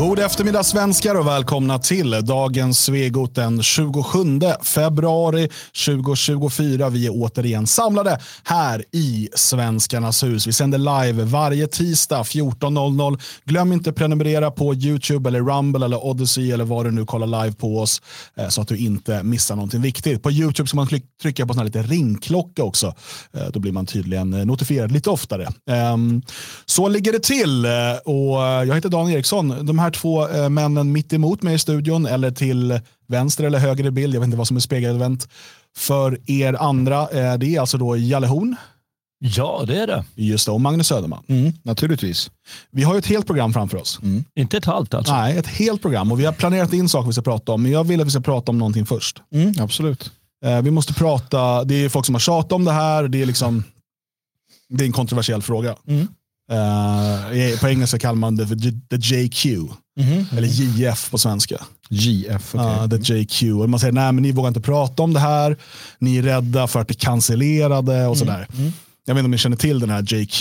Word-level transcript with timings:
God 0.00 0.18
eftermiddag 0.18 0.64
svenskar 0.64 1.14
och 1.14 1.26
välkomna 1.26 1.78
till 1.78 2.10
dagens 2.10 2.84
Svegot 2.84 3.34
den 3.34 3.62
27 3.62 4.40
februari 4.62 5.48
2024. 5.86 6.88
Vi 6.88 7.06
är 7.06 7.10
återigen 7.14 7.66
samlade 7.66 8.18
här 8.44 8.84
i 8.92 9.28
Svenskarnas 9.34 10.24
hus. 10.24 10.46
Vi 10.46 10.52
sänder 10.52 10.78
live 10.78 11.24
varje 11.24 11.66
tisdag 11.66 12.22
14.00. 12.22 13.20
Glöm 13.44 13.72
inte 13.72 13.92
prenumerera 13.92 14.50
på 14.50 14.74
YouTube, 14.74 15.28
eller 15.28 15.40
Rumble, 15.40 15.84
eller 15.84 16.04
Odyssey 16.04 16.52
eller 16.52 16.64
vad 16.64 16.86
du 16.86 16.90
nu 16.90 17.06
kollar 17.06 17.44
live 17.44 17.56
på 17.56 17.80
oss 17.80 18.02
eh, 18.36 18.48
så 18.48 18.62
att 18.62 18.68
du 18.68 18.76
inte 18.76 19.22
missar 19.22 19.56
någonting 19.56 19.82
viktigt. 19.82 20.22
På 20.22 20.30
YouTube 20.30 20.66
ska 20.66 20.76
man 20.76 20.88
trycka 21.22 21.46
på 21.46 21.52
en 21.60 21.66
liten 21.66 21.84
ringklocka 21.84 22.64
också. 22.64 22.94
Eh, 23.32 23.46
då 23.52 23.60
blir 23.60 23.72
man 23.72 23.86
tydligen 23.86 24.34
eh, 24.34 24.46
notifierad 24.46 24.92
lite 24.92 25.10
oftare. 25.10 25.48
Ehm, 25.70 26.22
så 26.66 26.88
ligger 26.88 27.12
det 27.12 27.22
till 27.22 27.66
och 28.04 28.40
jag 28.40 28.74
heter 28.74 28.88
Dan 28.88 29.10
Eriksson. 29.10 29.66
De 29.66 29.78
här 29.78 29.89
här 29.90 30.00
två 30.00 30.28
eh, 30.28 30.48
männen 30.48 30.92
mitt 30.92 31.12
emot 31.12 31.42
mig 31.42 31.54
i 31.54 31.58
studion 31.58 32.06
eller 32.06 32.30
till 32.30 32.80
vänster 33.08 33.44
eller 33.44 33.58
höger 33.58 33.86
i 33.86 33.90
bild. 33.90 34.14
Jag 34.14 34.20
vet 34.20 34.26
inte 34.26 34.38
vad 34.38 34.48
som 34.48 34.56
är 34.56 34.60
spegelvänt. 34.60 35.28
För 35.76 36.18
er 36.26 36.56
andra, 36.60 37.00
eh, 37.00 37.38
det 37.38 37.56
är 37.56 37.60
alltså 37.60 37.78
då 37.78 37.96
Jalle 37.96 38.26
Horn. 38.26 38.56
Ja, 39.22 39.64
det 39.66 39.82
är 39.82 39.86
det. 39.86 40.04
Just 40.14 40.46
det, 40.46 40.52
och 40.52 40.60
Magnus 40.60 40.86
Söderman. 40.86 41.22
Mm, 41.28 41.52
naturligtvis. 41.62 42.30
Vi 42.70 42.82
har 42.82 42.94
ju 42.94 42.98
ett 42.98 43.06
helt 43.06 43.26
program 43.26 43.52
framför 43.52 43.78
oss. 43.78 43.98
Mm. 44.02 44.24
Inte 44.34 44.56
ett 44.56 44.64
halvt 44.64 44.94
alltså? 44.94 45.12
Nej, 45.12 45.38
ett 45.38 45.46
helt 45.46 45.82
program. 45.82 46.12
Och 46.12 46.20
vi 46.20 46.24
har 46.24 46.32
planerat 46.32 46.72
in 46.72 46.88
saker 46.88 47.06
vi 47.06 47.12
ska 47.12 47.22
prata 47.22 47.52
om, 47.52 47.62
men 47.62 47.72
jag 47.72 47.84
vill 47.84 48.00
att 48.00 48.06
vi 48.06 48.10
ska 48.10 48.20
prata 48.20 48.52
om 48.52 48.58
någonting 48.58 48.86
först. 48.86 49.22
Mm, 49.34 49.54
absolut. 49.60 50.10
Eh, 50.44 50.62
vi 50.62 50.70
måste 50.70 50.94
prata, 50.94 51.64
det 51.64 51.84
är 51.84 51.88
folk 51.88 52.06
som 52.06 52.14
har 52.14 52.20
tjatat 52.20 52.52
om 52.52 52.64
det 52.64 52.72
här, 52.72 53.08
det 53.08 53.22
är 53.22 53.26
liksom 53.26 53.64
det 54.68 54.84
är 54.84 54.86
en 54.86 54.92
kontroversiell 54.92 55.42
fråga. 55.42 55.76
Mm. 55.86 56.08
Uh, 56.50 57.60
på 57.60 57.68
engelska 57.68 57.98
kallar 57.98 58.14
man 58.14 58.36
det 58.36 58.46
för 58.46 58.56
the 58.56 58.96
JQ. 58.96 59.44
Mm 59.46 59.70
-hmm. 59.98 60.36
Eller 60.36 60.48
JF 60.48 61.10
på 61.10 61.18
svenska. 61.18 61.56
JF, 61.90 62.54
okay. 62.54 62.84
uh, 62.84 62.88
the 62.88 63.14
JQ. 63.14 63.42
Och 63.42 63.70
man 63.70 63.80
säger 63.80 63.92
nej 63.92 64.12
men 64.12 64.22
ni 64.22 64.32
vågar 64.32 64.48
inte 64.48 64.60
prata 64.60 65.02
om 65.02 65.12
det 65.12 65.20
här. 65.20 65.56
Ni 65.98 66.16
är 66.16 66.22
rädda 66.22 66.66
för 66.66 66.80
att 66.80 66.86
bli 66.86 66.96
cancellerade 66.96 67.92
och 67.92 68.16
mm. 68.16 68.16
sådär. 68.16 68.46
Mm. 68.58 68.72
Jag 69.06 69.14
vet 69.14 69.20
inte 69.20 69.24
om 69.24 69.30
ni 69.30 69.38
känner 69.38 69.56
till 69.56 69.80
den 69.80 69.90
här 69.90 70.14
JQ. 70.14 70.40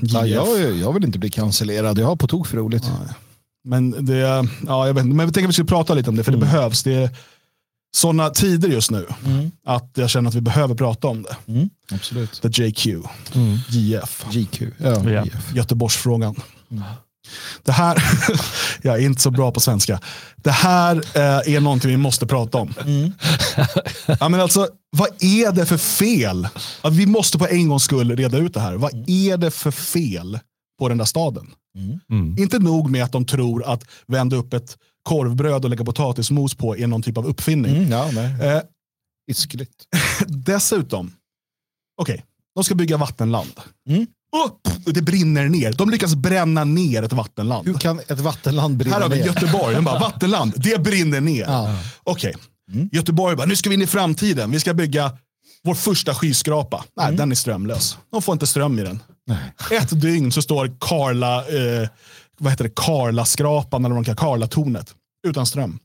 Ja, 0.00 0.26
jag, 0.26 0.76
jag 0.76 0.92
vill 0.92 1.04
inte 1.04 1.18
bli 1.18 1.30
cancellerad. 1.30 1.98
Jag 1.98 2.06
har 2.06 2.16
på 2.16 2.26
tok 2.26 2.46
för 2.46 2.56
roligt. 2.56 2.84
Ja. 2.84 3.14
Men, 3.64 4.06
det, 4.06 4.46
ja, 4.66 4.86
jag 4.86 4.94
vet, 4.94 5.06
men 5.06 5.18
jag 5.18 5.34
tänker 5.34 5.46
att 5.46 5.48
vi 5.48 5.52
ska 5.52 5.64
prata 5.64 5.94
lite 5.94 6.10
om 6.10 6.16
det, 6.16 6.24
för 6.24 6.32
det 6.32 6.38
mm. 6.38 6.48
behövs. 6.50 6.82
Det, 6.82 7.10
sådana 7.96 8.30
tider 8.30 8.68
just 8.68 8.90
nu 8.90 9.06
mm. 9.24 9.50
att 9.66 9.90
jag 9.94 10.10
känner 10.10 10.28
att 10.28 10.34
vi 10.34 10.40
behöver 10.40 10.74
prata 10.74 11.08
om 11.08 11.22
det. 11.22 11.36
Mm. 11.52 11.70
Absolut. 11.92 12.42
The 12.42 12.48
JQ, 12.48 12.86
mm. 12.86 13.58
JF, 13.68 14.24
GQ. 14.30 14.62
Ja, 14.78 15.10
ja. 15.10 15.24
Göteborgsfrågan. 15.54 16.34
Mm. 16.70 16.84
Det 17.62 17.72
här, 17.72 18.02
jag 18.82 18.94
är 18.98 19.06
inte 19.06 19.22
så 19.22 19.30
bra 19.30 19.52
på 19.52 19.60
svenska. 19.60 20.00
Det 20.36 20.50
här 20.50 20.96
eh, 20.96 21.54
är 21.54 21.60
någonting 21.60 21.90
vi 21.90 21.96
måste 21.96 22.26
prata 22.26 22.58
om. 22.58 22.74
Mm. 22.86 23.12
ja, 24.20 24.28
men 24.28 24.40
alltså, 24.40 24.68
vad 24.90 25.08
är 25.22 25.52
det 25.52 25.66
för 25.66 25.76
fel? 25.76 26.48
Att 26.82 26.92
vi 26.92 27.06
måste 27.06 27.38
på 27.38 27.46
en 27.46 27.68
gångs 27.68 27.82
skull 27.82 28.16
reda 28.16 28.38
ut 28.38 28.54
det 28.54 28.60
här. 28.60 28.74
Vad 28.74 29.08
är 29.08 29.36
det 29.36 29.50
för 29.50 29.70
fel 29.70 30.38
på 30.78 30.88
den 30.88 30.98
där 30.98 31.04
staden? 31.04 31.46
Mm. 32.10 32.38
Inte 32.38 32.58
nog 32.58 32.90
med 32.90 33.04
att 33.04 33.12
de 33.12 33.24
tror 33.24 33.64
att 33.64 33.84
vända 34.06 34.36
upp 34.36 34.54
ett 34.54 34.76
korvbröd 35.08 35.64
och 35.64 35.70
lägga 35.70 35.84
potatismos 35.84 36.54
på 36.54 36.76
är 36.76 36.86
någon 36.86 37.02
typ 37.02 37.18
av 37.18 37.26
uppfinning. 37.26 37.76
Mm, 37.76 37.90
ja, 37.90 38.10
nej. 38.12 38.48
Eh, 38.48 38.62
dessutom, 40.26 41.12
okej, 42.00 42.14
okay, 42.14 42.24
de 42.54 42.64
ska 42.64 42.74
bygga 42.74 42.96
vattenland. 42.96 43.52
Mm. 43.88 44.06
Oh, 44.32 44.50
det 44.92 45.02
brinner 45.02 45.48
ner. 45.48 45.72
De 45.72 45.90
lyckas 45.90 46.14
bränna 46.14 46.64
ner 46.64 47.02
ett 47.02 47.12
vattenland. 47.12 47.66
Hur 47.66 47.74
kan 47.74 47.98
ett 47.98 48.20
vattenland 48.20 48.76
brinna 48.76 48.98
ner? 48.98 49.02
Här 49.02 49.10
har 49.10 49.16
vi 49.16 49.26
Göteborg. 49.26 49.74
De 49.74 49.84
bara, 49.84 49.98
vattenland, 50.08 50.52
det 50.56 50.82
brinner 50.82 51.20
ner. 51.20 51.44
Ja. 51.44 51.78
Okej, 52.04 52.34
okay. 52.34 52.74
mm. 52.76 52.88
Göteborg 52.92 53.36
bara, 53.36 53.46
nu 53.46 53.56
ska 53.56 53.68
vi 53.68 53.74
in 53.74 53.82
i 53.82 53.86
framtiden. 53.86 54.50
Vi 54.50 54.60
ska 54.60 54.74
bygga 54.74 55.12
vår 55.64 55.74
första 55.74 56.14
skyskrapa. 56.14 56.84
Nej, 56.96 57.06
mm. 57.06 57.16
den 57.16 57.30
är 57.30 57.34
strömlös. 57.34 57.98
De 58.12 58.22
får 58.22 58.32
inte 58.32 58.46
ström 58.46 58.78
i 58.78 58.82
den. 58.82 59.02
Nej. 59.26 59.78
Ett 59.78 60.00
dygn 60.00 60.32
så 60.32 60.42
står 60.42 60.76
Karla, 60.80 61.38
eh, 61.38 61.88
vad 62.38 62.52
heter 62.52 62.64
det, 62.64 62.72
Karlaskrapan 62.74 63.84
eller 63.84 63.94
vad 63.94 64.04
de 64.04 64.16
Karlatornet 64.16 64.94
utan 65.26 65.46
ström. 65.46 65.78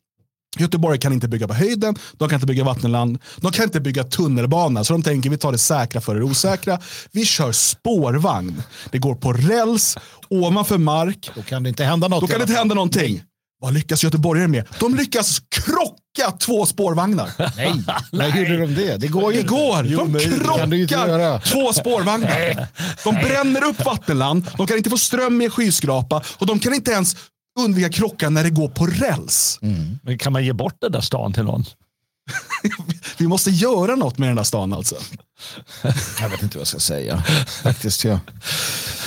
Göteborg 0.57 0.99
kan 0.99 1.13
inte 1.13 1.27
bygga 1.27 1.47
på 1.47 1.53
höjden, 1.53 1.95
de 2.17 2.29
kan 2.29 2.35
inte 2.35 2.47
bygga 2.47 2.63
vattenland, 2.63 3.19
de 3.37 3.51
kan 3.51 3.63
inte 3.63 3.79
bygga 3.79 4.03
tunnelbana. 4.03 4.83
Så 4.83 4.93
de 4.93 5.03
tänker 5.03 5.29
vi 5.29 5.37
tar 5.37 5.51
det 5.51 5.57
säkra 5.57 6.01
för 6.01 6.15
det 6.15 6.23
osäkra. 6.23 6.79
Vi 7.11 7.25
kör 7.25 7.51
spårvagn. 7.51 8.63
Det 8.91 8.97
går 8.97 9.15
på 9.15 9.33
räls, 9.33 9.97
ovanför 10.29 10.77
mark. 10.77 11.31
Då 11.35 11.41
kan 11.41 11.63
det 11.63 11.69
inte 11.69 11.83
hända 11.83 12.07
något. 12.07 12.21
Då 12.21 12.27
kan 12.27 12.39
det 12.39 12.43
inte 12.43 12.57
hända 12.57 12.75
någonting. 12.75 13.23
Vad 13.63 13.73
lyckas 13.73 14.03
göteborgare 14.03 14.47
med? 14.47 14.67
De 14.79 14.95
lyckas 14.95 15.41
krocka 15.49 16.37
två 16.39 16.65
spårvagnar. 16.65 17.31
Nej, 17.57 17.73
när 18.11 18.37
gjorde 18.37 18.57
de 18.57 18.75
det? 18.75 18.97
Det 18.97 19.07
går 19.07 19.33
ju 19.33 19.39
Igår! 19.39 19.83
De 19.83 20.87
krockar 20.87 21.39
två 21.39 21.73
spårvagnar. 21.73 22.67
De 23.03 23.15
bränner 23.15 23.63
upp 23.63 23.85
vattenland, 23.85 24.47
de 24.57 24.67
kan 24.67 24.77
inte 24.77 24.89
få 24.89 24.97
ström 24.97 25.41
i 25.41 25.45
en 25.45 25.51
skyskrapa 25.51 26.23
och 26.37 26.45
de 26.45 26.59
kan 26.59 26.73
inte 26.73 26.91
ens 26.91 27.15
undvika 27.59 27.89
krockar 27.89 28.29
när 28.29 28.43
det 28.43 28.49
går 28.49 28.67
på 28.67 28.85
räls. 28.85 29.59
Mm. 29.61 29.99
Men 30.03 30.17
kan 30.17 30.33
man 30.33 30.45
ge 30.45 30.53
bort 30.53 30.75
den 30.81 30.91
där 30.91 31.01
stan 31.01 31.33
till 31.33 31.43
någon? 31.43 31.65
vi 33.17 33.27
måste 33.27 33.49
göra 33.49 33.95
något 33.95 34.17
med 34.17 34.29
den 34.29 34.35
där 34.35 34.43
stan 34.43 34.73
alltså. 34.73 34.95
Jag 36.21 36.29
vet 36.29 36.43
inte 36.43 36.57
vad 36.57 36.61
jag 36.61 36.67
ska 36.67 36.79
säga. 36.79 37.23
Faktiskt, 37.63 38.03
ja. 38.03 38.19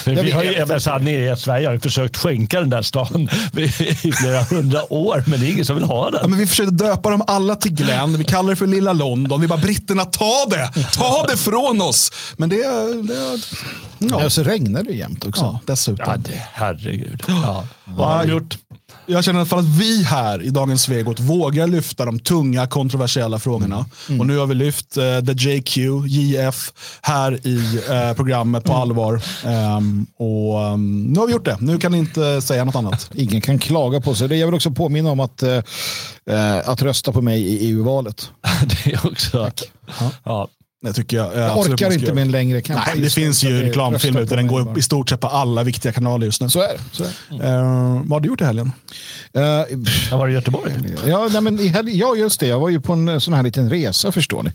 Vi 0.05 0.31
har 0.31 0.43
ju, 0.43 0.53
jag 0.53 0.83
så 0.83 0.91
här, 0.91 0.99
nere 0.99 1.33
i 1.33 1.37
Sverige 1.37 1.67
har 1.67 1.75
ju 1.75 1.81
försökt 1.81 2.17
skänka 2.17 2.61
den 2.61 2.71
där 2.71 2.83
stan 2.83 3.29
i 4.03 4.13
flera 4.13 4.43
hundra 4.43 4.93
år, 4.93 5.25
men 5.27 5.41
det 5.41 5.47
är 5.47 5.51
ingen 5.51 5.65
som 5.65 5.77
vill 5.77 5.85
ha 5.85 6.11
den. 6.11 6.21
Ja, 6.23 6.29
men 6.29 6.39
vi 6.39 6.47
försökte 6.47 6.75
döpa 6.75 7.11
dem 7.11 7.23
alla 7.27 7.57
till 7.57 7.73
Glenn. 7.73 8.19
Vi 8.19 8.25
kallar 8.25 8.51
det 8.51 8.57
för 8.57 8.67
lilla 8.67 8.93
London. 8.93 9.41
Vi 9.41 9.47
bara, 9.47 9.61
britterna, 9.61 10.05
ta 10.05 10.47
det! 10.51 10.73
Ta 10.93 11.27
det 11.29 11.37
från 11.37 11.81
oss! 11.81 12.13
Men 12.37 12.49
det... 12.49 12.57
det 13.03 13.39
ja. 13.99 14.23
ja, 14.23 14.31
så 14.31 14.43
regnar 14.43 14.83
det 14.83 14.93
jämt 14.93 15.25
också. 15.25 15.43
Ja, 15.43 15.61
dessutom. 15.67 16.05
Ja, 16.09 16.17
det, 16.17 16.43
herregud. 16.53 17.23
Ja. 17.29 17.65
Vad 17.85 18.09
har 18.09 18.17
han 18.17 18.29
gjort? 18.29 18.59
jag 19.07 19.25
känner 19.25 19.39
i 19.39 19.41
alla 19.41 19.47
fall 19.47 19.59
att 19.59 19.79
vi 19.79 20.03
här 20.03 20.43
i 20.43 20.51
dagens 20.51 20.83
Svegot 20.83 21.21
vågar 21.21 21.67
lyfta 21.67 22.05
de 22.05 22.19
tunga 22.19 22.67
kontroversiella 22.67 23.39
frågorna. 23.39 23.77
Mm. 23.77 23.87
mm. 24.09 24.21
Och 24.21 24.27
nu 24.27 24.39
har 24.39 24.47
vi 24.47 24.55
lyft 24.55 24.99
uh, 24.99 25.25
the 25.25 25.33
JQ, 25.33 25.77
JF 26.07 26.73
här 27.03 27.47
i 27.47 27.57
uh, 27.91 28.15
programmet 28.17 28.65
på 28.65 28.73
mm. 28.73 28.83
allvar. 28.83 29.23
Um, 29.77 30.07
och 30.17 30.73
um, 30.73 31.03
nu 31.03 31.21
har 31.21 31.27
vi 31.27 31.33
gjort 31.33 31.45
det. 31.45 31.57
Nu 31.61 31.79
kan 31.79 31.93
ni 31.93 31.99
inte 31.99 32.43
säga 32.43 32.65
något 32.65 32.75
annat. 32.75 33.11
Ingen 33.15 33.41
kan 33.41 33.59
klaga 33.59 34.01
på 34.01 34.15
sig. 34.15 34.39
Jag 34.39 34.47
vill 34.47 34.55
också 34.55 34.71
påminna 34.71 35.11
om 35.11 35.21
att, 35.21 35.43
uh, 35.43 35.59
att 36.65 36.83
rösta 36.83 37.13
på 37.13 37.23
mig 37.23 37.43
i 37.43 37.71
EU-valet. 37.71 38.31
det 38.85 38.93
är 38.93 39.07
också... 39.07 39.51
Ja. 40.01 40.11
ja. 40.25 40.49
Det 40.87 40.93
tycker 40.93 41.17
jag. 41.17 41.37
Jag 41.37 41.59
orkar 41.59 41.93
inte 41.93 42.15
med 42.15 42.23
en 42.23 42.31
längre 42.31 42.61
kampanj. 42.61 42.87
Nej, 42.95 43.05
det 43.05 43.11
finns 43.11 43.45
ju 43.45 43.63
reklamfilm 43.63 44.17
ute. 44.17 44.37
Den 44.37 44.47
går 44.47 44.79
i 44.79 44.83
stort 44.83 45.09
sett 45.09 45.21
på 45.21 45.29
alla 45.29 45.63
viktiga 45.63 45.93
kanaler 45.93 46.27
just 46.27 46.41
nu. 46.41 46.49
Så 46.49 46.61
är 46.61 46.69
det. 46.69 46.81
Så 46.93 47.05
är 47.05 47.09
det. 47.29 47.35
Uh, 47.35 48.03
vad 48.05 48.11
har 48.11 48.21
du 48.21 48.29
gjort 48.29 48.41
i 48.41 48.45
helgen? 48.45 48.73
Uh, 49.37 49.43
jag 50.11 50.19
var 50.19 50.29
i 50.29 50.33
Göteborg. 50.33 50.73
Ja, 51.07 51.29
nej, 51.33 51.41
men 51.41 51.61
i 51.61 51.69
helgen, 51.69 51.99
ja, 51.99 52.17
just 52.17 52.41
det. 52.41 52.47
Jag 52.47 52.61
var 52.61 52.69
ju 52.69 52.81
på 52.81 52.93
en 52.93 53.21
sån 53.21 53.35
här 53.35 53.43
liten 53.43 53.71
resa 53.71 54.13
förstår 54.13 54.43
ni. 54.43 54.51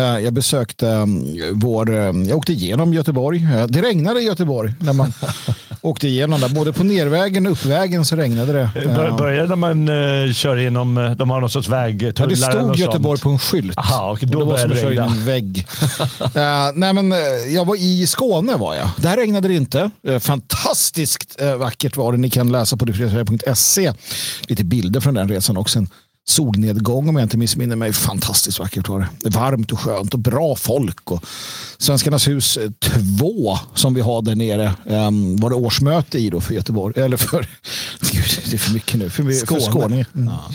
Uh, 0.00 0.24
jag 0.24 0.32
besökte 0.32 0.86
um, 0.86 1.40
vår... 1.52 1.90
Um, 1.90 2.24
jag 2.24 2.38
åkte 2.38 2.52
igenom 2.52 2.94
Göteborg. 2.94 3.48
Det 3.68 3.82
regnade 3.82 4.20
i 4.20 4.24
Göteborg 4.24 4.74
när 4.78 4.92
man 4.92 5.12
åkte 5.80 6.08
igenom 6.08 6.40
där. 6.40 6.48
Både 6.48 6.72
på 6.72 6.84
nervägen 6.84 7.46
och 7.46 7.52
uppvägen 7.52 8.04
så 8.04 8.16
regnade 8.16 8.52
det. 8.52 8.86
Uh, 8.86 9.16
Började 9.16 9.48
när 9.48 9.56
man 9.56 9.88
uh, 9.88 10.32
kör 10.32 10.56
igenom... 10.56 11.14
De 11.18 11.30
har 11.30 11.40
någon 11.40 11.50
sorts 11.50 11.68
vägtullar. 11.68 12.14
Ja, 12.18 12.26
det 12.26 12.36
stod 12.36 12.76
Göteborg 12.76 13.20
på 13.20 13.30
en 13.30 13.38
skylt. 13.38 13.78
Aha, 13.78 14.10
och 14.10 14.18
då 14.22 14.46
började 14.46 14.74
det 14.74 14.90
regna 14.90 15.08
vägg. 15.08 15.43
Uh, 15.44 16.72
nej, 16.74 16.92
men, 16.92 17.12
uh, 17.12 17.18
jag 17.54 17.64
var 17.64 17.76
i 17.76 18.06
Skåne 18.06 18.56
var 18.56 18.74
jag. 18.74 18.90
Där 18.96 19.16
regnade 19.16 19.48
det 19.48 19.54
inte. 19.54 19.90
Uh, 20.08 20.18
fantastiskt 20.18 21.40
vackert 21.58 21.96
var 21.96 22.12
det. 22.12 22.18
Ni 22.18 22.30
kan 22.30 22.52
läsa 22.52 22.76
på 22.76 22.84
detfredagssverige.se. 22.84 23.92
Lite 24.48 24.64
bilder 24.64 25.00
från 25.00 25.14
den 25.14 25.28
resan 25.28 25.56
också. 25.56 25.78
En 25.78 25.88
solnedgång 26.26 27.08
om 27.08 27.16
jag 27.16 27.24
inte 27.24 27.36
missminner 27.36 27.76
mig. 27.76 27.92
Fantastiskt 27.92 28.58
vackert 28.58 28.88
var 28.88 29.08
det. 29.20 29.30
Varmt 29.30 29.72
och 29.72 29.80
skönt 29.80 30.14
och 30.14 30.20
bra 30.20 30.56
folk. 30.56 31.10
Och 31.10 31.24
Svenskarnas 31.78 32.28
hus 32.28 32.58
2 33.18 33.58
som 33.74 33.94
vi 33.94 34.00
har 34.00 34.22
där 34.22 34.34
nere 34.34 34.74
um, 34.84 35.36
var 35.36 35.50
det 35.50 35.56
årsmöte 35.56 36.18
i 36.18 36.30
då 36.30 36.40
för 36.40 36.54
Göteborg. 36.54 37.00
Eller 37.00 37.16
för, 37.16 37.40
det 38.50 38.52
är 38.52 38.58
för 38.58 38.72
mycket 38.72 38.94
nu, 38.94 39.10
för, 39.10 39.32
Skåne. 39.32 39.60
för 39.60 39.70
Skåne. 39.70 40.06
Mm. 40.14 40.28
Ja. 40.28 40.54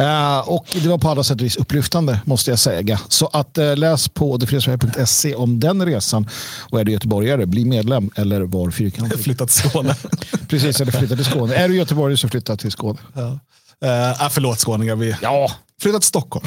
Uh, 0.00 0.38
och 0.38 0.66
det 0.82 0.88
var 0.88 0.98
på 0.98 1.08
alla 1.08 1.24
sätt 1.24 1.40
och 1.40 1.46
vis 1.46 1.56
upplyftande 1.56 2.20
måste 2.24 2.50
jag 2.50 2.58
säga. 2.58 3.00
Så 3.08 3.26
att 3.32 3.58
uh, 3.58 3.76
läs 3.76 4.08
på 4.08 4.36
detfredagssverige.se 4.36 5.34
om 5.34 5.60
den 5.60 5.86
resan. 5.86 6.28
Och 6.70 6.80
är 6.80 6.84
du 6.84 6.92
göteborgare, 6.92 7.46
bli 7.46 7.64
medlem 7.64 8.10
eller 8.14 8.40
var 8.40 8.70
fyrkantig. 8.70 9.18
Flytta 9.24 9.46
till 9.46 9.70
Skåne. 9.70 9.96
Precis, 10.48 10.80
eller 10.80 10.92
flytta 10.92 11.16
till 11.16 11.24
Skåne. 11.24 11.54
Är 11.54 11.68
du 11.68 11.76
göteborgare 11.76 12.16
så 12.16 12.28
flytta 12.28 12.56
till 12.56 12.70
Skåne. 12.70 12.98
Ja. 13.14 13.38
Uh, 13.84 14.28
förlåt 14.30 14.58
skåningar, 14.58 14.96
vi 14.96 15.16
ja. 15.22 15.50
flyttat 15.82 16.00
till 16.02 16.08
Stockholm. 16.08 16.46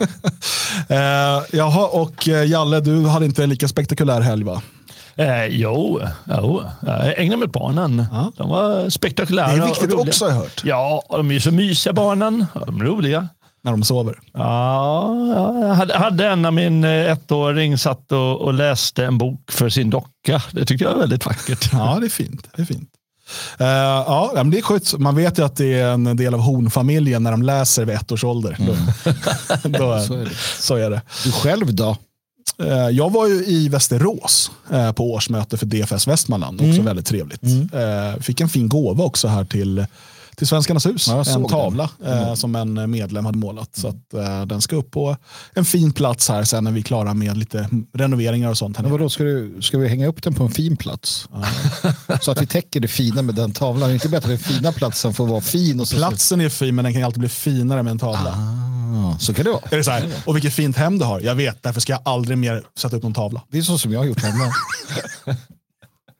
uh, 0.00 1.42
jaha, 1.50 1.86
och 1.86 2.28
Jalle, 2.28 2.80
du 2.80 3.06
hade 3.06 3.26
inte 3.26 3.42
en 3.42 3.50
lika 3.50 3.68
spektakulär 3.68 4.20
helg 4.20 4.44
va? 4.44 4.62
Eh, 5.16 5.46
jo, 5.46 6.00
jo, 6.24 6.62
jag 6.86 7.18
ägnade 7.18 7.36
mig 7.36 7.46
åt 7.46 7.52
barnen. 7.52 8.06
Ja. 8.12 8.32
De 8.36 8.48
var 8.48 8.90
spektakulära. 8.90 9.46
Det 9.56 9.62
är 9.62 9.66
viktigt 9.66 9.92
också 9.94 10.24
har 10.24 10.32
jag 10.32 10.38
hört. 10.38 10.62
Ja, 10.64 11.02
de 11.10 11.30
är 11.30 11.38
så 11.40 11.50
mysiga 11.50 11.92
barnen. 11.92 12.46
De 12.66 12.80
är 12.80 12.84
roliga. 12.84 13.28
När 13.64 13.70
de 13.72 13.82
sover. 13.84 14.18
Ja, 14.32 15.14
ja, 15.34 15.58
jag 15.68 15.74
hade, 15.74 15.98
hade 15.98 16.26
en 16.28 16.44
av 16.44 16.52
min 16.52 16.84
eh, 16.84 17.12
ettåring 17.12 17.78
satt 17.78 18.12
och, 18.12 18.40
och 18.40 18.54
läste 18.54 19.04
en 19.04 19.18
bok 19.18 19.52
för 19.52 19.68
sin 19.68 19.90
docka. 19.90 20.42
Det 20.52 20.64
tycker 20.64 20.84
jag 20.84 20.94
är 20.94 20.98
väldigt 20.98 21.26
vackert. 21.26 21.68
Ja, 21.72 21.98
det 22.00 22.06
är 22.06 22.10
fint. 22.10 22.48
Det 22.56 22.62
är 22.62 22.66
fint. 22.66 22.88
Eh, 23.58 23.66
ja, 23.66 24.32
men 24.34 24.50
det 24.50 24.58
är 24.58 24.62
skönt. 24.62 24.98
Man 24.98 25.16
vet 25.16 25.38
ju 25.38 25.44
att 25.44 25.56
det 25.56 25.80
är 25.80 25.88
en 25.92 26.16
del 26.16 26.34
av 26.34 26.40
honfamiljen 26.40 27.22
när 27.22 27.30
de 27.30 27.42
läser 27.42 27.84
vid 27.84 27.96
ett 27.96 28.12
års 28.12 28.24
ålder. 28.24 28.56
Då, 28.58 28.74
då, 29.68 30.00
Så 30.00 30.14
är 30.14 30.24
det. 30.24 30.30
så 30.58 30.76
är 30.76 30.90
det. 30.90 31.00
Du 31.24 31.32
själv 31.32 31.74
då? 31.74 31.96
Eh, 32.58 32.66
Jag 32.90 33.10
var 33.12 33.26
ju 33.28 33.44
i 33.44 33.68
Västerås 33.68 34.50
eh, 34.72 34.92
på 34.92 35.12
årsmöte 35.12 35.56
för 35.56 35.66
DFS 35.66 36.06
Västmanland. 36.08 36.60
Också 36.60 36.72
Mm. 36.72 36.84
väldigt 36.84 37.06
trevligt. 37.06 37.42
Eh, 37.72 38.20
Fick 38.22 38.40
en 38.40 38.48
fin 38.48 38.68
gåva 38.68 39.04
också 39.04 39.28
här 39.28 39.44
till, 39.44 39.86
till 40.42 40.48
Svenskarnas 40.48 40.86
hus. 40.86 41.08
Ja, 41.08 41.24
en 41.26 41.48
tavla. 41.48 41.90
Mm. 42.04 42.18
eh, 42.18 42.34
som 42.34 42.56
en 42.56 42.90
medlem 42.90 43.24
hade 43.24 43.38
målat. 43.38 43.76
Så 43.76 43.88
att, 43.88 44.14
eh, 44.14 44.46
den 44.46 44.60
ska 44.60 44.76
upp 44.76 44.90
på 44.90 45.16
en 45.54 45.64
fin 45.64 45.92
plats 45.92 46.28
här 46.28 46.44
sen 46.44 46.64
när 46.64 46.70
vi 46.70 46.80
är 46.80 46.84
klara 46.84 47.14
med 47.14 47.36
lite 47.36 47.68
renoveringar 47.92 48.50
och 48.50 48.58
sånt. 48.58 48.76
Här 48.76 48.82
Men 48.82 48.92
vadå, 48.92 49.08
ska, 49.08 49.24
du, 49.24 49.62
ska 49.62 49.78
vi 49.78 49.88
hänga 49.88 50.06
upp 50.06 50.22
den 50.22 50.34
på 50.34 50.44
en 50.44 50.50
fin 50.50 50.76
plats? 50.76 51.28
Så 52.20 52.30
att 52.30 52.42
vi 52.42 52.46
täcker 52.46 52.80
det 52.80 52.88
fina 52.88 53.22
med 53.22 53.34
den 53.34 53.52
tavlan. 53.52 53.88
Det 53.88 53.92
är 53.92 53.94
inte 53.94 54.08
bättre 54.08 54.34
att 54.34 54.44
den 54.44 54.54
fina 54.54 54.72
platsen 54.72 55.14
får 55.14 55.26
vara 55.26 55.40
fin. 55.40 55.80
Och 55.80 55.88
så 55.88 55.96
Platsen 55.96 56.40
är 56.40 56.48
fin 56.48 56.74
men 56.74 56.84
den 56.84 56.94
kan 56.94 57.04
alltid 57.04 57.20
bli 57.20 57.28
finare 57.28 57.82
med 57.82 57.90
en 57.90 57.98
tavla. 57.98 58.30
Ah, 58.30 59.18
så 59.18 59.34
kan 59.34 59.44
det 59.44 59.50
vara. 59.50 59.62
Är 59.70 59.76
det 59.76 59.84
så 59.84 59.90
här, 59.90 60.10
och 60.24 60.36
vilket 60.36 60.54
fint 60.54 60.76
hem 60.76 60.98
du 60.98 61.04
har. 61.04 61.20
Jag 61.20 61.34
vet, 61.34 61.62
därför 61.62 61.80
ska 61.80 61.92
jag 61.92 62.02
aldrig 62.04 62.38
mer 62.38 62.62
sätta 62.78 62.96
upp 62.96 63.02
någon 63.02 63.14
tavla. 63.14 63.42
Det 63.50 63.58
är 63.58 63.62
så 63.62 63.78
som 63.78 63.92
jag 63.92 64.00
har 64.00 64.06
gjort 64.06 64.22
hemma. 64.22 64.44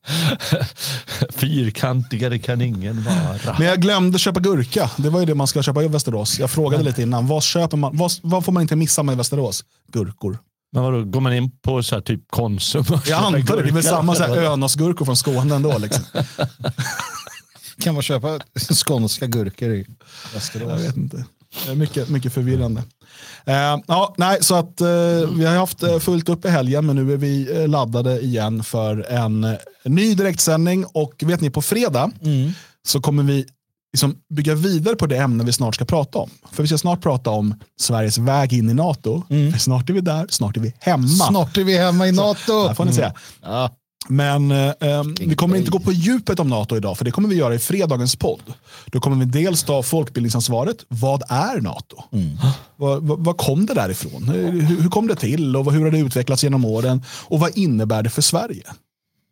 Fyrkantigare 1.31 2.38
kan 2.38 2.60
ingen 2.60 3.02
vara. 3.02 3.56
Men 3.58 3.66
jag 3.66 3.81
glömde 3.81 4.19
köpa 4.19 4.40
gurka. 4.40 4.90
Det 4.96 5.10
var 5.10 5.20
ju 5.20 5.26
det 5.26 5.34
man 5.34 5.46
ska 5.46 5.62
köpa 5.62 5.82
i 5.82 5.88
Västerås. 5.88 6.38
Jag 6.38 6.50
frågade 6.50 6.82
lite 6.84 7.02
innan. 7.02 7.26
Vad, 7.26 7.43
köper 7.43 7.76
man, 7.76 7.96
vad, 7.96 8.12
vad 8.22 8.44
får 8.44 8.52
man 8.52 8.62
inte 8.62 8.76
missa 8.76 9.02
med 9.02 9.16
Västerås? 9.16 9.64
Gurkor. 9.93 10.38
Men 10.72 10.82
vadå, 10.82 11.04
går 11.04 11.20
man 11.20 11.32
in 11.32 11.50
på 11.50 11.82
så 11.82 11.94
här 11.94 12.02
typ 12.02 12.20
Konsum? 12.31 12.84
och 12.93 13.08
Jag 13.08 13.22
antar 13.25 13.56
det. 13.56 13.62
Det 13.62 13.69
är 13.69 13.72
väl 13.72 13.82
samma 13.82 14.14
så 14.14 14.22
här 14.22 14.37
Önosgurkor 14.37 15.04
från 15.04 15.16
Skåne 15.16 15.54
ändå. 15.54 15.78
Liksom. 15.78 16.05
Kan 17.81 17.94
man 17.94 18.02
köpa 18.02 18.40
skånska 18.84 19.26
gurkor 19.26 19.70
i 19.70 19.78
Jag 19.78 20.34
Västerås? 20.34 20.81
vet 20.81 20.96
inte. 20.96 21.25
Är 21.69 21.75
mycket, 21.75 22.08
mycket 22.08 22.32
förvirrande. 22.32 22.82
Eh, 23.44 23.78
ja, 23.87 24.14
nej, 24.19 24.38
så 24.40 24.54
att, 24.54 24.81
eh, 24.81 24.87
vi 25.37 25.44
har 25.44 25.56
haft 25.56 25.82
eh, 25.82 25.99
fullt 25.99 26.28
upp 26.28 26.44
i 26.44 26.49
helgen 26.49 26.87
men 26.87 26.96
nu 26.96 27.12
är 27.12 27.16
vi 27.16 27.60
eh, 27.62 27.69
laddade 27.69 28.20
igen 28.20 28.64
för 28.64 29.06
en 29.12 29.44
eh, 29.44 29.54
ny 29.84 30.14
direktsändning 30.14 30.84
och 30.84 31.12
vet 31.26 31.40
ni 31.40 31.50
på 31.50 31.62
fredag 31.62 32.10
så 32.88 33.00
kommer 33.00 33.22
vi 33.22 33.46
liksom 33.93 34.16
bygga 34.34 34.54
vidare 34.54 34.96
på 34.96 35.06
det 35.06 35.16
ämne 35.16 35.44
vi 35.44 35.52
snart 35.52 35.75
ska 35.75 35.84
prata 35.84 36.19
om. 36.19 36.31
För 36.52 36.62
vi 36.62 36.66
ska 36.66 36.78
snart 36.78 37.02
prata 37.02 37.31
om 37.31 37.55
Sveriges 37.81 38.19
väg 38.19 38.52
in 38.52 38.70
i 38.70 38.75
NATO. 38.75 39.22
För 39.52 39.58
snart 39.58 39.90
är 39.90 39.94
vi 39.94 40.00
där, 40.00 40.26
snart 40.31 40.56
är 40.56 40.60
vi 40.60 40.75
hemma. 40.81 41.08
Snart 41.08 41.56
är 41.56 41.64
vi 41.64 41.78
hemma 41.78 42.08
i 42.08 42.12
NATO. 42.12 42.66
Där 42.69 42.75
får 42.75 42.84
ni 42.84 42.93
se. 42.93 43.10
Ja. 43.43 43.70
Men 44.08 44.50
eh, 44.50 44.72
ehm, 44.81 45.14
vi 45.20 45.34
kommer 45.34 45.56
inte 45.56 45.70
gå 45.70 45.78
på 45.78 45.93
djupet 45.93 46.40
om 46.40 46.49
NATO 46.49 46.76
idag, 46.76 46.99
för 46.99 47.04
det 47.04 47.10
kommer 47.10 47.28
vi 47.28 47.37
göra 47.37 47.54
i 47.54 47.58
fredagens 47.58 48.16
podd. 48.16 48.54
Då 48.87 49.00
kommer 49.00 49.16
vi 49.16 49.25
dels 49.25 49.62
ta 49.62 49.82
folkbildningsansvaret. 49.82 50.76
Vad 50.88 51.22
är 51.28 51.60
NATO? 51.60 52.02
Vad, 52.76 53.02
vad, 53.02 53.25
vad 53.25 53.37
kom 53.37 53.66
det 53.66 53.75
därifrån? 53.75 54.28
Hur, 54.28 54.60
hur 54.60 54.88
kom 54.88 55.06
det 55.06 55.16
till 55.16 55.56
och 55.56 55.72
hur 55.72 55.84
har 55.84 55.90
det 55.90 55.99
utvecklats 55.99 56.44
genom 56.44 56.64
åren? 56.64 57.04
Och 57.08 57.40
vad 57.40 57.58
innebär 57.58 58.02
det 58.02 58.10
för 58.10 58.22
Sverige? 58.22 58.64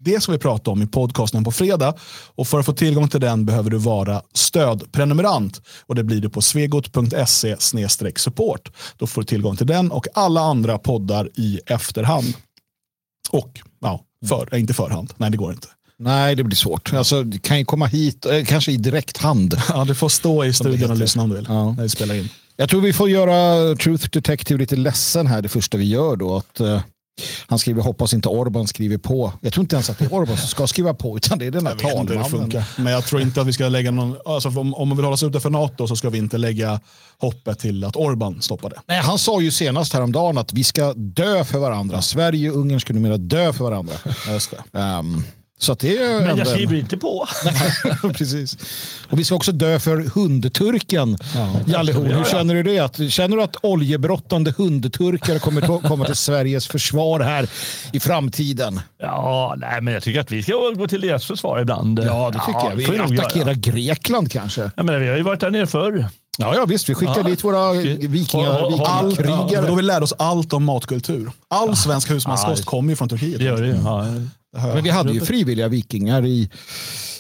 Det 0.03 0.21
ska 0.21 0.33
vi 0.33 0.39
prata 0.39 0.71
om 0.71 0.83
i 0.83 0.87
podcasten 0.87 1.45
på 1.45 1.53
fredag. 1.53 1.95
Och 2.35 2.49
för 2.49 2.61
att 2.61 2.67
få 2.67 2.73
tillgång 2.73 3.09
till 3.09 3.21
den 3.21 3.47
behöver 3.47 3.71
du 3.71 3.79
vara 3.79 4.23
stödprenumerant. 4.35 5.63
Och 5.87 5.95
det 5.95 6.05
blir 6.05 6.21
du 6.21 6.31
på 6.31 6.43
svegot.se 6.43 7.57
support. 8.17 8.73
Då 8.97 9.07
får 9.07 9.23
du 9.23 9.27
tillgång 9.27 9.57
till 9.57 9.67
den 9.67 9.91
och 9.91 10.07
alla 10.15 10.41
andra 10.41 10.79
poddar 10.79 11.31
i 11.35 11.61
efterhand. 11.67 12.35
Och 13.31 13.61
ja, 13.81 14.01
för, 14.29 14.49
äh, 14.53 14.61
inte 14.61 14.75
förhand. 14.75 15.13
Nej, 15.17 15.31
det 15.31 15.37
går 15.37 15.53
inte. 15.53 15.69
Nej, 15.99 16.35
det 16.35 16.45
blir 16.45 16.57
svårt. 16.57 16.93
Alltså, 16.93 17.23
det 17.23 17.39
kan 17.39 17.59
ju 17.59 17.65
komma 17.65 17.87
hit, 17.87 18.27
eh, 18.27 18.45
kanske 18.45 18.73
i 18.73 18.77
direkt 18.77 19.17
hand. 19.17 19.55
Ja, 19.69 19.85
du 19.85 19.95
får 19.95 20.09
stå 20.09 20.45
i 20.45 20.53
studion 20.53 20.91
och 20.91 20.97
lyssna 20.97 21.23
om 21.23 21.29
du 21.31 21.37
vill. 21.37 21.47
Ja. 21.49 21.73
När 21.73 21.83
vi 21.83 21.89
spelar 21.89 22.15
in. 22.15 22.29
Jag 22.57 22.69
tror 22.69 22.81
vi 22.81 22.93
får 22.93 23.11
göra 23.11 23.75
Truth 23.77 24.09
Detective 24.11 24.59
lite 24.61 24.77
ledsen 24.77 25.27
här 25.27 25.43
det 25.43 25.49
första 25.49 25.79
vi 25.79 25.85
gör 25.85 26.17
då. 26.17 26.37
Att, 26.37 26.61
eh, 26.61 26.83
han 27.47 27.59
skriver 27.59 27.83
hoppas 27.83 28.15
inte 28.15 28.29
Orban 28.29 28.67
skriver 28.67 28.99
på. 28.99 29.33
Jag 29.41 29.53
tror 29.53 29.65
inte 29.65 29.77
ens 29.77 29.91
att 29.91 29.99
det 29.99 30.05
är 30.05 30.15
Orban 30.15 30.37
som 30.37 30.49
ska 30.49 30.67
skriva 30.67 30.95
på 30.95 31.17
utan 31.17 31.39
det 31.39 31.47
är 31.47 31.51
den 31.51 31.65
det 31.65 31.75
talmannen. 31.75 32.65
Men 32.77 32.93
jag 32.93 33.05
tror 33.05 33.23
inte 33.23 33.41
att 33.41 33.47
vi 33.47 33.53
ska 33.53 33.69
lägga 33.69 33.91
någon... 33.91 34.17
Alltså 34.25 34.49
om, 34.49 34.75
om 34.75 34.89
man 34.89 34.97
vill 34.97 35.05
hålla 35.05 35.17
sig 35.17 35.29
utanför 35.29 35.51
NATO 35.51 35.87
så 35.87 35.97
ska 35.97 36.11
vi 36.11 36.19
inte 36.19 36.39
lägga 36.39 36.81
hoppet 37.19 37.59
till 37.59 37.85
att 37.85 37.97
Orban 37.97 38.43
stoppar 38.43 38.71
det. 38.71 38.81
Nej, 38.87 39.01
han 39.01 39.19
sa 39.19 39.41
ju 39.41 39.51
senast 39.51 39.93
häromdagen 39.93 40.39
att 40.39 40.53
vi 40.53 40.65
ska 40.65 40.93
dö 40.95 41.45
för 41.45 41.59
varandra. 41.59 42.03
Sverige 42.03 42.51
och 42.51 42.57
Ungern 42.57 42.81
ska 42.81 42.93
numera 42.93 43.17
dö 43.17 43.53
för 43.53 43.65
varandra. 43.65 43.95
Just 44.29 44.51
det. 44.51 44.79
Ehm, 44.79 45.23
så 45.63 45.73
att 45.73 45.79
det 45.79 45.99
är 45.99 46.21
Men 46.21 46.37
jag 46.37 46.47
skriver 46.47 46.77
inte 46.77 46.97
på. 46.97 47.27
Precis. 48.15 48.57
Och 49.11 49.19
vi 49.19 49.25
ska 49.25 49.35
också 49.35 49.53
dö 49.53 49.79
för 49.81 49.97
hundturken. 50.15 51.19
Jalle 51.67 51.93
Horn, 51.93 52.07
hur 52.07 52.25
känner 52.25 52.55
du 52.55 52.63
det? 52.63 52.79
Att, 52.79 53.01
känner 53.13 53.37
du 53.37 53.43
att 53.43 53.57
oljebrottande 53.63 54.55
hundturkar 54.59 55.39
kommer 55.39 55.77
att 55.77 55.83
komma 55.83 56.05
till 56.05 56.15
Sveriges 56.17 56.67
försvar 56.67 57.21
här 57.21 57.49
i 57.93 58.01
framtiden? 58.01 58.81
Ja, 59.03 59.55
nej, 59.59 59.81
men 59.81 59.95
jag 59.95 60.03
tycker 60.03 60.21
att 60.21 60.31
vi 60.33 60.43
ska 60.43 60.53
gå 60.77 60.89
till 60.89 61.01
deras 61.01 61.25
försvar 61.27 61.61
ibland. 61.61 62.01
Ja, 62.05 62.31
det 62.31 62.39
tycker 62.47 62.69
jag. 62.69 62.79
det 62.79 62.85
får 62.85 63.09
Vi 63.09 63.19
attackerar 63.21 63.55
Grekland 63.55 64.33
kanske. 64.33 64.71
Ja, 64.77 64.83
men 64.83 65.01
vi 65.01 65.09
har 65.09 65.17
ju 65.17 65.23
varit 65.23 65.41
där 65.41 65.51
nere 65.51 65.67
förr. 65.67 66.07
Ja, 66.39 66.55
ja 66.57 66.65
visst. 66.65 66.89
Vi 66.89 66.95
skickar 66.95 67.15
Ja. 67.17 67.23
dit 67.23 67.45
våra 67.45 67.71
Ska- 67.81 68.09
vikingar, 68.09 68.47
Ha- 68.53 68.61
ha- 68.71 68.77
ha- 68.77 68.87
All, 68.87 69.09
vikingakrigare. 69.09 69.67
då 69.69 69.75
vi 69.75 69.83
lärde 69.83 70.05
oss 70.05 70.15
allt 70.19 70.53
om 70.53 70.65
matkultur. 70.65 71.31
All 71.49 71.77
svensk 71.77 72.11
husmanskost 72.11 72.63
Ja. 72.67 72.71
kommer 72.71 72.91
ju 72.93 72.97
från 72.97 73.09
Turkiet. 73.09 73.39
Det 73.39 73.45
gör 73.45 73.63
det. 73.63 73.81
Ja. 73.85 74.07
Det. 74.53 74.75
Men 74.75 74.85
vi 74.85 74.91
hade 74.91 75.13
ju 75.13 75.21
frivilliga 75.21 75.69
vikingar 75.69 76.27
i, 76.27 76.51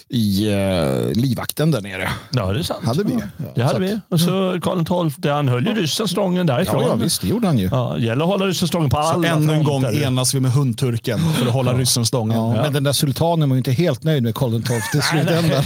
i 0.08 0.48
uh, 0.54 1.12
livvakten 1.12 1.70
där 1.70 1.80
nere. 1.80 2.08
ja, 2.30 2.52
det 2.52 2.58
är 2.58 2.62
sant. 2.62 2.84
Hade 2.86 3.04
vi. 3.04 3.12
Det 3.54 3.60
Så 3.60 3.62
hade 3.62 3.78
vi. 3.80 4.00
Och 4.08 4.20
så 4.20 4.58
Karl 4.62 5.10
XII, 5.10 5.30
han 5.30 5.48
höll 5.48 5.66
ju 5.66 5.74
ryssen 5.74 6.08
stången 6.08 6.46
därifrån. 6.46 6.82
Ja, 6.82 6.88
ja, 6.88 6.94
visst. 6.94 7.22
Det 7.22 7.28
gjorde 7.28 7.46
han 7.46 7.58
ju. 7.58 7.68
Ja, 7.72 7.94
det 7.98 8.04
gäller 8.04 8.22
att 8.24 8.28
hålla 8.30 8.46
ryssen 8.46 8.68
stången 8.68 8.90
på 8.90 8.96
Så 8.96 9.02
alla 9.02 9.28
ännu 9.28 9.52
en 9.52 9.64
gång 9.64 9.84
enas 9.84 10.34
vi 10.34 10.40
med 10.40 10.52
hundturken 10.52 11.18
för 11.18 11.46
att 11.46 11.52
hålla 11.52 11.72
ryssen 11.74 12.06
stången. 12.06 12.36
Ja, 12.36 12.52
Men 12.62 12.72
den 12.72 12.84
där 12.84 12.92
sultanen 12.92 13.48
var 13.48 13.54
ju 13.56 13.58
inte 13.58 13.72
helt 13.72 14.02
nöjd 14.04 14.22
med 14.22 14.34
Karl 14.34 14.62
XII 14.62 14.76
i 15.00 15.02
slutändan. 15.02 15.64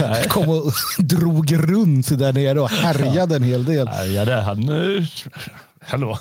Nej. 0.00 0.24
Kom 0.28 0.48
och 0.48 0.72
drog 0.98 1.52
runt 1.70 2.18
där 2.18 2.32
nere 2.32 2.60
och 2.60 2.70
härjade 2.70 3.36
en 3.36 3.42
hel 3.42 3.64
del. 3.64 3.86
Nej, 3.86 4.12
ja, 4.14 4.24
det, 4.24 4.40
han... 4.40 4.68
eh, 4.68 5.02
Hallå. 5.86 6.18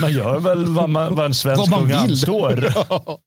Man 0.00 0.12
gör 0.12 0.38
väl 0.40 0.64
vad, 0.64 0.88
man, 0.90 1.14
vad 1.14 1.26
en 1.26 1.34
svensk 1.34 1.58
Vad 1.60 1.68
man 1.70 1.78
kung 1.80 1.88
vill. 1.88 1.96
anstår. 1.96 2.72
Ja, 2.88 3.18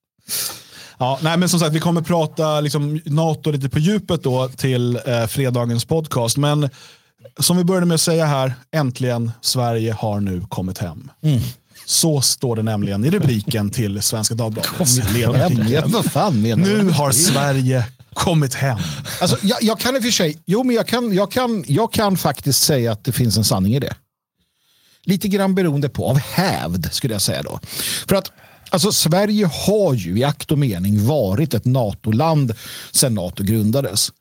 nej, 1.22 1.38
men 1.38 1.50
som 1.50 1.60
sagt, 1.60 1.76
vi 1.76 1.80
kommer 1.80 2.02
prata 2.02 2.62
liksom, 2.62 3.02
NATO 3.06 3.52
lite 3.52 3.70
på 3.70 3.80
djupet 3.80 4.24
då 4.24 4.50
till 4.50 5.00
eh, 5.06 5.26
fredagens 5.28 5.86
podcast. 5.86 6.38
Men 6.38 6.70
som 7.40 7.58
vi 7.58 7.64
började 7.64 7.86
med 7.86 7.96
att 7.96 8.02
säga 8.02 8.26
här, 8.26 8.54
äntligen 8.72 9.32
Sverige 9.42 9.94
har 9.94 10.20
nu 10.20 10.42
kommit 10.50 10.78
hem. 10.78 11.12
Så 11.86 12.22
står 12.22 12.56
det 12.56 12.64
nämligen 12.64 13.06
i 13.06 13.10
rubriken 13.10 13.70
till 13.70 14.02
Svenska 14.02 14.36
Dagbladets 14.36 14.98
ledarartikel. 15.14 15.66
Nu 16.60 16.90
har 16.90 17.12
Sverige 17.12 17.86
kommit 18.14 18.54
hem. 18.54 18.78
Alltså, 19.22 19.38
jag, 19.42 19.58
jag 19.64 19.80
kan 19.80 19.96
i 19.96 20.00
och 20.00 20.04
för 20.04 20.12
sig, 20.12 20.38
jo 20.46 20.64
men 20.64 20.76
jag 20.76 20.88
kan, 20.88 21.14
jag, 21.14 21.32
kan, 21.32 21.64
jag 21.68 21.94
kan 21.94 22.18
faktiskt 22.18 22.64
säga 22.64 22.92
att 22.92 23.04
det 23.04 23.12
finns 23.12 23.38
en 23.38 23.44
sanning 23.44 23.76
i 23.76 23.80
det. 23.80 23.96
Lite 25.04 25.28
grann 25.28 25.56
beroende 25.56 25.90
på, 25.90 26.10
av 26.10 26.20
hävd 26.20 26.94
skulle 26.94 27.14
jag 27.14 27.22
säga 27.22 27.44
då. 27.44 27.60
För 28.08 28.16
att 28.16 28.32
alltså, 28.70 28.92
Sverige 28.92 29.50
har 29.68 29.94
ju 29.94 30.20
i 30.20 30.24
akt 30.24 30.52
och 30.52 30.60
mening 30.60 31.06
varit 31.06 31.54
ett 31.54 31.66
NATO-land 31.66 32.54
sedan 32.92 33.14
NATO 33.14 33.44
grundades. 33.44 34.12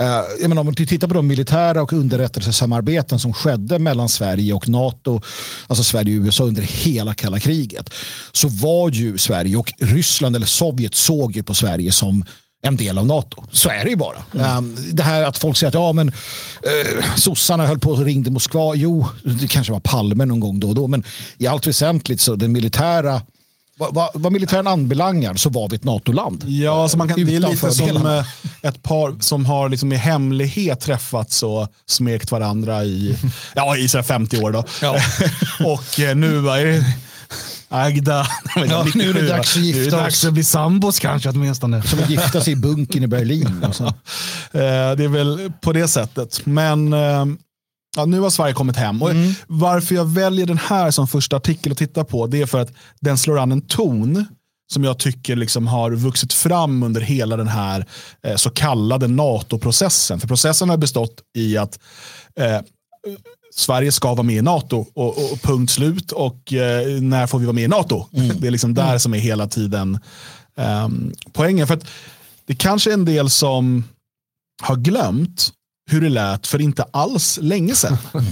Uh, 0.00 0.40
jag 0.40 0.48
menar, 0.48 0.62
om 0.62 0.74
du 0.74 0.86
tittar 0.86 1.08
på 1.08 1.14
de 1.14 1.26
militära 1.26 1.82
och 1.82 1.92
underrättelsesamarbeten 1.92 3.18
som 3.18 3.32
skedde 3.32 3.78
mellan 3.78 4.08
Sverige 4.08 4.52
och 4.52 4.68
NATO, 4.68 5.20
alltså 5.66 5.84
Sverige 5.84 6.18
och 6.18 6.24
USA 6.24 6.44
under 6.44 6.62
hela 6.62 7.14
kalla 7.14 7.40
kriget, 7.40 7.90
så 8.32 8.48
var 8.48 8.90
ju 8.90 9.18
Sverige 9.18 9.56
och 9.56 9.72
Ryssland 9.78 10.36
eller 10.36 10.46
Sovjet 10.46 10.94
såg 10.94 11.36
ju 11.36 11.42
på 11.42 11.54
Sverige 11.54 11.92
som 11.92 12.24
en 12.62 12.76
del 12.76 12.98
av 12.98 13.06
NATO. 13.06 13.44
Så 13.52 13.68
är 13.68 13.84
det 13.84 13.90
ju 13.90 13.96
bara. 13.96 14.56
Um, 14.58 14.76
det 14.92 15.02
här 15.02 15.22
att 15.22 15.38
folk 15.38 15.56
säger 15.56 15.68
att 15.68 15.74
ja, 15.74 15.92
men, 15.92 16.08
uh, 16.08 17.14
sossarna 17.16 17.66
höll 17.66 17.78
på 17.78 17.90
och 17.90 18.04
ringde 18.04 18.30
Moskva. 18.30 18.74
Jo, 18.74 19.06
det 19.40 19.48
kanske 19.48 19.72
var 19.72 19.80
Palme 19.80 20.24
någon 20.24 20.40
gång 20.40 20.60
då 20.60 20.68
och 20.68 20.74
då, 20.74 20.86
men 20.86 21.04
i 21.38 21.46
allt 21.46 21.66
väsentligt 21.66 22.20
så 22.20 22.36
den 22.36 22.52
militära 22.52 23.22
vad, 23.78 23.94
vad, 23.94 24.10
vad 24.14 24.32
militären 24.32 24.66
anbelangar 24.66 25.34
så 25.34 25.50
var 25.50 25.68
vi 25.68 25.76
ett 25.76 25.84
NATO-land. 25.84 26.44
Ja, 26.46 26.82
alltså 26.82 26.98
man 26.98 27.08
kan, 27.08 27.24
det 27.24 27.36
är 27.36 27.40
lite 27.40 27.70
som 27.72 28.06
eh, 28.06 28.24
ett 28.62 28.82
par 28.82 29.20
som 29.20 29.46
har 29.46 29.68
liksom 29.68 29.92
i 29.92 29.96
hemlighet 29.96 30.80
träffats 30.80 31.42
och 31.42 31.68
smekt 31.86 32.30
varandra 32.30 32.84
i, 32.84 33.16
ja, 33.54 33.76
i 33.76 33.88
så 33.88 33.98
här 33.98 34.02
50 34.02 34.42
år. 34.42 34.52
Då. 34.52 34.64
Ja. 34.82 34.96
och 35.64 36.00
eh, 36.00 36.16
nu 36.16 36.48
är 36.48 36.64
det 36.64 36.84
Agda. 37.68 38.26
Ja, 38.68 38.86
nu 38.94 39.10
är 39.10 39.14
det 39.14 39.28
dags 39.28 39.56
att 39.56 39.62
gifta 39.62 39.80
Nu 39.80 39.86
är 39.86 39.90
det 39.90 39.96
dags 39.96 40.24
att 40.24 40.32
bli 40.32 40.44
sambos 40.44 40.98
kanske 40.98 41.28
åtminstone. 41.28 41.82
Som 41.82 41.98
att 41.98 42.10
gifta 42.10 42.40
sig 42.40 42.52
i 42.52 42.56
bunkern 42.56 43.02
i 43.02 43.06
Berlin. 43.06 43.64
Och 43.68 43.74
så. 43.74 43.84
Eh, 44.52 44.96
det 44.96 45.04
är 45.04 45.08
väl 45.08 45.52
på 45.60 45.72
det 45.72 45.88
sättet. 45.88 46.46
Men 46.46 46.92
ja, 47.98 48.06
nu 48.06 48.20
har 48.20 48.30
Sverige 48.30 48.54
kommit 48.54 48.76
hem. 48.76 49.02
Och 49.02 49.10
Varför 49.46 49.94
jag 49.94 50.04
väljer 50.04 50.46
den 50.46 50.58
här 50.58 50.90
som 50.90 51.08
första 51.08 51.36
artikel 51.36 51.72
att 51.72 51.78
titta 51.78 52.04
på 52.04 52.26
det 52.26 52.42
är 52.42 52.46
för 52.46 52.60
att 52.60 52.72
den 53.00 53.18
slår 53.18 53.38
an 53.38 53.52
en 53.52 53.62
ton 53.62 54.26
som 54.72 54.84
jag 54.84 54.98
tycker 54.98 55.36
liksom 55.36 55.66
har 55.66 55.90
vuxit 55.90 56.32
fram 56.32 56.82
under 56.82 57.00
hela 57.00 57.36
den 57.36 57.48
här 57.48 57.86
eh, 58.22 58.36
så 58.36 58.50
kallade 58.50 59.08
NATO-processen. 59.08 60.20
För 60.20 60.28
processen 60.28 60.68
har 60.68 60.76
bestått 60.76 61.22
i 61.36 61.56
att 61.56 61.78
eh, 62.40 62.60
Sverige 63.54 63.92
ska 63.92 64.08
vara 64.14 64.22
med 64.22 64.36
i 64.36 64.42
NATO 64.42 64.86
och, 64.94 65.32
och 65.32 65.42
punkt 65.42 65.70
slut. 65.72 66.12
Och 66.12 66.52
eh, 66.52 67.00
när 67.00 67.26
får 67.26 67.38
vi 67.38 67.46
vara 67.46 67.54
med 67.54 67.64
i 67.64 67.68
NATO? 67.68 68.06
Det 68.10 68.46
är 68.46 68.50
liksom 68.50 68.74
där 68.74 68.98
som 68.98 69.14
är 69.14 69.18
hela 69.18 69.46
tiden 69.46 69.98
ehm, 70.56 71.12
poängen. 71.32 71.66
För 71.66 71.74
att 71.74 71.86
det 72.46 72.54
kanske 72.54 72.90
är 72.90 72.94
en 72.94 73.04
del 73.04 73.30
som 73.30 73.84
har 74.62 74.76
glömt 74.76 75.52
hur 75.88 76.00
det 76.00 76.08
lät 76.08 76.46
för 76.46 76.60
inte 76.60 76.82
alls 76.82 77.38
länge 77.42 77.74
sedan. 77.74 77.98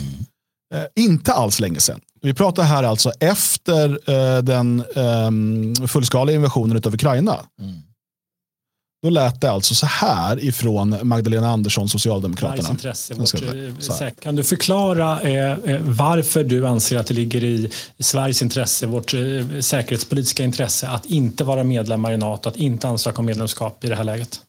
Eh, 0.74 1.04
inte 1.04 1.32
alls 1.32 1.60
länge 1.60 1.80
sedan. 1.80 2.00
Vi 2.22 2.34
pratar 2.34 2.62
här 2.62 2.82
alltså 2.82 3.12
efter 3.20 4.10
eh, 4.10 4.42
den 4.42 4.84
eh, 4.96 5.86
fullskaliga 5.86 6.36
invasionen 6.36 6.82
av 6.86 6.94
Ukraina. 6.94 7.40
Då 9.02 9.10
lät 9.10 9.40
det 9.40 9.50
alltså 9.50 9.74
så 9.74 9.86
här 9.86 10.44
ifrån 10.44 10.98
Magdalena 11.02 11.48
Andersson, 11.48 11.88
Socialdemokraterna. 11.88 12.68
Intresse. 12.70 13.14
Vårt, 13.14 13.34
eh, 14.00 14.10
kan 14.22 14.36
du 14.36 14.44
förklara 14.44 15.20
eh, 15.20 15.52
eh, 15.52 15.80
varför 15.80 16.44
du 16.44 16.66
anser 16.66 16.98
att 16.98 17.06
det 17.06 17.14
ligger 17.14 17.44
i 17.44 17.70
Sveriges 17.98 18.42
intresse, 18.42 18.86
vårt 18.86 19.14
eh, 19.14 19.20
säkerhetspolitiska 19.60 20.44
intresse, 20.44 20.88
att 20.88 21.06
inte 21.06 21.44
vara 21.44 21.64
medlemmar 21.64 22.12
i 22.12 22.16
NATO, 22.16 22.48
att 22.48 22.56
inte 22.56 22.88
ansöka 22.88 23.18
om 23.18 23.26
medlemskap 23.26 23.84
i 23.84 23.88
det 23.88 23.96
här 23.96 24.04
läget? 24.04 24.40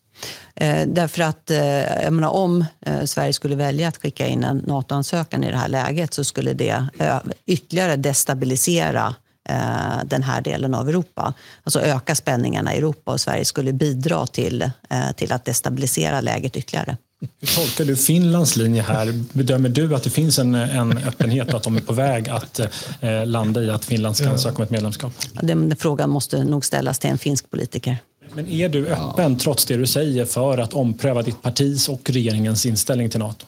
Eh, 0.59 0.87
därför 0.87 1.23
att 1.23 1.51
eh, 1.51 2.03
jag 2.03 2.13
menar, 2.13 2.29
om 2.29 2.65
eh, 2.85 3.03
Sverige 3.03 3.33
skulle 3.33 3.55
välja 3.55 3.87
att 3.87 3.97
skicka 3.97 4.27
in 4.27 4.43
en 4.43 4.57
NATO-ansökan 4.57 5.43
i 5.43 5.51
det 5.51 5.57
här 5.57 5.67
läget 5.67 6.13
så 6.13 6.23
skulle 6.23 6.53
det 6.53 6.87
eh, 6.99 7.17
ytterligare 7.45 7.95
destabilisera 7.95 9.15
eh, 9.49 10.05
den 10.05 10.23
här 10.23 10.41
delen 10.41 10.73
av 10.73 10.89
Europa. 10.89 11.33
Alltså 11.63 11.81
öka 11.81 12.15
spänningarna 12.15 12.75
i 12.75 12.77
Europa 12.77 13.11
och 13.11 13.21
Sverige 13.21 13.45
skulle 13.45 13.73
bidra 13.73 14.27
till, 14.27 14.61
eh, 14.89 15.11
till 15.15 15.31
att 15.31 15.45
destabilisera 15.45 16.21
läget 16.21 16.55
ytterligare. 16.55 16.97
Hur 17.39 17.55
tolkar 17.55 17.85
du 17.85 17.95
Finlands 17.95 18.55
linje 18.55 18.81
här? 18.81 19.23
Bedömer 19.33 19.69
du 19.69 19.95
att 19.95 20.03
det 20.03 20.09
finns 20.09 20.39
en, 20.39 20.55
en 20.55 20.97
öppenhet 20.97 21.47
och 21.47 21.57
att 21.57 21.63
de 21.63 21.75
är 21.75 21.81
på 21.81 21.93
väg 21.93 22.29
att 22.29 22.59
eh, 23.01 23.25
landa 23.25 23.63
i 23.63 23.69
att 23.69 23.85
Finland 23.85 24.17
ska 24.17 24.29
ansöka 24.29 24.55
om 24.57 24.63
ett 24.63 24.69
medlemskap? 24.69 25.13
Den 25.41 25.75
frågan 25.75 26.09
måste 26.09 26.43
nog 26.43 26.65
ställas 26.65 26.99
till 26.99 27.09
en 27.09 27.17
finsk 27.17 27.51
politiker. 27.51 27.97
Men 28.37 28.47
är 28.47 28.69
du 28.69 28.87
öppen, 28.87 29.37
trots 29.37 29.65
det 29.65 29.77
du 29.77 29.87
säger, 29.87 30.25
för 30.25 30.57
att 30.57 30.73
ompröva 30.73 31.21
ditt 31.21 31.41
partis 31.41 31.89
och 31.89 32.09
regeringens 32.09 32.65
inställning 32.65 33.09
till 33.09 33.19
NATO? 33.19 33.45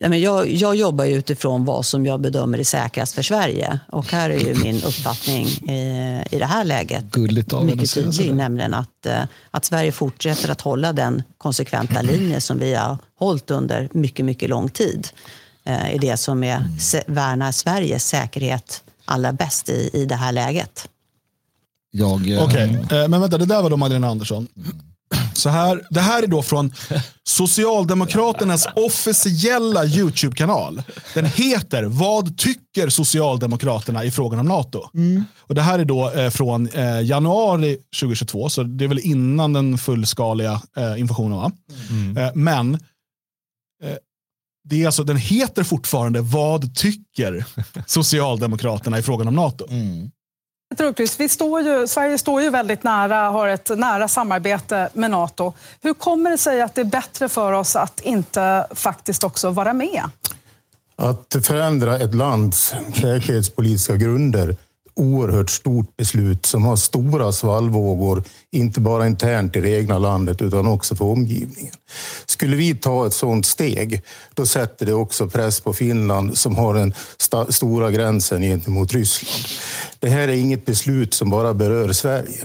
Nej, 0.00 0.10
men 0.10 0.20
jag, 0.20 0.50
jag 0.50 0.76
jobbar 0.76 1.04
utifrån 1.04 1.64
vad 1.64 1.86
som 1.86 2.06
jag 2.06 2.20
bedömer 2.20 2.58
är 2.58 2.64
säkrast 2.64 3.14
för 3.14 3.22
Sverige. 3.22 3.80
Och 3.92 4.12
här 4.12 4.30
är 4.30 4.38
ju 4.38 4.54
min 4.64 4.76
uppfattning 4.76 5.46
i, 5.46 6.22
i 6.30 6.38
det 6.38 6.46
här 6.46 6.64
läget 6.64 7.04
Gulligt 7.04 7.52
av 7.52 7.64
mycket 7.64 7.94
tydlig. 7.94 8.34
Nämligen 8.34 8.74
att, 8.74 9.06
eh, 9.06 9.22
att 9.50 9.64
Sverige 9.64 9.92
fortsätter 9.92 10.50
att 10.50 10.60
hålla 10.60 10.92
den 10.92 11.22
konsekventa 11.38 12.02
linje 12.12 12.40
som 12.40 12.58
vi 12.58 12.74
har 12.74 12.98
hållit 13.18 13.50
under 13.50 13.88
mycket, 13.92 14.24
mycket 14.24 14.50
lång 14.50 14.68
tid. 14.68 15.08
Eh, 15.64 15.94
är 15.94 15.98
det 15.98 16.16
som 16.16 16.44
är, 16.44 16.78
se, 16.80 17.02
värnar 17.06 17.52
Sveriges 17.52 18.08
säkerhet 18.08 18.82
allra 19.04 19.32
bäst 19.32 19.68
i, 19.68 19.90
i 19.92 20.04
det 20.04 20.14
här 20.14 20.32
läget. 20.32 20.88
Jag, 21.98 22.30
eh, 22.30 22.44
Okej, 22.44 22.78
eh, 22.90 23.08
men 23.08 23.20
vänta, 23.20 23.38
det 23.38 23.46
där 23.46 23.62
var 23.62 23.70
då 23.70 23.76
Magdalena 23.76 24.08
Andersson. 24.08 24.48
Så 25.34 25.48
här, 25.48 25.82
det 25.90 26.00
här 26.00 26.22
är 26.22 26.26
då 26.26 26.42
från 26.42 26.72
Socialdemokraternas 27.24 28.66
officiella 28.76 29.84
YouTube-kanal. 29.84 30.82
Den 31.14 31.24
heter 31.24 31.84
Vad 31.84 32.38
tycker 32.38 32.88
Socialdemokraterna 32.88 34.04
i 34.04 34.10
frågan 34.10 34.40
om 34.40 34.46
NATO? 34.46 34.88
Och 35.40 35.54
Det 35.54 35.62
här 35.62 35.78
är 35.78 35.84
då 35.84 36.10
eh, 36.10 36.30
från 36.30 36.68
eh, 36.68 37.00
januari 37.00 37.76
2022, 38.00 38.48
så 38.48 38.62
det 38.62 38.84
är 38.84 38.88
väl 38.88 38.98
innan 38.98 39.52
den 39.52 39.78
fullskaliga 39.78 40.60
eh, 40.76 41.00
invasionen. 41.00 41.38
Va? 41.38 41.52
Eh, 42.22 42.30
men 42.34 42.74
eh, 42.74 43.96
det 44.68 44.82
är 44.82 44.86
alltså, 44.86 45.04
den 45.04 45.16
heter 45.16 45.64
fortfarande 45.64 46.20
Vad 46.20 46.74
tycker 46.74 47.44
Socialdemokraterna 47.86 48.98
i 48.98 49.02
frågan 49.02 49.28
om 49.28 49.34
NATO? 49.34 49.66
Peter 50.70 50.84
Hultqvist, 50.84 51.20
vi 51.20 51.28
står 51.28 51.60
ju, 51.60 51.86
Sverige 51.86 52.18
står 52.18 52.42
ju 52.42 52.50
väldigt 52.50 52.82
nära, 52.82 53.16
har 53.16 53.48
ett 53.48 53.70
nära 53.78 54.08
samarbete 54.08 54.88
med 54.92 55.10
Nato. 55.10 55.52
Hur 55.82 55.94
kommer 55.94 56.30
det 56.30 56.38
sig 56.38 56.62
att 56.62 56.74
det 56.74 56.80
är 56.80 56.84
bättre 56.84 57.28
för 57.28 57.52
oss 57.52 57.76
att 57.76 58.00
inte 58.00 58.66
faktiskt 58.74 59.24
också 59.24 59.50
vara 59.50 59.72
med? 59.72 60.02
Att 60.96 61.36
förändra 61.42 61.98
ett 61.98 62.14
lands 62.14 62.74
säkerhetspolitiska 62.94 63.96
grunder 63.96 64.56
oerhört 64.96 65.50
stort 65.50 65.96
beslut 65.96 66.46
som 66.46 66.64
har 66.64 66.76
stora 66.76 67.32
svallvågor, 67.32 68.22
inte 68.56 68.80
bara 68.80 69.06
internt 69.06 69.56
i 69.56 69.60
det 69.60 69.70
egna 69.70 69.98
landet 69.98 70.42
utan 70.42 70.66
också 70.66 70.96
för 70.96 71.04
omgivningen. 71.04 71.74
Skulle 72.26 72.56
vi 72.56 72.74
ta 72.74 73.06
ett 73.06 73.14
sådant 73.14 73.46
steg, 73.46 74.02
då 74.34 74.46
sätter 74.46 74.86
det 74.86 74.94
också 74.94 75.28
press 75.28 75.60
på 75.60 75.72
Finland 75.72 76.38
som 76.38 76.56
har 76.56 76.74
den 76.74 76.94
st 77.18 77.52
stora 77.52 77.90
gränsen 77.90 78.42
gentemot 78.42 78.92
Ryssland. 78.92 79.44
Det 80.00 80.08
här 80.08 80.28
är 80.28 80.32
inget 80.32 80.66
beslut 80.66 81.14
som 81.14 81.30
bara 81.30 81.54
berör 81.54 81.92
Sverige. 81.92 82.44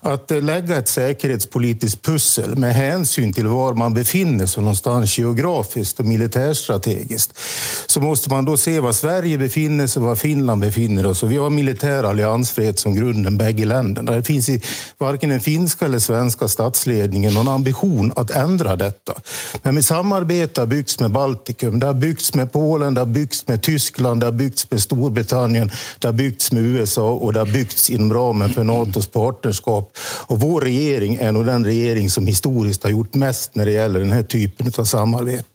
Att 0.00 0.30
eh, 0.30 0.42
lägga 0.42 0.76
ett 0.76 0.88
säkerhetspolitiskt 0.88 2.02
pussel 2.02 2.56
med 2.56 2.74
hänsyn 2.74 3.32
till 3.32 3.46
var 3.46 3.74
man 3.74 3.94
befinner 3.94 4.46
sig 4.46 4.62
någonstans 4.62 5.18
geografiskt 5.18 6.00
och 6.00 6.06
militärstrategiskt 6.06 7.38
så 7.86 8.00
måste 8.00 8.30
man 8.30 8.44
då 8.44 8.56
se 8.56 8.80
var 8.80 8.92
Sverige 8.92 9.38
befinner 9.38 9.86
sig 9.86 10.00
och 10.00 10.06
var 10.06 10.16
Finland 10.16 10.60
befinner 10.60 11.14
sig. 11.14 11.28
Vi 11.28 11.36
har 11.36 11.50
militär 11.50 12.04
alliansfrihet 12.04 12.78
som 12.78 12.94
grunden 12.94 13.38
bägge 13.38 13.64
länderna. 13.64 14.12
Det 14.12 14.22
finns 14.22 14.48
i 14.48 14.62
varken 14.98 15.30
en 15.30 15.40
finska 15.44 15.84
eller 15.84 15.98
svenska 15.98 16.48
statsledningen 16.48 17.34
någon 17.34 17.48
ambition 17.48 18.12
att 18.16 18.30
ändra 18.30 18.76
detta. 18.76 19.14
Men 19.62 19.74
med 19.74 19.84
samarbete 19.84 20.60
har 20.60 20.66
byggts 20.66 21.00
med 21.00 21.10
Baltikum, 21.10 21.80
det 21.80 21.86
har 21.86 21.94
byggts 21.94 22.34
med 22.34 22.52
Polen, 22.52 22.94
det 22.94 23.00
har 23.00 23.06
byggts 23.06 23.48
med 23.48 23.62
Tyskland, 23.62 24.20
det 24.20 24.26
har 24.26 24.32
byggts 24.32 24.70
med 24.70 24.82
Storbritannien, 24.82 25.70
det 25.98 26.08
har 26.08 26.12
byggts 26.12 26.52
med 26.52 26.62
USA 26.62 27.10
och 27.10 27.32
det 27.32 27.38
har 27.38 27.46
byggts 27.46 27.90
inom 27.90 28.14
ramen 28.14 28.50
för 28.54 28.64
Natos 28.64 29.06
partnerskap. 29.06 29.96
Och 30.26 30.40
vår 30.40 30.60
regering 30.60 31.14
är 31.14 31.32
nog 31.32 31.46
den 31.46 31.64
regering 31.64 32.10
som 32.10 32.26
historiskt 32.26 32.82
har 32.82 32.90
gjort 32.90 33.14
mest 33.14 33.54
när 33.54 33.64
det 33.64 33.72
gäller 33.72 34.00
den 34.00 34.12
här 34.12 34.22
typen 34.22 34.72
av 34.78 34.84
samarbete 34.84 35.53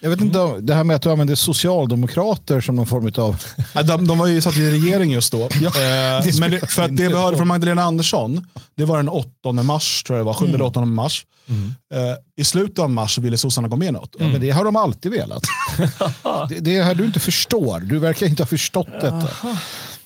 jag 0.00 0.10
vet 0.10 0.20
inte, 0.20 0.38
om- 0.40 0.66
det 0.66 0.74
här 0.74 0.84
med 0.84 0.96
att 0.96 1.02
du 1.02 1.10
använder 1.10 1.34
socialdemokrater 1.34 2.60
som 2.60 2.76
någon 2.76 2.86
form 2.86 3.12
av... 3.24 3.42
Ja, 3.74 3.82
De, 3.82 4.06
de 4.06 4.18
var 4.18 4.26
ju 4.26 4.40
satt 4.40 4.56
i 4.56 4.70
regering 4.70 5.12
just 5.12 5.32
då. 5.32 5.42
Eh, 5.42 5.48
men 6.40 6.50
det, 6.50 6.70
för 6.70 6.82
att 6.82 6.96
det 6.96 7.08
vi 7.08 7.14
hörde 7.14 7.36
från 7.36 7.48
Magdalena 7.48 7.82
Andersson, 7.82 8.46
det 8.76 8.84
var 8.84 8.96
den 8.96 9.08
8 9.08 9.52
mars, 9.52 10.02
tror 10.02 10.18
jag 10.18 10.26
det 10.26 10.26
var, 10.26 10.34
7 10.34 10.46
eller 10.46 10.62
8 10.62 10.84
mars. 10.84 11.26
Eh, 11.94 11.98
I 12.36 12.44
slutet 12.44 12.78
av 12.78 12.90
mars 12.90 13.18
ville 13.18 13.38
sossarna 13.38 13.68
gå 13.68 13.76
med 13.76 13.88
i 13.88 13.92
något. 13.92 14.16
Ja, 14.18 14.28
men 14.28 14.40
det 14.40 14.50
har 14.50 14.64
de 14.64 14.76
alltid 14.76 15.12
velat. 15.12 15.42
det, 16.48 16.58
det 16.60 16.76
är 16.76 16.82
här 16.84 16.94
du 16.94 17.04
inte 17.04 17.20
förstår. 17.20 17.80
Du 17.80 17.98
verkar 17.98 18.26
inte 18.26 18.42
ha 18.42 18.46
förstått 18.46 18.88
detta. 19.00 19.28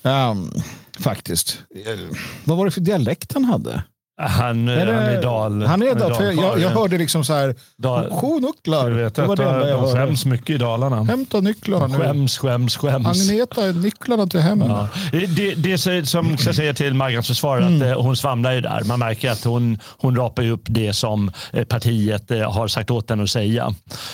Ehm, 0.03 0.51
faktiskt. 0.99 1.57
Eh, 1.85 1.99
Vad 2.43 2.57
var 2.57 2.65
det 2.65 2.71
för 2.71 2.81
dialekt 2.81 3.33
han 3.33 3.45
hade? 3.45 3.83
Han, 4.17 4.67
Är 4.69 4.77
han 4.93 5.03
det- 5.03 5.11
är 5.17 5.21
dal. 5.21 5.63
Han 5.65 5.81
är 5.83 5.95
dal, 5.95 6.13
för 6.13 6.23
jag, 6.31 6.59
jag, 6.59 6.69
hörde 6.69 6.97
liksom 6.97 7.23
så 7.23 7.33
här, 7.33 7.55
Dal- 7.77 8.21
sju 8.21 8.39
nycklar. 8.39 8.89
Du 8.89 8.95
vet 8.95 9.15
Det 9.15 9.25
var 9.25 9.35
det 9.35 9.43
enda 9.43 9.69
jag 9.69 9.79
de 9.79 9.87
hörde. 9.87 10.05
skäms 10.05 10.25
mycket 10.25 10.49
i 10.49 10.57
Dalarna. 10.57 11.03
Hämta 11.03 11.39
nycklarna 11.41 11.87
nu. 11.87 11.97
Skäms, 11.97 12.37
skäms, 12.37 12.77
skäms. 12.77 13.07
Agneta, 13.31 13.61
nycklarna 13.61 14.27
till 14.27 14.39
hemmen. 14.39 14.69
Ja. 14.69 14.87
Det, 15.11 15.55
det 15.55 15.77
som 16.07 16.37
ska 16.37 16.53
säga 16.53 16.73
till 16.73 16.93
Margans 16.93 17.27
försvar 17.27 17.61
att 17.61 17.81
eh, 17.81 18.01
hon 18.01 18.15
svamlar 18.15 18.53
ju 18.53 18.61
där. 18.61 18.83
Man 18.83 18.99
märker 18.99 19.31
att 19.31 19.43
hon, 19.43 19.79
hon 19.97 20.15
rapar 20.15 20.45
upp 20.49 20.63
det 20.65 20.93
som 20.93 21.31
eh, 21.53 21.63
partiet 21.65 22.31
eh, 22.31 22.51
har 22.51 22.67
sagt 22.67 22.91
åt 22.91 23.09
henne 23.09 23.23
att 23.23 23.29
säga. 23.29 23.73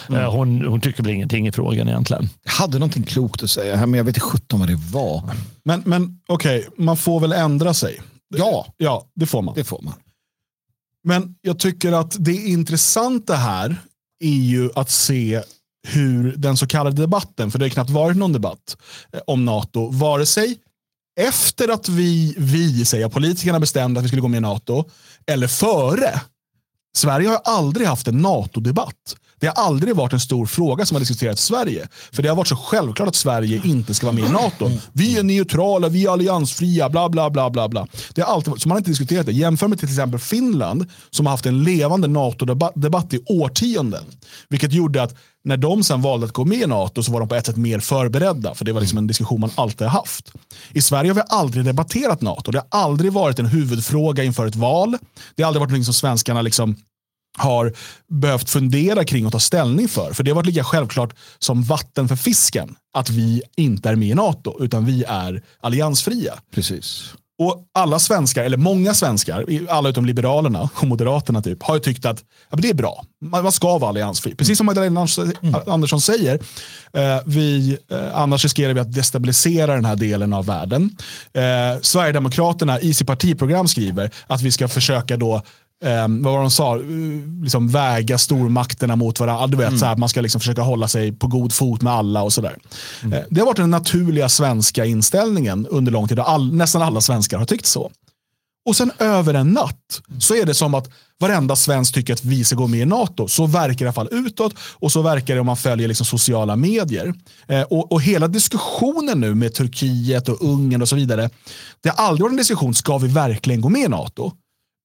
Eh, 0.09 0.31
Hon, 0.33 0.65
hon 0.67 0.81
tycker 0.81 1.03
väl 1.03 1.11
ingenting 1.13 1.47
i 1.47 1.51
frågan 1.51 1.87
egentligen. 1.89 2.29
Jag 2.43 2.51
hade 2.51 2.79
någonting 2.79 3.03
klokt 3.03 3.43
att 3.43 3.49
säga 3.49 3.75
här, 3.75 3.85
men 3.85 3.97
jag 3.97 4.03
vet 4.03 4.15
inte 4.17 4.27
sjutton 4.27 4.59
vad 4.59 4.69
det 4.69 4.79
var. 4.91 5.23
Men, 5.65 5.83
men 5.85 6.19
okej, 6.27 6.67
man 6.77 6.97
får 6.97 7.19
väl 7.19 7.33
ändra 7.33 7.73
sig. 7.73 8.01
Ja, 8.37 8.73
Ja, 8.77 9.07
det 9.15 9.25
får 9.25 9.41
man. 9.41 9.55
det 9.55 9.63
får 9.63 9.81
man. 9.81 9.93
Men 11.03 11.35
jag 11.41 11.59
tycker 11.59 11.91
att 11.91 12.15
det 12.19 12.33
intressanta 12.33 13.35
här 13.35 13.75
är 14.19 14.29
ju 14.29 14.69
att 14.75 14.89
se 14.89 15.41
hur 15.87 16.35
den 16.37 16.57
så 16.57 16.67
kallade 16.67 17.01
debatten, 17.01 17.51
för 17.51 17.59
det 17.59 17.65
har 17.65 17.69
knappt 17.69 17.89
varit 17.89 18.17
någon 18.17 18.33
debatt 18.33 18.77
eh, 19.13 19.19
om 19.27 19.45
NATO, 19.45 19.89
vare 19.89 20.25
sig 20.25 20.57
efter 21.19 21.67
att 21.69 21.89
vi, 21.89 22.35
vi 22.37 22.85
säger 22.85 23.09
politikerna 23.09 23.59
bestämde 23.59 23.99
att 23.99 24.03
vi 24.03 24.07
skulle 24.07 24.21
gå 24.21 24.27
med 24.27 24.37
i 24.37 24.41
NATO, 24.41 24.83
eller 25.27 25.47
före. 25.47 26.21
Sverige 26.97 27.29
har 27.29 27.41
aldrig 27.43 27.87
haft 27.87 28.07
en 28.07 28.17
NATO-debatt. 28.17 29.15
Det 29.41 29.47
har 29.47 29.53
aldrig 29.53 29.95
varit 29.95 30.13
en 30.13 30.19
stor 30.19 30.45
fråga 30.45 30.85
som 30.85 30.95
har 30.95 30.99
diskuterats 30.99 31.43
i 31.43 31.45
Sverige. 31.45 31.87
För 32.11 32.23
det 32.23 32.29
har 32.29 32.35
varit 32.35 32.47
så 32.47 32.55
självklart 32.55 33.07
att 33.07 33.15
Sverige 33.15 33.61
inte 33.63 33.93
ska 33.93 34.05
vara 34.05 34.15
med 34.15 34.25
i 34.25 34.31
NATO. 34.31 34.71
Vi 34.93 35.17
är 35.17 35.23
neutrala, 35.23 35.89
vi 35.89 36.05
är 36.05 36.09
alliansfria, 36.09 36.89
bla 36.89 37.09
bla 37.09 37.29
bla. 37.29 37.49
bla, 37.49 37.69
bla. 37.69 37.87
Det 38.13 38.21
har 38.21 38.33
alltid, 38.33 38.61
så 38.61 38.67
man 38.67 38.75
har 38.75 38.77
inte 38.77 38.91
diskuterat 38.91 39.25
det. 39.25 39.31
Jämför 39.31 39.67
med 39.67 39.79
till 39.79 39.89
exempel 39.89 40.19
Finland 40.19 40.85
som 41.09 41.25
har 41.25 41.31
haft 41.31 41.45
en 41.45 41.63
levande 41.63 42.07
NATO-debatt 42.07 43.13
i 43.13 43.19
årtionden. 43.25 44.03
Vilket 44.49 44.73
gjorde 44.73 45.03
att 45.03 45.15
när 45.43 45.57
de 45.57 45.83
sen 45.83 46.01
valde 46.01 46.25
att 46.25 46.33
gå 46.33 46.45
med 46.45 46.61
i 46.61 46.67
NATO 46.67 47.03
så 47.03 47.11
var 47.11 47.19
de 47.19 47.29
på 47.29 47.35
ett 47.35 47.45
sätt 47.45 47.57
mer 47.57 47.79
förberedda. 47.79 48.55
För 48.55 48.65
det 48.65 48.73
var 48.73 48.81
liksom 48.81 48.97
en 48.97 49.07
diskussion 49.07 49.39
man 49.39 49.51
alltid 49.55 49.87
har 49.87 49.99
haft. 49.99 50.31
I 50.73 50.81
Sverige 50.81 51.09
har 51.09 51.15
vi 51.15 51.21
aldrig 51.29 51.65
debatterat 51.65 52.21
NATO. 52.21 52.51
Det 52.51 52.57
har 52.57 52.81
aldrig 52.81 53.13
varit 53.13 53.39
en 53.39 53.45
huvudfråga 53.45 54.23
inför 54.23 54.45
ett 54.47 54.55
val. 54.55 54.97
Det 55.35 55.43
har 55.43 55.47
aldrig 55.47 55.59
varit 55.59 55.77
något 55.77 55.85
som 55.85 55.93
svenskarna 55.93 56.41
liksom 56.41 56.75
har 57.37 57.73
behövt 58.07 58.49
fundera 58.49 59.03
kring 59.03 59.25
och 59.25 59.31
ta 59.31 59.39
ställning 59.39 59.87
för. 59.87 60.13
För 60.13 60.23
det 60.23 60.31
har 60.31 60.35
varit 60.35 60.45
lika 60.45 60.63
självklart 60.63 61.15
som 61.39 61.63
vatten 61.63 62.07
för 62.07 62.15
fisken 62.15 62.75
att 62.93 63.09
vi 63.09 63.41
inte 63.57 63.89
är 63.89 63.95
med 63.95 64.09
i 64.09 64.13
NATO 64.13 64.63
utan 64.63 64.85
vi 64.85 65.03
är 65.07 65.43
alliansfria. 65.61 66.33
Precis. 66.53 67.13
Och 67.41 67.65
alla 67.73 67.99
svenskar, 67.99 68.43
eller 68.43 68.57
många 68.57 68.93
svenskar, 68.93 69.45
alla 69.69 69.89
utom 69.89 70.05
Liberalerna 70.05 70.69
och 70.75 70.87
Moderaterna 70.87 71.41
typ, 71.41 71.63
har 71.63 71.79
tyckt 71.79 72.05
att 72.05 72.23
ja, 72.49 72.57
det 72.61 72.69
är 72.69 72.73
bra. 72.73 73.05
Man, 73.25 73.51
ska 73.51 73.77
vara 73.77 73.89
alliansfri. 73.89 74.35
Precis 74.35 74.57
som 74.57 74.65
Magdalena 74.65 75.07
Andersson 75.67 76.01
säger. 76.01 76.39
Eh, 76.93 77.19
vi, 77.25 77.77
eh, 77.91 78.17
annars 78.17 78.43
riskerar 78.43 78.73
vi 78.73 78.79
att 78.79 78.93
destabilisera 78.93 79.75
den 79.75 79.85
här 79.85 79.95
delen 79.95 80.33
av 80.33 80.45
världen. 80.45 80.97
Eh, 81.33 81.81
Sverigedemokraterna 81.81 82.79
i 82.79 82.93
sitt 82.93 83.07
partiprogram 83.07 83.67
skriver 83.67 84.11
att 84.27 84.41
vi 84.41 84.51
ska 84.51 84.67
försöka 84.67 85.17
då 85.17 85.41
Um, 85.83 86.23
vad 86.23 86.33
var 86.33 86.41
de 86.41 86.51
sa? 86.51 86.75
Liksom 87.43 87.67
väga 87.67 88.17
stormakterna 88.17 88.95
mot 88.95 89.19
varandra. 89.19 89.47
Du 89.47 89.57
vet, 89.57 89.67
mm. 89.67 89.79
så 89.79 89.85
här, 89.85 89.95
man 89.95 90.09
ska 90.09 90.21
liksom 90.21 90.41
försöka 90.41 90.61
hålla 90.61 90.87
sig 90.87 91.11
på 91.11 91.27
god 91.27 91.53
fot 91.53 91.81
med 91.81 91.93
alla 91.93 92.21
och 92.21 92.33
sådär. 92.33 92.57
Mm. 93.03 93.19
Uh, 93.19 93.25
det 93.29 93.41
har 93.41 93.45
varit 93.45 93.57
den 93.57 93.69
naturliga 93.69 94.29
svenska 94.29 94.85
inställningen 94.85 95.67
under 95.69 95.91
lång 95.91 96.07
tid. 96.07 96.19
All, 96.19 96.53
nästan 96.53 96.81
alla 96.81 97.01
svenskar 97.01 97.37
har 97.37 97.45
tyckt 97.45 97.65
så. 97.65 97.91
Och 98.65 98.75
sen 98.75 98.91
över 98.99 99.33
en 99.33 99.47
natt 99.47 100.01
så 100.19 100.35
är 100.35 100.45
det 100.45 100.53
som 100.53 100.73
att 100.73 100.89
varenda 101.19 101.55
svensk 101.55 101.93
tycker 101.93 102.13
att 102.13 102.25
vi 102.25 102.43
ska 102.43 102.55
gå 102.55 102.67
med 102.67 102.79
i 102.79 102.85
NATO. 102.85 103.27
Så 103.27 103.45
verkar 103.45 103.77
det 103.77 103.83
i 103.83 103.85
alla 103.85 103.93
fall 103.93 104.07
utåt 104.11 104.53
och 104.59 104.91
så 104.91 105.01
verkar 105.01 105.33
det 105.33 105.39
om 105.39 105.45
man 105.45 105.57
följer 105.57 105.87
liksom 105.87 106.05
sociala 106.05 106.55
medier. 106.55 107.13
Eh, 107.47 107.61
och, 107.61 107.91
och, 107.91 108.01
hela 108.01 108.27
diskussionen 108.27 109.19
nu 109.19 109.35
med 109.35 109.53
Turkiet 109.53 110.29
och 110.29 110.41
Ungern 110.41 110.81
och 110.81 110.89
så 110.89 110.95
vidare. 110.95 111.29
Det 111.83 111.89
har 111.89 112.05
aldrig 112.05 112.23
varit 112.23 112.31
en 112.31 112.37
diskussion, 112.37 112.73
ska 112.73 112.97
vi 112.97 113.07
verkligen 113.07 113.61
gå 113.61 113.69
med 113.69 113.81
i 113.81 113.87
NATO? 113.87 114.31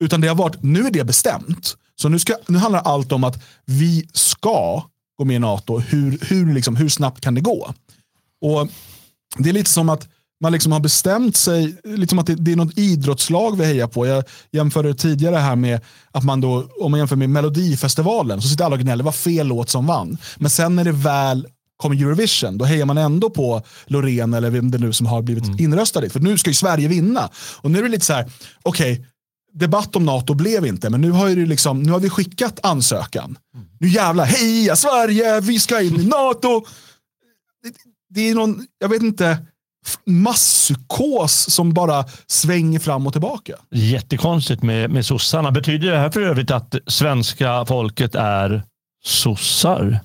Utan 0.00 0.20
det 0.20 0.28
har 0.28 0.34
varit, 0.34 0.62
nu 0.62 0.86
är 0.86 0.90
det 0.90 1.04
bestämt. 1.04 1.76
Så 1.96 2.08
nu, 2.08 2.18
ska, 2.18 2.34
nu 2.48 2.58
handlar 2.58 2.80
allt 2.80 3.12
om 3.12 3.24
att 3.24 3.44
vi 3.64 4.08
ska 4.12 4.82
gå 5.18 5.24
med 5.24 5.36
i 5.36 5.38
NATO. 5.38 5.78
Hur, 5.78 6.18
hur, 6.22 6.54
liksom, 6.54 6.76
hur 6.76 6.88
snabbt 6.88 7.20
kan 7.20 7.34
det 7.34 7.40
gå? 7.40 7.74
Och 8.40 8.68
Det 9.38 9.48
är 9.48 9.52
lite 9.52 9.70
som 9.70 9.88
att 9.88 10.08
man 10.40 10.52
liksom 10.52 10.72
har 10.72 10.80
bestämt 10.80 11.36
sig, 11.36 11.76
liksom 11.84 12.18
att 12.18 12.26
det, 12.26 12.34
det, 12.34 12.52
är 12.52 12.56
något 12.56 12.78
idrottslag 12.78 13.58
vi 13.58 13.64
hejar 13.64 13.86
på. 13.86 14.06
Jag 14.06 14.24
jämförde 14.50 14.94
tidigare 14.94 15.36
här 15.36 15.56
med 15.56 15.80
att 16.10 16.24
man 16.24 16.40
då, 16.40 16.68
om 16.80 16.90
man 16.90 16.98
jämför 16.98 17.16
med 17.16 17.30
Melodifestivalen, 17.30 18.42
så 18.42 18.48
sitter 18.48 18.64
alla 18.64 18.74
och 18.74 18.80
gnäller, 18.80 19.04
var 19.04 19.12
fel 19.12 19.46
låt 19.46 19.70
som 19.70 19.86
vann. 19.86 20.18
Men 20.36 20.50
sen 20.50 20.76
när 20.76 20.84
det 20.84 20.92
väl 20.92 21.46
kommer 21.76 21.96
Eurovision, 21.96 22.58
då 22.58 22.64
hejar 22.64 22.86
man 22.86 22.98
ändå 22.98 23.30
på 23.30 23.62
Loreen 23.86 24.34
eller 24.34 24.50
vem 24.50 24.70
det 24.70 24.78
nu 24.78 24.92
som 24.92 25.06
har 25.06 25.22
blivit 25.22 25.44
mm. 25.44 25.56
inröstad 25.60 26.00
dit. 26.00 26.12
För 26.12 26.20
nu 26.20 26.38
ska 26.38 26.50
ju 26.50 26.54
Sverige 26.54 26.88
vinna. 26.88 27.30
Och 27.56 27.70
nu 27.70 27.78
är 27.78 27.82
det 27.82 27.88
lite 27.88 28.06
så 28.06 28.12
här, 28.12 28.30
okej, 28.62 28.92
okay, 28.92 29.04
debatt 29.58 29.96
om 29.96 30.04
NATO 30.04 30.34
blev 30.34 30.66
inte, 30.66 30.90
men 30.90 31.00
nu 31.00 31.10
har, 31.10 31.28
ju 31.28 31.46
liksom, 31.46 31.82
nu 31.82 31.92
har 31.92 32.00
vi 32.00 32.10
skickat 32.10 32.60
ansökan. 32.62 33.38
Mm. 33.54 33.66
Nu 33.80 33.88
jävlar, 33.88 34.24
heja 34.24 34.76
Sverige, 34.76 35.40
vi 35.40 35.60
ska 35.60 35.82
in 35.82 36.00
i 36.00 36.06
NATO. 36.06 36.64
Det, 37.62 37.72
det 38.08 38.30
är 38.30 38.34
någon, 38.34 38.66
jag 38.78 38.88
vet 38.88 39.02
inte, 39.02 39.38
masspsykos 40.06 41.50
som 41.50 41.72
bara 41.72 42.04
svänger 42.26 42.78
fram 42.78 43.06
och 43.06 43.12
tillbaka. 43.12 43.54
Jättekonstigt 43.70 44.62
med, 44.62 44.90
med 44.90 45.06
sossarna. 45.06 45.50
Betyder 45.50 45.90
det 45.90 45.98
här 45.98 46.10
för 46.10 46.20
övrigt 46.20 46.50
att 46.50 46.74
svenska 46.86 47.64
folket 47.66 48.14
är 48.14 48.62
sossar? 49.04 50.00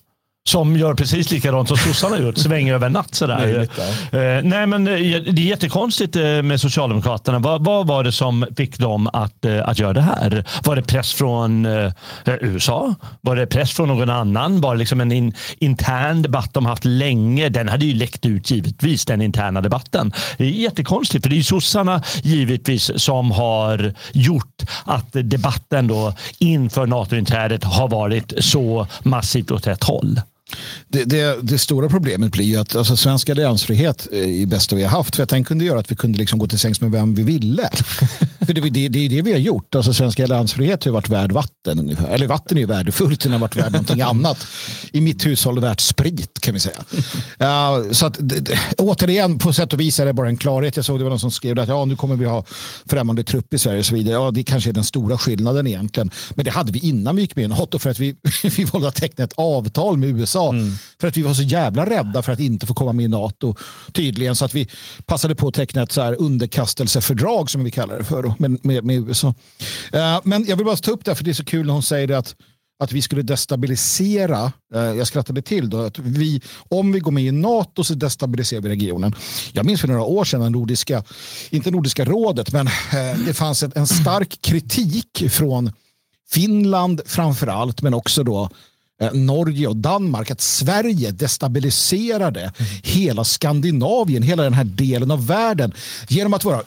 Som 0.50 0.77
gör 0.77 0.93
precis 0.93 1.31
likadant 1.31 1.67
som 1.67 1.77
sossarna 1.77 2.19
gjort, 2.19 2.38
svänger 2.38 2.73
över 2.73 2.88
en 2.88 2.93
natt. 2.93 3.15
Sådär. 3.15 3.67
Nej, 4.12 4.38
eh, 4.38 4.43
nej, 4.43 4.67
men 4.67 4.88
eh, 4.88 4.93
det 5.21 5.41
är 5.41 5.45
jättekonstigt 5.45 6.15
eh, 6.15 6.23
med 6.23 6.62
Socialdemokraterna. 6.62 7.39
Vad, 7.39 7.65
vad 7.65 7.88
var 7.88 8.04
det 8.04 8.12
som 8.12 8.45
fick 8.58 8.77
dem 8.77 9.08
att, 9.13 9.45
att 9.45 9.80
göra 9.80 9.93
det 9.93 10.01
här? 10.01 10.45
Var 10.63 10.75
det 10.75 10.82
press 10.82 11.13
från 11.13 11.65
eh, 11.65 11.91
USA? 12.25 12.95
Var 13.21 13.36
det 13.36 13.47
press 13.47 13.71
från 13.71 13.88
någon 13.88 14.10
annan? 14.10 14.62
Var 14.62 14.73
det 14.73 14.80
liksom 14.80 15.01
en 15.01 15.12
in, 15.12 15.34
intern 15.58 16.21
debatt 16.21 16.54
de 16.54 16.65
haft 16.65 16.86
länge? 16.86 17.49
Den 17.49 17.69
hade 17.69 17.86
ju 17.86 17.93
läckt 17.93 18.25
ut 18.25 18.51
givetvis, 18.51 19.06
den 19.06 19.21
interna 19.21 19.62
debatten. 19.62 20.13
Det 20.38 20.43
är 20.43 20.49
jättekonstigt, 20.49 21.25
för 21.25 21.30
det 21.30 21.39
är 21.39 21.43
sossarna 21.43 22.04
givetvis 22.23 22.91
som 22.95 23.32
har 23.32 23.93
gjort 24.12 24.62
att 24.86 25.08
debatten 25.12 25.88
då 25.88 26.13
inför 26.39 26.88
NATO-inträdet 26.88 27.63
har 27.63 27.88
varit 27.88 28.34
så 28.39 28.88
massivt 29.04 29.51
åt 29.51 29.67
ett 29.67 29.84
håll. 29.84 30.21
Det, 30.88 31.04
det, 31.04 31.38
det, 31.42 31.58
stora 31.58 31.90
problemet 31.90 32.32
blir 32.32 32.46
ju 32.46 32.58
att 32.58 32.76
alltså, 32.76 32.98
svensk 32.98 33.30
alliansfrihet 33.30 34.08
är 34.12 34.46
bästa 34.46 34.76
vi 34.76 34.84
har 34.84 34.90
haft. 34.90 35.16
För 35.16 35.24
att 35.24 35.30
den 35.30 35.44
kunde 35.44 35.66
göra 35.66 35.80
att 35.80 35.92
vi 35.92 35.96
kunde 35.96 36.18
liksom 36.18 36.40
gå 36.40 36.48
till 36.48 36.60
sängs 36.60 36.82
med 36.82 36.92
vem 36.92 37.16
vi 37.16 37.24
ville. 37.24 37.70
för 38.46 38.54
det, 38.54 38.62
det, 38.62 38.88
det 38.88 39.06
är 39.06 39.10
det 39.10 39.22
vi 39.22 39.32
har 39.32 39.40
gjort. 39.40 39.76
Alltså, 39.76 39.94
svensk 39.94 40.20
alliansfrihet 40.20 40.86
har 40.86 40.92
varit 40.92 41.10
värd 41.10 41.32
vatten. 41.32 41.80
Ungefär. 41.80 42.08
Eller 42.08 42.28
vatten 42.28 42.58
är 42.58 42.62
ju 42.62 42.68
värdefullt, 42.68 43.22
den 43.22 43.32
har 43.32 43.40
varit 43.40 43.56
värd 43.56 43.72
någonting 43.72 44.02
annat. 44.02 44.48
I 44.92 45.02
mitt 45.02 45.26
hushåll 45.26 45.58
är 45.58 45.62
värt 45.62 45.80
sprit 45.80 46.40
kan 46.42 46.54
vi 46.54 46.60
säga. 46.60 46.78
Uh, 47.42 47.92
så 47.92 48.06
att, 48.06 48.16
det, 48.20 48.60
återigen, 48.78 49.40
på 49.40 49.54
sätt 49.54 49.74
och 49.74 49.80
vis 49.80 50.00
är 50.00 50.06
det 50.06 50.14
bara 50.14 50.28
en 50.28 50.38
klarhet. 50.38 50.76
Jag 50.76 50.86
såg 50.86 51.00
det 51.00 51.04
var 51.04 51.10
någon 51.10 51.20
som 51.20 51.32
skrev 51.32 51.60
att 51.60 51.68
ja, 51.70 51.86
nu 51.86 51.96
kommer 51.96 52.16
vi 52.16 52.26
ha 52.26 52.44
främmande 52.86 53.24
trupp 53.24 53.54
i 53.54 53.58
Sverige 53.58 53.80
och 53.80 53.86
så 53.86 53.96
vidare. 53.96 54.14
Ja, 54.14 54.32
det 54.32 54.44
kanske 54.44 54.70
är 54.70 54.74
den 54.74 54.84
stora 54.84 55.18
skillnaden 55.18 55.68
egentligen. 55.68 56.12
Men 56.30 56.46
det 56.46 56.52
hade 56.52 56.72
vi 56.72 56.80
innan 56.80 57.16
vi 57.16 57.22
gick 57.22 57.36
med 57.36 57.46
i 57.46 57.48
NATO 57.48 57.80
för 57.80 57.90
att 57.90 58.00
vi, 58.00 58.16
vi 58.58 58.64
valde 58.64 58.88
att 58.88 58.96
teckna 58.96 59.24
ett 59.24 59.34
avtal 59.36 59.98
med 59.98 60.10
USA 60.10 60.40
USA. 60.41 60.49
Mm. 60.49 60.73
För 61.01 61.08
att 61.08 61.17
vi 61.17 61.21
var 61.21 61.34
så 61.34 61.43
jävla 61.43 61.86
rädda 61.86 62.21
för 62.21 62.32
att 62.32 62.39
inte 62.39 62.65
få 62.65 62.73
komma 62.73 62.93
med 62.93 63.06
i 63.06 63.08
NATO. 63.08 63.56
Tydligen 63.91 64.36
så 64.36 64.45
att 64.45 64.56
vi 64.56 64.67
passade 65.06 65.36
på 65.36 65.47
att 65.47 65.54
teckna 65.54 65.84
ett 65.84 65.91
så 65.91 66.01
här 66.01 66.15
underkastelsefördrag 66.21 67.49
som 67.49 67.63
vi 67.63 67.71
kallar 67.71 67.97
det 67.97 68.04
för 68.04 68.34
med, 68.38 68.65
med, 68.65 68.84
med 68.84 68.95
USA. 68.95 69.27
Uh, 69.27 70.19
men 70.23 70.45
jag 70.47 70.56
vill 70.56 70.65
bara 70.65 70.75
ta 70.75 70.91
upp 70.91 71.06
det 71.06 71.15
för 71.15 71.23
det 71.23 71.32
är 71.32 71.34
så 71.34 71.45
kul 71.45 71.65
när 71.65 71.73
hon 71.73 71.84
säger 71.84 72.08
det 72.08 72.17
att 72.17 72.36
att 72.84 72.91
vi 72.91 73.01
skulle 73.01 73.21
destabilisera, 73.21 74.51
uh, 74.75 74.82
jag 74.82 75.08
skrattade 75.08 75.41
till 75.41 75.69
då, 75.69 75.82
att 75.82 75.99
vi, 75.99 76.41
om 76.69 76.91
vi 76.91 76.99
går 76.99 77.12
med 77.12 77.23
i 77.23 77.32
NATO 77.32 77.84
så 77.84 77.93
destabiliserar 77.93 78.62
vi 78.62 78.69
regionen. 78.69 79.15
Jag 79.54 79.65
minns 79.65 79.82
för 79.82 79.88
några 79.88 80.04
år 80.04 80.25
sedan, 80.25 80.51
nordiska, 80.51 81.04
inte 81.49 81.71
Nordiska 81.71 82.06
rådet, 82.06 82.51
men 82.51 82.67
uh, 82.67 83.25
det 83.25 83.34
fanns 83.34 83.63
en, 83.63 83.71
en 83.75 83.88
stark 83.88 84.41
kritik 84.41 85.23
från 85.30 85.71
Finland 86.32 87.01
framför 87.06 87.47
allt, 87.47 87.82
men 87.82 87.93
också 87.93 88.23
då 88.23 88.41
Eh, 88.43 88.49
Eh, 89.02 89.14
Norge 89.14 89.68
och 89.68 89.76
Danmark 89.76 90.32
att 90.32 90.42
Sverige 90.42 91.12
destabiliserade 91.12 92.42
mm. 92.42 92.72
hela 92.84 93.24
Skandinavien, 93.24 94.24
hela 94.24 94.44
den 94.44 94.54
här 94.54 94.64
delen 94.64 95.12
av 95.12 95.28
världen 95.28 95.74
genom 96.08 96.34
att 96.34 96.44
vara 96.44 96.62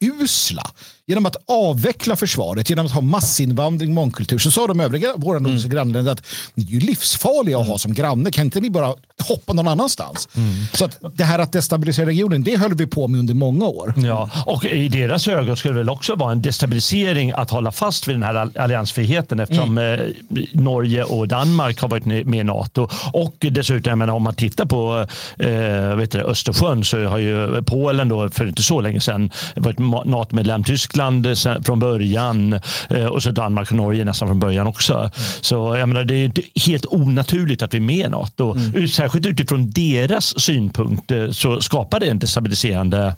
urusla 0.00 0.70
genom 1.06 1.26
att 1.26 1.36
avveckla 1.46 2.16
försvaret, 2.16 2.70
genom 2.70 2.86
att 2.86 2.92
ha 2.92 3.00
massinvandring, 3.00 3.94
mångkultur, 3.94 4.38
så 4.38 4.50
sa 4.50 4.66
de 4.66 4.80
övriga 4.80 5.08
våra 5.16 5.36
mm. 5.36 5.50
nordiska 5.50 5.66
mm. 5.66 5.76
grannländer 5.76 6.12
att 6.12 6.26
ni 6.54 6.64
är 6.64 6.68
ju 6.68 6.80
livsfarliga 6.80 7.58
att 7.58 7.66
ha 7.66 7.78
som 7.78 7.94
granne. 7.94 8.30
Kan 8.30 8.44
inte 8.44 8.60
ni 8.60 8.70
bara 8.70 8.94
hoppa 9.28 9.52
någon 9.52 9.68
annanstans? 9.68 10.28
Mm. 10.36 10.52
Så 10.72 10.84
att 10.84 10.98
det 11.14 11.24
här 11.24 11.38
att 11.38 11.52
destabilisera 11.52 12.06
regionen, 12.06 12.42
det 12.42 12.56
höll 12.56 12.74
vi 12.74 12.86
på 12.86 13.08
med 13.08 13.20
under 13.20 13.34
många 13.34 13.66
år. 13.66 13.94
Ja, 13.96 14.30
och 14.46 14.64
i 14.64 14.88
deras 14.88 15.28
ögon 15.28 15.56
skulle 15.56 15.74
det 15.74 15.78
väl 15.78 15.90
också 15.90 16.14
vara 16.14 16.32
en 16.32 16.42
destabilisering 16.42 17.32
att 17.32 17.50
hålla 17.50 17.72
fast 17.72 18.08
vid 18.08 18.14
den 18.14 18.22
här 18.22 18.58
alliansfriheten 18.58 19.40
eftersom 19.40 19.78
mm. 19.78 20.00
eh, 20.00 20.42
Norge 20.52 21.04
och 21.04 21.28
Danmark 21.28 21.80
har 21.80 21.88
varit 21.88 22.04
med 22.04 22.34
i 22.34 22.44
NATO. 22.44 22.88
Och 23.12 23.34
dessutom, 23.38 23.98
menar, 23.98 24.14
om 24.14 24.22
man 24.22 24.34
tittar 24.34 24.64
på 24.64 25.06
eh, 25.38 25.96
vet 25.96 26.10
du, 26.10 26.20
Östersjön 26.20 26.84
så 26.84 27.04
har 27.04 27.18
ju 27.18 27.62
Polen 27.62 28.08
då 28.08 28.30
för 28.30 28.48
inte 28.48 28.62
så 28.62 28.80
länge 28.80 29.00
sedan 29.00 29.30
varit 29.56 29.78
NATO-medlem. 29.78 30.64
Tyskland 30.94 31.66
från 31.66 31.78
början 31.78 32.60
eh, 32.90 33.06
och 33.06 33.22
så 33.22 33.30
Danmark 33.30 33.70
och 33.70 33.76
Norge 33.76 34.04
nästan 34.04 34.28
från 34.28 34.40
början 34.40 34.66
också. 34.66 34.94
Mm. 34.94 35.10
Så 35.40 35.76
jag 35.76 35.88
menar, 35.88 36.04
det 36.04 36.14
är 36.14 36.32
helt 36.66 36.86
onaturligt 36.86 37.62
att 37.62 37.74
vi 37.74 37.78
är 37.78 37.82
med 37.82 38.06
i 38.06 38.08
NATO. 38.08 38.56
Mm. 38.56 38.88
Särskilt 38.88 39.26
utifrån 39.26 39.70
deras 39.70 40.40
synpunkt 40.40 41.10
eh, 41.10 41.30
så 41.30 41.60
skapar 41.60 42.00
det 42.00 42.06
en 42.06 42.18
destabiliserande 42.18 43.16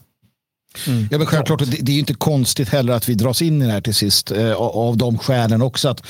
Mm. 0.86 1.08
Ja, 1.10 1.18
men 1.18 1.26
självklart, 1.26 1.58
det, 1.58 1.78
det 1.80 1.92
är 1.92 1.98
inte 1.98 2.14
konstigt 2.14 2.68
heller 2.68 2.92
att 2.92 3.08
vi 3.08 3.14
dras 3.14 3.42
in 3.42 3.62
i 3.62 3.66
det 3.66 3.72
här 3.72 3.80
till 3.80 3.94
sist 3.94 4.30
eh, 4.30 4.52
av 4.52 4.96
de 4.96 5.18
skälen 5.18 5.62
också. 5.62 5.88
Att, 5.88 6.02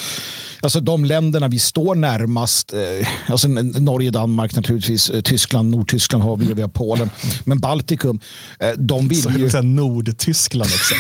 Alltså 0.67 0.81
de 0.81 1.05
länderna 1.05 1.49
vi 1.49 1.59
står 1.59 1.95
närmast, 1.95 2.73
eh, 2.73 3.09
alltså 3.27 3.49
Norge, 3.49 4.11
Danmark 4.11 4.55
naturligtvis, 4.55 5.11
eh, 5.11 5.21
Tyskland, 5.21 5.71
Nordtyskland 5.71 6.25
har 6.25 6.37
vi, 6.37 6.53
vi 6.53 6.63
har 6.63 6.69
Polen. 6.69 7.11
Men 7.45 7.59
Baltikum, 7.59 8.21
eh, 8.61 8.69
de 8.79 9.09
vill 9.09 9.23
Så 9.23 9.31
ju... 9.31 9.51
så 9.51 9.63
Nordtyskland 9.63 10.71
också. 10.71 10.95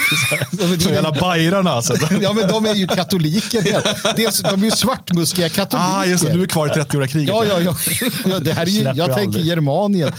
Så 0.84 0.90
jävla 0.90 1.12
bajrarna 1.12 1.70
alltså. 1.70 1.94
Ja 2.20 2.32
men 2.32 2.48
de 2.48 2.66
är 2.66 2.74
ju 2.74 2.86
katoliker. 2.86 3.82
Dels, 4.16 4.40
de 4.40 4.60
är 4.60 4.64
ju 4.64 4.70
svartmuskiga 4.70 5.48
katoliker. 5.48 5.98
Ah, 5.98 6.04
just 6.04 6.26
det, 6.26 6.32
du 6.32 6.42
är 6.42 6.46
kvar 6.46 6.66
i 6.66 6.70
30-åriga 6.70 7.08
kriget. 7.08 7.28
Ja, 7.28 7.44
ja, 7.44 7.60
ja. 7.60 7.76
ja 8.30 8.38
det 8.38 8.52
här 8.52 8.62
är 8.62 8.70
ju, 8.70 8.82
jag 8.82 8.96
tänker 8.96 9.20
aldrig. 9.20 9.46
Germanien. 9.46 10.12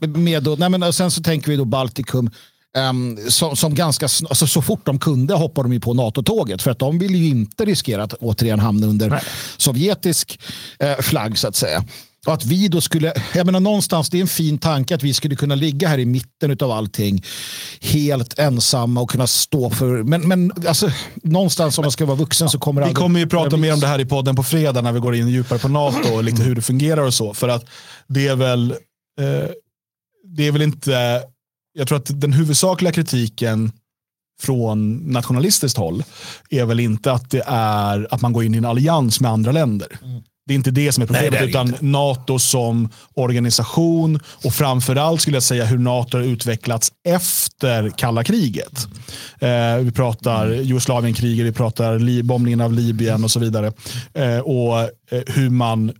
Med 0.00 0.42
då, 0.42 0.56
nej, 0.58 0.68
men, 0.68 0.82
och 0.82 0.94
sen 0.94 1.10
så 1.10 1.22
tänker 1.22 1.50
vi 1.50 1.56
då 1.56 1.64
Baltikum. 1.64 2.30
Ehm, 2.78 3.18
som, 3.28 3.56
som 3.56 3.74
ganska 3.74 4.04
alltså, 4.04 4.46
så 4.46 4.62
fort 4.62 4.86
de 4.86 4.98
kunde 4.98 5.34
hoppade 5.34 5.68
de 5.68 5.72
ju 5.72 5.80
på 5.80 5.94
NATO-tåget 5.94 6.62
för 6.62 6.70
att 6.70 6.78
de 6.78 6.98
vill 6.98 7.14
ju 7.14 7.28
inte 7.28 7.64
riskera 7.64 8.02
att 8.02 8.12
återigen 8.12 8.58
hamna 8.58 8.86
under 8.86 9.22
sovjetisk 9.56 10.40
eh, 10.78 10.96
flagg 10.96 11.38
så 11.38 11.48
att 11.48 11.56
säga. 11.56 11.84
Och 12.26 12.34
att 12.34 12.44
vi 12.44 12.68
då 12.68 12.80
skulle, 12.80 13.14
jag 13.34 13.46
menar 13.46 13.60
någonstans, 13.60 14.10
det 14.10 14.16
är 14.16 14.20
en 14.20 14.28
fin 14.28 14.58
tanke 14.58 14.94
att 14.94 15.02
vi 15.02 15.14
skulle 15.14 15.36
kunna 15.36 15.54
ligga 15.54 15.88
här 15.88 15.98
i 15.98 16.06
mitten 16.06 16.56
av 16.60 16.70
allting 16.70 17.24
helt 17.80 18.38
ensamma 18.38 19.00
och 19.00 19.10
kunna 19.10 19.26
stå 19.26 19.70
för, 19.70 20.02
men, 20.02 20.28
men 20.28 20.52
alltså, 20.68 20.90
någonstans 21.22 21.78
om 21.78 21.82
man 21.82 21.92
ska 21.92 22.04
vara 22.04 22.16
vuxen 22.16 22.48
så 22.48 22.58
kommer 22.58 22.80
det 22.80 22.88
Vi 22.88 22.94
kommer 22.94 23.20
ju 23.20 23.26
prata 23.26 23.56
mer 23.56 23.72
om 23.72 23.80
det 23.80 23.86
här 23.86 23.98
i 23.98 24.04
podden 24.04 24.36
på 24.36 24.42
fredag 24.42 24.80
när 24.80 24.92
vi 24.92 25.00
går 25.00 25.14
in 25.14 25.28
djupare 25.28 25.58
på 25.58 25.68
NATO 25.68 26.14
och 26.14 26.24
lite 26.24 26.42
hur 26.42 26.54
det 26.54 26.62
fungerar 26.62 27.02
och 27.02 27.14
så. 27.14 27.34
För 27.34 27.48
att 27.48 27.64
det 28.08 28.26
är 28.26 28.36
väl, 28.36 28.70
eh, 29.20 29.50
det 30.36 30.46
är 30.46 30.52
väl 30.52 30.62
inte, 30.62 31.22
jag 31.72 31.88
tror 31.88 31.98
att 31.98 32.20
den 32.20 32.32
huvudsakliga 32.32 32.92
kritiken 32.92 33.72
från 34.40 34.96
nationalistiskt 34.96 35.78
håll 35.78 36.04
är 36.50 36.64
väl 36.64 36.80
inte 36.80 37.12
att 37.12 37.30
det 37.30 37.42
är 37.46 38.14
att 38.14 38.20
man 38.20 38.32
går 38.32 38.44
in 38.44 38.54
i 38.54 38.58
en 38.58 38.64
allians 38.64 39.20
med 39.20 39.30
andra 39.30 39.52
länder. 39.52 39.88
Det 40.46 40.54
är 40.54 40.56
inte 40.56 40.70
det 40.70 40.92
som 40.92 41.02
är 41.02 41.06
problemet, 41.06 41.32
Nej, 41.32 41.42
är 41.42 41.48
utan 41.48 41.74
NATO 41.80 42.38
som 42.38 42.88
organisation 43.14 44.20
och 44.44 44.54
framförallt 44.54 45.20
skulle 45.20 45.36
jag 45.36 45.42
säga 45.42 45.64
hur 45.64 45.78
NATO 45.78 46.16
har 46.16 46.24
utvecklats 46.24 46.92
efter 47.04 47.90
kalla 47.90 48.24
kriget. 48.24 48.86
Eh, 49.40 49.76
vi 49.76 49.90
pratar 49.90 50.52
Jugoslavienkriget, 50.52 51.46
vi 51.46 51.52
pratar 51.52 52.22
bombningen 52.22 52.60
av 52.60 52.72
Libyen 52.72 53.24
och 53.24 53.30
så 53.30 53.40
vidare. 53.40 53.72
Eh, 54.14 54.38
och 54.38 54.80
eh, 54.80 54.88
hur 55.26 55.50
man 55.50 55.92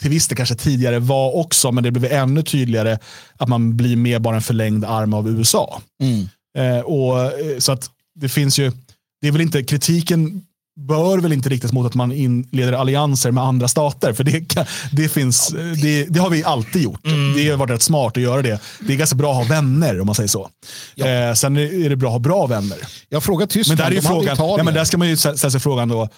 till 0.00 0.10
viss 0.10 0.28
del 0.28 0.36
kanske 0.36 0.54
tidigare 0.54 0.98
var 0.98 1.36
också, 1.36 1.72
men 1.72 1.84
det 1.84 1.90
blev 1.90 2.12
ännu 2.12 2.42
tydligare 2.42 2.98
att 3.36 3.48
man 3.48 3.76
blir 3.76 3.96
mer 3.96 4.18
bara 4.18 4.36
en 4.36 4.42
förlängd 4.42 4.84
arm 4.84 5.14
av 5.14 5.28
USA. 5.28 5.80
Mm. 6.02 6.28
Eh, 6.58 6.80
och, 6.80 7.22
eh, 7.22 7.58
så 7.58 7.72
att 7.72 7.90
det 8.20 8.28
finns 8.28 8.58
ju, 8.58 8.72
det 9.20 9.28
är 9.28 9.32
väl 9.32 9.40
inte, 9.40 9.62
kritiken 9.62 10.42
bör 10.80 11.18
väl 11.18 11.32
inte 11.32 11.48
riktas 11.48 11.72
mot 11.72 11.86
att 11.86 11.94
man 11.94 12.12
inleder 12.12 12.72
allianser 12.72 13.30
med 13.30 13.44
andra 13.44 13.68
stater. 13.68 14.12
För 14.12 14.24
det, 14.24 14.40
kan, 14.40 14.64
det, 14.92 15.08
finns, 15.08 15.48
det, 15.82 16.04
det 16.04 16.20
har 16.20 16.30
vi 16.30 16.44
alltid 16.44 16.82
gjort. 16.82 17.00
Det 17.36 17.50
har 17.50 17.56
varit 17.56 17.70
rätt 17.70 17.82
smart 17.82 18.16
att 18.16 18.22
göra 18.22 18.42
det. 18.42 18.60
Det 18.80 18.92
är 18.92 18.96
ganska 18.96 19.16
bra 19.16 19.30
att 19.30 19.36
ha 19.36 19.54
vänner 19.54 20.00
om 20.00 20.06
man 20.06 20.14
säger 20.14 20.28
så. 20.28 20.48
Eh, 20.96 21.34
sen 21.34 21.56
är 21.56 21.88
det 21.90 21.96
bra 21.96 22.08
att 22.08 22.12
ha 22.12 22.18
bra 22.18 22.46
vänner. 22.46 22.78
Jag 23.08 23.22
frågar 23.22 23.40
Men 23.40 23.48
Tyskland, 23.48 23.78
där 23.78 23.96
är 23.96 24.00
frågan, 24.00 24.36
ja, 24.38 24.62
men 24.64 24.74
där 24.74 24.84
ska 24.84 24.98
man 24.98 25.08
ju 25.08 25.14
stä- 25.14 25.36
ställa 25.36 25.50
sig 25.50 25.60
frågan 25.60 25.88
då, 25.88 26.08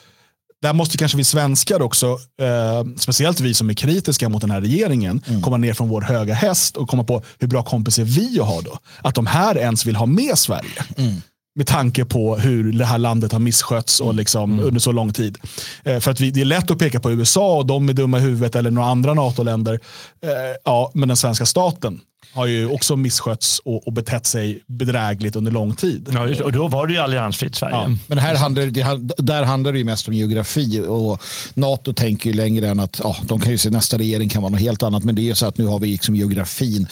där 0.62 0.72
måste 0.72 0.98
kanske 0.98 1.16
vi 1.18 1.24
svenskar 1.24 1.82
också, 1.82 2.06
eh, 2.42 2.84
speciellt 2.98 3.40
vi 3.40 3.54
som 3.54 3.70
är 3.70 3.74
kritiska 3.74 4.28
mot 4.28 4.40
den 4.40 4.50
här 4.50 4.60
regeringen, 4.60 5.22
Mm. 5.26 5.42
komma 5.42 5.56
ner 5.56 5.74
från 5.74 5.88
vår 5.88 6.00
höga 6.00 6.34
häst 6.34 6.76
och 6.76 6.88
komma 6.88 7.04
på 7.04 7.22
hur 7.38 7.48
bra 7.48 7.62
kompis 7.62 7.98
är 7.98 8.04
vi 8.04 8.40
att 8.40 8.46
ha 8.46 8.60
då? 8.60 8.78
Att 9.02 9.14
de 9.14 9.26
här 9.26 9.58
ens 9.58 9.86
vill 9.86 9.96
ha 9.96 10.06
med 10.06 10.38
Sverige. 10.38 10.84
Mm. 10.96 11.14
Med 11.56 11.66
tanke 11.66 12.04
på 12.04 12.36
hur 12.36 12.72
det 12.72 12.84
här 12.84 12.98
landet 12.98 13.32
har 13.32 13.38
misskötts 13.38 14.00
och 14.00 14.14
liksom 14.14 14.60
under 14.60 14.80
så 14.80 14.92
lång 14.92 15.12
tid. 15.12 15.38
Eh, 15.84 16.00
för 16.00 16.10
att 16.10 16.20
vi, 16.20 16.30
det 16.30 16.40
är 16.40 16.44
lätt 16.44 16.70
att 16.70 16.78
peka 16.78 17.00
på 17.00 17.12
USA 17.12 17.56
och 17.56 17.66
de 17.66 17.88
är 17.88 17.92
dumma 17.92 18.18
i 18.18 18.20
huvudet 18.20 18.56
eller 18.56 18.70
några 18.70 18.88
andra 18.88 19.14
NATO-länder. 19.14 19.80
Eh, 20.22 20.30
ja, 20.64 20.90
men 20.94 21.08
den 21.08 21.16
svenska 21.16 21.46
staten 21.46 22.00
har 22.32 22.46
ju 22.46 22.66
också 22.68 22.96
misskötts 22.96 23.58
och, 23.64 23.86
och 23.86 23.92
betett 23.92 24.26
sig 24.26 24.62
bedrägligt 24.66 25.36
under 25.36 25.52
lång 25.52 25.74
tid. 25.74 26.08
Ja, 26.12 26.44
och 26.44 26.52
då 26.52 26.68
var 26.68 26.86
det 26.86 26.92
ju 26.92 26.98
alliansfritt 26.98 27.54
Sverige. 27.54 27.96
Men 28.06 28.18
här 28.18 28.34
handlar, 28.36 28.66
det, 28.66 29.22
där 29.22 29.42
handlar 29.42 29.72
det 29.72 29.78
ju 29.78 29.84
mest 29.84 30.08
om 30.08 30.14
geografi 30.14 30.80
och 30.88 31.22
NATO 31.54 31.92
tänker 31.92 32.30
ju 32.30 32.36
längre 32.36 32.68
än 32.68 32.80
att 32.80 33.00
ja, 33.04 33.16
de 33.22 33.40
kan 33.40 33.52
ju 33.52 33.58
se 33.58 33.70
nästa 33.70 33.98
regering 33.98 34.28
kan 34.28 34.42
vara 34.42 34.50
något 34.50 34.60
helt 34.60 34.82
annat. 34.82 35.04
Men 35.04 35.14
det 35.14 35.30
är 35.30 35.34
så 35.34 35.46
att 35.46 35.58
nu 35.58 35.66
har 35.66 35.78
vi 35.78 35.86
liksom 35.88 36.14
geografin. 36.16 36.86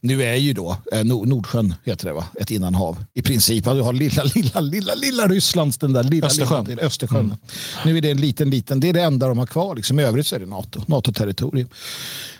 Nu 0.00 0.22
är 0.22 0.34
ju 0.34 0.52
då 0.52 0.76
eh, 0.92 1.04
Nord- 1.04 1.26
Nordsjön 1.28 1.74
heter 1.84 2.06
det 2.06 2.12
va? 2.12 2.24
Ett 2.40 2.50
innanhav 2.50 3.04
i 3.14 3.22
princip. 3.22 3.66
Ja, 3.66 3.74
Du 3.74 3.80
har 3.82 3.92
lilla, 3.92 4.22
lilla, 4.34 4.60
lilla, 4.60 4.94
lilla 4.94 5.26
Rysslands 5.26 5.78
den 5.78 5.92
där 5.92 6.02
lilla 6.02 6.26
Östersjön. 6.26 6.64
Lilla, 6.64 6.82
Östersjön. 6.82 7.36
Nu 7.84 7.96
är 7.98 8.00
det 8.00 8.10
en 8.10 8.20
liten, 8.20 8.50
liten. 8.50 8.80
Det 8.80 8.88
är 8.88 8.92
det 8.92 9.02
enda 9.02 9.28
de 9.28 9.38
har 9.38 9.46
kvar. 9.46 9.76
Liksom. 9.76 10.00
I 10.00 10.02
övrigt 10.02 10.26
så 10.26 10.36
är 10.36 10.40
det 10.40 10.46
NATO, 10.46 10.80
NATO-territorium. 10.86 11.68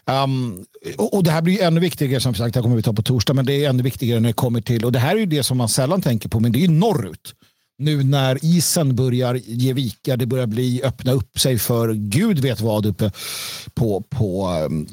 Um, 0.06 0.64
och, 0.98 1.24
det 1.24 1.30
här 1.30 1.42
blir 1.42 1.54
ju 1.54 1.60
ännu 1.60 1.80
viktigare 1.80 2.20
som 2.20 2.34
sagt, 2.34 2.54
det 2.54 2.58
här 2.58 2.62
kommer 2.62 2.76
vi 2.76 2.82
ta 2.82 2.92
på 2.92 3.02
torsdag, 3.02 3.34
men 3.34 3.46
det 3.46 3.64
är 3.64 3.68
ännu 3.68 3.82
viktigare 3.82 4.20
när 4.20 4.28
det 4.28 4.32
kommer 4.32 4.60
till, 4.60 4.84
och 4.84 4.92
det 4.92 4.98
här 4.98 5.14
är 5.14 5.20
ju 5.20 5.26
det 5.26 5.42
som 5.42 5.58
man 5.58 5.68
sällan 5.68 6.02
tänker 6.02 6.28
på, 6.28 6.40
men 6.40 6.52
det 6.52 6.58
är 6.58 6.60
ju 6.60 6.68
norrut. 6.68 7.34
Nu 7.78 8.02
när 8.02 8.44
isen 8.44 8.96
börjar 8.96 9.34
ge 9.34 9.72
vika, 9.72 10.16
det 10.16 10.26
börjar 10.26 10.46
bli 10.46 10.82
öppna 10.84 11.12
upp 11.12 11.38
sig 11.38 11.58
för 11.58 11.92
gud 11.92 12.38
vet 12.38 12.60
vad 12.60 12.86
uppe 12.86 13.12
på, 13.74 14.04
på 14.10 14.48
um, 14.48 14.88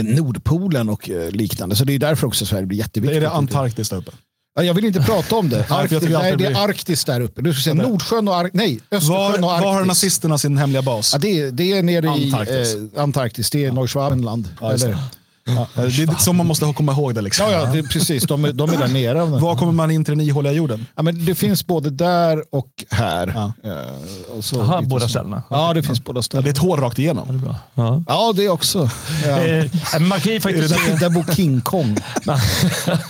Nordpolen 0.00 0.88
och 0.88 1.10
eh, 1.10 1.30
liknande. 1.30 1.76
Så 1.76 1.84
det 1.84 1.92
är 1.92 1.98
därför 1.98 2.26
också 2.26 2.46
Sverige 2.46 2.66
blir 2.66 2.78
jätteviktigt. 2.78 3.20
Det 3.20 3.26
Är 3.26 3.30
det 3.30 3.36
Antarktis 3.36 3.88
där 3.88 3.96
uppe? 3.96 4.12
Ja, 4.54 4.62
jag 4.62 4.74
vill 4.74 4.84
inte 4.84 5.00
prata 5.00 5.36
om 5.36 5.48
det. 5.48 5.66
Arktis, 5.70 6.02
nej, 6.02 6.36
det 6.36 6.44
är 6.46 6.64
Arktis 6.68 7.04
där 7.04 7.20
uppe. 7.20 7.42
Du 7.42 7.52
ska 7.54 7.62
säga 7.62 7.74
Nordsjön 7.74 8.28
och 8.28 8.34
Ar- 8.36 8.50
nej, 8.52 8.80
Östersjön 8.90 9.16
Var, 9.18 9.42
och 9.44 9.52
Arktis. 9.52 9.64
var 9.64 9.72
har 9.72 9.84
nazisterna 9.84 10.38
sin 10.38 10.56
hemliga 10.58 10.82
bas? 10.82 11.10
Ja, 11.12 11.18
det, 11.18 11.40
är, 11.40 11.50
det 11.50 11.72
är 11.72 11.82
nere 11.82 12.06
i 12.06 12.08
Antarktis. 12.08 12.74
eh, 12.96 13.02
Antarktis. 13.02 13.50
Det 13.50 13.64
är 13.64 13.72
Neuschwabenland. 13.72 14.48
just 14.72 14.84
eller? 14.84 14.98
Det. 15.44 15.52
Ja, 15.52 15.66
det 15.74 15.82
är 15.82 16.18
så 16.18 16.32
man 16.32 16.46
måste 16.46 16.72
komma 16.76 16.92
ihåg 16.92 17.14
det. 17.14 17.20
Liksom. 17.20 17.46
Ja, 17.50 17.52
ja 17.52 17.72
det 17.72 17.78
är 17.78 17.82
precis. 17.82 18.24
De 18.24 18.44
är, 18.44 18.52
de 18.52 18.70
är 18.70 18.76
där 18.78 18.88
nere. 18.88 19.24
Var 19.24 19.56
kommer 19.56 19.72
man 19.72 19.90
in 19.90 20.04
till 20.04 20.18
den 20.18 20.26
ihåliga 20.26 20.52
jorden? 20.52 20.86
Ja, 20.96 21.02
men 21.02 21.24
det 21.24 21.34
finns 21.34 21.66
både 21.66 21.90
där 21.90 22.44
och 22.52 22.68
här. 22.90 23.32
Ja. 23.34 23.70
Eh, 23.70 24.36
och 24.36 24.44
så 24.44 24.62
lite 24.62 24.88
båda 24.88 25.08
ställena. 25.08 25.42
Ja, 25.50 25.74
det 25.74 25.82
finns 25.82 26.04
båda 26.04 26.22
Ja, 26.32 26.40
det 26.40 26.48
är 26.48 26.52
ett 26.52 26.58
hål 26.58 26.80
rakt 26.80 26.98
igenom. 26.98 27.54
Ja. 27.74 28.02
Ja, 28.06 28.32
det 28.36 28.48
också. 28.48 28.90
Ja. 29.26 29.40
Eh, 29.40 30.00
man, 30.00 30.20
kan 30.20 30.32
ju 30.32 30.40
faktiskt, 30.40 30.68
Där, 30.68 31.00
där 31.00 31.10
bor 31.10 31.34
King 31.34 31.60
Kong. 31.60 31.96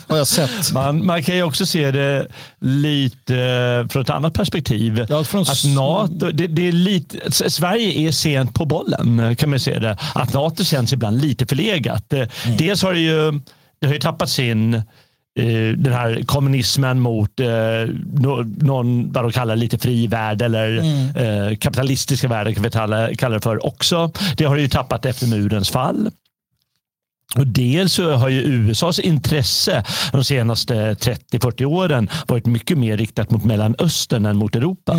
Har 0.08 0.16
jag 0.16 0.26
sett. 0.26 0.72
man, 0.72 1.06
man 1.06 1.22
kan 1.22 1.36
ju 1.36 1.42
också 1.42 1.66
se 1.66 1.90
det 1.90 2.26
lite 2.60 3.36
eh, 3.36 3.88
från 3.88 4.02
ett 4.02 4.10
annat 4.10 4.34
perspektiv. 4.34 5.06
Ja, 5.08 5.24
från- 5.24 5.42
att 5.42 5.64
NATO, 5.64 6.30
det, 6.30 6.46
det 6.46 6.68
är 6.68 6.72
lite, 6.72 7.50
Sverige 7.50 8.08
är 8.08 8.12
sent 8.12 8.54
på 8.54 8.64
bollen 8.64 9.36
kan 9.36 9.50
man 9.50 9.60
se 9.60 9.78
det. 9.78 9.96
Att 10.14 10.32
NATO 10.32 10.64
känns 10.64 10.92
ibland 10.92 11.20
lite 11.22 11.46
förlegat. 11.46 12.12
Eh, 12.22 12.56
Dels 12.58 12.82
har 12.82 12.92
det 12.92 13.00
ju, 13.00 13.40
det 13.80 13.86
har 13.86 13.94
ju 13.94 14.00
tappats 14.00 14.38
in 14.38 14.74
eh, 14.74 14.82
den 15.76 15.92
här 15.92 16.22
kommunismen 16.26 17.00
mot 17.00 17.40
eh, 17.40 17.46
nå- 18.14 18.44
någon, 18.58 19.12
vad 19.12 19.24
de 19.24 19.32
kallar 19.32 19.56
lite 19.56 19.78
fri 19.78 20.06
värld 20.06 20.42
eller 20.42 20.78
eh, 21.50 21.56
kapitalistiska 21.56 22.28
världen 22.28 22.54
kan 22.54 22.62
vi 22.62 22.70
kalla, 22.70 23.14
kalla 23.14 23.34
det 23.34 23.40
för 23.40 23.66
också. 23.66 24.12
Det 24.36 24.44
har 24.44 24.56
ju 24.56 24.68
tappat 24.68 25.06
efter 25.06 25.26
murens 25.26 25.70
fall. 25.70 26.10
Och 27.36 27.46
dels 27.46 27.92
så 27.92 28.12
har 28.12 28.28
ju 28.28 28.40
USAs 28.42 28.98
intresse 28.98 29.84
de 30.12 30.24
senaste 30.24 30.74
30-40 30.94 31.64
åren 31.64 32.08
varit 32.26 32.46
mycket 32.46 32.78
mer 32.78 32.96
riktat 32.96 33.30
mot 33.30 33.44
Mellanöstern 33.44 34.26
än 34.26 34.36
mot 34.36 34.56
Europa. 34.56 34.98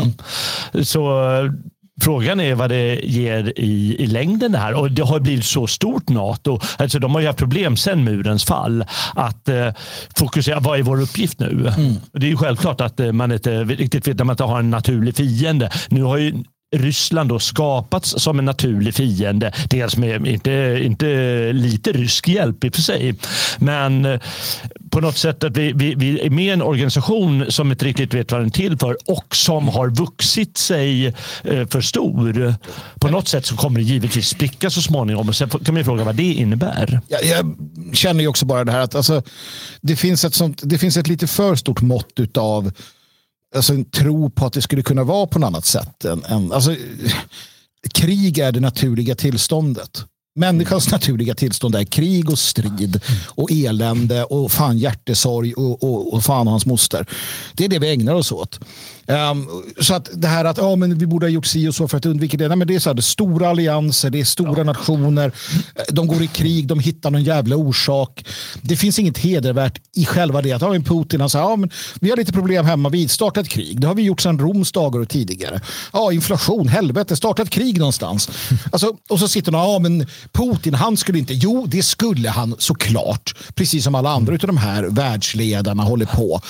Så 0.83 1.31
eh, 1.43 1.51
Frågan 2.01 2.39
är 2.39 2.55
vad 2.55 2.69
det 2.69 2.99
ger 3.03 3.53
i, 3.59 3.95
i 3.99 4.07
längden 4.07 4.51
det 4.51 4.57
här. 4.57 4.73
Och 4.73 4.91
det 4.91 5.01
har 5.01 5.19
blivit 5.19 5.45
så 5.45 5.67
stort 5.67 6.09
NATO. 6.09 6.59
Alltså 6.77 6.99
de 6.99 7.13
har 7.13 7.21
ju 7.21 7.27
haft 7.27 7.39
problem 7.39 7.77
sedan 7.77 8.03
murens 8.03 8.45
fall 8.45 8.85
att 9.15 9.49
eh, 9.49 9.67
fokusera. 10.17 10.59
Vad 10.59 10.79
är 10.79 10.83
vår 10.83 11.01
uppgift 11.01 11.39
nu? 11.39 11.71
Och 12.13 12.19
Det 12.19 12.25
är 12.25 12.29
ju 12.29 12.37
självklart 12.37 12.81
att 12.81 12.99
eh, 12.99 13.11
man 13.11 13.31
inte 13.31 13.63
riktigt 13.63 14.07
vet 14.07 14.17
när 14.17 14.25
man 14.25 14.33
inte 14.33 14.43
har 14.43 14.59
en 14.59 14.69
naturlig 14.69 15.15
fiende. 15.15 15.69
Nu 15.89 16.03
har 16.03 16.17
ju 16.17 16.33
Ryssland 16.73 17.29
då 17.29 17.39
skapats 17.39 18.15
som 18.17 18.39
en 18.39 18.45
naturlig 18.45 18.95
fiende. 18.95 19.51
Dels 19.69 19.97
med 19.97 20.27
inte, 20.27 20.79
inte 20.83 21.05
lite 21.53 21.91
rysk 21.91 22.27
hjälp 22.27 22.63
i 22.63 22.69
och 22.69 22.75
för 22.75 22.81
sig. 22.81 23.15
Men 23.57 24.05
eh, 24.05 24.19
på 24.89 25.01
något 25.01 25.17
sätt 25.17 25.43
att 25.43 25.57
vi, 25.57 25.73
vi, 25.73 25.95
vi 25.95 26.19
är 26.19 26.29
med 26.29 26.45
i 26.45 26.49
en 26.49 26.61
organisation 26.61 27.51
som 27.51 27.71
inte 27.71 27.85
riktigt 27.85 28.13
vet 28.13 28.31
vad 28.31 28.41
den 28.41 28.47
är 28.47 28.51
till 28.51 28.77
för 28.77 28.97
och 29.05 29.35
som 29.35 29.67
har 29.67 29.89
vuxit 29.89 30.57
sig 30.57 31.07
eh, 31.43 31.67
för 31.67 31.81
stor. 31.81 32.55
På 32.99 33.07
något 33.07 33.27
sätt 33.27 33.45
så 33.45 33.55
kommer 33.55 33.79
det 33.79 33.85
givetvis 33.85 34.27
spricka 34.27 34.69
så 34.69 34.81
småningom. 34.81 35.29
Och 35.29 35.35
sen 35.35 35.49
kan 35.49 35.59
man 35.67 35.77
ju 35.77 35.83
fråga 35.83 36.03
vad 36.03 36.15
det 36.15 36.33
innebär. 36.33 37.01
Jag, 37.07 37.25
jag 37.25 37.55
känner 37.93 38.21
ju 38.21 38.27
också 38.27 38.45
bara 38.45 38.63
det 38.63 38.71
här 38.71 38.79
att 38.81 38.95
alltså, 38.95 39.23
det, 39.81 39.95
finns 39.95 40.25
ett 40.25 40.33
sånt, 40.33 40.61
det 40.63 40.77
finns 40.77 40.97
ett 40.97 41.07
lite 41.07 41.27
för 41.27 41.55
stort 41.55 41.81
mått 41.81 42.19
utav 42.19 42.71
alltså, 43.55 43.73
en 43.73 43.85
tro 43.85 44.29
på 44.29 44.45
att 44.45 44.53
det 44.53 44.61
skulle 44.61 44.83
kunna 44.83 45.03
vara 45.03 45.27
på 45.27 45.39
något 45.39 45.47
annat 45.47 45.65
sätt. 45.65 46.05
Än, 46.05 46.23
än, 46.23 46.51
alltså, 46.51 46.75
krig 47.93 48.37
är 48.37 48.51
det 48.51 48.59
naturliga 48.59 49.15
tillståndet. 49.15 50.05
Människans 50.35 50.91
naturliga 50.91 51.35
tillstånd 51.35 51.75
är 51.75 51.83
krig 51.83 52.29
och 52.29 52.39
strid 52.39 53.01
och 53.27 53.51
elände 53.51 54.23
och 54.23 54.51
fan 54.51 54.77
hjärtesorg 54.77 55.53
och, 55.53 55.83
och, 55.83 56.13
och 56.13 56.23
fan 56.23 56.47
hans 56.47 56.65
moster. 56.65 57.05
Det 57.53 57.65
är 57.65 57.69
det 57.69 57.79
vi 57.79 57.91
ägnar 57.91 58.13
oss 58.13 58.31
åt. 58.31 58.59
Um, 59.07 59.63
så 59.81 59.93
att 59.93 60.09
det 60.13 60.27
här 60.27 60.45
att 60.45 60.57
ja, 60.57 60.75
men 60.75 60.97
vi 60.97 61.05
borde 61.05 61.25
ha 61.25 61.29
gjort 61.31 61.45
si 61.45 61.67
och 61.67 61.75
så 61.75 61.87
för 61.87 61.97
att 61.97 62.05
undvika 62.05 62.37
det. 62.37 62.47
Nej, 62.47 62.57
men 62.57 62.67
det 62.67 62.75
är 62.75 62.79
så 62.79 62.89
här, 62.89 62.93
det 62.93 62.99
är 62.99 63.01
stora 63.01 63.49
allianser, 63.49 64.09
det 64.09 64.19
är 64.19 64.25
stora 64.25 64.57
ja. 64.57 64.63
nationer. 64.63 65.31
De 65.89 66.07
går 66.07 66.23
i 66.23 66.27
krig, 66.27 66.67
de 66.67 66.79
hittar 66.79 67.11
någon 67.11 67.23
jävla 67.23 67.55
orsak. 67.55 68.25
Det 68.61 68.75
finns 68.75 68.99
inget 68.99 69.17
hedervärt 69.17 69.81
i 69.95 70.05
själva 70.05 70.41
det. 70.41 70.51
Att 70.51 70.61
ja, 70.61 70.73
Putin 70.85 71.19
han 71.19 71.29
säger 71.29 71.45
ja, 71.45 71.55
men 71.55 71.69
vi 71.99 72.09
har 72.09 72.17
lite 72.17 72.33
problem 72.33 72.65
hemma, 72.65 72.89
vi 72.89 73.07
startar 73.07 73.41
ett 73.41 73.49
krig. 73.49 73.81
Det 73.81 73.87
har 73.87 73.95
vi 73.95 74.03
gjort 74.03 74.21
sedan 74.21 74.39
Roms 74.39 74.71
dagar 74.71 74.99
och 74.99 75.09
tidigare. 75.09 75.61
Ja, 75.93 76.11
inflation, 76.11 76.67
helvete, 76.67 77.15
starta 77.15 77.41
ett 77.41 77.49
krig 77.49 77.77
någonstans. 77.77 78.29
Alltså, 78.71 78.95
och 79.09 79.19
så 79.19 79.27
sitter 79.27 79.51
någon, 79.51 79.71
ja 79.71 79.79
men 79.79 80.07
Putin 80.31 80.73
han 80.73 80.97
skulle 80.97 81.19
inte, 81.19 81.33
jo 81.33 81.65
det 81.67 81.83
skulle 81.83 82.29
han 82.29 82.55
såklart. 82.59 83.35
Precis 83.55 83.83
som 83.83 83.95
alla 83.95 84.09
andra 84.09 84.33
av 84.33 84.39
de 84.39 84.57
här 84.57 84.83
världsledarna 84.83 85.83
håller 85.83 86.05
på. 86.05 86.41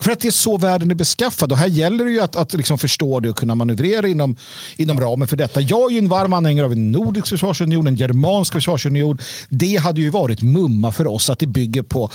För 0.00 0.10
att 0.10 0.20
det 0.20 0.28
är 0.28 0.32
så 0.32 0.58
världen 0.58 0.90
är 0.90 0.94
beskaffad 0.94 1.52
och 1.52 1.58
här 1.58 1.68
gäller 1.86 2.04
det 2.04 2.10
ju 2.10 2.20
att, 2.20 2.36
att 2.36 2.52
liksom 2.52 2.78
förstå 2.78 3.20
det 3.20 3.30
och 3.30 3.36
kunna 3.36 3.54
manövrera 3.54 4.08
inom, 4.08 4.36
inom 4.76 5.00
ramen 5.00 5.28
för 5.28 5.36
detta. 5.36 5.60
Jag 5.60 5.90
är 5.90 5.94
ju 5.94 5.98
en 5.98 6.08
varm 6.08 6.32
anhängare 6.32 6.66
av 6.66 6.72
en 6.72 6.92
nordisk 6.92 7.26
försvarsunion, 7.26 7.86
en 7.86 7.96
germansk 7.96 8.52
försvarsunion. 8.52 9.18
Det 9.48 9.76
hade 9.76 10.00
ju 10.00 10.10
varit 10.10 10.42
mumma 10.42 10.92
för 10.92 11.06
oss 11.06 11.30
att 11.30 11.38
det 11.38 11.46
bygger 11.46 11.82
på, 11.82 12.10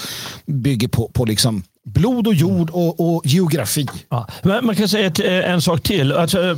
bygger 0.46 0.88
på, 0.88 1.10
på 1.14 1.26
liksom 1.26 1.64
blod 1.86 2.28
och 2.28 2.34
jord 2.34 2.70
och, 2.70 3.00
och 3.00 3.22
geografi. 3.26 3.88
Ja, 4.10 4.28
man 4.44 4.76
kan 4.76 4.88
säga 4.88 5.08
ett, 5.08 5.20
eh, 5.20 5.52
en 5.52 5.62
sak 5.62 5.82
till. 5.82 6.12
Alltså, 6.12 6.50
eh, 6.50 6.58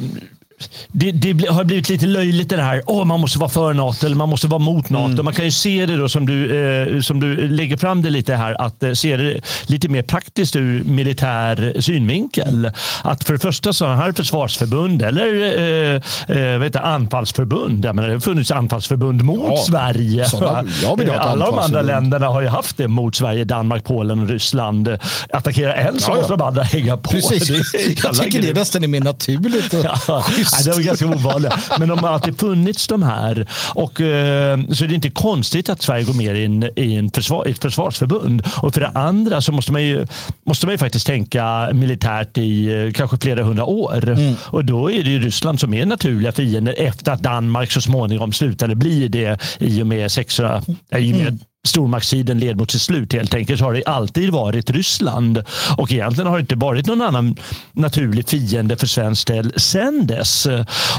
det, 0.91 1.11
det, 1.11 1.47
har 1.49 1.63
blivit 1.63 1.89
lite 1.89 2.05
löjligt 2.05 2.49
det 2.49 2.61
här. 2.61 2.81
Oh, 2.85 3.05
man 3.05 3.19
måste 3.19 3.39
vara 3.39 3.49
för 3.49 3.73
NATO 3.73 4.05
eller 4.05 4.15
man 4.15 4.29
måste 4.29 4.47
vara 4.47 4.59
mot 4.59 4.89
NATO. 4.89 5.11
Mm. 5.11 5.25
Man 5.25 5.33
kan 5.33 5.45
ju 5.45 5.51
se 5.51 5.85
det 5.85 5.95
då 5.95 6.09
som 6.09 6.25
du, 6.25 6.65
eh, 6.95 7.01
som 7.01 7.19
du 7.19 7.47
lägger 7.47 7.77
fram 7.77 8.01
det 8.01 8.09
lite 8.09 8.35
här. 8.35 8.61
Att 8.61 8.83
eh, 8.83 8.93
se 8.93 9.17
det 9.17 9.41
lite 9.65 9.89
mer 9.89 10.03
praktiskt 10.03 10.55
ur 10.55 10.83
militär 10.83 11.81
synvinkel. 11.81 12.71
Att 13.01 13.23
för 13.23 13.33
det 13.33 13.39
första 13.39 13.73
så 13.73 13.85
här 13.85 14.11
försvarsförbund 14.11 15.01
eller 15.01 15.57
eh, 15.57 16.01
eh, 16.37 16.59
vet 16.59 16.73
du, 16.73 16.79
anfallsförbund. 16.79 17.85
Jag 17.85 17.95
menar, 17.95 18.07
det 18.07 18.15
har 18.15 18.19
funnits 18.19 18.51
anfallsförbund 18.51 19.23
mot 19.23 19.47
ja, 19.47 19.57
Sverige. 19.57 20.25
Sådana, 20.25 20.69
Alla 21.19 21.45
de 21.45 21.59
andra 21.59 21.81
länderna 21.81 22.27
har 22.27 22.41
ju 22.41 22.47
haft 22.47 22.77
det 22.77 22.87
mot 22.87 23.15
Sverige. 23.15 23.43
Danmark, 23.43 23.83
Polen 23.83 24.19
och 24.19 24.27
Ryssland. 24.27 24.97
Attackera 25.29 25.73
en 25.73 25.99
så 25.99 26.11
ja, 26.11 26.15
måste 26.15 26.33
de 26.33 26.41
andra 26.41 26.63
hänga 26.63 26.97
på. 26.97 27.09
Precis. 27.09 27.49
Jag 28.03 28.15
tycker 28.15 28.41
det 28.41 28.53
nästan 28.53 28.83
är 28.83 28.87
mer 28.87 29.01
naturligt. 29.01 29.73
Ja. 30.07 30.25
Nej, 30.53 30.63
det 30.63 30.71
var 30.71 30.81
ganska 30.81 31.07
ovanliga. 31.07 31.59
Men 31.79 31.89
de 31.89 31.99
har 31.99 32.09
alltid 32.09 32.39
funnits 32.39 32.87
de 32.87 33.03
här. 33.03 33.47
Och, 33.75 34.01
eh, 34.01 34.59
så 34.71 34.85
det 34.85 34.93
är 34.93 34.95
inte 34.95 35.09
konstigt 35.09 35.69
att 35.69 35.81
Sverige 35.81 36.03
går 36.03 36.13
med 36.13 36.37
i, 36.37 36.45
en, 36.45 36.69
i 36.75 36.95
en 36.95 37.11
försvar, 37.11 37.45
ett 37.45 37.61
försvarsförbund. 37.61 38.43
Och 38.61 38.73
för 38.73 38.81
det 38.81 38.87
andra 38.87 39.41
så 39.41 39.51
måste 39.51 39.71
man 39.71 39.83
ju, 39.83 40.07
måste 40.45 40.65
man 40.65 40.73
ju 40.73 40.77
faktiskt 40.77 41.07
tänka 41.07 41.69
militärt 41.73 42.37
i 42.37 42.85
eh, 42.85 42.91
kanske 42.91 43.17
flera 43.17 43.43
hundra 43.43 43.65
år. 43.65 44.09
Mm. 44.09 44.35
Och 44.41 44.65
då 44.65 44.91
är 44.91 45.03
det 45.03 45.09
ju 45.09 45.19
Ryssland 45.19 45.59
som 45.59 45.73
är 45.73 45.85
naturliga 45.85 46.31
fiender 46.31 46.75
efter 46.77 47.11
att 47.11 47.21
Danmark 47.21 47.71
så 47.71 47.81
småningom 47.81 48.33
slutade 48.33 48.75
bli 48.75 49.07
det 49.07 49.41
i 49.59 49.81
och 49.81 49.87
med, 49.87 50.11
600, 50.11 50.61
i 50.97 51.13
och 51.13 51.17
med 51.17 51.27
mm 51.27 51.39
stormaktstiden 51.67 52.39
led 52.39 52.57
mot 52.57 52.71
sitt 52.71 52.81
slut 52.81 53.13
helt 53.13 53.33
enkelt 53.33 53.59
så 53.59 53.65
har 53.65 53.73
det 53.73 53.83
alltid 53.85 54.29
varit 54.29 54.69
Ryssland. 54.69 55.43
Och 55.77 55.91
egentligen 55.91 56.27
har 56.27 56.37
det 56.37 56.41
inte 56.41 56.55
varit 56.55 56.85
någon 56.85 57.01
annan 57.01 57.35
naturlig 57.71 58.29
fiende 58.29 58.77
för 58.77 58.87
svensk 58.87 59.27
del 59.27 59.53
sen 59.59 60.07
dess. 60.07 60.47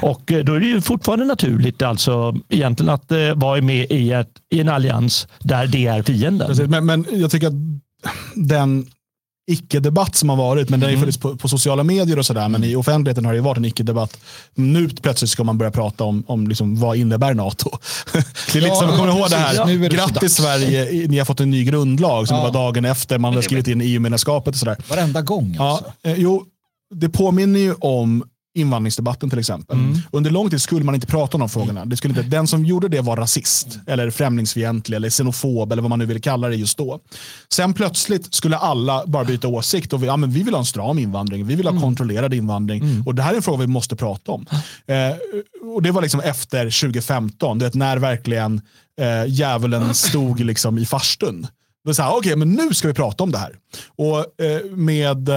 Och 0.03 0.33
eh, 0.33 0.45
då 0.45 0.55
är 0.55 0.61
det 0.61 0.67
ju 0.67 0.81
fortfarande 0.81 1.25
naturligt 1.25 1.83
alltså 1.83 2.37
egentligen 2.49 2.95
att 2.95 3.13
eh, 3.13 3.35
vara 3.35 3.63
med 3.63 3.87
i, 3.91 4.13
ett, 4.13 4.31
i 4.51 4.61
en 4.61 4.69
allians 4.69 5.29
där 5.39 5.67
det 5.67 5.87
är 5.87 6.03
fienden. 6.03 6.71
Men, 6.71 6.87
men 6.87 7.07
jag 7.11 7.31
tycker 7.31 7.47
att 7.47 7.55
den 8.35 8.87
icke-debatt 9.47 10.15
som 10.15 10.29
har 10.29 10.37
varit, 10.37 10.69
men 10.69 10.81
det 10.81 10.87
har 10.87 10.91
ju 10.91 10.95
mm. 10.95 11.03
funnits 11.03 11.19
på, 11.19 11.37
på, 11.37 11.49
sociala 11.49 11.85
medier 11.85 12.19
och 12.19 12.27
sådär, 12.27 12.49
men 12.49 12.65
i 12.65 12.77
offentligheten 12.77 13.25
har 13.25 13.35
det 13.35 13.41
varit 13.41 13.59
en 13.59 13.65
icke-debatt. 13.65 14.17
Nu 14.55 14.89
plötsligt 14.89 15.31
ska 15.31 15.45
man 15.45 15.59
börja 15.59 15.71
prata 15.71 16.05
om, 16.05 16.25
om 16.27 16.49
liksom, 16.49 16.81
vad 16.81 16.97
innebär 16.97 17.35
NATO? 17.35 17.71
det 18.53 18.59
är 18.59 18.63
lite 18.63 18.77
som, 18.77 18.89
kommer 18.89 19.19
ihåg 19.19 19.31
det 19.31 19.37
här, 19.37 19.55
ja, 19.55 19.89
grattis 19.89 20.35
Sverige, 20.35 21.09
ni 21.09 21.19
har 21.19 21.25
fått 21.25 21.41
en 21.41 21.51
ny 21.51 21.65
grundlag 21.65 22.29
som 22.29 22.37
ja. 22.37 22.45
det 22.45 22.51
var 22.51 22.65
dagen 22.65 22.85
efter 22.85 23.19
man 23.19 23.33
hade 23.33 23.43
skrivit 23.43 23.69
in 23.69 23.81
EU-medlemskapet 23.81 24.55
och 24.55 24.59
sådär. 24.59 24.77
Varenda 24.89 25.23
gång 25.23 25.57
alltså. 25.61 25.93
Ja, 26.03 26.11
eh, 26.11 26.17
jo, 26.19 26.45
det 26.95 27.09
påminner 27.09 27.61
ju 27.61 27.75
om 27.75 28.25
invandringsdebatten 28.55 29.31
till 29.31 29.39
exempel. 29.39 29.79
Mm. 29.79 29.99
Under 30.13 30.31
lång 30.31 30.51
tid 30.51 30.63
skulle 30.63 30.85
man 30.85 30.95
inte 30.95 31.07
prata 31.07 31.37
om 31.37 31.41
de 31.41 31.49
frågorna. 31.49 31.85
Det 31.85 31.97
skulle 31.97 32.19
inte, 32.19 32.37
den 32.37 32.47
som 32.47 32.65
gjorde 32.65 32.89
det 32.89 33.01
var 33.01 33.17
rasist, 33.17 33.79
eller 33.87 34.11
främlingsfientlig, 34.11 34.97
eller 34.97 35.11
xenofob, 35.11 35.73
eller 35.73 35.83
vad 35.83 35.91
man 35.91 35.99
nu 35.99 36.07
vill 36.07 36.23
kalla 36.23 36.49
det 36.49 36.57
just 36.57 36.79
då. 36.79 37.01
Sen 37.53 37.75
plötsligt 37.75 38.35
skulle 38.35 38.57
alla 38.57 39.07
bara 39.07 39.25
byta 39.25 39.49
åsikt 39.49 39.93
och 39.93 40.03
vi, 40.03 40.07
ja, 40.07 40.17
men 40.17 40.31
vi 40.31 40.43
vill 40.43 40.55
ha 40.55 40.59
en 40.59 40.67
stram 40.67 40.99
invandring, 40.99 41.47
vi 41.47 41.55
vill 41.55 41.67
ha 41.67 41.71
mm. 41.71 41.83
kontrollerad 41.83 42.35
invandring. 42.35 42.83
Mm. 42.83 43.03
Och 43.07 43.15
Det 43.15 43.23
här 43.23 43.33
är 43.33 43.37
en 43.37 43.43
fråga 43.43 43.61
vi 43.61 43.67
måste 43.67 43.97
prata 43.97 44.33
om. 44.33 44.47
Eh, 44.87 44.97
och 45.75 45.83
Det 45.83 45.91
var 45.91 46.03
liksom 46.03 46.21
efter 46.21 46.65
2015, 46.65 47.59
det 47.59 47.75
när 47.75 47.97
verkligen 47.97 48.61
eh, 49.01 49.27
djävulen 49.27 49.95
stod 49.95 50.41
liksom 50.41 50.79
i 50.79 50.87
farstun. 50.87 51.47
Okej, 51.89 52.05
okay, 52.19 52.37
men 52.37 52.53
nu 52.53 52.75
ska 52.75 52.89
vi 52.89 52.95
prata 52.95 53.25
om 53.25 53.33
det 53.33 53.39
här. 53.39 53.57
Och 53.97 54.45
eh, 54.45 54.65
med 54.71 55.29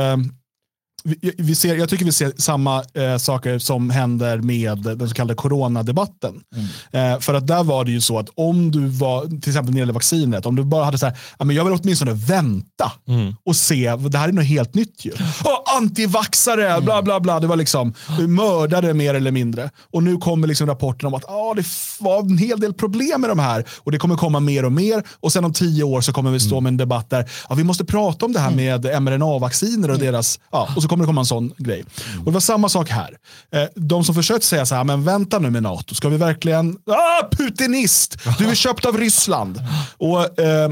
vi 1.38 1.56
ser, 1.56 1.76
jag 1.76 1.90
tycker 1.90 2.06
vi 2.06 2.12
ser 2.12 2.34
samma 2.38 2.84
eh, 2.94 3.18
saker 3.18 3.60
som 3.60 3.90
händer 3.90 4.38
med 4.38 4.78
den 4.78 5.10
så 5.10 5.16
kallade 5.16 5.36
coronadebatten. 5.36 6.42
Mm. 6.56 7.14
Eh, 7.14 7.20
för 7.20 7.34
att 7.34 7.48
där 7.48 7.64
var 7.64 7.86
det 7.86 7.92
ju 7.92 8.02
så 8.02 8.20
att 8.20 8.30
om 8.36 8.72
du 8.72 8.88
var, 8.88 9.26
till 9.26 9.50
exempel 9.50 9.66
när 9.66 9.74
det 9.74 9.80
gäller 9.80 9.94
vaccinet, 9.94 10.46
om 10.46 10.56
du 10.56 10.64
bara 10.64 10.86
hade 10.86 10.98
så 10.98 11.06
här, 11.06 11.16
jag 11.40 11.66
vill 11.66 11.80
åtminstone 11.82 12.14
vänta 12.14 12.92
mm. 13.08 13.36
och 13.46 13.56
se, 13.56 13.96
det 13.96 14.18
här 14.18 14.28
är 14.28 14.32
något 14.32 14.46
helt 14.46 14.74
nytt 14.74 15.06
ju. 15.06 15.12
Oh, 15.12 15.78
antivaxare, 15.78 16.70
mm. 16.70 16.86
bla 16.86 17.02
bla 17.02 17.20
bla, 17.20 17.40
det 17.40 17.48
var 17.48 17.56
liksom 17.56 17.94
mördare 18.28 18.94
mer 18.94 19.14
eller 19.14 19.32
mindre. 19.32 19.70
Och 19.92 20.04
nu 20.04 20.18
kommer 20.18 20.48
liksom 20.48 20.68
rapporten 20.68 21.08
om 21.08 21.14
att 21.14 21.24
oh, 21.24 21.56
det 21.56 21.66
var 22.00 22.20
en 22.20 22.38
hel 22.38 22.60
del 22.60 22.74
problem 22.74 23.22
med 23.22 23.30
de 23.30 23.40
här 23.40 23.66
och 23.78 23.92
det 23.92 23.98
kommer 23.98 24.16
komma 24.16 24.40
mer 24.40 24.66
och 24.66 24.72
mer. 24.72 25.04
Och 25.20 25.34
sen 25.34 25.46
om 25.46 25.54
tio 25.54 25.84
år 25.84 26.02
så 26.02 26.14
kommer 26.14 26.32
vi 26.32 26.40
stå 26.40 26.56
mm. 26.56 26.64
med 26.64 26.72
en 26.72 26.78
debatt 26.78 27.10
där 27.10 27.30
ja, 27.50 27.56
vi 27.56 27.64
måste 27.64 27.86
prata 27.86 28.26
om 28.26 28.34
det 28.34 28.40
här 28.40 28.52
mm. 28.52 28.82
med 28.82 29.02
mRNA-vacciner 29.02 29.92
och 29.92 30.00
deras, 30.00 30.40
ja, 30.52 30.70
och 30.76 30.82
så 30.82 30.90
kommer 30.98 31.06
det 31.06 31.10
komma 31.10 31.22
en 31.22 31.26
sån 31.26 31.54
grej. 31.58 31.84
Och 32.20 32.26
det 32.26 32.32
var 32.32 32.40
samma 32.40 32.70
sak 32.70 32.90
här. 32.90 33.18
Eh, 33.52 33.64
de 33.76 34.04
som 34.04 34.16
försökte 34.16 34.48
säga 34.48 34.66
så 34.66 34.76
här, 34.76 34.84
men 34.84 35.04
vänta 35.04 35.40
nu 35.40 35.50
med 35.50 35.64
NATO, 35.64 35.96
ska 35.96 36.10
vi 36.10 36.18
verkligen, 36.18 36.78
ah, 36.86 37.30
putinist, 37.32 38.18
du 38.40 38.50
är 38.50 38.56
köpt 38.56 38.86
av 38.86 38.98
Ryssland. 38.98 39.60
Och, 39.98 40.40
eh, 40.40 40.70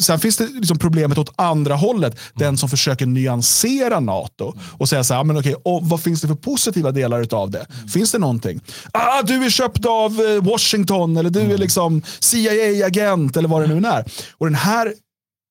sen 0.00 0.18
finns 0.18 0.36
det 0.36 0.46
liksom 0.46 0.78
problemet 0.78 1.18
åt 1.18 1.32
andra 1.36 1.74
hållet, 1.74 2.18
den 2.34 2.56
som 2.56 2.68
försöker 2.68 3.06
nyansera 3.06 4.00
NATO 4.00 4.54
och 4.78 4.88
säga 4.88 5.04
så 5.04 5.14
här, 5.14 5.24
men 5.24 5.38
okej, 5.38 5.54
och 5.54 5.88
vad 5.88 6.02
finns 6.02 6.20
det 6.20 6.28
för 6.28 6.34
positiva 6.34 6.90
delar 6.90 7.34
av 7.34 7.50
det? 7.50 7.66
Finns 7.92 8.12
det 8.12 8.18
någonting? 8.18 8.60
Ah, 8.92 9.22
du 9.22 9.44
är 9.44 9.50
köpt 9.50 9.86
av 9.86 10.20
eh, 10.20 10.42
Washington 10.42 11.16
eller 11.16 11.30
du 11.30 11.40
är 11.40 11.58
liksom 11.58 12.02
CIA-agent 12.20 13.36
eller 13.36 13.48
vad 13.48 13.62
det 13.62 13.74
nu 13.74 13.88
är. 13.88 14.04
Och 14.38 14.46
den 14.46 14.54
här 14.54 14.94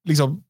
liksom, 0.08 0.41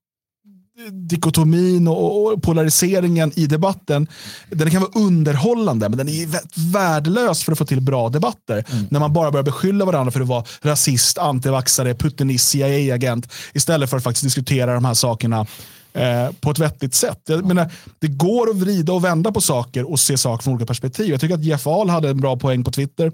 dikotomin 0.92 1.88
och 1.88 2.44
polariseringen 2.44 3.32
i 3.36 3.46
debatten, 3.46 4.08
den 4.50 4.72
kan 4.72 4.82
vara 4.82 4.92
underhållande, 4.96 5.90
men 5.90 5.98
den 5.98 6.10
är 6.10 6.28
värdelös 6.72 7.44
för 7.44 7.52
att 7.52 7.58
få 7.58 7.66
till 7.66 7.82
bra 7.82 8.10
debatter. 8.10 8.66
Mm. 8.72 8.88
När 8.90 9.00
man 9.00 9.14
bara 9.14 9.32
börjar 9.32 9.44
beskylla 9.44 9.86
varandra 9.86 10.12
för 10.12 10.22
att 10.22 10.28
vara 10.28 10.44
rasist, 10.62 11.18
antivaxare, 11.18 11.94
putinist, 11.94 12.48
CIA-agent, 12.48 13.32
istället 13.54 13.90
för 13.90 13.98
att 13.98 14.04
faktiskt 14.04 14.24
diskutera 14.24 14.74
de 14.74 14.86
här 14.86 14.94
sakerna 14.94 15.46
eh, 15.94 16.32
på 16.40 16.52
ett 16.52 16.60
vettigt 16.60 16.94
sätt. 16.94 17.22
Jag 17.26 17.46
menar, 17.46 17.72
det 18.00 18.08
går 18.08 18.50
att 18.50 18.56
vrida 18.56 18.94
och 18.94 19.04
vända 19.04 19.32
på 19.32 19.42
saker 19.42 19.92
och 19.92 20.00
se 20.00 20.18
saker 20.18 20.44
från 20.44 20.54
olika 20.54 20.66
perspektiv. 20.66 21.10
Jag 21.10 21.22
tycker 21.22 21.36
att 21.36 21.44
Jeff 21.44 21.68
Ahl 21.68 21.90
hade 21.90 22.10
en 22.10 22.22
bra 22.22 22.38
poäng 22.38 22.64
på 22.64 22.72
Twitter. 22.72 23.12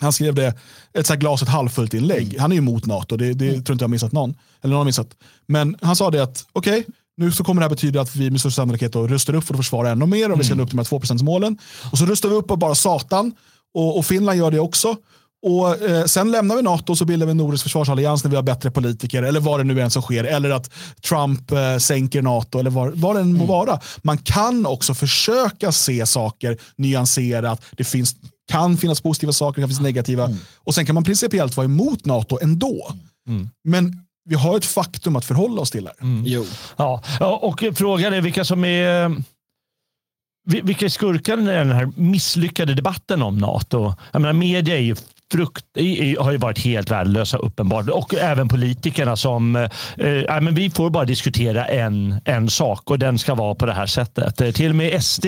Han 0.00 0.12
skrev 0.12 0.34
det, 0.34 0.54
ett 0.98 1.06
så 1.06 1.14
glaset 1.14 1.48
halvfullt 1.48 1.94
inlägg. 1.94 2.28
Mm. 2.28 2.40
Han 2.40 2.52
är 2.52 2.56
ju 2.56 2.58
emot 2.58 2.86
NATO, 2.86 3.16
det, 3.16 3.34
det 3.34 3.48
mm. 3.48 3.64
tror 3.64 3.74
inte 3.74 3.82
jag 3.82 3.88
har 3.88 3.92
missat 3.92 4.12
någon. 4.12 4.34
Eller 4.62 4.70
någon 4.70 4.78
har 4.78 4.84
missat. 4.84 5.08
Men 5.46 5.76
han 5.82 5.96
sa 5.96 6.10
det 6.10 6.22
att, 6.22 6.46
okej, 6.52 6.80
okay, 6.80 6.92
nu 7.16 7.32
så 7.32 7.44
kommer 7.44 7.60
det 7.60 7.64
här 7.64 7.70
betyda 7.70 8.00
att 8.00 8.16
vi 8.16 8.30
med 8.30 8.40
största 8.40 8.56
sannolikhet 8.62 8.96
rustar 8.96 9.34
upp 9.34 9.44
för 9.44 9.54
att 9.54 9.58
försvara 9.60 9.90
ännu 9.90 10.06
mer 10.06 10.32
och 10.32 10.40
vi 10.40 10.44
ska 10.44 10.54
nå 10.54 10.62
upp 10.62 10.68
till 10.68 10.76
de 10.76 10.86
här 10.90 10.98
2%-målen. 10.98 11.58
Och 11.92 11.98
så 11.98 12.06
rustar 12.06 12.28
vi 12.28 12.34
upp 12.34 12.50
och 12.50 12.58
bara 12.58 12.74
satan. 12.74 13.32
Och, 13.74 13.98
och 13.98 14.06
Finland 14.06 14.38
gör 14.38 14.50
det 14.50 14.58
också. 14.58 14.96
Och 15.46 15.82
eh, 15.82 16.04
Sen 16.04 16.30
lämnar 16.30 16.56
vi 16.56 16.62
NATO 16.62 16.92
och 16.92 16.98
så 16.98 17.04
bildar 17.04 17.26
vi 17.26 17.30
en 17.30 17.36
nordisk 17.36 17.62
försvarsallians 17.62 18.24
när 18.24 18.30
vi 18.30 18.36
har 18.36 18.42
bättre 18.42 18.70
politiker 18.70 19.22
eller 19.22 19.40
vad 19.40 19.60
det 19.60 19.64
nu 19.64 19.80
är 19.80 19.88
som 19.88 20.02
sker. 20.02 20.24
Eller 20.24 20.50
att 20.50 20.70
Trump 21.08 21.50
eh, 21.50 21.76
sänker 21.78 22.22
NATO 22.22 22.58
eller 22.58 22.70
vad, 22.70 22.98
vad 22.98 23.16
det 23.16 23.20
än 23.20 23.32
må 23.32 23.44
mm. 23.44 23.46
vara. 23.46 23.80
Man 24.02 24.18
kan 24.18 24.66
också 24.66 24.94
försöka 24.94 25.72
se 25.72 26.06
saker 26.06 26.58
nyanserat. 26.76 27.62
Det 27.76 27.84
finns 27.84 28.16
kan 28.48 28.76
finnas 28.76 29.00
positiva 29.00 29.32
saker, 29.32 29.60
det 29.60 29.62
kan 29.62 29.68
finnas 29.68 29.82
negativa. 29.82 30.24
Mm. 30.24 30.38
Och 30.56 30.74
sen 30.74 30.86
kan 30.86 30.94
man 30.94 31.04
principiellt 31.04 31.56
vara 31.56 31.64
emot 31.64 32.04
NATO 32.04 32.38
ändå. 32.42 32.92
Mm. 33.28 33.48
Men 33.64 34.04
vi 34.24 34.34
har 34.34 34.56
ett 34.56 34.64
faktum 34.64 35.16
att 35.16 35.24
förhålla 35.24 35.60
oss 35.60 35.70
till 35.70 35.86
här. 35.86 35.96
Mm. 36.00 36.22
Jo. 36.26 36.46
Ja, 36.76 37.02
och 37.20 37.64
frågan 37.74 38.14
är 38.14 38.20
vilka 38.20 38.44
som 38.44 38.64
är 38.64 39.22
vilka 40.46 40.84
är 40.84 40.88
skurkarna 40.88 41.54
i 41.54 41.56
den 41.56 41.70
här 41.70 41.92
misslyckade 41.96 42.74
debatten 42.74 43.22
om 43.22 43.38
NATO? 43.38 43.94
Jag 44.12 44.22
menar, 44.22 44.32
media 44.32 44.76
är 44.76 44.80
ju 44.80 44.96
frukt, 45.34 45.64
har 46.18 46.32
ju 46.32 46.38
varit 46.38 46.58
helt 46.58 46.90
värdelösa 46.90 47.38
uppenbart. 47.38 47.88
Och 47.88 48.14
även 48.14 48.48
politikerna 48.48 49.16
som... 49.16 49.56
Eh, 49.56 49.62
eh 50.06 50.40
men 50.40 50.54
vi 50.54 50.70
får 50.70 50.90
bara 50.90 51.04
diskutera 51.04 51.64
en, 51.64 52.20
en 52.24 52.50
sak 52.50 52.90
och 52.90 52.98
den 52.98 53.18
ska 53.18 53.34
vara 53.34 53.54
på 53.54 53.66
det 53.66 53.72
här 53.72 53.86
sättet. 53.86 54.40
Eh, 54.40 54.50
till 54.50 54.70
och 54.70 54.76
med 54.76 55.04
SD 55.04 55.26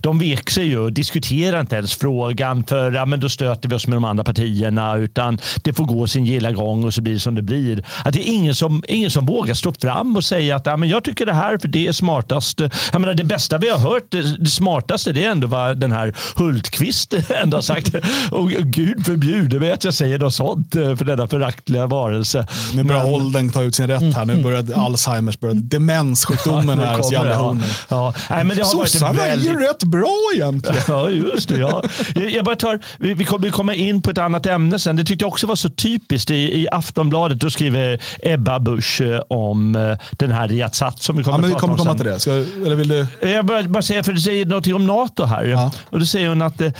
de 0.00 0.18
vek 0.18 0.50
sig 0.50 0.66
ju 0.66 0.78
och 0.78 0.92
diskuterar 0.92 1.60
inte 1.60 1.76
ens 1.76 1.94
frågan 1.94 2.64
för 2.64 2.92
ja, 2.92 3.06
men 3.06 3.20
då 3.20 3.28
stöter 3.28 3.68
vi 3.68 3.74
oss 3.74 3.86
med 3.86 3.96
de 3.96 4.04
andra 4.04 4.24
partierna 4.24 4.96
utan 4.96 5.38
det 5.64 5.72
får 5.72 5.84
gå 5.84 6.06
sin 6.06 6.26
gilla 6.26 6.52
gång 6.52 6.84
och 6.84 6.94
så 6.94 7.02
blir 7.02 7.14
det 7.14 7.20
som 7.20 7.34
det 7.34 7.42
blir. 7.42 7.84
Att 8.04 8.14
det 8.14 8.28
är 8.28 8.32
ingen 8.32 8.54
som, 8.54 8.82
ingen 8.88 9.10
som 9.10 9.26
vågar 9.26 9.54
stå 9.54 9.72
fram 9.72 10.16
och 10.16 10.24
säga 10.24 10.56
att 10.56 10.66
ja, 10.66 10.76
men 10.76 10.88
jag 10.88 11.04
tycker 11.04 11.26
det 11.26 11.34
här 11.34 11.58
för 11.58 11.68
det 11.68 11.86
är 11.86 11.92
smartast. 11.92 12.60
Jag 12.92 13.00
menar, 13.00 13.14
det 13.14 13.24
bästa 13.24 13.58
vi 13.58 13.68
har 13.68 13.78
hört, 13.78 14.04
det, 14.08 14.36
det 14.38 14.50
smartaste, 14.50 15.12
det 15.12 15.24
är 15.24 15.30
ändå 15.30 15.46
vad 15.46 15.78
den 15.78 15.92
här 15.92 16.14
Hultqvist 16.36 17.14
ändå 17.42 17.56
har 17.56 17.62
sagt. 17.62 17.94
och 18.30 18.50
Gud 18.50 18.98
förbjude 19.48 19.66
mig 19.66 19.72
att 19.72 19.84
jag 19.84 19.94
säger 19.94 20.18
något 20.18 20.34
sånt 20.34 20.76
eh, 20.76 20.96
för 20.96 21.04
denna 21.04 21.28
föraktliga 21.28 21.86
varelse. 21.86 22.46
Nu 22.74 22.84
börjar 22.84 23.02
men... 23.02 23.12
åldern 23.12 23.50
ta 23.50 23.62
ut 23.62 23.74
sin 23.74 23.86
rätt 23.86 24.14
här. 24.14 24.24
Nu 24.24 24.32
mm. 24.32 24.42
börjar 24.42 24.64
Alzheimers, 24.74 25.40
börjar 25.40 25.54
demenssjukdomen 25.54 26.78
här 26.78 26.96
hos 26.96 27.12
Janne 27.12 27.34
Horner. 27.34 27.66
Ja. 27.88 28.14
Ja. 28.28 28.42
Nej, 28.44 28.64
Sossarna 28.64 29.12
väldigt... 29.12 29.48
är 29.48 29.52
ju 29.52 29.66
rätt 29.66 29.84
bra 29.84 30.16
egentligen. 30.34 30.82
Ja, 30.88 31.10
just 31.10 31.48
det. 31.48 31.58
Ja. 31.58 31.82
Jag 32.14 32.44
bara 32.44 32.56
tar, 32.56 32.80
vi 32.98 33.24
kommer 33.24 33.50
komma 33.50 33.74
in 33.74 34.02
på 34.02 34.10
ett 34.10 34.18
annat 34.18 34.46
ämne 34.46 34.78
sen. 34.78 34.96
Det 34.96 35.04
tyckte 35.04 35.24
jag 35.24 35.32
också 35.32 35.46
var 35.46 35.56
så 35.56 35.68
typiskt. 35.68 36.30
I, 36.30 36.34
i 36.34 36.68
Aftonbladet 36.72 37.40
då 37.40 37.50
skriver 37.50 38.00
Ebba 38.22 38.58
Busch 38.58 39.00
eh, 39.00 39.20
om 39.28 39.76
eh, 39.76 39.98
den 40.10 40.32
här 40.32 40.48
Riyad 40.48 40.74
som 40.74 41.16
vi 41.16 41.24
kommer 41.24 41.38
ja, 41.38 41.40
men 41.40 41.50
vi 41.50 41.56
kommer 41.56 41.76
komma 41.76 41.94
till 41.94 42.04
det. 42.04 42.20
Ska, 42.20 42.32
eller 42.32 42.74
vill 42.74 42.88
du? 42.88 43.06
Jag 43.20 43.44
bara, 43.44 43.62
bara 43.62 43.82
säga, 43.82 44.02
för 44.02 44.12
det 44.12 44.20
säger 44.20 44.46
något 44.46 44.66
om 44.66 44.86
NATO 44.86 45.24
här. 45.24 45.44
Ja. 45.44 45.70
Och 45.90 45.98
då 45.98 46.06
säger 46.06 46.28
hon 46.28 46.42
att 46.42 46.60
eh, 46.60 46.72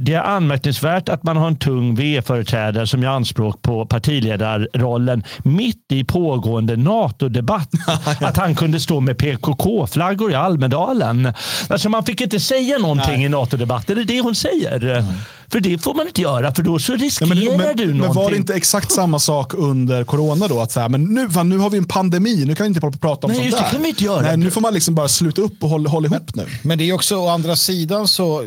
det 0.00 0.12
är 0.14 0.22
anmärkningsvärt 0.22 1.08
att 1.08 1.22
man 1.22 1.36
har 1.36 1.46
en 1.46 1.56
tung 1.56 1.79
V-företrädare 1.80 2.86
som 2.86 3.02
gör 3.02 3.10
anspråk 3.10 3.62
på 3.62 3.86
partiledarrollen 3.86 5.24
mitt 5.38 5.92
i 5.92 6.04
pågående 6.04 6.76
NATO-debatt. 6.76 7.70
att 8.20 8.36
han 8.36 8.54
kunde 8.54 8.80
stå 8.80 9.00
med 9.00 9.18
PKK-flaggor 9.18 10.32
i 10.32 10.34
Almedalen. 10.34 11.32
Alltså 11.68 11.88
man 11.88 12.04
fick 12.04 12.20
inte 12.20 12.40
säga 12.40 12.78
någonting 12.78 13.16
Nej. 13.16 13.24
i 13.24 13.28
NATO-debatten. 13.28 13.96
Det 13.96 14.02
är 14.02 14.04
det 14.04 14.20
hon 14.20 14.34
säger. 14.34 14.84
Mm. 14.84 15.04
För 15.52 15.60
det 15.60 15.78
får 15.78 15.94
man 15.94 16.06
inte 16.06 16.20
göra, 16.20 16.54
för 16.54 16.62
då 16.62 16.78
så 16.78 16.94
riskerar 16.94 17.34
ja, 17.34 17.50
men, 17.50 17.66
men, 17.66 17.76
du 17.76 17.84
någonting. 17.84 18.00
Men 18.00 18.14
var 18.14 18.30
det 18.30 18.36
inte 18.36 18.54
exakt 18.54 18.92
samma 18.92 19.18
sak 19.18 19.54
under 19.54 20.04
corona 20.04 20.48
då? 20.48 20.60
Att 20.60 20.72
så 20.72 20.80
här, 20.80 20.88
men 20.88 21.04
nu, 21.04 21.30
fan, 21.30 21.48
nu 21.48 21.58
har 21.58 21.70
vi 21.70 21.78
en 21.78 21.84
pandemi, 21.84 22.44
nu 22.44 22.54
kan 22.54 22.64
vi 22.64 22.68
inte 22.68 22.98
prata 22.98 23.26
om 23.26 23.32
Nej, 23.32 23.40
sånt 23.40 23.50
där. 23.52 23.64
Det 23.64 23.70
kan 23.70 23.82
vi 23.82 23.88
inte 23.88 24.04
göra. 24.04 24.22
Nej, 24.22 24.36
nu 24.36 24.50
får 24.50 24.60
man 24.60 24.74
liksom 24.74 24.94
bara 24.94 25.08
sluta 25.08 25.42
upp 25.42 25.62
och 25.62 25.68
hålla, 25.68 25.90
hålla 25.90 26.06
ihop 26.06 26.34
nu. 26.34 26.46
Men 26.62 26.78
det 26.78 26.84
är 26.84 26.92
också 26.92 27.16
å 27.16 27.28
andra 27.28 27.56
sidan 27.56 28.08
så, 28.08 28.44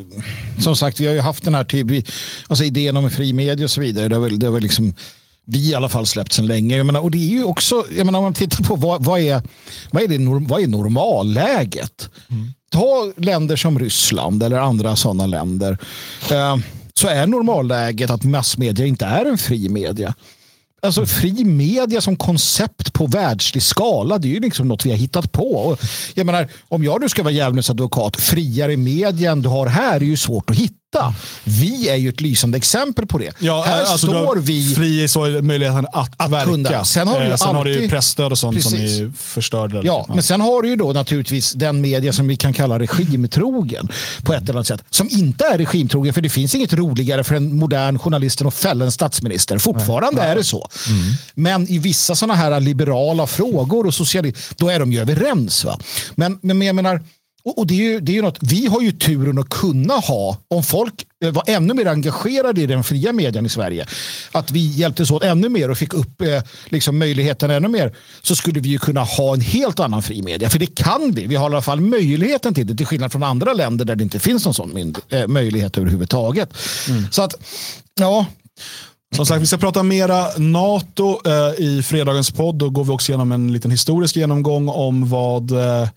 som 0.59 0.75
sagt, 0.75 0.99
vi 0.99 1.07
har 1.07 1.13
ju 1.13 1.19
haft 1.19 1.43
den 1.43 1.55
här 1.55 1.63
typ, 1.63 2.07
alltså 2.47 2.63
idén 2.63 2.97
om 2.97 3.09
fri 3.09 3.33
media 3.33 3.65
och 3.65 3.71
så 3.71 3.81
vidare. 3.81 4.07
Det 4.07 4.15
har 4.15 4.21
väl, 4.21 4.39
det 4.39 4.45
har 4.45 4.53
väl 4.53 4.63
liksom 4.63 4.93
vi 5.45 5.69
i 5.69 5.75
alla 5.75 5.89
fall 5.89 6.05
släppt 6.05 6.33
sedan 6.33 6.47
länge. 6.47 6.77
Jag 6.77 6.85
menar, 6.85 6.99
och 6.99 7.11
det 7.11 7.17
är 7.17 7.29
ju 7.29 7.43
också, 7.43 7.85
jag 7.97 8.05
menar, 8.05 8.19
om 8.19 8.23
man 8.23 8.33
tittar 8.33 8.63
på 8.63 8.75
vad, 8.75 9.03
vad, 9.03 9.19
är, 9.19 9.41
vad, 9.91 10.03
är, 10.03 10.07
det, 10.07 10.47
vad 10.47 10.61
är 10.61 10.67
normalläget? 10.67 12.09
Mm. 12.29 12.53
Ta 12.71 13.13
länder 13.17 13.55
som 13.55 13.79
Ryssland 13.79 14.43
eller 14.43 14.57
andra 14.57 14.95
sådana 14.95 15.25
länder. 15.25 15.77
Eh, 16.31 16.57
så 16.99 17.07
är 17.07 17.27
normalläget 17.27 18.09
att 18.09 18.23
massmedia 18.23 18.85
inte 18.85 19.05
är 19.05 19.25
en 19.25 19.37
fri 19.37 19.69
media. 19.69 20.13
Alltså 20.81 21.05
fri 21.05 21.43
media 21.43 22.01
som 22.01 22.15
koncept 22.15 22.93
på 22.93 23.07
världslig 23.07 23.63
skala, 23.63 24.17
det 24.17 24.27
är 24.27 24.33
ju 24.33 24.39
liksom 24.39 24.67
något 24.67 24.85
vi 24.85 24.89
har 24.89 24.97
hittat 24.97 25.31
på. 25.31 25.77
jag 26.13 26.25
menar, 26.25 26.51
om 26.69 26.83
jag 26.83 27.01
nu 27.01 27.09
ska 27.09 27.23
vara 27.23 27.33
djävulens 27.33 27.69
advokat, 27.69 28.15
friare 28.21 28.77
media 28.77 29.31
än 29.31 29.41
du 29.41 29.49
har 29.49 29.67
här 29.67 29.95
är 29.95 30.05
ju 30.05 30.17
svårt 30.17 30.49
att 30.49 30.55
hitta. 30.57 30.75
Vi 31.43 31.89
är 31.89 31.95
ju 31.95 32.09
ett 32.09 32.21
lysande 32.21 32.57
exempel 32.57 33.07
på 33.07 33.17
det. 33.17 33.31
Ja, 33.39 33.63
här 33.67 33.83
alltså 33.83 34.07
står 34.07 34.35
vi... 34.35 34.75
Fri 34.75 35.07
så 35.07 35.19
möjligheten 35.19 35.87
att, 35.93 36.11
att 36.17 36.31
verka. 36.31 36.45
Kunna. 36.45 36.85
Sen 36.85 37.07
har, 37.07 37.21
eh, 37.21 37.21
sen 37.21 37.31
alltid... 37.31 37.47
har 37.47 37.65
du 37.65 37.81
ju 37.81 37.89
pressstöd 37.89 38.31
och 38.31 38.37
sånt 38.37 38.55
Precis. 38.55 38.97
som 38.97 39.05
är 39.05 39.11
förstörda. 39.17 39.81
Ja, 39.83 40.05
men 40.09 40.23
sen 40.23 40.41
har 40.41 40.61
du 40.61 40.69
ju 40.69 40.75
då 40.75 40.93
naturligtvis 40.93 41.53
den 41.53 41.81
media 41.81 42.13
som 42.13 42.27
vi 42.27 42.35
kan 42.35 42.53
kalla 42.53 42.79
regimtrogen 42.79 43.89
på 44.23 44.33
ett 44.33 44.43
eller 44.43 44.53
annat 44.53 44.67
sätt. 44.67 44.83
Som 44.89 45.07
inte 45.11 45.45
är 45.45 45.57
regimtrogen, 45.57 46.13
för 46.13 46.21
det 46.21 46.29
finns 46.29 46.55
inget 46.55 46.73
roligare 46.73 47.23
för 47.23 47.35
en 47.35 47.55
modern 47.55 47.99
journalist 47.99 48.41
än 48.41 48.47
att 48.47 48.53
fälla 48.53 48.85
en 48.85 48.91
statsminister. 48.91 49.57
Fortfarande 49.57 50.21
Nej. 50.21 50.31
är 50.31 50.35
det 50.35 50.43
så. 50.43 50.69
Mm. 50.87 51.13
Men 51.35 51.71
i 51.71 51.77
vissa 51.77 52.15
sådana 52.15 52.35
här 52.35 52.59
liberala 52.59 53.27
frågor 53.27 53.87
och 53.87 53.93
socialism, 53.93 54.53
då 54.57 54.69
är 54.69 54.79
de 54.79 54.91
ju 54.91 54.99
överens. 54.99 55.63
Va? 55.63 55.79
Men, 56.15 56.39
men 56.41 56.61
jag 56.61 56.75
menar, 56.75 57.01
och, 57.45 57.57
och 57.57 57.67
det, 57.67 57.73
är 57.73 57.91
ju, 57.91 57.99
det 57.99 58.11
är 58.11 58.13
ju 58.13 58.21
något, 58.21 58.37
vi 58.41 58.67
har 58.67 58.81
ju 58.81 58.91
turen 58.91 59.39
att 59.39 59.49
kunna 59.49 59.93
ha, 59.93 60.37
om 60.47 60.63
folk 60.63 60.93
eh, 61.23 61.31
var 61.31 61.43
ännu 61.47 61.73
mer 61.73 61.85
engagerade 61.85 62.61
i 62.61 62.65
den 62.65 62.83
fria 62.83 63.13
medien 63.13 63.45
i 63.45 63.49
Sverige, 63.49 63.85
att 64.31 64.51
vi 64.51 64.59
hjälptes 64.59 65.11
åt 65.11 65.23
ännu 65.23 65.49
mer 65.49 65.71
och 65.71 65.77
fick 65.77 65.93
upp 65.93 66.21
eh, 66.21 66.41
liksom 66.65 66.99
möjligheten 66.99 67.51
ännu 67.51 67.67
mer, 67.67 67.95
så 68.21 68.35
skulle 68.35 68.59
vi 68.59 68.69
ju 68.69 68.77
kunna 68.77 69.03
ha 69.03 69.33
en 69.33 69.41
helt 69.41 69.79
annan 69.79 70.03
fri 70.03 70.21
media. 70.21 70.49
För 70.49 70.59
det 70.59 70.75
kan 70.75 71.11
vi. 71.11 71.25
Vi 71.25 71.35
har 71.35 71.49
i 71.49 71.53
alla 71.53 71.61
fall 71.61 71.81
möjligheten 71.81 72.53
till 72.53 72.67
det, 72.67 72.75
till 72.75 72.85
skillnad 72.85 73.11
från 73.11 73.23
andra 73.23 73.53
länder 73.53 73.85
där 73.85 73.95
det 73.95 74.03
inte 74.03 74.19
finns 74.19 74.45
någon 74.45 74.53
sån 74.53 74.95
eh, 75.09 75.27
möjlighet 75.27 75.77
överhuvudtaget. 75.77 76.49
Mm. 76.89 77.03
Så 77.11 77.21
att, 77.21 77.35
ja, 77.99 78.25
som 79.15 79.25
sagt, 79.25 79.41
vi 79.41 79.47
ska 79.47 79.57
prata 79.57 79.83
mera 79.83 80.27
NATO 80.37 81.19
eh, 81.25 81.63
i 81.65 81.83
fredagens 81.83 82.31
podd. 82.31 82.55
Då 82.55 82.69
går 82.69 82.83
vi 82.83 82.91
också 82.91 83.11
igenom 83.11 83.31
en 83.31 83.53
liten 83.53 83.71
historisk 83.71 84.15
genomgång 84.15 84.69
om 84.69 85.09
vad 85.09 85.51
eh, 85.51 85.87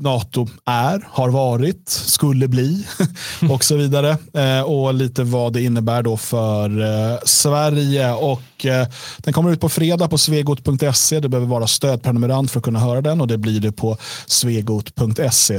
NATO 0.00 0.48
är, 0.64 1.06
har 1.10 1.28
varit, 1.28 1.88
skulle 1.88 2.48
bli 2.48 2.86
och 3.50 3.64
så 3.64 3.76
vidare. 3.76 4.16
Eh, 4.34 4.60
och 4.60 4.94
lite 4.94 5.24
vad 5.24 5.52
det 5.52 5.62
innebär 5.62 6.02
då 6.02 6.16
för 6.16 6.80
eh, 6.80 7.18
Sverige. 7.24 8.12
Och 8.12 8.66
eh, 8.66 8.88
Den 9.18 9.32
kommer 9.34 9.52
ut 9.52 9.60
på 9.60 9.68
fredag 9.68 10.08
på 10.08 10.18
svegot.se. 10.18 11.20
Det 11.20 11.28
behöver 11.28 11.48
vara 11.48 11.66
stödprenumerant 11.66 12.50
för 12.50 12.58
att 12.58 12.64
kunna 12.64 12.78
höra 12.78 13.00
den 13.00 13.20
och 13.20 13.26
det 13.26 13.38
blir 13.38 13.60
det 13.60 13.72
på 13.72 13.98
svegot.se 14.26 15.58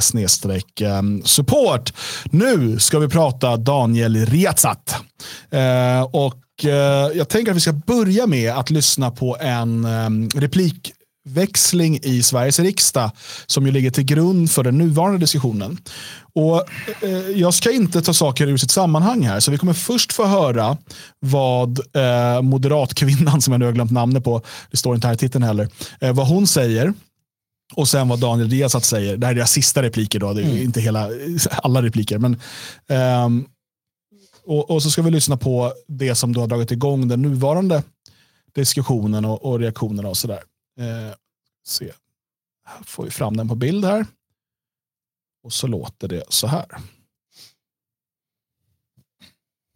ehm, 0.86 1.22
support. 1.26 1.94
Nu 2.26 2.80
ska 2.80 3.00
vi 3.00 3.08
prata 3.08 3.58
Daniel 3.58 4.26
Riazat. 4.26 4.96
och 6.12 6.44
jag 7.14 7.30
tänker 7.30 7.52
att 7.52 7.58
vi 7.58 7.62
ska 7.62 7.74
börja 7.74 8.28
med 8.28 8.52
att 8.52 8.70
lyssna 8.70 9.12
på 9.12 9.38
en 9.40 9.86
ehm, 9.86 10.30
replik 10.36 10.94
växling 11.28 12.00
i 12.04 12.24
Sveriges 12.24 12.60
riksdag 12.60 13.12
som 13.46 13.66
ju 13.66 13.72
ligger 13.72 13.92
till 13.92 14.04
grund 14.04 14.52
för 14.52 14.64
den 14.64 14.78
nuvarande 14.78 15.20
diskussionen. 15.20 15.78
Och, 16.34 16.64
eh, 17.04 17.10
jag 17.36 17.54
ska 17.54 17.72
inte 17.72 18.02
ta 18.02 18.14
saker 18.14 18.48
ur 18.48 18.58
sitt 18.58 18.72
sammanhang 18.72 19.22
här, 19.22 19.40
så 19.40 19.52
vi 19.52 19.58
kommer 19.58 19.74
först 19.74 20.14
få 20.14 20.26
höra 20.26 20.78
vad 21.20 21.80
eh, 21.96 22.42
moderatkvinnan, 22.42 23.42
som 23.42 23.52
jag 23.52 23.60
nu 23.60 23.66
har 23.66 23.74
glömt 23.74 23.92
namnet 23.92 24.24
på, 24.24 24.42
det 24.72 24.78
står 24.78 24.96
inte 24.96 25.08
här 25.08 25.14
i 25.14 25.18
titeln 25.18 25.44
heller, 25.44 25.70
eh, 26.02 26.14
vad 26.14 26.28
hon 26.28 26.48
säger. 26.48 26.94
Och 27.76 27.88
sen 27.88 28.08
vad 28.08 28.20
Daniel 28.20 28.50
Riazat 28.50 28.86
säger. 28.86 29.18
Det 29.18 29.26
här 29.26 29.34
är 29.34 29.36
deras 29.36 29.52
sista 29.52 29.84
repliker, 29.84 30.20
då. 30.20 30.34
det 30.34 30.42
är 30.42 30.46
mm. 30.46 30.58
inte 30.64 30.82
hela, 30.82 31.10
alla 31.52 31.82
repliker. 31.82 32.18
Men, 32.18 32.40
ehm, 32.90 33.46
och, 34.46 34.72
och, 34.72 34.84
så 34.84 34.92
ska 34.92 35.02
vi 35.02 35.12
lyssna 35.12 35.38
på 35.38 35.74
det 35.88 36.16
som 36.16 36.34
då 36.34 36.40
har 36.40 36.48
dragit 36.48 36.72
igång 36.72 37.08
den 37.08 37.22
nuvarande 37.22 37.84
diskussionen 38.56 39.26
och, 39.26 39.46
och 39.46 39.60
reaktionerna 39.60 40.10
och 40.10 40.18
sådär. 40.18 40.40
Eh, 40.78 41.14
se. 41.66 41.94
Här 42.66 42.84
får 42.84 43.04
vi 43.04 43.12
fram 43.12 43.38
den 43.38 43.50
på 43.50 43.56
bild 43.56 43.86
här. 43.86 44.06
Och 45.44 45.54
så 45.54 45.68
låter 45.68 46.08
det 46.08 46.24
så 46.30 46.48
här. 46.48 46.66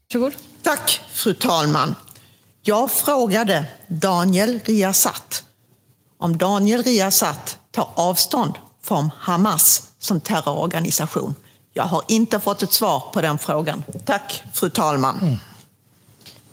Varsågod. 0.08 0.34
Tack, 0.64 1.02
fru 1.12 1.34
talman. 1.34 1.96
Jag 2.62 2.92
frågade 2.92 3.66
Daniel 3.88 4.60
Riazat 4.66 5.44
om 6.18 6.38
Daniel 6.38 6.84
Riazat 6.84 7.60
tar 7.72 7.90
avstånd 7.96 8.54
från 8.82 9.12
Hamas 9.18 9.92
som 10.00 10.22
terrororganisation. 10.22 11.36
Jag 11.74 11.84
har 11.84 12.04
inte 12.08 12.40
fått 12.40 12.64
ett 12.64 12.74
svar 12.74 13.04
på 13.14 13.22
den 13.22 13.40
frågan. 13.40 13.84
Tack, 14.06 14.44
fru 14.54 14.70
talman. 14.70 15.20
Mm. 15.22 15.38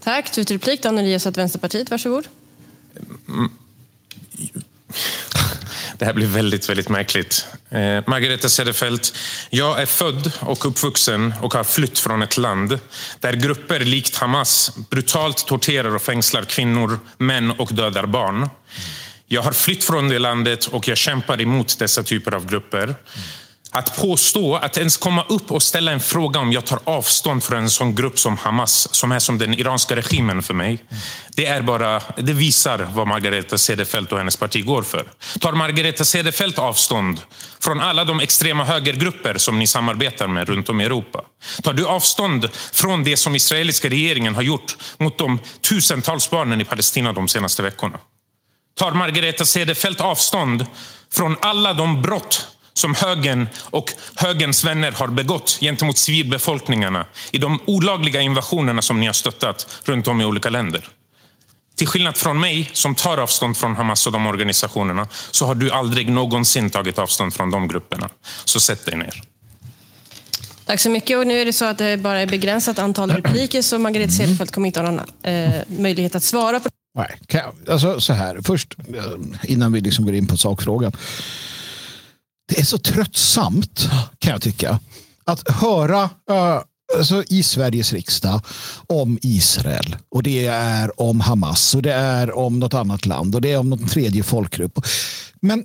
Tack. 0.00 0.28
Slutreplik, 0.34 0.82
Daniel 0.82 1.06
Riazat, 1.06 1.36
Vänsterpartiet. 1.36 1.90
Varsågod. 1.90 2.28
Mm. 3.28 3.50
Det 5.98 6.04
här 6.04 6.12
blir 6.12 6.26
väldigt, 6.26 6.68
väldigt 6.68 6.88
märkligt. 6.88 7.46
Eh, 7.70 8.02
Margareta 8.06 8.48
Cederfelt, 8.48 9.16
jag 9.50 9.82
är 9.82 9.86
född 9.86 10.32
och 10.40 10.66
uppvuxen 10.66 11.34
och 11.42 11.54
har 11.54 11.64
flytt 11.64 11.98
från 11.98 12.22
ett 12.22 12.36
land 12.36 12.78
där 13.20 13.32
grupper 13.32 13.80
likt 13.80 14.16
Hamas 14.16 14.76
brutalt 14.90 15.46
torterar 15.46 15.94
och 15.94 16.02
fängslar 16.02 16.42
kvinnor, 16.42 16.98
män 17.18 17.50
och 17.50 17.74
dödar 17.74 18.06
barn. 18.06 18.48
Jag 19.26 19.42
har 19.42 19.52
flytt 19.52 19.84
från 19.84 20.08
det 20.08 20.18
landet 20.18 20.66
och 20.66 20.88
jag 20.88 20.96
kämpar 20.96 21.40
emot 21.40 21.78
dessa 21.78 22.02
typer 22.02 22.34
av 22.34 22.46
grupper. 22.46 22.94
Att 23.70 23.96
påstå, 23.96 24.56
att 24.56 24.78
ens 24.78 24.96
komma 24.96 25.24
upp 25.28 25.52
och 25.52 25.62
ställa 25.62 25.92
en 25.92 26.00
fråga 26.00 26.40
om 26.40 26.52
jag 26.52 26.64
tar 26.64 26.80
avstånd 26.84 27.44
från 27.44 27.58
en 27.58 27.70
sån 27.70 27.94
grupp 27.94 28.18
som 28.18 28.36
Hamas, 28.36 28.94
som 28.94 29.12
är 29.12 29.18
som 29.18 29.38
den 29.38 29.54
iranska 29.54 29.96
regimen 29.96 30.42
för 30.42 30.54
mig. 30.54 30.78
Det, 31.36 31.46
är 31.46 31.62
bara, 31.62 32.02
det 32.16 32.32
visar 32.32 32.78
vad 32.78 33.06
Margareta 33.06 33.58
Cederfelt 33.58 34.12
och 34.12 34.18
hennes 34.18 34.36
parti 34.36 34.64
går 34.64 34.82
för. 34.82 35.10
Tar 35.40 35.52
Margareta 35.52 36.04
Cederfelt 36.04 36.58
avstånd 36.58 37.20
från 37.60 37.80
alla 37.80 38.04
de 38.04 38.20
extrema 38.20 38.64
högergrupper 38.64 39.38
som 39.38 39.58
ni 39.58 39.66
samarbetar 39.66 40.26
med 40.26 40.48
runt 40.48 40.68
om 40.68 40.80
i 40.80 40.84
Europa? 40.84 41.24
Tar 41.62 41.72
du 41.72 41.86
avstånd 41.86 42.48
från 42.72 43.04
det 43.04 43.16
som 43.16 43.34
israeliska 43.34 43.88
regeringen 43.88 44.34
har 44.34 44.42
gjort 44.42 44.76
mot 44.98 45.18
de 45.18 45.38
tusentals 45.68 46.30
barnen 46.30 46.60
i 46.60 46.64
Palestina 46.64 47.12
de 47.12 47.28
senaste 47.28 47.62
veckorna? 47.62 47.98
Tar 48.78 48.92
Margareta 48.92 49.44
Cederfelt 49.44 50.00
avstånd 50.00 50.66
från 51.12 51.36
alla 51.40 51.72
de 51.72 52.02
brott 52.02 52.46
som 52.78 52.94
högern 52.94 53.48
och 53.62 53.92
högerns 54.14 54.64
vänner 54.64 54.92
har 54.92 55.08
begått 55.08 55.58
gentemot 55.60 55.98
civilbefolkningarna 55.98 57.06
i 57.32 57.38
de 57.38 57.60
olagliga 57.66 58.20
invasionerna 58.20 58.82
som 58.82 59.00
ni 59.00 59.06
har 59.06 59.12
stöttat 59.12 59.66
runt 59.84 60.08
om 60.08 60.20
i 60.20 60.24
olika 60.24 60.50
länder. 60.50 60.88
Till 61.76 61.86
skillnad 61.86 62.16
från 62.16 62.40
mig 62.40 62.70
som 62.72 62.94
tar 62.94 63.18
avstånd 63.18 63.56
från 63.56 63.76
Hamas 63.76 64.06
och 64.06 64.12
de 64.12 64.26
organisationerna 64.26 65.08
så 65.30 65.46
har 65.46 65.54
du 65.54 65.70
aldrig 65.70 66.10
någonsin 66.10 66.70
tagit 66.70 66.98
avstånd 66.98 67.34
från 67.34 67.50
de 67.50 67.68
grupperna. 67.68 68.08
Så 68.44 68.60
sätt 68.60 68.86
dig 68.86 68.96
ner. 68.96 69.22
Tack 70.66 70.80
så 70.80 70.90
mycket. 70.90 71.18
Och 71.18 71.26
nu 71.26 71.40
är 71.40 71.44
det 71.44 71.52
så 71.52 71.64
att 71.64 71.78
det 71.78 71.96
bara 71.96 72.20
är 72.20 72.26
begränsat 72.26 72.78
antal 72.78 73.10
repliker 73.10 73.62
så 73.62 73.78
Margareta 73.78 74.12
Cederfelt 74.12 74.50
kommer 74.50 74.66
inte 74.66 74.80
ha 74.80 74.90
någon 74.90 75.04
eh, 75.22 75.50
möjlighet 75.68 76.14
att 76.14 76.24
svara 76.24 76.60
på 76.60 76.68
Nej, 76.94 77.18
jag, 77.28 77.54
alltså 77.70 78.00
så 78.00 78.12
här, 78.12 78.40
först 78.44 78.74
eh, 78.94 79.50
innan 79.50 79.72
vi 79.72 79.80
liksom 79.80 80.04
går 80.04 80.14
in 80.14 80.26
på 80.26 80.36
sakfrågan. 80.36 80.92
Det 82.48 82.58
är 82.58 82.64
så 82.64 82.78
tröttsamt 82.78 83.88
kan 84.18 84.32
jag 84.32 84.42
tycka. 84.42 84.80
Att 85.24 85.50
höra 85.50 86.02
uh, 86.02 86.60
alltså, 86.98 87.24
i 87.28 87.42
Sveriges 87.42 87.92
riksdag 87.92 88.40
om 88.86 89.18
Israel 89.22 89.96
och 90.10 90.22
det 90.22 90.46
är 90.46 91.00
om 91.00 91.20
Hamas 91.20 91.74
och 91.74 91.82
det 91.82 91.92
är 91.92 92.36
om 92.36 92.58
något 92.58 92.74
annat 92.74 93.06
land 93.06 93.34
och 93.34 93.40
det 93.40 93.52
är 93.52 93.58
om 93.58 93.70
någon 93.70 93.88
tredje 93.88 94.22
folkgrupp. 94.22 94.78
Men 95.40 95.64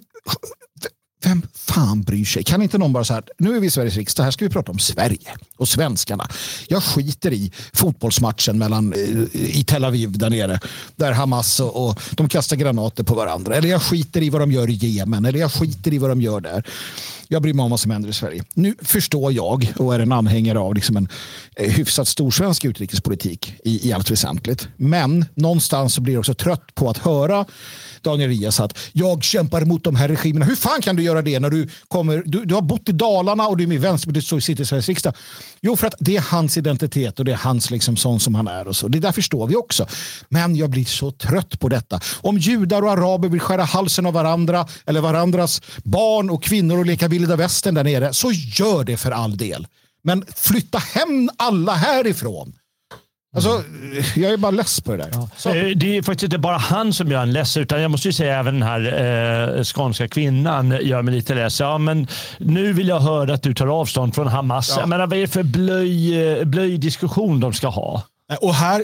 vem 1.23 1.41
fan 1.55 2.01
bryr 2.01 2.25
sig? 2.25 2.43
Kan 2.43 2.61
inte 2.61 2.77
någon 2.77 2.93
bara 2.93 3.03
säga 3.03 3.21
nu 3.37 3.55
är 3.55 3.59
vi 3.59 3.67
i 3.67 3.69
Sveriges 3.69 3.95
riksdag, 3.95 4.23
här 4.23 4.31
ska 4.31 4.45
vi 4.45 4.51
prata 4.51 4.71
om 4.71 4.79
Sverige 4.79 5.35
och 5.57 5.67
svenskarna. 5.67 6.27
Jag 6.67 6.83
skiter 6.83 7.33
i 7.33 7.51
fotbollsmatchen 7.73 8.57
mellan, 8.57 8.93
eh, 8.93 9.41
i 9.59 9.63
Tel 9.63 9.85
Aviv 9.85 10.17
där 10.17 10.29
nere, 10.29 10.59
där 10.95 11.11
Hamas 11.11 11.59
och, 11.59 11.89
och 11.89 11.99
de 12.11 12.29
kastar 12.29 12.55
granater 12.55 13.03
på 13.03 13.15
varandra. 13.15 13.55
Eller 13.55 13.69
jag 13.69 13.81
skiter 13.81 14.21
i 14.21 14.29
vad 14.29 14.41
de 14.41 14.51
gör 14.51 14.69
i 14.69 14.73
Jemen, 14.73 15.25
eller 15.25 15.39
jag 15.39 15.51
skiter 15.51 15.93
i 15.93 15.97
vad 15.97 16.09
de 16.11 16.21
gör 16.21 16.41
där. 16.41 16.63
Jag 17.27 17.41
bryr 17.41 17.53
mig 17.53 17.63
om 17.63 17.71
vad 17.71 17.79
som 17.79 17.91
händer 17.91 18.09
i 18.09 18.13
Sverige. 18.13 18.43
Nu 18.53 18.75
förstår 18.81 19.31
jag 19.33 19.73
och 19.77 19.95
är 19.95 19.99
en 19.99 20.11
anhängare 20.11 20.59
av 20.59 20.75
liksom 20.75 20.97
en 20.97 21.07
eh, 21.55 21.71
hyfsat 21.71 22.07
storsvensk 22.07 22.65
utrikespolitik 22.65 23.55
i, 23.63 23.89
i 23.89 23.93
allt 23.93 24.11
väsentligt. 24.11 24.67
Men 24.77 25.25
någonstans 25.35 25.93
så 25.93 26.01
blir 26.01 26.13
jag 26.13 26.19
också 26.19 26.33
trött 26.33 26.75
på 26.75 26.89
att 26.89 26.97
höra 26.97 27.45
Daniel 28.03 28.29
Riazat. 28.29 28.77
Jag 28.91 29.23
kämpar 29.23 29.65
mot 29.65 29.83
de 29.83 29.95
här 29.95 30.07
regimerna. 30.07 30.45
Hur 30.45 30.55
fan 30.55 30.81
kan 30.81 30.95
du 30.95 31.03
göra 31.03 31.21
det 31.21 31.39
när 31.39 31.49
du 31.49 31.69
kommer? 31.87 32.23
Du, 32.25 32.45
du 32.45 32.53
har 32.53 32.61
bott 32.61 32.89
i 32.89 32.91
Dalarna 32.91 33.47
och 33.47 33.57
du 33.57 33.63
är 33.63 33.67
med 33.67 33.75
i 33.75 33.79
Vänsterpartiet 33.79 34.31
och 34.31 34.43
sitter 34.43 34.63
i 34.63 34.65
Sveriges 34.65 34.87
riksdag. 34.87 35.13
Jo, 35.61 35.75
för 35.75 35.87
att 35.87 35.95
det 35.99 36.15
är 36.15 36.21
hans 36.21 36.57
identitet 36.57 37.19
och 37.19 37.25
det 37.25 37.31
är 37.31 37.35
hans 37.35 37.71
liksom 37.71 37.97
sån 37.97 38.19
som 38.19 38.35
han 38.35 38.47
är 38.47 38.67
och 38.67 38.75
så. 38.75 38.87
Det 38.87 38.99
där 38.99 39.11
förstår 39.11 39.47
vi 39.47 39.55
också. 39.55 39.87
Men 40.29 40.55
jag 40.55 40.69
blir 40.69 40.85
så 40.85 41.11
trött 41.11 41.59
på 41.59 41.69
detta. 41.69 41.99
Om 42.21 42.37
judar 42.37 42.81
och 42.81 42.91
araber 42.91 43.29
vill 43.29 43.39
skära 43.39 43.63
halsen 43.63 44.05
av 44.05 44.13
varandra 44.13 44.67
eller 44.85 45.01
varandras 45.01 45.61
barn 45.83 46.29
och 46.29 46.43
kvinnor 46.43 46.77
och 46.77 46.85
leka 46.85 47.07
vilda 47.07 47.35
västern 47.35 47.75
där 47.75 47.83
nere 47.83 48.13
så 48.13 48.31
gör 48.31 48.83
det 48.83 48.97
för 48.97 49.11
all 49.11 49.37
del. 49.37 49.67
Men 50.03 50.25
flytta 50.35 50.77
hem 50.77 51.29
alla 51.37 51.73
härifrån. 51.73 52.53
Alltså, 53.35 53.63
jag 54.15 54.33
är 54.33 54.37
bara 54.37 54.51
less 54.51 54.81
på 54.81 54.91
det 54.91 54.97
där. 54.97 55.11
Ja. 55.13 55.55
Eh, 55.55 55.77
det 55.77 55.97
är 55.97 56.01
faktiskt 56.01 56.23
inte 56.23 56.37
bara 56.37 56.57
han 56.57 56.93
som 56.93 57.11
gör 57.11 57.21
en 57.21 57.33
less, 57.33 57.57
utan 57.57 57.81
jag 57.81 57.91
måste 57.91 58.07
ju 58.07 58.13
säga 58.13 58.39
även 58.39 58.53
den 58.53 58.63
här 58.63 59.57
eh, 59.57 59.63
skånska 59.63 60.07
kvinnan 60.07 60.77
gör 60.81 61.01
mig 61.01 61.13
lite 61.13 61.35
less. 61.35 61.59
Ja, 61.59 61.77
men 61.77 62.07
nu 62.37 62.73
vill 62.73 62.87
jag 62.87 62.99
höra 62.99 63.33
att 63.33 63.43
du 63.43 63.53
tar 63.53 63.67
avstånd 63.67 64.15
från 64.15 64.27
Hamas. 64.27 64.69
Ja. 64.69 64.79
Jag 64.79 64.89
menar, 64.89 65.07
vad 65.07 65.17
är 65.17 65.21
det 65.21 65.27
för 65.27 65.43
blöj, 65.43 66.23
eh, 66.23 66.43
blöjdiskussion 66.43 67.39
de 67.39 67.53
ska 67.53 67.67
ha? 67.67 68.03
Och 68.41 68.55
här, 68.55 68.83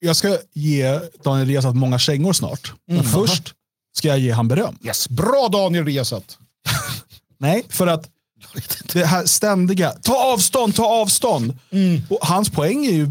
jag 0.00 0.16
ska 0.16 0.36
ge 0.54 1.00
Daniel 1.24 1.48
Riazat 1.48 1.76
många 1.76 1.98
kängor 1.98 2.32
snart. 2.32 2.72
Men 2.86 2.98
mm. 2.98 3.10
först 3.10 3.54
ska 3.96 4.08
jag 4.08 4.18
ge 4.18 4.30
han 4.30 4.48
beröm. 4.48 4.78
Yes. 4.84 5.08
Bra 5.08 5.48
Daniel 5.52 5.84
Riazat! 5.84 6.38
Nej, 7.38 7.64
för 7.68 7.86
att 7.86 8.08
det 8.92 9.04
här 9.04 9.26
ständiga, 9.26 9.90
ta 9.90 10.32
avstånd, 10.32 10.74
ta 10.74 10.86
avstånd. 10.86 11.58
Mm. 11.70 12.02
Och 12.10 12.18
hans 12.22 12.50
poäng 12.50 12.86
är 12.86 12.92
ju 12.92 13.08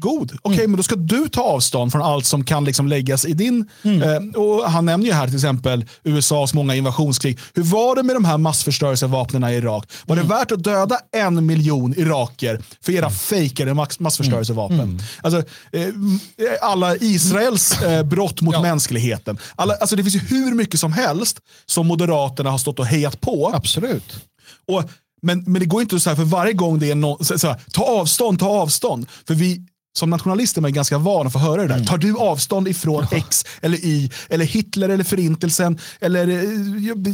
god. 0.00 0.22
Okej, 0.22 0.38
okay, 0.42 0.58
mm. 0.58 0.70
men 0.70 0.76
då 0.76 0.82
ska 0.82 0.96
du 0.96 1.28
ta 1.28 1.42
avstånd 1.42 1.92
från 1.92 2.02
allt 2.02 2.26
som 2.26 2.44
kan 2.44 2.64
liksom 2.64 2.88
läggas 2.88 3.24
i 3.24 3.32
din... 3.32 3.68
Mm. 3.82 4.02
Eh, 4.02 4.40
och 4.40 4.70
han 4.70 4.84
nämner 4.84 5.06
ju 5.06 5.12
här 5.12 5.26
till 5.26 5.36
exempel 5.36 5.84
USAs 6.04 6.54
många 6.54 6.74
invasionskrig. 6.74 7.38
Hur 7.54 7.62
var 7.62 7.96
det 7.96 8.02
med 8.02 8.16
de 8.16 8.24
här 8.24 8.38
massförstörelsevapnen 8.38 9.44
i 9.44 9.54
Irak? 9.54 9.90
Var 10.06 10.16
mm. 10.16 10.28
det 10.28 10.34
värt 10.34 10.52
att 10.52 10.62
döda 10.62 10.98
en 11.16 11.46
miljon 11.46 11.94
iraker 11.98 12.60
för 12.80 12.92
era 12.92 13.06
mm. 13.06 13.18
fejkade 13.18 13.74
mass 13.74 14.00
massförstörelsevapen? 14.00 14.80
Mm. 14.80 14.98
Alltså, 15.22 15.42
eh, 15.72 15.88
alla 16.62 16.96
Israels 16.96 17.82
eh, 17.82 18.02
brott 18.02 18.40
mot 18.40 18.54
ja. 18.54 18.62
mänskligheten. 18.62 19.38
Alla, 19.56 19.74
alltså, 19.74 19.96
det 19.96 20.02
finns 20.02 20.14
ju 20.14 20.36
hur 20.36 20.54
mycket 20.54 20.80
som 20.80 20.92
helst 20.92 21.40
som 21.66 21.86
Moderaterna 21.86 22.50
har 22.50 22.58
stått 22.58 22.78
och 22.78 22.86
hejat 22.86 23.20
på. 23.20 23.50
Absolut. 23.54 24.24
Och 24.68 24.90
men, 25.22 25.44
men 25.46 25.60
det 25.60 25.66
går 25.66 25.82
inte 25.82 26.00
så 26.00 26.10
här 26.10 26.16
för 26.16 26.24
varje 26.24 26.52
gång 26.52 26.78
det 26.78 26.90
är 26.90 26.94
någon, 26.94 27.24
så, 27.24 27.38
så 27.38 27.46
här, 27.46 27.60
ta 27.72 27.82
avstånd, 27.82 28.40
ta 28.40 28.48
avstånd. 28.48 29.06
För 29.26 29.34
vi, 29.34 29.62
som 29.98 30.10
nationalister 30.10 30.60
är 30.60 30.62
man 30.62 30.72
ganska 30.72 30.98
vana 30.98 31.26
att 31.26 31.32
få 31.32 31.38
höra 31.38 31.62
det 31.62 31.68
där. 31.68 31.74
Mm. 31.74 31.86
Tar 31.86 31.98
du 31.98 32.16
avstånd 32.16 32.68
ifrån 32.68 33.06
X 33.10 33.44
eller 33.60 33.78
Y 33.84 34.10
eller 34.28 34.44
Hitler 34.44 34.88
eller 34.88 35.04
förintelsen 35.04 35.78
eller 36.00 36.28
eh, 36.28 36.86
jag, 36.86 37.06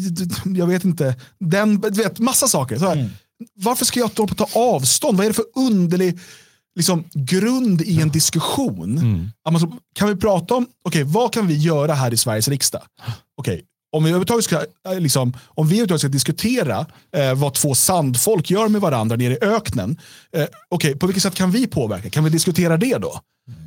jag 0.57 0.67
vet 0.67 0.85
inte. 0.85 1.17
Den, 1.41 1.81
vet, 1.81 2.19
massa 2.19 2.49
saker. 2.49 2.79
Så 2.79 2.85
här, 2.85 2.97
mm. 2.97 3.11
Varför 3.55 3.85
ska 3.85 4.01
jag 4.01 4.15
ta 4.15 4.49
avstånd? 4.53 5.17
Vad 5.17 5.27
är 5.27 5.31
det 5.31 5.35
för 5.35 5.45
underlig 5.55 6.19
liksom, 6.77 7.05
grund 7.13 7.83
i 7.83 8.01
en 8.01 8.09
diskussion? 8.09 8.99
Mm. 8.99 9.31
Alltså, 9.45 9.73
kan 9.95 10.09
vi 10.09 10.17
prata 10.17 10.55
om, 10.55 10.67
okej 10.85 11.03
okay, 11.03 11.13
vad 11.13 11.33
kan 11.33 11.47
vi 11.47 11.55
göra 11.55 11.95
här 11.95 12.15
i 12.15 12.17
Sveriges 12.17 12.49
riksdag? 12.49 12.83
okay, 13.37 13.61
om 13.95 14.05
vi 14.05 14.11
överhuvudtaget 14.11 14.45
ska, 14.45 14.57
eh, 14.89 15.01
liksom, 15.01 15.33
om 15.47 15.67
vi 15.67 15.75
överhuvudtaget 15.75 16.01
ska 16.01 16.09
diskutera 16.09 16.87
eh, 17.17 17.35
vad 17.35 17.55
två 17.55 17.75
sandfolk 17.75 18.51
gör 18.51 18.69
med 18.69 18.81
varandra 18.81 19.17
nere 19.17 19.33
i 19.33 19.39
öknen, 19.41 20.01
eh, 20.37 20.47
okay, 20.71 20.95
på 20.95 21.07
vilket 21.07 21.23
sätt 21.23 21.35
kan 21.35 21.51
vi 21.51 21.67
påverka? 21.67 22.11
Kan 22.11 22.25
vi 22.25 22.31
diskutera 22.31 22.77
det 22.77 22.99
då? 22.99 23.21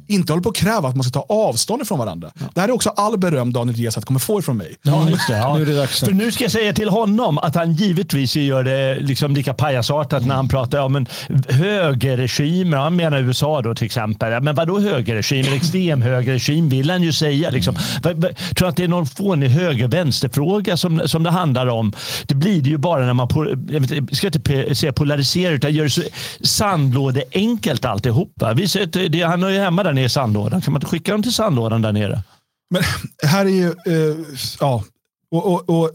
Inte 0.08 0.34
håller 0.34 0.44
på 0.44 0.50
att 0.50 0.56
kräva 0.56 0.88
att 0.88 0.96
man 0.96 1.04
ska 1.04 1.12
ta 1.12 1.26
avstånd 1.36 1.82
ifrån 1.82 2.00
varandra. 2.00 2.32
Ja. 2.40 2.46
Det 2.54 2.62
här 2.62 2.68
är 2.68 2.72
också 2.72 2.90
all 2.90 3.18
beröm 3.18 3.54
Daniel 3.54 3.78
Riazat 3.78 4.06
kommer 4.06 4.20
få 4.20 4.40
ifrån 4.40 4.58
mig. 4.58 4.76
Ja, 4.82 5.10
just 5.10 5.28
det, 5.28 5.38
ja. 5.38 5.56
nu 5.56 5.62
är 5.62 5.66
det 5.66 5.76
dags. 5.78 6.00
För 6.00 6.12
nu 6.12 6.32
ska 6.32 6.44
jag 6.44 6.52
säga 6.52 6.74
till 6.74 6.90
honom 6.90 7.38
att 7.38 7.56
han 7.56 7.74
givetvis 7.74 8.36
gör 8.36 8.64
det 8.64 9.00
liksom 9.00 9.36
lika 9.36 9.54
pajasartat 9.54 10.26
när 10.26 10.36
han 10.36 10.48
pratar 10.48 10.80
om 10.80 10.96
en 10.96 11.08
högerregimer. 11.50 12.78
Han 12.78 12.96
menar 12.96 13.20
USA 13.20 13.62
då 13.62 13.76
till 13.76 13.86
exempel. 13.86 14.44
Men 14.44 14.56
vadå 14.56 14.80
högerregim? 14.80 15.46
En 15.48 15.54
extrem 15.54 16.02
högerregim 16.02 16.70
vill 16.70 16.90
han 16.90 17.04
ju 17.04 17.14
säga. 17.14 17.50
Liksom. 17.50 17.76
Mm. 18.04 18.34
Tror 18.56 18.70
att 18.70 18.78
det 18.78 18.84
är 18.84 18.88
någon 18.88 19.06
fånig 19.06 19.50
höger-vänster-fråga 19.50 20.78
som, 20.78 21.02
som 21.06 21.24
det 21.24 21.32
handlar 21.32 21.68
om? 21.68 21.94
Det 22.26 22.36
blir 22.36 22.62
det 22.62 22.70
ju 22.70 22.78
bara 22.78 23.06
när 23.06 23.14
man, 23.14 23.30
jag 23.70 23.80
vet, 23.80 24.18
ska 24.18 24.28
inte 24.28 24.76
säga 24.76 24.94
polarisera, 24.94 25.54
utan 25.54 25.74
gör 25.74 25.84
det 25.84 25.90
så 25.90 26.02
sandlådeenkelt 26.42 27.86
alltihopa. 27.86 28.54
Vi 28.54 28.68
ser, 28.68 29.10
det, 29.10 29.22
han 29.22 29.44
har 29.44 29.50
ju 29.50 29.67
hemma 29.68 29.84
där 29.84 29.94
nere 29.94 30.06
i 30.06 30.10
sandlådan. 30.10 30.62
Kan 30.62 30.74
man 30.74 30.82
inte 30.82 30.90
skicka 30.92 31.12
dem 31.12 31.24
till 31.24 31.34
sandlådan 31.34 31.82
där 31.82 31.92
nere? 31.92 32.24
Men 32.70 32.84
här 33.24 33.46
är 33.46 33.50
ju, 33.50 33.68
eh, 33.68 34.18
ja, 34.60 34.84
och, 35.32 35.54
och, 35.54 35.70
och 35.70 35.92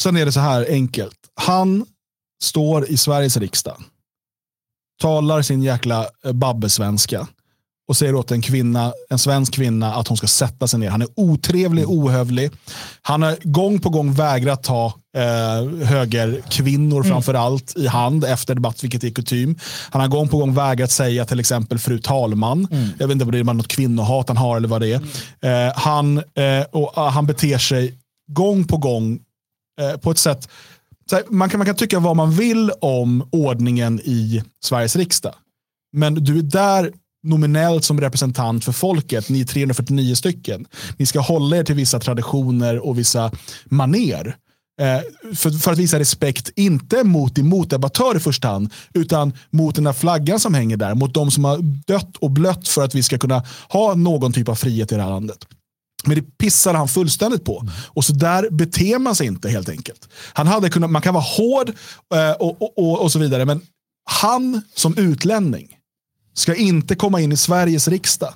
sen 0.00 0.16
är 0.16 0.24
det 0.24 0.32
så 0.32 0.40
här 0.40 0.66
enkelt. 0.68 1.18
Han 1.34 1.86
står 2.42 2.90
i 2.90 2.96
Sveriges 2.96 3.36
riksdag, 3.36 3.82
talar 5.00 5.42
sin 5.42 5.62
jäkla 5.62 6.08
eh, 6.24 6.32
babbesvenska 6.32 7.28
och 7.88 7.96
säger 7.96 8.14
åt 8.14 8.30
en 8.30 8.42
kvinna, 8.42 8.92
en 9.10 9.18
svensk 9.18 9.54
kvinna 9.54 9.94
att 9.94 10.08
hon 10.08 10.16
ska 10.16 10.26
sätta 10.26 10.66
sig 10.66 10.80
ner. 10.80 10.90
Han 10.90 11.02
är 11.02 11.08
otrevlig, 11.16 11.88
ohövlig. 11.88 12.50
Han 13.02 13.22
har 13.22 13.36
gång 13.42 13.80
på 13.80 13.88
gång 13.88 14.14
vägrat 14.14 14.62
ta 14.62 14.92
eh, 15.16 15.86
högerkvinnor 15.86 16.96
mm. 16.96 17.08
framför 17.10 17.34
allt 17.34 17.76
i 17.76 17.86
hand 17.86 18.24
efter 18.24 18.54
debatt, 18.54 18.84
vilket 18.84 19.04
är 19.04 19.10
kutym. 19.10 19.58
Han 19.90 20.00
har 20.00 20.08
gång 20.08 20.28
på 20.28 20.38
gång 20.38 20.54
vägrat 20.54 20.90
säga 20.90 21.24
till 21.24 21.40
exempel 21.40 21.78
fru 21.78 21.98
talman. 21.98 22.68
Mm. 22.70 22.88
Jag 22.98 23.06
vet 23.06 23.12
inte 23.12 23.24
om 23.24 23.30
det 23.30 23.38
är 23.38 23.44
något 23.44 23.68
kvinnohat 23.68 24.28
han 24.28 24.36
har 24.36 24.56
eller 24.56 24.68
vad 24.68 24.80
det 24.80 24.92
är. 24.92 25.00
Mm. 25.40 25.68
Eh, 25.68 25.74
han, 25.76 26.18
eh, 26.18 26.66
och, 26.72 26.98
uh, 26.98 27.08
han 27.08 27.26
beter 27.26 27.58
sig 27.58 27.98
gång 28.32 28.64
på 28.64 28.76
gång 28.76 29.18
eh, 29.80 29.96
på 30.00 30.10
ett 30.10 30.18
sätt 30.18 30.48
här, 31.12 31.22
man, 31.28 31.48
kan, 31.48 31.58
man 31.58 31.66
kan 31.66 31.76
tycka 31.76 31.98
vad 31.98 32.16
man 32.16 32.30
vill 32.30 32.70
om 32.80 33.28
ordningen 33.32 34.00
i 34.00 34.42
Sveriges 34.64 34.96
riksdag. 34.96 35.34
Men 35.92 36.14
du 36.14 36.38
är 36.38 36.42
där 36.42 36.92
nominellt 37.26 37.84
som 37.84 38.00
representant 38.00 38.64
för 38.64 38.72
folket, 38.72 39.28
ni 39.28 39.40
är 39.40 39.44
349 39.44 40.14
stycken. 40.14 40.66
Ni 40.96 41.06
ska 41.06 41.20
hålla 41.20 41.56
er 41.56 41.64
till 41.64 41.74
vissa 41.74 42.00
traditioner 42.00 42.86
och 42.86 42.98
vissa 42.98 43.30
maner. 43.64 44.36
Eh, 44.80 45.00
för, 45.34 45.50
för, 45.50 45.72
att 45.72 45.78
visa 45.78 45.98
respekt, 45.98 46.50
inte 46.56 47.04
mot 47.04 47.34
din 47.34 47.48
motdebattör 47.48 48.16
i 48.16 48.20
första 48.20 48.48
hand, 48.48 48.72
utan 48.94 49.32
mot 49.50 49.74
den 49.74 49.84
där 49.84 49.92
flaggan 49.92 50.40
som 50.40 50.54
hänger 50.54 50.76
där. 50.76 50.94
Mot 50.94 51.14
de 51.14 51.30
som 51.30 51.44
har 51.44 51.58
dött 51.86 52.16
och 52.16 52.30
blött 52.30 52.68
för 52.68 52.84
att 52.84 52.94
vi 52.94 53.02
ska 53.02 53.18
kunna 53.18 53.44
ha 53.68 53.94
någon 53.94 54.32
typ 54.32 54.48
av 54.48 54.54
frihet 54.54 54.92
i 54.92 54.94
det 54.94 55.02
här 55.02 55.10
landet. 55.10 55.38
Men 56.04 56.16
det 56.16 56.38
pissade 56.38 56.78
han 56.78 56.88
fullständigt 56.88 57.44
på. 57.44 57.64
Och 57.86 58.04
så 58.04 58.12
där 58.12 58.50
beter 58.50 58.98
man 58.98 59.14
sig 59.14 59.26
inte 59.26 59.48
helt 59.48 59.68
enkelt. 59.68 60.08
Han 60.32 60.46
hade 60.46 60.70
kunnat, 60.70 60.90
man 60.90 61.02
kan 61.02 61.14
vara 61.14 61.24
hård 61.24 61.68
eh, 62.14 62.30
och, 62.30 62.62
och, 62.62 62.78
och, 62.78 63.02
och 63.02 63.12
så 63.12 63.18
vidare, 63.18 63.44
men 63.44 63.60
han 64.10 64.62
som 64.74 64.98
utlänning 64.98 65.75
ska 66.36 66.54
inte 66.54 66.94
komma 66.94 67.20
in 67.20 67.32
i 67.32 67.36
Sveriges 67.36 67.88
riksdag 67.88 68.34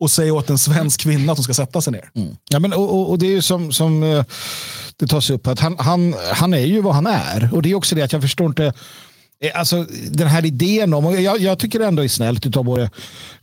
och 0.00 0.10
säga 0.10 0.34
åt 0.34 0.50
en 0.50 0.58
svensk 0.58 1.00
kvinna 1.00 1.32
att 1.32 1.38
hon 1.38 1.44
ska 1.44 1.54
sätta 1.54 1.80
sig 1.80 1.92
ner. 1.92 2.10
Mm. 2.14 2.36
Ja, 2.48 2.58
men, 2.58 2.72
och, 2.72 3.10
och, 3.10 3.18
det 3.18 3.26
är 3.26 3.30
ju 3.30 3.42
som, 3.42 3.72
som 3.72 4.02
eh, 4.02 4.24
det 4.96 5.06
tas 5.06 5.30
upp 5.30 5.46
att 5.46 5.60
han, 5.60 5.76
han, 5.78 6.14
han 6.32 6.54
är 6.54 6.66
ju 6.66 6.80
vad 6.80 6.94
han 6.94 7.06
är. 7.06 7.50
Och 7.52 7.62
det 7.62 7.70
är 7.70 7.74
också 7.74 7.94
det 7.94 8.02
att 8.02 8.12
jag 8.12 8.22
förstår 8.22 8.46
inte 8.46 8.72
eh, 9.44 9.58
Alltså 9.58 9.86
den 10.10 10.28
här 10.28 10.44
idén 10.44 10.94
om, 10.94 11.06
och 11.06 11.20
jag, 11.20 11.40
jag 11.40 11.58
tycker 11.58 11.78
det 11.78 11.86
ändå 11.86 12.04
är 12.04 12.08
snällt 12.08 12.56
av 12.56 12.64
både 12.64 12.90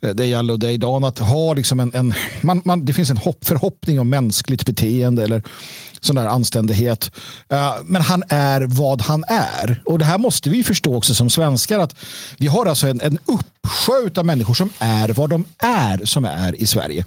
eh, 0.01 0.09
dig 0.09 0.37
och 0.37 0.59
dig 0.59 0.77
Dan 0.77 1.03
att 1.03 1.19
ha 1.19 1.53
liksom 1.53 1.79
en, 1.79 1.93
en 1.93 2.13
man, 2.41 2.61
man, 2.65 2.85
det 2.85 2.93
finns 2.93 3.09
en 3.09 3.17
hopp, 3.17 3.45
förhoppning 3.45 3.99
om 3.99 4.09
mänskligt 4.09 4.65
beteende 4.65 5.23
eller 5.23 5.43
sån 6.01 6.15
där 6.15 6.25
anständighet. 6.25 7.11
Uh, 7.53 7.83
men 7.83 8.01
han 8.01 8.23
är 8.29 8.61
vad 8.61 9.01
han 9.01 9.23
är. 9.27 9.81
Och 9.85 9.99
det 9.99 10.05
här 10.05 10.17
måste 10.17 10.49
vi 10.49 10.63
förstå 10.63 10.95
också 10.95 11.15
som 11.15 11.29
svenskar 11.29 11.79
att 11.79 11.95
vi 12.37 12.47
har 12.47 12.65
alltså 12.65 12.87
en, 12.87 13.01
en 13.01 13.17
uppsjö 13.67 14.09
av 14.19 14.25
människor 14.25 14.53
som 14.53 14.69
är 14.79 15.09
vad 15.09 15.29
de 15.29 15.45
är 15.57 16.05
som 16.05 16.25
är 16.25 16.61
i 16.61 16.67
Sverige. 16.67 17.05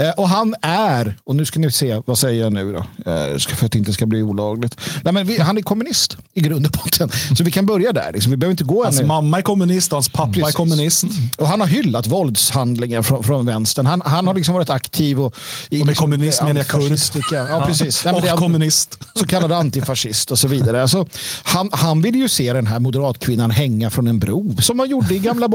Uh, 0.00 0.10
och 0.10 0.28
han 0.28 0.54
är, 0.62 1.16
och 1.24 1.36
nu 1.36 1.44
ska 1.44 1.60
ni 1.60 1.72
se, 1.72 2.02
vad 2.06 2.18
säger 2.18 2.42
jag 2.42 2.52
nu 2.52 2.72
då? 2.72 2.78
Uh, 2.78 3.38
för 3.38 3.66
att 3.66 3.72
det 3.72 3.78
inte 3.78 3.92
ska 3.92 4.06
bli 4.06 4.22
olagligt. 4.22 4.76
Nej, 5.02 5.12
men 5.14 5.26
vi, 5.26 5.40
han 5.40 5.58
är 5.58 5.62
kommunist 5.62 6.16
i 6.34 6.40
grund 6.40 6.66
och 6.66 6.72
botten. 6.72 7.10
Så 7.36 7.44
vi 7.44 7.50
kan 7.50 7.66
börja 7.66 7.92
där. 7.92 8.12
Liksom. 8.12 8.30
Vi 8.30 8.36
behöver 8.36 8.50
inte 8.50 8.64
gå 8.64 8.84
Hans 8.84 8.98
ännu. 8.98 9.08
mamma 9.08 9.38
är 9.38 9.42
kommunist 9.42 9.92
och 9.92 9.96
hans 9.96 10.08
pappa 10.08 10.32
Precis. 10.32 10.48
är 10.48 10.52
kommunist. 10.52 11.04
Och 11.36 11.48
han 11.48 11.60
har 11.60 11.68
hyllat 11.68 12.06
våldshandlingar 12.06 13.02
från, 13.02 13.24
från 13.24 13.46
vänstern. 13.46 13.86
Han, 13.86 14.02
han 14.04 14.26
har 14.26 14.34
liksom 14.34 14.54
varit 14.54 14.70
aktiv. 14.70 15.20
Och, 15.20 15.26
och 15.26 15.34
med 15.70 15.86
liksom, 15.86 15.94
kommunism 15.94 16.44
menar 16.44 16.60
jag 16.60 16.66
kurd. 16.66 16.98
Ja, 17.32 17.64
precis. 17.66 18.04
Ja 18.04 18.36
kommunist. 18.36 18.98
Så 19.14 19.26
kallad 19.26 19.52
antifascist 19.52 20.30
och 20.30 20.38
så 20.38 20.48
vidare. 20.48 20.82
Alltså, 20.82 21.06
han, 21.42 21.70
han 21.72 22.02
vill 22.02 22.14
ju 22.14 22.28
se 22.28 22.52
den 22.52 22.66
här 22.66 22.78
moderatkvinnan 22.78 23.50
hänga 23.50 23.90
från 23.90 24.06
en 24.06 24.18
bro 24.18 24.56
som 24.62 24.76
man 24.76 24.90
gjorde 24.90 25.14
i 25.14 25.18
gamla 25.18 25.48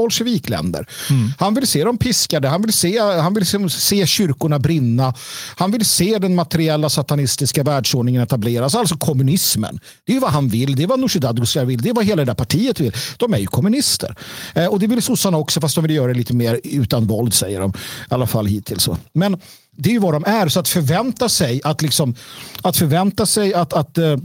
bolsjevikländer. 0.44 0.86
Mm. 1.10 1.32
Han 1.38 1.54
vill 1.54 1.66
se 1.66 1.84
dem 1.84 1.98
piskade, 1.98 2.48
han 2.48 2.62
vill, 2.62 2.72
se, 2.72 2.98
han 2.98 3.34
vill 3.34 3.46
se, 3.46 3.68
se 3.68 4.06
kyrkorna 4.06 4.58
brinna. 4.58 5.14
Han 5.56 5.70
vill 5.70 5.84
se 5.84 6.18
den 6.18 6.34
materiella 6.34 6.90
satanistiska 6.90 7.62
världsordningen 7.62 8.22
etableras, 8.22 8.74
alltså 8.74 8.96
kommunismen. 8.96 9.80
Det 10.06 10.16
är 10.16 10.20
vad 10.20 10.30
han 10.30 10.48
vill, 10.48 10.76
det 10.76 10.82
är 10.82 10.86
vad 10.86 11.00
Nooshi 11.00 11.18
Dadgostar 11.18 11.64
vill, 11.64 11.82
det 11.82 11.88
är 11.88 11.94
vad 11.94 12.04
hela 12.04 12.24
det 12.24 12.30
där 12.30 12.34
partiet 12.34 12.80
vill. 12.80 12.92
De 13.16 13.34
är 13.34 13.38
ju 13.38 13.46
kommunister. 13.46 14.16
Eh, 14.54 14.66
och 14.66 14.78
det 14.78 14.86
vill 14.86 15.02
sossarna 15.02 15.38
också, 15.38 15.60
fast 15.60 15.74
de 15.74 15.82
vill 15.82 15.96
göra 15.96 16.08
det 16.08 16.18
lite 16.18 16.34
mer 16.34 16.60
utan 16.64 17.06
våld, 17.06 17.34
säger 17.34 17.60
de. 17.60 17.70
I 18.10 18.14
alla 18.14 18.26
fall 18.26 18.46
hittills. 18.46 18.88
Men 19.12 19.40
det 19.76 19.88
är 19.88 19.92
ju 19.92 19.98
vad 19.98 20.14
de 20.14 20.24
är. 20.24 20.48
Så 20.48 20.60
att 20.60 20.68
förvänta 20.68 21.28
sig 21.28 21.60
att, 21.64 21.82
liksom, 21.82 22.14
att, 22.62 22.76
förvänta 22.76 23.26
sig 23.26 23.54
att, 23.54 23.72
att 23.72 23.98
uh, 23.98 24.16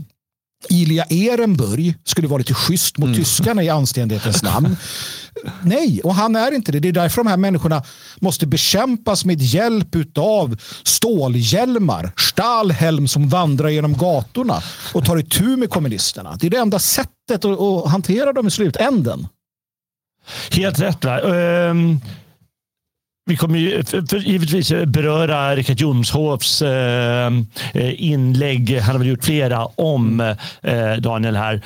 Ilja 0.68 1.04
Ehrenburg 1.04 1.94
skulle 2.04 2.28
vara 2.28 2.38
lite 2.38 2.54
schysst 2.54 2.98
mot 2.98 3.06
mm. 3.06 3.18
tyskarna 3.18 3.62
i 3.62 3.68
anständighetens 3.68 4.42
namn. 4.42 4.76
Nej, 5.62 6.00
och 6.04 6.14
han 6.14 6.36
är 6.36 6.54
inte 6.54 6.72
det. 6.72 6.80
Det 6.80 6.88
är 6.88 6.92
därför 6.92 7.24
de 7.24 7.30
här 7.30 7.36
människorna 7.36 7.82
måste 8.20 8.46
bekämpas 8.46 9.24
med 9.24 9.42
hjälp 9.42 9.96
av 10.18 10.56
stålhjälmar, 10.84 12.12
Stahlhelm 12.16 13.08
som 13.08 13.28
vandrar 13.28 13.68
genom 13.68 13.96
gatorna 13.96 14.62
och 14.94 15.04
tar 15.04 15.16
itu 15.16 15.56
med 15.56 15.70
kommunisterna. 15.70 16.36
Det 16.40 16.46
är 16.46 16.50
det 16.50 16.56
enda 16.56 16.78
sättet 16.78 17.44
att, 17.44 17.60
att 17.60 17.90
hantera 17.90 18.32
dem 18.32 18.46
i 18.46 18.50
slutänden. 18.50 19.28
Helt 20.50 20.80
rätt. 20.80 21.04
Va? 21.04 21.20
Um... 21.20 22.00
Vi 23.30 23.36
kommer 23.36 23.58
ju 23.58 23.84
för, 23.84 24.18
givetvis 24.18 24.70
eh, 24.70 24.86
beröra 24.86 25.56
Richard 25.56 25.80
Jomshofs 25.80 26.62
eh, 26.62 27.32
eh, 27.74 28.02
inlägg. 28.02 28.78
Han 28.78 28.92
har 28.92 28.98
väl 28.98 29.08
gjort 29.08 29.24
flera 29.24 29.64
om 29.64 30.20
eh, 30.62 30.92
Daniel 30.98 31.36
här. 31.36 31.64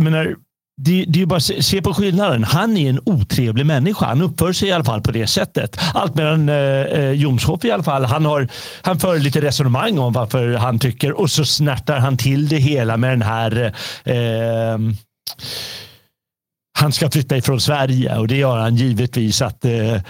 Men 0.00 0.12
när, 0.12 0.36
det, 0.82 1.04
det 1.08 1.22
är 1.22 1.26
bara 1.26 1.36
att 1.36 1.64
se 1.64 1.82
på 1.82 1.94
skillnaden. 1.94 2.44
Han 2.44 2.76
är 2.76 2.90
en 2.90 3.00
otrevlig 3.04 3.66
människa. 3.66 4.06
Han 4.06 4.22
uppför 4.22 4.52
sig 4.52 4.68
i 4.68 4.72
alla 4.72 4.84
fall 4.84 5.02
på 5.02 5.12
det 5.12 5.26
sättet. 5.26 5.78
Allt 5.94 6.14
medan 6.14 6.48
eh, 6.48 6.56
eh, 6.56 7.10
Jomshof 7.10 7.64
i 7.64 7.70
alla 7.70 7.82
fall, 7.82 8.04
han, 8.04 8.24
har, 8.24 8.48
han 8.82 8.98
för 8.98 9.18
lite 9.18 9.40
resonemang 9.40 9.98
om 9.98 10.12
varför 10.12 10.54
han 10.54 10.78
tycker 10.78 11.12
och 11.12 11.30
så 11.30 11.44
snärtar 11.44 11.98
han 11.98 12.16
till 12.16 12.48
det 12.48 12.56
hela 12.56 12.96
med 12.96 13.10
den 13.10 13.22
här 13.22 13.72
eh, 14.04 14.78
han 16.78 16.92
ska 16.92 17.10
flytta 17.10 17.36
ifrån 17.36 17.60
Sverige 17.60 18.16
och 18.16 18.28
det 18.28 18.36
gör 18.36 18.58
han 18.58 18.76
givetvis 18.76 19.42
att 19.42 19.64
eh, 19.64 20.00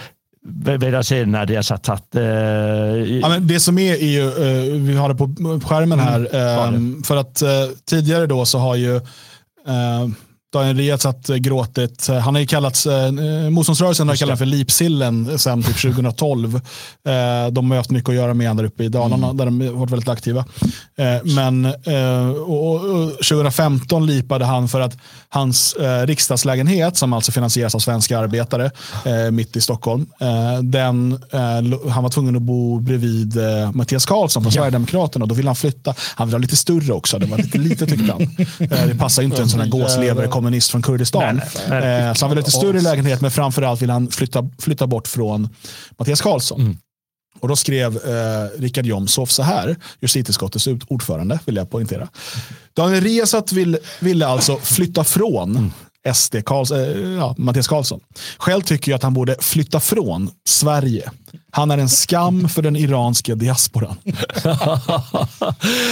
vad 0.49 1.05
säger 1.05 1.25
när 1.25 1.45
det 1.45 1.55
är 1.55 1.61
satt, 1.61 1.89
att, 1.89 2.15
eh, 2.15 2.23
ja, 2.23 3.29
men 3.29 3.47
Det 3.47 3.59
som 3.59 3.77
är, 3.79 3.93
är 3.93 4.07
ju, 4.07 4.27
eh, 4.27 4.81
vi 4.81 4.95
har 4.95 5.09
det 5.09 5.15
på 5.15 5.25
skärmen 5.67 5.99
här, 5.99 6.19
mm, 6.67 6.97
eh, 6.97 7.03
för 7.03 7.17
att 7.17 7.41
eh, 7.41 7.49
tidigare 7.85 8.25
då 8.25 8.45
så 8.45 8.57
har 8.59 8.75
ju 8.75 9.01
eh, 10.55 10.59
Daniel 10.59 10.77
Riazat 10.77 11.27
gråtit. 11.27 12.07
Han 12.07 12.35
har 12.35 12.39
ju 12.39 12.47
kallats, 12.47 12.85
eh, 12.85 13.11
motståndsrörelsen 13.49 14.09
har 14.09 14.15
kallat 14.15 14.39
för 14.39 14.45
Lipsillen 14.45 15.39
sedan 15.39 15.63
typ 15.63 15.81
2012. 15.81 16.55
Eh, 16.55 17.51
de 17.51 17.71
har 17.71 17.77
haft 17.77 17.89
mycket 17.89 18.09
att 18.09 18.15
göra 18.15 18.33
med 18.33 18.57
där 18.57 18.63
uppe 18.63 18.83
i 18.83 18.89
Dalarna 18.89 19.25
mm. 19.25 19.37
där 19.37 19.45
de 19.45 19.61
har 19.61 19.73
varit 19.73 19.91
väldigt 19.91 20.09
aktiva. 20.09 20.45
Eh, 20.97 21.23
men 21.35 21.65
eh, 21.65 22.29
och, 22.29 22.75
och 22.75 23.09
2015 23.11 24.05
lipade 24.05 24.45
han 24.45 24.67
för 24.67 24.81
att 24.81 24.97
hans 25.29 25.73
eh, 25.73 26.05
riksdagslägenhet, 26.05 26.97
som 26.97 27.13
alltså 27.13 27.31
finansieras 27.31 27.75
av 27.75 27.79
svenska 27.79 28.19
arbetare 28.19 28.71
eh, 29.05 29.31
mitt 29.31 29.55
i 29.55 29.61
Stockholm, 29.61 30.05
eh, 30.19 30.61
den, 30.63 31.11
eh, 31.31 31.89
han 31.89 32.03
var 32.03 32.09
tvungen 32.09 32.35
att 32.35 32.41
bo 32.41 32.79
bredvid 32.79 33.37
eh, 33.37 33.71
Mattias 33.71 34.05
Karlsson 34.05 34.43
från 34.43 34.51
ja. 34.51 34.59
Sverigedemokraterna. 34.59 35.25
Då 35.25 35.35
ville 35.35 35.49
han 35.49 35.55
flytta. 35.55 35.93
Han 36.15 36.27
ville 36.27 36.35
ha 36.35 36.41
lite 36.41 36.55
större 36.55 36.93
också. 36.93 37.19
Det 37.19 37.25
var 37.25 37.37
lite 37.37 37.57
lite 37.57 37.85
tyckte 37.85 38.11
han. 38.11 38.21
Eh, 38.59 38.87
det 38.87 38.95
passar 38.95 39.23
inte 39.23 39.41
en 39.41 39.49
sån 39.49 39.59
här 39.59 39.67
gåslevare 39.67 40.27
kommunist 40.47 40.71
från 40.71 40.81
Kurdistan. 40.81 41.35
Nej, 41.35 41.47
nej, 41.69 41.79
nej. 41.79 42.15
så 42.15 42.25
han 42.25 42.29
ville 42.29 42.41
ha 42.41 42.45
lite 42.45 42.57
större 42.57 42.81
lägenhet, 42.81 43.21
men 43.21 43.31
framförallt 43.31 43.81
ville 43.81 43.93
han 43.93 44.11
flytta, 44.11 44.49
flytta 44.59 44.87
bort 44.87 45.07
från 45.07 45.49
Mattias 45.97 46.21
Karlsson. 46.21 46.61
Mm. 46.61 46.77
Och 47.39 47.47
då 47.47 47.55
skrev 47.55 47.95
eh, 47.95 48.59
Richard 48.59 48.85
Jomshof 48.85 49.31
så 49.31 49.43
här, 49.43 49.75
justitieutskottets 50.01 50.67
ordförande, 50.87 51.39
vill 51.45 51.55
jag 51.55 51.69
poängtera. 51.69 52.07
Daniel 52.73 53.03
Riazat 53.03 53.51
vill, 53.51 53.77
ville 53.99 54.27
alltså 54.27 54.57
flytta 54.57 55.03
från 55.03 55.57
mm. 55.57 55.71
SD, 56.13 56.35
Karls, 56.45 56.71
eh, 56.71 57.09
ja, 57.17 57.35
Mattias 57.37 57.67
Karlsson. 57.67 57.99
Själv 58.37 58.61
tycker 58.61 58.91
jag 58.91 58.95
att 58.95 59.03
han 59.03 59.13
borde 59.13 59.35
flytta 59.39 59.79
från 59.79 60.29
Sverige. 60.47 61.11
Han 61.51 61.71
är 61.71 61.77
en 61.77 61.89
skam 61.89 62.49
för 62.49 62.61
den 62.61 62.75
iranska 62.75 63.35
diasporan. 63.35 63.95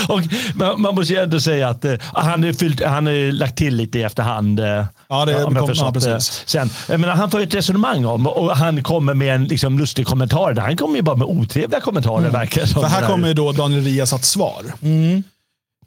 och 0.08 0.22
man, 0.56 0.82
man, 0.82 0.96
måste 0.96 1.14
ju 1.14 1.20
ändå 1.20 1.40
säga 1.40 1.70
att 1.70 1.86
eh, 1.86 1.94
han 2.14 2.44
har 2.44 3.32
lagt 3.32 3.58
till 3.58 3.76
lite 3.76 4.00
i 4.00 4.04
efterhand. 4.04 4.60
Eh, 4.60 4.66
ja, 5.10 5.26
det 5.26 5.32
ja, 5.32 5.44
kom, 5.44 5.74
ja, 5.76 5.92
precis. 5.94 6.44
Sen, 6.46 6.70
jag 6.90 7.00
menar, 7.00 7.16
han 7.16 7.32
får 7.32 7.40
ett 7.40 7.54
resonemang 7.54 8.06
om 8.06 8.28
och 8.28 8.58
han 8.58 8.84
kommer 8.84 9.14
med 9.14 9.36
en 9.36 9.44
liksom, 9.44 9.80
lustig 9.80 10.08
kommentar. 10.08 10.56
Han 10.56 10.78
kommer 10.78 10.96
ju 10.96 11.02
bara 11.02 11.16
med 11.16 11.28
otrevliga 11.28 11.82
kommentarer. 11.82 12.20
Mm. 12.20 12.32
Verkar, 12.32 12.66
för 12.66 12.84
här 12.84 13.08
kommer 13.08 13.34
då 13.34 13.52
Daniel 13.52 13.84
Riazats 13.84 14.30
svar. 14.30 14.64
Mm. 14.82 15.24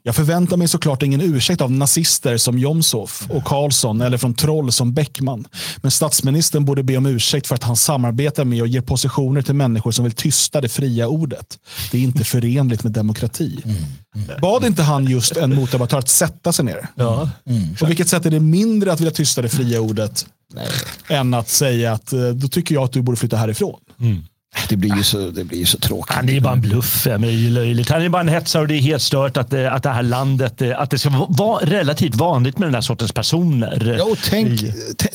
Jag 0.03 0.15
förväntar 0.15 0.57
mig 0.57 0.67
såklart 0.67 1.03
ingen 1.03 1.21
ursäkt 1.21 1.61
av 1.61 1.71
nazister 1.71 2.37
som 2.37 2.59
Jomshof 2.59 3.27
och 3.29 3.43
Karlsson 3.43 4.01
eller 4.01 4.17
från 4.17 4.33
troll 4.33 4.71
som 4.71 4.93
Bäckman. 4.93 5.47
Men 5.77 5.91
statsministern 5.91 6.65
borde 6.65 6.83
be 6.83 6.97
om 6.97 7.05
ursäkt 7.05 7.47
för 7.47 7.55
att 7.55 7.63
han 7.63 7.75
samarbetar 7.75 8.45
med 8.45 8.61
och 8.61 8.67
ger 8.67 8.81
positioner 8.81 9.41
till 9.41 9.53
människor 9.53 9.91
som 9.91 10.03
vill 10.03 10.13
tysta 10.13 10.61
det 10.61 10.69
fria 10.69 11.07
ordet. 11.07 11.59
Det 11.91 11.97
är 11.97 12.01
inte 12.01 12.23
förenligt 12.23 12.83
med 12.83 12.91
demokrati. 12.91 13.61
Mm. 13.65 13.77
Mm. 14.15 14.41
Bad 14.41 14.65
inte 14.65 14.83
han 14.83 15.05
just 15.05 15.37
en 15.37 15.55
motdebattör 15.55 15.97
att 15.97 16.09
sätta 16.09 16.53
sig 16.53 16.65
ner? 16.65 16.87
Ja. 16.95 17.29
Mm. 17.45 17.75
På 17.75 17.85
vilket 17.85 18.07
sätt 18.07 18.25
är 18.25 18.31
det 18.31 18.39
mindre 18.39 18.93
att 18.93 18.99
vilja 18.99 19.11
tysta 19.11 19.41
det 19.41 19.49
fria 19.49 19.81
ordet 19.81 20.25
Nej. 20.53 20.67
än 21.07 21.33
att 21.33 21.49
säga 21.49 21.93
att 21.93 22.13
eh, 22.13 22.29
då 22.29 22.47
tycker 22.47 22.75
jag 22.75 22.83
att 22.83 22.91
du 22.91 23.01
borde 23.01 23.17
flytta 23.17 23.37
härifrån? 23.37 23.79
Mm. 23.99 24.23
Det 24.69 24.77
blir 24.77 24.95
ju 24.95 25.03
så, 25.03 25.29
det 25.29 25.43
blir 25.43 25.65
så 25.65 25.77
tråkigt. 25.77 26.15
Han 26.15 26.29
är 26.29 26.41
bara 26.41 26.53
en 26.53 26.61
bluff. 26.61 27.07
Han 27.07 27.23
är 27.23 28.09
bara 28.09 28.21
en 28.21 28.27
hetsare 28.27 28.61
och 28.61 28.67
det 28.67 28.75
är 28.75 28.81
helt 28.81 29.01
stört 29.01 29.37
att 29.37 29.49
det, 29.49 29.71
att 29.71 29.83
det 29.83 29.89
här 29.89 30.03
landet, 30.03 30.61
att 30.61 30.89
det 30.89 30.99
ska 30.99 31.27
vara 31.29 31.65
relativt 31.65 32.15
vanligt 32.15 32.57
med 32.57 32.67
den 32.67 32.73
här 32.73 32.81
sortens 32.81 33.11
personer. 33.11 33.95
Ja, 33.97 34.03
och 34.03 34.17
tänk, 34.23 34.61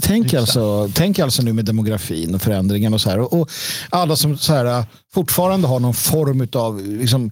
tänk, 0.00 0.34
alltså, 0.34 0.90
tänk 0.94 1.18
alltså 1.18 1.42
nu 1.42 1.52
med 1.52 1.64
demografin 1.64 2.34
och 2.34 2.42
förändringen 2.42 2.94
och 2.94 3.00
så 3.00 3.10
här. 3.10 3.18
Och, 3.18 3.40
och 3.40 3.50
alla 3.90 4.16
som 4.16 4.38
så 4.38 4.52
här, 4.52 4.84
fortfarande 5.14 5.68
har 5.68 5.80
någon 5.80 5.94
form 5.94 6.48
av 6.52 6.86
liksom, 6.86 7.30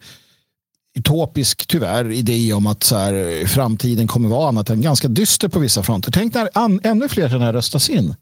utopisk, 0.99 1.67
tyvärr, 1.67 2.11
idé 2.11 2.53
om 2.53 2.67
att 2.67 2.83
så 2.83 2.97
här, 2.97 3.47
framtiden 3.47 4.07
kommer 4.09 4.29
vara 4.29 4.49
annat 4.49 4.71
än 4.71 4.81
ganska 4.81 5.09
dyster 5.09 5.49
på 5.49 5.59
vissa 5.59 5.83
fronter. 5.83 6.13
Tänk 6.13 6.35
när 6.35 6.49
an, 6.55 6.81
ännu 6.85 7.09
fler 7.09 7.29
sådana 7.29 7.45
här 7.45 7.53
röstas 7.53 7.91
in. 7.91 8.15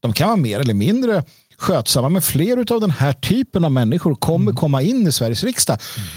De 0.00 0.12
kan 0.12 0.28
vara 0.28 0.36
mer 0.36 0.60
eller 0.60 0.74
mindre 0.74 1.24
skötsamma. 1.62 2.08
Men 2.08 2.22
fler 2.22 2.72
av 2.72 2.80
den 2.80 2.90
här 2.90 3.12
typen 3.12 3.64
av 3.64 3.72
människor 3.72 4.14
kommer 4.14 4.50
mm. 4.50 4.56
komma 4.56 4.82
in 4.82 5.06
i 5.06 5.12
Sveriges 5.12 5.44
riksdag. 5.44 5.78
Mm. 5.96 6.08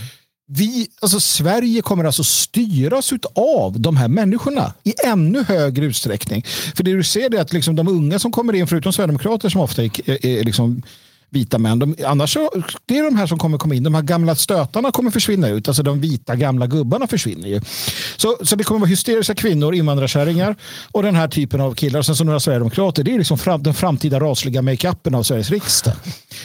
vi, 0.47 0.87
alltså 0.99 1.19
Sverige 1.19 1.81
kommer 1.81 2.03
alltså 2.03 2.23
styras 2.23 3.11
av 3.35 3.79
de 3.79 3.97
här 3.97 4.07
människorna 4.07 4.73
i 4.83 4.93
ännu 5.05 5.43
högre 5.43 5.85
utsträckning. 5.85 6.45
För 6.75 6.83
det 6.83 6.93
du 6.93 7.03
ser 7.03 7.35
är 7.35 7.41
att 7.41 7.53
liksom 7.53 7.75
de 7.75 7.87
unga 7.87 8.19
som 8.19 8.31
kommer 8.31 8.53
in, 8.53 8.67
förutom 8.67 8.93
Sverigedemokrater 8.93 9.49
som 9.49 9.61
ofta 9.61 9.83
är, 9.83 10.09
är, 10.09 10.25
är 10.25 10.43
liksom 10.43 10.81
vita 11.29 11.57
män. 11.57 11.79
De, 11.79 11.95
annars 12.05 12.33
så, 12.33 12.51
det 12.85 12.97
är 12.97 13.03
de 13.03 13.15
här 13.15 13.27
som 13.27 13.37
kommer 13.37 13.57
komma 13.57 13.75
in. 13.75 13.83
De 13.83 13.95
här 13.95 14.01
gamla 14.01 14.35
stötarna 14.35 14.91
kommer 14.91 15.11
försvinna 15.11 15.49
ut. 15.49 15.67
Alltså 15.67 15.83
de 15.83 16.01
vita 16.01 16.35
gamla 16.35 16.67
gubbarna 16.67 17.07
försvinner 17.07 17.47
ju. 17.47 17.61
Så, 18.17 18.37
så 18.41 18.55
det 18.55 18.63
kommer 18.63 18.79
vara 18.79 18.89
hysteriska 18.89 19.35
kvinnor, 19.35 19.75
invandrarkärringar 19.75 20.55
och 20.91 21.03
den 21.03 21.15
här 21.15 21.27
typen 21.27 21.61
av 21.61 21.73
killar. 21.73 21.99
Och 21.99 22.05
sen 22.05 22.15
så 22.15 22.23
några 22.23 22.39
sverigedemokrater. 22.39 23.03
Det 23.03 23.13
är 23.13 23.17
liksom 23.17 23.37
fram, 23.37 23.63
den 23.63 23.73
framtida 23.73 24.19
rasliga 24.19 24.61
makeupen 24.61 25.15
av 25.15 25.23
Sveriges 25.23 25.49
riksdag. 25.49 25.93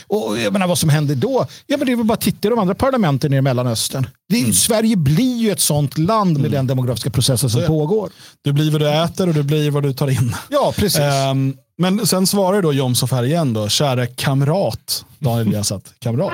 Och 0.06 0.38
jag 0.38 0.52
menar 0.52 0.66
vad 0.66 0.78
som 0.78 0.88
händer 0.88 1.14
då? 1.14 1.46
Ja, 1.66 1.76
men 1.76 1.86
det 1.86 1.92
är 1.92 1.96
väl 1.96 2.06
bara 2.06 2.14
att 2.14 2.20
titta 2.20 2.48
i 2.48 2.50
de 2.50 2.58
andra 2.58 2.74
parlamenten 2.74 3.34
i 3.34 3.40
Mellanöstern. 3.40 4.06
Det 4.30 4.40
mm. 4.40 4.52
Sverige 4.52 4.96
blir 4.96 5.36
ju 5.36 5.50
ett 5.50 5.60
sånt 5.60 5.98
land 5.98 6.32
med 6.32 6.40
mm. 6.40 6.52
den 6.52 6.66
demografiska 6.66 7.10
processen 7.10 7.50
som 7.50 7.66
pågår. 7.66 8.10
Du 8.42 8.52
blir 8.52 8.70
vad 8.70 8.80
du 8.80 8.90
äter 8.90 9.28
och 9.28 9.34
du 9.34 9.42
blir 9.42 9.70
vad 9.70 9.82
du 9.82 9.92
tar 9.92 10.08
in. 10.08 10.36
Ja, 10.48 10.72
precis. 10.76 11.00
Um, 11.30 11.56
men 11.78 12.06
sen 12.06 12.26
svarar 12.26 12.62
då 12.62 12.72
Jomshof 12.72 13.12
här 13.12 13.24
igen 13.24 13.52
då, 13.52 13.68
käre 13.68 14.06
kamrat, 14.06 15.04
Daniel 15.18 15.48
Riazat, 15.52 15.82
kamrat. 15.98 16.32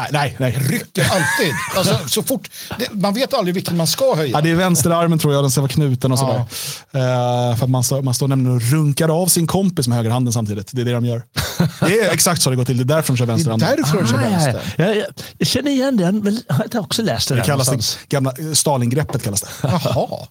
Nej, 0.00 0.08
nej, 0.12 0.36
nej, 0.38 0.68
rycker 0.68 1.02
alltid. 1.02 1.54
Alltså, 1.76 2.08
så 2.08 2.22
fort, 2.22 2.50
det, 2.78 2.92
man 2.92 3.14
vet 3.14 3.34
aldrig 3.34 3.54
vilken 3.54 3.76
man 3.76 3.86
ska 3.86 4.14
höja. 4.14 4.30
Ja, 4.32 4.40
det 4.40 4.50
är 4.50 4.54
vänsterarmen 4.54 5.18
tror 5.18 5.34
jag, 5.34 5.44
den 5.44 5.50
ska 5.50 5.60
vara 5.60 5.70
knuten 5.70 6.12
och 6.12 6.18
sådär. 6.18 6.44
Ja. 6.90 7.50
Uh, 7.50 7.56
för 7.56 7.64
att 7.64 7.70
man, 7.70 7.84
står, 7.84 8.02
man 8.02 8.14
står 8.14 8.28
nämligen 8.28 8.56
och 8.56 8.62
runkar 8.62 9.22
av 9.22 9.26
sin 9.26 9.46
kompis 9.46 9.88
med 9.88 9.96
högerhanden 9.96 10.32
samtidigt. 10.32 10.70
Det 10.72 10.80
är 10.80 10.84
det 10.84 10.92
de 10.92 11.04
gör. 11.04 11.22
Det 11.80 12.00
är 12.00 12.10
exakt 12.12 12.42
så 12.42 12.50
det 12.50 12.56
går 12.56 12.64
till. 12.64 12.76
Det 12.76 12.82
är 12.82 12.96
därför 12.96 13.12
de 13.12 13.16
kör 13.16 13.26
vänsterhanden. 13.26 13.68
Det 13.68 13.74
är 13.74 13.76
därför 13.76 13.98
de 13.98 14.08
kör 14.08 14.18
vänster. 14.18 14.74
Jag, 14.76 14.96
jag, 14.96 15.06
jag, 15.38 15.48
känner 15.48 15.70
igen 15.70 15.96
den, 15.96 16.42
jag 16.48 16.54
har 16.54 16.80
också 16.80 17.02
läst 17.02 17.28
det. 17.28 17.34
Det 17.34 17.42
kallas 17.42 17.68
det 17.68 18.08
gamla 18.08 18.32
Stalingreppet 18.54 19.22
kallas 19.22 19.40
det. 19.40 19.48
Jaha. 19.62 20.26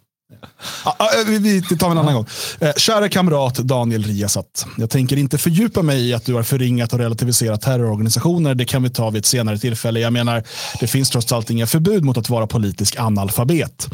Ja, 0.86 1.10
vi 1.28 1.62
tar 1.62 1.92
en 1.92 1.98
annan 1.98 2.14
gång. 2.14 2.26
Eh, 2.60 2.74
kära 2.78 3.10
kamrat 3.10 3.56
Daniel 3.56 4.04
Riazat. 4.04 4.66
Jag 4.78 4.90
tänker 4.90 5.18
inte 5.18 5.38
fördjupa 5.38 5.82
mig 5.82 6.10
i 6.10 6.14
att 6.14 6.26
du 6.26 6.34
har 6.34 6.44
förringat 6.44 6.94
och 6.94 7.00
relativiserat 7.00 7.62
terrororganisationer. 7.62 8.56
Det 8.56 8.66
kan 8.66 8.84
vi 8.84 8.90
ta 8.90 9.10
vid 9.10 9.20
ett 9.20 9.26
senare 9.26 9.58
tillfälle. 9.58 10.00
Jag 10.00 10.14
menar, 10.14 10.44
det 10.80 10.88
finns 10.88 11.10
trots 11.10 11.32
allt 11.32 11.50
inga 11.50 11.68
förbud 11.68 12.04
mot 12.04 12.18
att 12.18 12.30
vara 12.30 12.48
politisk 12.48 13.00
analfabet. 13.00 13.88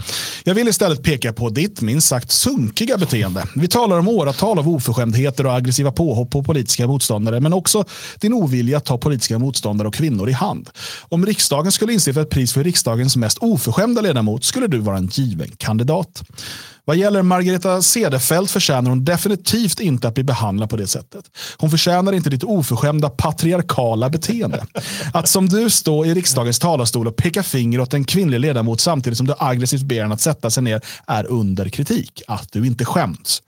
Jag 0.44 0.56
vill 0.56 0.68
istället 0.68 1.04
peka 1.04 1.34
på 1.34 1.50
ditt 1.50 1.82
minst 1.82 2.08
sagt 2.08 2.32
sunkiga 2.32 2.98
beteende. 2.98 3.44
Vi 3.56 3.68
talar 3.68 4.00
om 4.00 4.08
åratal 4.08 4.60
av 4.60 4.70
oförskämdheter 4.70 5.46
och 5.46 5.54
aggressiva 5.54 5.92
påhopp 5.92 6.32
på 6.32 6.44
politiska 6.44 6.88
motståndare, 6.88 7.40
men 7.40 7.54
också 7.54 7.86
din 8.20 8.34
ovilja 8.34 8.78
att 8.78 8.86
ta 8.86 8.98
politiska 8.98 9.40
motståndare 9.40 9.88
och 9.88 9.94
kvinnor 9.94 10.30
i 10.30 10.34
hand. 10.34 10.70
Om 11.02 11.26
riksdagen 11.26 11.72
skulle 11.72 11.94
instifta 11.94 12.22
ett 12.22 12.30
pris 12.30 12.54
för 12.54 12.64
riksdagens 12.64 13.16
mest 13.16 13.38
oförskämda 13.38 14.02
ledamot 14.02 14.44
skulle 14.44 14.68
du 14.68 14.80
vara 14.80 14.98
en 14.98 15.08
given 15.08 15.52
kandidat. 15.58 16.23
Vad 16.86 16.98
gäller 16.98 17.22
Margareta 17.22 17.82
Cederfelt 17.82 18.52
förtjänar 18.52 18.90
hon 18.90 19.06
definitivt 19.06 19.80
inte 19.80 20.08
att 20.08 20.14
bli 20.14 20.24
behandlad 20.24 20.70
på 20.70 20.78
det 20.78 20.88
sättet. 20.88 21.26
Hon 21.58 21.70
förtjänar 21.70 22.14
inte 22.14 22.30
ditt 22.30 22.44
oförskämda 22.44 23.10
patriarkala 23.10 24.10
beteende. 24.10 24.66
Att 25.14 25.30
som 25.30 25.50
du 25.50 25.70
stå 25.70 26.06
i 26.06 26.14
riksdagens 26.14 26.60
talarstol 26.60 27.08
och 27.08 27.16
peka 27.16 27.44
finger 27.44 27.80
åt 27.80 27.94
en 27.94 28.06
kvinnlig 28.06 28.40
ledamot 28.40 28.82
samtidigt 28.82 29.18
som 29.18 29.28
du 29.28 29.34
aggressivt 29.38 29.84
ber 29.84 30.02
henne 30.02 30.14
att 30.14 30.22
sätta 30.22 30.50
sig 30.50 30.64
ner 30.64 30.82
är 31.08 31.26
under 31.26 31.70
kritik. 31.70 32.22
Att 32.28 32.52
du 32.52 32.68
inte 32.68 32.86
skämts. 32.86 33.42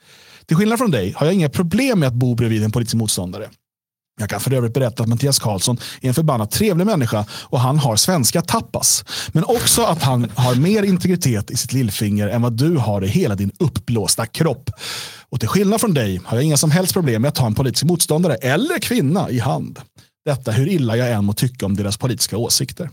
Till 0.45 0.57
skillnad 0.57 0.77
från 0.77 0.91
dig 0.91 1.13
har 1.17 1.25
jag 1.25 1.35
inga 1.35 1.49
problem 1.49 1.99
med 1.99 2.07
att 2.07 2.13
bo 2.13 2.35
bredvid 2.35 2.63
en 2.63 2.71
politisk 2.71 2.95
motståndare. 2.95 3.49
Jag 4.19 4.29
kan 4.29 4.39
för 4.39 4.53
övrigt 4.53 4.73
berätta 4.73 5.03
att 5.03 5.09
Mattias 5.09 5.39
Karlsson 5.39 5.77
är 6.01 6.07
en 6.07 6.13
förbannat 6.13 6.51
trevlig 6.51 6.85
människa 6.85 7.25
och 7.31 7.59
han 7.59 7.79
har 7.79 7.95
svenska 7.95 8.41
tapas. 8.41 9.05
Men 9.31 9.43
också 9.43 9.83
att 9.83 10.03
han 10.03 10.31
har 10.35 10.55
mer 10.55 10.83
integritet 10.83 11.51
i 11.51 11.57
sitt 11.57 11.73
lillfinger 11.73 12.27
än 12.27 12.41
vad 12.41 12.53
du 12.53 12.77
har 12.77 13.03
i 13.03 13.07
hela 13.07 13.35
din 13.35 13.51
uppblåsta 13.59 14.25
kropp. 14.25 14.69
Och 15.29 15.39
till 15.39 15.49
skillnad 15.49 15.81
från 15.81 15.93
dig 15.93 16.21
har 16.25 16.37
jag 16.37 16.43
inga 16.43 16.57
som 16.57 16.71
helst 16.71 16.93
problem 16.93 17.21
med 17.21 17.29
att 17.29 17.35
ta 17.35 17.45
en 17.45 17.55
politisk 17.55 17.83
motståndare 17.83 18.35
eller 18.35 18.79
kvinna 18.79 19.29
i 19.29 19.39
hand. 19.39 19.79
Detta 20.25 20.51
hur 20.51 20.67
illa 20.67 20.97
jag 20.97 21.11
än 21.11 21.25
må 21.25 21.33
tycka 21.33 21.65
om 21.65 21.75
deras 21.75 21.97
politiska 21.97 22.37
åsikter. 22.37 22.89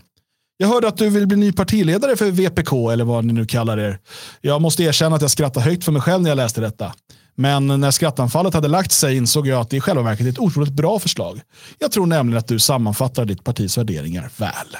Jag 0.57 0.67
hörde 0.67 0.87
att 0.87 0.97
du 0.97 1.09
vill 1.09 1.27
bli 1.27 1.37
ny 1.37 1.51
partiledare 1.51 2.15
för 2.15 2.31
VPK 2.31 2.91
eller 2.91 3.03
vad 3.03 3.25
ni 3.25 3.33
nu 3.33 3.45
kallar 3.45 3.79
er. 3.79 3.99
Jag 4.41 4.61
måste 4.61 4.83
erkänna 4.83 5.15
att 5.15 5.21
jag 5.21 5.31
skrattade 5.31 5.65
högt 5.65 5.83
för 5.83 5.91
mig 5.91 6.01
själv 6.01 6.23
när 6.23 6.29
jag 6.29 6.35
läste 6.35 6.61
detta. 6.61 6.93
Men 7.35 7.67
när 7.67 7.91
skrattanfallet 7.91 8.53
hade 8.53 8.67
lagt 8.67 8.91
sig 8.91 9.17
insåg 9.17 9.47
jag 9.47 9.61
att 9.61 9.69
det 9.69 9.77
i 9.77 9.81
själva 9.81 10.03
verket 10.03 10.25
är 10.25 10.29
ett 10.29 10.39
otroligt 10.39 10.73
bra 10.73 10.99
förslag. 10.99 11.41
Jag 11.79 11.91
tror 11.91 12.05
nämligen 12.05 12.39
att 12.39 12.47
du 12.47 12.59
sammanfattar 12.59 13.25
ditt 13.25 13.43
partis 13.43 13.77
värderingar 13.77 14.29
väl. 14.37 14.77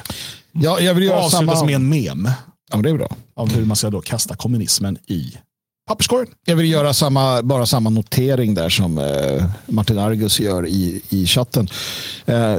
Ja, 0.51 0.79
jag 0.79 0.93
vill 0.93 1.03
göra 1.03 1.29
samma... 1.29 1.65
med 1.65 1.75
en 1.75 1.89
mem. 1.89 2.29
Ja, 2.71 2.77
det 2.77 2.89
är 2.89 2.93
bra. 2.93 3.15
Av 3.35 3.53
hur 3.53 3.65
man 3.65 3.75
ska 3.75 3.89
då 3.89 4.01
kasta 4.01 4.35
kommunismen 4.35 4.97
i 5.07 5.37
papperskorgen. 5.87 6.33
Jag 6.45 6.55
vill 6.55 6.71
göra 6.71 6.93
samma, 6.93 7.41
bara 7.41 7.65
samma 7.65 7.89
notering 7.89 8.53
där 8.53 8.69
som 8.69 8.97
eh, 8.97 9.45
Martin 9.65 9.99
Argus 9.99 10.39
gör 10.39 10.67
i, 10.67 11.01
i 11.09 11.25
chatten. 11.25 11.67
Eh, 12.25 12.55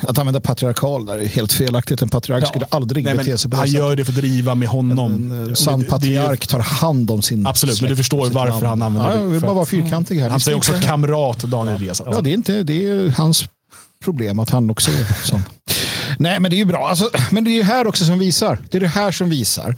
att 0.00 0.18
använda 0.18 0.40
patriarkal 0.40 1.06
där 1.06 1.18
är 1.18 1.26
helt 1.26 1.52
felaktigt. 1.52 2.02
En 2.02 2.08
patriark 2.08 2.42
ja. 2.42 2.46
skulle 2.46 2.66
aldrig 2.70 3.04
Nej, 3.04 3.16
bete 3.16 3.38
sig 3.38 3.50
på 3.50 3.56
Han 3.56 3.68
gör 3.68 3.96
det 3.96 4.04
för 4.04 4.12
att 4.12 4.18
driva 4.18 4.54
med 4.54 4.68
honom. 4.68 5.12
En, 5.12 5.48
en 5.48 5.56
sann 5.56 5.84
patriark 5.84 6.46
tar 6.46 6.60
hand 6.60 7.10
om 7.10 7.22
sin 7.22 7.46
Absolut, 7.46 7.80
men 7.80 7.90
du 7.90 7.96
förstår 7.96 8.30
varför 8.30 8.52
namn. 8.52 8.66
han 8.66 8.82
använder 8.82 9.10
ja, 9.10 9.16
det. 9.16 9.22
Jag 9.22 9.28
vill 9.30 9.40
bara 9.40 9.54
vara 9.54 9.66
fyrkantig 9.66 10.20
här. 10.20 10.30
Han 10.30 10.40
säger 10.40 10.56
också 10.56 10.72
kamrat 10.82 11.38
Daniel 11.38 11.78
Riazat. 11.78 12.08
Ja, 12.10 12.20
det 12.20 12.30
är, 12.30 12.34
inte, 12.34 12.62
det 12.62 12.88
är 12.88 13.08
hans 13.08 13.44
problem 14.04 14.38
att 14.38 14.50
han 14.50 14.70
också 14.70 14.90
är 14.90 15.26
sån. 15.26 15.42
Nej, 16.18 16.40
men 16.40 16.50
det 16.50 16.56
är 16.56 16.58
ju 16.58 16.64
bra. 16.64 16.88
Alltså, 16.88 17.10
men 17.30 17.44
det 17.44 17.50
är 17.50 17.54
ju 17.54 17.62
här 17.62 17.86
också 17.86 18.04
som 18.04 18.18
visar. 18.18 18.58
Det 18.70 18.78
är 18.78 18.80
det 18.80 18.88
här 18.88 19.12
som 19.12 19.30
visar 19.30 19.76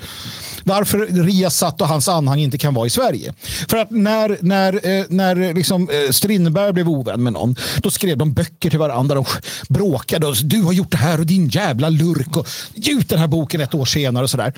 varför 0.68 0.98
Riasat 1.24 1.80
och 1.80 1.88
hans 1.88 2.08
anhang 2.08 2.40
inte 2.40 2.58
kan 2.58 2.74
vara 2.74 2.86
i 2.86 2.90
Sverige. 2.90 3.34
För 3.68 3.76
att 3.76 3.90
när, 3.90 4.38
när, 4.40 4.72
eh, 4.72 5.04
när 5.08 5.54
liksom, 5.54 5.88
eh, 5.88 6.10
Strindberg 6.10 6.72
blev 6.72 6.88
ovän 6.88 7.22
med 7.22 7.32
någon, 7.32 7.56
då 7.76 7.90
skrev 7.90 8.18
de 8.18 8.32
böcker 8.32 8.70
till 8.70 8.78
varandra 8.78 9.18
och 9.18 9.28
bråkade. 9.68 10.26
Och, 10.26 10.36
du 10.44 10.62
har 10.62 10.72
gjort 10.72 10.90
det 10.90 10.96
här 10.96 11.20
och 11.20 11.26
din 11.26 11.48
jävla 11.48 11.88
lurk. 11.88 12.36
Och, 12.36 12.48
ge 12.74 12.92
ut 12.92 13.08
den 13.08 13.18
här 13.18 13.26
boken 13.26 13.60
ett 13.60 13.74
år 13.74 13.84
senare. 13.84 14.24
Och 14.24 14.30
sådär. 14.30 14.52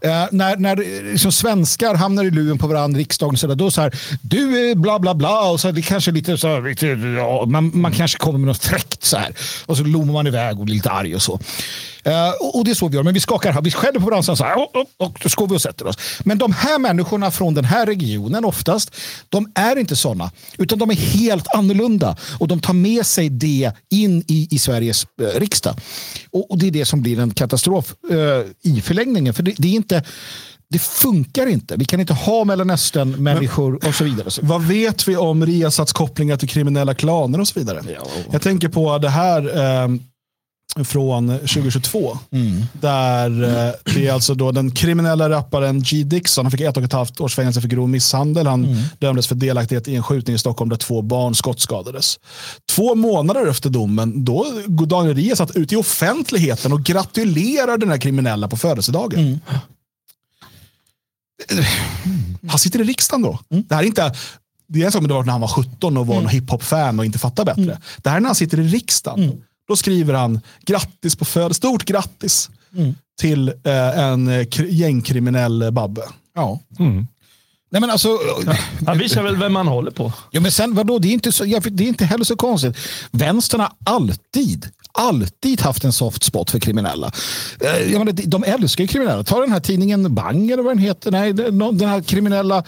Eh, 0.00 0.26
när 0.30 0.56
när 0.56 0.80
eh, 0.80 1.12
liksom, 1.12 1.32
svenskar 1.32 1.94
hamnar 1.94 2.24
i 2.24 2.30
luven 2.30 2.58
på 2.58 2.66
varandra 2.66 3.00
i 3.00 3.02
riksdagen, 3.02 3.36
så 3.36 3.46
där, 3.46 3.54
då 3.54 3.70
så 3.70 3.80
här, 3.80 3.94
du 4.20 4.70
är 4.70 4.74
bla 4.74 4.98
bla 4.98 5.14
bla. 5.14 5.50
Och 5.50 5.60
så, 5.60 5.70
det 5.70 5.82
kanske 5.82 6.10
lite 6.10 6.38
så 6.38 6.48
här, 6.48 7.16
ja, 7.16 7.44
man, 7.46 7.70
man 7.74 7.92
kanske 7.92 8.18
kommer 8.18 8.38
med 8.38 8.46
något 8.48 8.64
fräckt 8.64 9.04
så 9.04 9.16
här. 9.16 9.34
Och 9.66 9.76
så 9.76 9.84
lommar 9.84 10.12
man 10.12 10.26
iväg 10.26 10.58
och 10.58 10.64
blir 10.64 10.74
lite 10.74 10.90
arg 10.90 11.14
och 11.14 11.22
så. 11.22 11.40
Uh, 12.06 12.30
och 12.54 12.64
det 12.64 12.70
är 12.70 12.74
så 12.74 12.88
vi 12.88 12.96
gör. 12.96 13.02
Men 13.02 13.14
vi 13.14 13.20
skakar 13.20 13.62
vi 13.62 13.70
skäller 13.70 14.00
på 14.00 14.06
varandra 14.06 14.36
så 14.36 14.44
här, 14.44 14.56
och, 14.96 15.30
så 15.30 15.36
går 15.36 15.48
vi 15.48 15.56
och 15.56 15.62
sätter 15.62 15.86
oss. 15.86 15.96
Men 16.24 16.38
de 16.38 16.52
här 16.52 16.78
människorna 16.78 17.30
från 17.30 17.54
den 17.54 17.64
här 17.64 17.86
regionen 17.86 18.44
oftast, 18.44 18.96
de 19.28 19.52
är 19.54 19.76
inte 19.76 19.96
sådana. 19.96 20.30
Utan 20.58 20.78
de 20.78 20.90
är 20.90 20.94
helt 20.94 21.54
annorlunda. 21.54 22.16
Och 22.38 22.48
de 22.48 22.60
tar 22.60 22.72
med 22.72 23.06
sig 23.06 23.28
det 23.28 23.72
in 23.90 24.24
i, 24.28 24.48
i 24.50 24.58
Sveriges 24.58 25.06
uh, 25.22 25.40
riksdag. 25.40 25.74
Och, 26.30 26.50
och, 26.50 26.58
det 26.58 26.66
är 26.66 26.70
det 26.70 26.84
som 26.84 27.02
blir 27.02 27.20
en 27.20 27.30
katastrof 27.30 27.94
uh, 28.10 28.18
i 28.62 28.80
förlängningen. 28.80 29.34
För 29.34 29.42
det, 29.42 29.54
det 29.58 29.68
är 29.68 29.72
inte 29.72 30.02
det 30.68 30.78
funkar 30.78 31.46
inte. 31.46 31.76
Vi 31.76 31.84
kan 31.84 32.00
inte 32.00 32.14
ha 32.14 32.44
Mellanöstern-människor 32.44 33.86
och 33.86 33.94
så 33.94 34.04
vidare. 34.04 34.28
Vad 34.42 34.62
vet 34.62 35.08
vi 35.08 35.16
om 35.16 35.46
Riasats 35.46 35.92
kopplingar 35.92 36.36
till 36.36 36.48
kriminella 36.48 36.94
klaner 36.94 37.40
och 37.40 37.48
så 37.48 37.58
vidare? 37.58 37.82
Ja. 37.94 38.06
Jag 38.32 38.42
tänker 38.42 38.68
på 38.68 38.98
det 38.98 39.08
här 39.08 39.56
eh, 39.56 39.88
från 40.84 41.28
2022. 41.28 42.18
Mm. 42.30 42.64
Där 42.72 43.42
eh, 43.42 43.72
det 43.94 44.06
är 44.06 44.12
alltså 44.12 44.34
då 44.34 44.52
den 44.52 44.70
kriminella 44.70 45.30
rapparen 45.30 45.82
G. 45.82 46.04
Dixon, 46.04 46.44
han 46.44 46.52
fick 46.52 46.60
ett 46.60 46.76
och 46.76 46.82
ett 46.82 46.92
halvt 46.92 47.20
års 47.20 47.34
fängelse 47.34 47.60
för 47.60 47.68
grov 47.68 47.88
misshandel. 47.88 48.46
Han 48.46 48.64
mm. 48.64 48.82
dömdes 48.98 49.26
för 49.26 49.34
delaktighet 49.34 49.88
i 49.88 49.96
en 49.96 50.02
skjutning 50.02 50.36
i 50.36 50.38
Stockholm 50.38 50.68
där 50.68 50.76
två 50.76 51.02
barn 51.02 51.34
skottskadades. 51.34 52.18
Två 52.70 52.94
månader 52.94 53.46
efter 53.46 53.70
domen, 53.70 54.24
då 54.24 54.46
går 54.66 54.86
Daniel 54.86 55.16
Riazat 55.16 55.56
ut 55.56 55.72
i 55.72 55.76
offentligheten 55.76 56.72
och 56.72 56.82
gratulerar 56.82 57.78
den 57.78 57.90
här 57.90 57.98
kriminella 57.98 58.48
på 58.48 58.56
födelsedagen. 58.56 59.20
Mm. 59.20 59.38
Han 62.48 62.58
sitter 62.58 62.80
i 62.80 62.84
riksdagen 62.84 63.22
då. 63.22 63.38
Mm. 63.50 63.64
Det 63.68 63.74
här 63.74 63.82
är 63.82 63.86
inte 63.86 64.12
det 64.68 64.82
är 64.82 64.90
som 64.90 65.08
det 65.08 65.14
var 65.14 65.24
när 65.24 65.32
han 65.32 65.40
var 65.40 65.48
17 65.48 65.96
och 65.96 66.06
var 66.06 66.16
mm. 66.16 66.28
hiphop-fan 66.28 66.98
och 66.98 67.04
inte 67.04 67.18
fattade 67.18 67.50
bättre. 67.50 67.72
Mm. 67.72 67.82
Det 68.02 68.10
här 68.10 68.16
är 68.16 68.20
när 68.20 68.28
han 68.28 68.34
sitter 68.34 68.60
i 68.60 68.68
riksdagen. 68.68 69.24
Mm. 69.24 69.36
Då 69.68 69.76
skriver 69.76 70.14
han 70.14 70.40
grattis 70.66 71.16
på 71.16 71.24
födelsedagen, 71.24 71.54
stort 71.54 71.84
grattis 71.84 72.50
mm. 72.76 72.94
till 73.20 73.48
eh, 73.48 73.98
en 73.98 74.28
eh, 74.28 74.46
gängkriminell 74.68 75.72
Babbe. 75.72 76.02
Ja. 76.34 76.60
Mm. 76.78 77.06
Nej, 77.70 77.80
men 77.80 77.90
alltså, 77.90 78.18
han 78.86 78.98
visar 78.98 79.22
väl 79.22 79.36
vem 79.36 79.52
man 79.52 79.68
håller 79.68 79.90
på. 79.90 80.12
Ja, 80.30 80.40
men 80.40 80.52
sen, 80.52 80.74
vadå, 80.74 80.98
det, 80.98 81.08
är 81.08 81.12
inte 81.12 81.32
så, 81.32 81.44
det 81.44 81.84
är 81.84 81.88
inte 81.88 82.04
heller 82.04 82.24
så 82.24 82.36
konstigt. 82.36 82.76
Vänstern 83.10 83.60
har 83.60 83.72
alltid, 83.84 84.68
alltid 84.92 85.60
haft 85.60 85.84
en 85.84 85.92
soft 85.92 86.22
spot 86.22 86.50
för 86.50 86.58
kriminella. 86.58 87.12
Eh, 87.60 87.92
jag 87.92 87.98
menar, 87.98 88.12
de 88.12 88.44
älskar 88.44 88.84
ju 88.84 88.88
kriminella. 88.88 89.24
Ta 89.24 89.40
den 89.40 89.52
här 89.52 89.60
tidningen 89.60 90.14
Bang 90.14 90.50
eller 90.50 90.62
vad 90.62 90.72
den 90.72 90.82
heter. 90.82 91.10
Nej, 91.10 91.32
den 91.32 91.88
här 91.88 92.02
kriminella... 92.02 92.64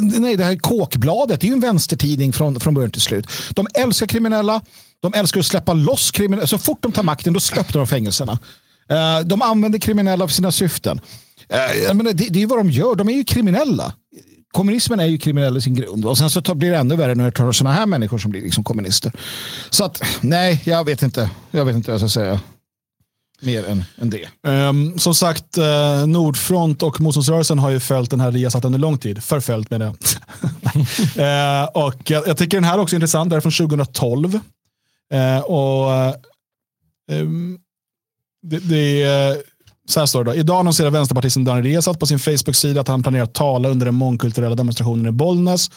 Nej, 0.00 0.36
det 0.36 0.44
här 0.44 0.56
Kåkbladet. 0.56 1.40
Det 1.40 1.46
är 1.46 1.48
ju 1.48 1.54
en 1.54 1.60
vänstertidning 1.60 2.32
från, 2.32 2.60
från 2.60 2.74
början 2.74 2.90
till 2.90 3.00
slut. 3.00 3.26
De 3.50 3.66
älskar 3.74 4.06
kriminella. 4.06 4.60
De 5.04 5.14
älskar 5.14 5.40
att 5.40 5.46
släppa 5.46 5.72
loss 5.72 6.10
kriminella. 6.10 6.46
Så 6.46 6.58
fort 6.58 6.82
de 6.82 6.92
tar 6.92 7.02
makten, 7.02 7.32
då 7.32 7.40
släpper 7.40 7.78
de 7.78 7.86
fängelserna. 7.86 8.38
Eh, 8.88 9.20
de 9.20 9.42
använder 9.42 9.78
kriminella 9.78 10.28
för 10.28 10.34
sina 10.34 10.52
syften. 10.52 11.00
Eh, 11.48 11.82
jag 11.82 11.96
menar, 11.96 12.12
det, 12.12 12.28
det 12.30 12.42
är 12.42 12.46
vad 12.46 12.58
de 12.58 12.70
gör. 12.70 12.94
De 12.94 13.08
är 13.08 13.12
ju 13.12 13.24
kriminella. 13.24 13.92
Kommunismen 14.52 15.00
är 15.00 15.06
ju 15.06 15.18
kriminell 15.18 15.56
i 15.56 15.60
sin 15.60 15.74
grund. 15.74 16.06
Och 16.06 16.18
sen 16.18 16.30
så 16.30 16.42
tar- 16.42 16.54
blir 16.54 16.70
det 16.70 16.76
ännu 16.76 16.96
värre 16.96 17.14
när 17.14 17.24
det 17.24 17.30
tar 17.30 17.52
sådana 17.52 17.76
här 17.76 17.86
människor 17.86 18.18
som 18.18 18.30
blir 18.30 18.42
liksom 18.42 18.64
kommunister. 18.64 19.12
Så 19.70 19.84
att, 19.84 20.02
nej, 20.20 20.62
jag 20.64 20.84
vet 20.84 21.02
inte. 21.02 21.30
Jag 21.50 21.64
vet 21.64 21.76
inte 21.76 21.90
vad 21.90 22.00
jag 22.00 22.10
ska 22.10 22.20
säga. 22.20 22.40
Mer 23.40 23.64
än, 23.64 23.84
än 24.00 24.10
det. 24.10 24.50
Um, 24.50 24.98
som 24.98 25.14
sagt, 25.14 25.58
eh, 25.58 26.06
Nordfront 26.06 26.82
och 26.82 27.00
motståndsrörelsen 27.00 27.58
har 27.58 27.70
ju 27.70 27.80
följt 27.80 28.10
den 28.10 28.20
här 28.20 28.32
Riasat 28.32 28.64
under 28.64 28.78
lång 28.78 28.98
tid. 28.98 29.24
Förföljt 29.24 29.70
med 29.70 29.80
det. 29.80 29.86
uh, 31.22 31.64
och 31.84 32.10
jag, 32.10 32.28
jag 32.28 32.36
tycker 32.36 32.56
den 32.56 32.64
här 32.64 32.78
också 32.78 32.94
är 32.94 32.96
intressant. 32.96 33.30
Det 33.30 33.36
är 33.36 33.40
från 33.40 33.52
2012. 33.52 34.40
Eh, 35.12 35.40
och 35.40 35.92
eh, 35.92 36.14
ehm, 37.10 37.58
det, 38.42 38.58
det 38.68 39.02
är, 39.02 39.42
så 39.88 40.00
här 40.00 40.06
står 40.06 40.24
det 40.24 40.30
då. 40.30 40.36
Idag 40.36 40.60
annonserar 40.60 40.90
vänsterpartisten 40.90 41.44
Daniel 41.44 41.64
Riazat 41.64 41.98
på 41.98 42.06
sin 42.06 42.18
Facebook-sida 42.18 42.80
att 42.80 42.88
han 42.88 43.02
planerar 43.02 43.24
att 43.24 43.34
tala 43.34 43.68
under 43.68 43.86
den 43.86 43.94
mångkulturella 43.94 44.54
demonstrationen 44.54 45.06
i 45.06 45.10
Bollnäs. 45.10 45.70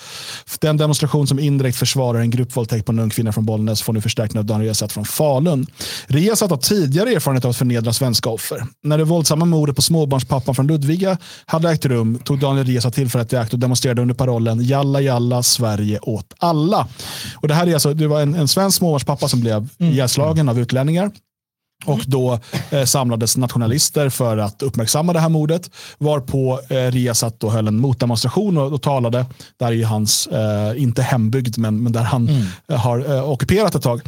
Den 0.60 0.78
demonstration 0.78 1.28
som 1.28 1.40
indirekt 1.40 1.78
försvarar 1.78 2.20
en 2.20 2.30
gruppvåldtäkt 2.30 2.86
på 2.86 2.92
en 2.92 3.00
ung 3.00 3.10
kvinna 3.10 3.32
från 3.32 3.46
Bollnäs 3.46 3.82
får 3.82 3.94
nu 3.94 4.02
förstärkning 4.02 4.40
av 4.40 4.46
Daniel 4.46 4.66
Riazat 4.66 4.92
från 4.92 5.06
Falun. 5.06 5.68
Riazat 6.08 6.50
har 6.50 6.58
tidigare 6.58 7.10
erfarenhet 7.10 7.46
av 7.46 7.52
att 7.52 7.58
förnedra 7.58 7.94
svenska 7.94 8.30
offer. 8.30 8.64
När 8.84 8.98
det 8.98 9.04
våldsamma 9.04 9.46
mordet 9.46 9.76
på 9.76 9.82
småbarnspappan 9.82 10.56
från 10.56 10.68
Ludvika 10.68 11.18
hade 11.46 11.70
ägt 11.70 11.86
rum 11.86 12.20
tog 12.24 12.40
Daniel 12.40 12.68
Riazat 12.68 12.94
tillfället 12.94 13.34
i 13.34 13.36
akt 13.36 13.54
och 13.54 13.60
demonstrerade 13.60 14.02
under 14.02 14.16
parollen 14.16 14.64
Jalla 14.64 15.02
jalla 15.02 15.44
Sverige 15.44 16.00
åt 16.00 16.34
alla. 16.38 16.88
Och 17.36 17.48
det 17.48 17.54
här 17.54 17.68
är 17.68 17.74
alltså, 17.74 17.94
det 17.94 18.08
var 18.08 18.22
en, 18.22 18.36
en 18.36 18.48
svensk 18.48 18.78
småbarnspappa 18.78 19.28
som 19.28 19.40
blev 19.40 19.68
ihjälslagen 19.78 20.50
av 20.50 20.60
utlänningar. 20.60 21.12
Och 21.86 22.02
då 22.08 22.40
eh, 22.70 22.84
samlades 22.84 23.38
nationalister 23.38 24.10
för 24.10 24.38
att 24.38 24.62
uppmärksamma 24.62 25.14
det 25.14 25.20
här 25.20 25.30
mordet. 25.30 25.72
Varpå 25.98 26.60
eh, 26.70 26.92
Riazat 26.92 27.40
då 27.40 27.50
höll 27.50 27.68
en 27.68 27.80
motdemonstration 27.80 28.58
och, 28.58 28.74
och 28.74 28.82
talade. 28.82 29.26
Där 29.58 29.72
i 29.72 29.84
hans, 29.84 30.28
eh, 30.28 30.82
inte 30.82 31.02
hembygd, 31.02 31.58
men, 31.58 31.84
men 31.84 31.92
där 31.92 32.04
han 32.04 32.30
eh, 32.70 32.78
har 32.78 33.16
eh, 33.16 33.30
ockuperat 33.30 33.76
ett 33.76 33.84
tag. 33.84 34.02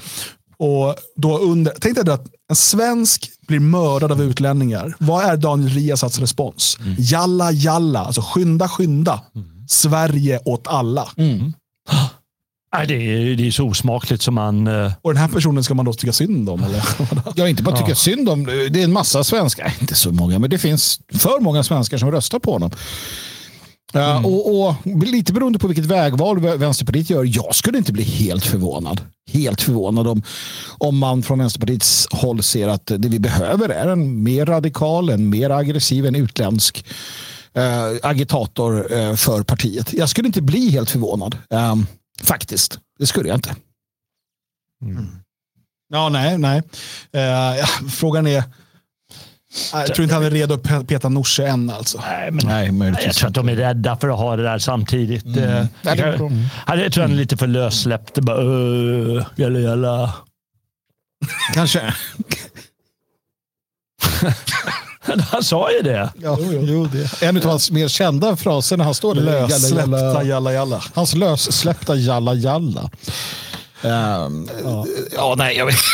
Och 0.58 0.96
då 1.16 1.38
under, 1.38 1.74
tänk 1.82 1.96
dig 1.96 2.14
att 2.14 2.28
en 2.50 2.56
svensk 2.56 3.30
blir 3.48 3.60
mördad 3.60 4.12
av 4.12 4.22
utlänningar. 4.22 4.96
Vad 5.00 5.24
är 5.24 5.38
Daniel 5.38 5.70
Riazats 5.70 6.20
respons? 6.20 6.78
Jalla 6.98 7.52
jalla, 7.52 8.00
alltså 8.00 8.22
skynda 8.22 8.68
skynda. 8.70 9.22
Sverige 9.68 10.40
åt 10.46 10.68
alla. 10.68 11.08
Nej, 12.76 12.88
det, 12.88 12.94
är, 12.94 13.36
det 13.36 13.48
är 13.48 13.52
så 13.52 13.66
osmakligt 13.68 14.22
som 14.22 14.36
man... 14.36 14.68
eh, 14.68 14.92
Och 15.02 15.14
den 15.14 15.22
här 15.22 15.28
personen 15.28 15.64
ska 15.64 15.74
man 15.74 15.86
då 15.86 15.94
tycka 15.94 16.14
synd 16.14 16.50
om? 16.50 16.64
Eller? 16.64 16.84
Jag 17.36 17.50
inte 17.50 17.64
bara 17.64 17.78
tycker 17.78 17.94
synd 17.94 18.30
om 18.30 18.46
det 18.46 18.80
är 18.80 18.84
en 18.84 18.94
massa 18.94 19.24
svenskar, 19.24 19.74
inte 19.82 19.96
så 19.96 20.12
många, 20.12 20.40
men 20.40 20.50
det 20.50 20.58
finns 20.58 21.00
för 21.14 21.40
många 21.40 21.64
svenskar 21.64 21.98
som 21.98 22.12
röstar 22.12 22.40
på 22.40 22.52
honom. 22.52 22.72
Ja, 23.94 24.20
och, 24.26 24.68
och 24.68 24.76
Lite 25.08 25.34
beroende 25.34 25.60
på 25.60 25.68
vilket 25.68 25.86
vägval 25.86 26.40
Vänsterpartiet 26.40 27.10
gör, 27.10 27.24
jag 27.36 27.56
skulle 27.56 27.78
inte 27.78 27.94
bli 27.94 28.04
helt 28.04 28.46
förvånad. 28.46 29.02
Helt 29.32 29.62
förvånad 29.62 30.08
om, 30.08 30.24
om 30.78 30.98
man 30.98 31.24
från 31.24 31.40
Vänsterpartiets 31.40 32.08
håll 32.12 32.44
ser 32.44 32.68
att 32.68 32.86
det 32.86 33.08
vi 33.10 33.20
behöver 33.20 33.70
är 33.70 33.88
en 33.88 34.24
mer 34.24 34.46
radikal, 34.46 35.10
en 35.10 35.30
mer 35.30 35.50
aggressiv, 35.50 36.06
en 36.06 36.16
utländsk 36.16 36.86
eh, 37.54 38.10
agitator 38.10 38.94
eh, 39.00 39.16
för 39.16 39.44
partiet. 39.44 39.94
Jag 39.94 40.10
skulle 40.10 40.28
inte 40.28 40.42
bli 40.42 40.70
helt 40.70 40.90
förvånad. 40.90 41.38
Eh, 41.54 41.76
faktiskt, 42.24 42.80
det 43.00 43.08
skulle 43.08 43.30
jag 43.30 43.38
inte. 43.38 43.56
Ja, 45.90 46.10
nej, 46.10 46.38
nej. 46.38 46.62
Eh, 47.14 47.22
ja, 47.58 47.66
frågan 47.92 48.28
är... 48.28 48.44
Jag 49.74 49.88
tror 49.88 50.04
inte 50.04 50.16
han 50.16 50.24
är 50.24 50.32
redo 50.32 50.54
att 50.54 50.64
pe- 50.64 50.86
peta 50.86 51.10
Norse 51.10 51.48
än 51.48 51.70
alltså. 51.70 52.02
Nej, 52.08 52.32
men, 52.32 52.94
Nej, 52.94 53.04
jag 53.06 53.16
tror 53.16 53.28
att 53.30 53.34
de 53.36 53.50
är 53.50 53.56
rädda 53.56 53.98
för 53.98 54.10
att 54.10 54.18
ha 54.18 54.36
det 54.36 54.44
där 54.44 54.58
samtidigt. 54.58 55.26
Mm. 55.26 55.68
Ja, 55.82 55.96
det 55.96 56.02
är 56.02 56.18
bra. 56.18 56.32
jag 56.78 56.94
tror 56.94 57.02
han 57.02 57.12
är 57.12 57.16
lite 57.16 57.38
för 57.38 57.48
lössläppt. 57.48 58.14
Det 58.14 58.22
Bara, 58.22 58.44
uh, 58.44 59.26
jalla, 59.36 59.60
jalla. 59.60 60.14
Kanske. 61.54 61.94
Han 65.32 65.44
sa 65.44 65.72
ju 65.72 65.82
det. 65.82 66.10
Ja, 66.22 66.38
jo, 66.42 66.88
det. 66.92 67.26
En 67.26 67.38
av 67.38 67.44
hans 67.44 67.72
mer 67.72 67.88
kända 67.88 68.36
fraser 68.36 68.78
när 68.78 68.86
han 68.86 68.94
står 68.94 69.16
där. 69.16 69.22
Lössläppta 69.22 69.98
jalla. 69.98 70.24
jalla 70.24 70.54
jalla. 70.54 70.84
Hans 70.94 71.16
lössläppta 71.16 71.96
jalla 71.96 72.34
jalla. 72.34 72.90
Ehm, 73.82 74.50
ja. 75.16 75.36
nej, 75.38 75.58
jag 75.58 75.66
vet 75.66 75.76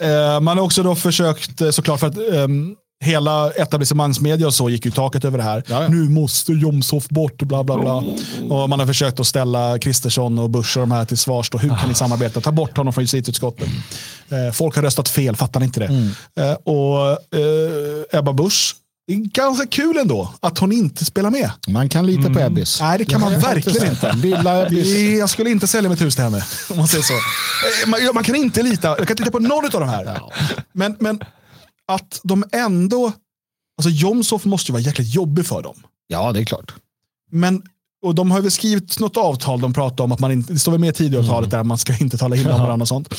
Eh, 0.00 0.40
man 0.40 0.58
har 0.58 0.64
också 0.64 0.82
då 0.82 0.94
försökt 0.94 1.60
eh, 1.60 1.70
såklart 1.70 2.00
för 2.00 2.06
att 2.06 2.18
ehm, 2.32 2.74
hela 3.04 3.50
etablissemangsmedia 3.50 4.46
och 4.46 4.54
så 4.54 4.70
gick 4.70 4.84
ju 4.84 4.90
taket 4.90 5.24
över 5.24 5.38
det 5.38 5.44
här. 5.44 5.62
Ja, 5.66 5.82
ja. 5.82 5.88
Nu 5.88 6.08
måste 6.08 6.52
Jomshof 6.52 7.08
bort 7.08 7.42
och 7.42 7.48
bla 7.48 7.64
bla 7.64 7.78
bla. 7.78 8.04
Och 8.56 8.68
man 8.68 8.80
har 8.80 8.86
försökt 8.86 9.20
att 9.20 9.26
ställa 9.26 9.78
Kristersson 9.78 10.38
och 10.38 10.50
Busch 10.50 10.76
och 10.76 10.80
de 10.80 10.90
här 10.90 11.04
till 11.04 11.18
svars. 11.18 11.50
Då. 11.50 11.58
Hur 11.58 11.68
kan 11.68 11.88
ni 11.88 11.94
samarbeta? 11.94 12.40
Ta 12.40 12.52
bort 12.52 12.76
honom 12.76 12.92
från 12.92 13.04
justitieutskottet. 13.04 13.68
Eh, 14.28 14.52
folk 14.52 14.76
har 14.76 14.82
röstat 14.82 15.08
fel, 15.08 15.36
fattar 15.36 15.60
ni 15.60 15.66
inte 15.66 15.80
det? 15.80 16.12
Eh, 16.42 16.52
och 16.52 17.10
eh, 17.38 18.18
Ebba 18.18 18.32
Busch, 18.32 18.76
det 19.06 19.14
är 19.14 19.16
ganska 19.16 19.66
kul 19.66 19.96
ändå 19.96 20.32
att 20.40 20.58
hon 20.58 20.72
inte 20.72 21.04
spelar 21.04 21.30
med. 21.30 21.50
Man 21.68 21.88
kan 21.88 22.06
lita 22.06 22.30
på 22.34 22.40
Ebbis. 22.40 22.80
Nej, 22.80 22.98
det 22.98 23.04
kan 23.04 23.20
man 23.20 23.40
verkligen 23.40 23.90
inte. 23.90 24.12
Lilla 24.12 24.68
Jag 25.18 25.30
skulle 25.30 25.50
inte 25.50 25.66
sälja 25.66 25.90
mitt 25.90 26.00
hus 26.00 26.14
till 26.14 26.24
henne. 26.24 26.44
Om 26.70 26.76
man 26.76 26.88
säger 26.88 27.04
så. 27.04 27.14
Eh, 27.14 27.88
Man, 27.88 28.00
man 28.14 28.24
kan 28.24 28.34
inte 28.34 28.62
lita, 28.62 28.88
jag 28.88 28.96
kan 28.96 29.10
inte 29.10 29.22
lita 29.22 29.30
på 29.32 29.38
någon 29.38 29.64
av 29.64 29.70
de 29.80 29.88
här. 29.88 30.20
Men, 30.72 30.96
men 31.00 31.20
att 31.88 32.20
de 32.22 32.44
ändå, 32.52 33.12
alltså 33.78 33.90
Jomshof 33.90 34.44
måste 34.44 34.70
ju 34.70 34.72
vara 34.72 34.82
jäkligt 34.82 35.14
jobbig 35.14 35.46
för 35.46 35.62
dem. 35.62 35.76
Ja, 36.06 36.32
det 36.32 36.40
är 36.40 36.44
klart. 36.44 36.74
Men, 37.30 37.62
och 38.04 38.14
de 38.14 38.30
har 38.30 38.40
väl 38.40 38.50
skrivit 38.50 38.98
något 38.98 39.16
avtal 39.16 39.60
de 39.60 39.72
pratar 39.72 40.04
om, 40.04 40.12
att 40.12 40.20
man 40.20 40.32
inte, 40.32 40.52
det 40.52 40.58
står 40.58 40.72
väl 40.72 40.80
med 40.80 40.90
i 40.90 40.92
Tidöavtalet 40.92 41.50
där 41.50 41.64
man 41.64 41.78
ska 41.78 41.96
inte 41.96 42.18
tala 42.18 42.36
illa 42.36 42.54
om 42.54 42.60
varandra 42.60 42.84
och 42.84 42.88
sånt. 42.88 43.14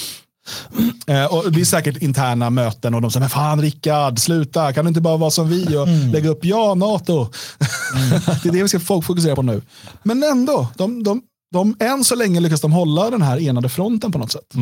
Eh, 1.07 1.25
och 1.25 1.43
det 1.43 1.51
blir 1.51 1.65
säkert 1.65 1.97
interna 2.01 2.49
möten 2.49 2.93
och 2.93 3.01
de 3.01 3.11
säger, 3.11 3.21
men 3.21 3.29
fan 3.29 3.61
Rickard, 3.61 4.19
sluta, 4.19 4.73
kan 4.73 4.85
du 4.85 4.89
inte 4.89 5.01
bara 5.01 5.17
vara 5.17 5.31
som 5.31 5.49
vi 5.49 5.77
och 5.77 5.87
lägga 5.87 6.29
upp 6.29 6.45
ja, 6.45 6.75
NATO. 6.75 7.27
det 8.43 8.49
är 8.49 8.51
det 8.51 8.63
vi 8.63 8.69
ska 8.69 8.79
folk 8.79 9.05
fokusera 9.05 9.35
på 9.35 9.41
nu. 9.41 9.61
Men 10.03 10.23
ändå, 10.23 10.67
de, 10.75 11.03
de, 11.03 11.21
de, 11.51 11.75
än 11.79 12.03
så 12.03 12.15
länge 12.15 12.39
lyckas 12.39 12.61
de 12.61 12.71
hålla 12.71 13.09
den 13.09 13.21
här 13.21 13.39
enade 13.39 13.69
fronten 13.69 14.11
på 14.11 14.19
något 14.19 14.31
sätt. 14.31 14.53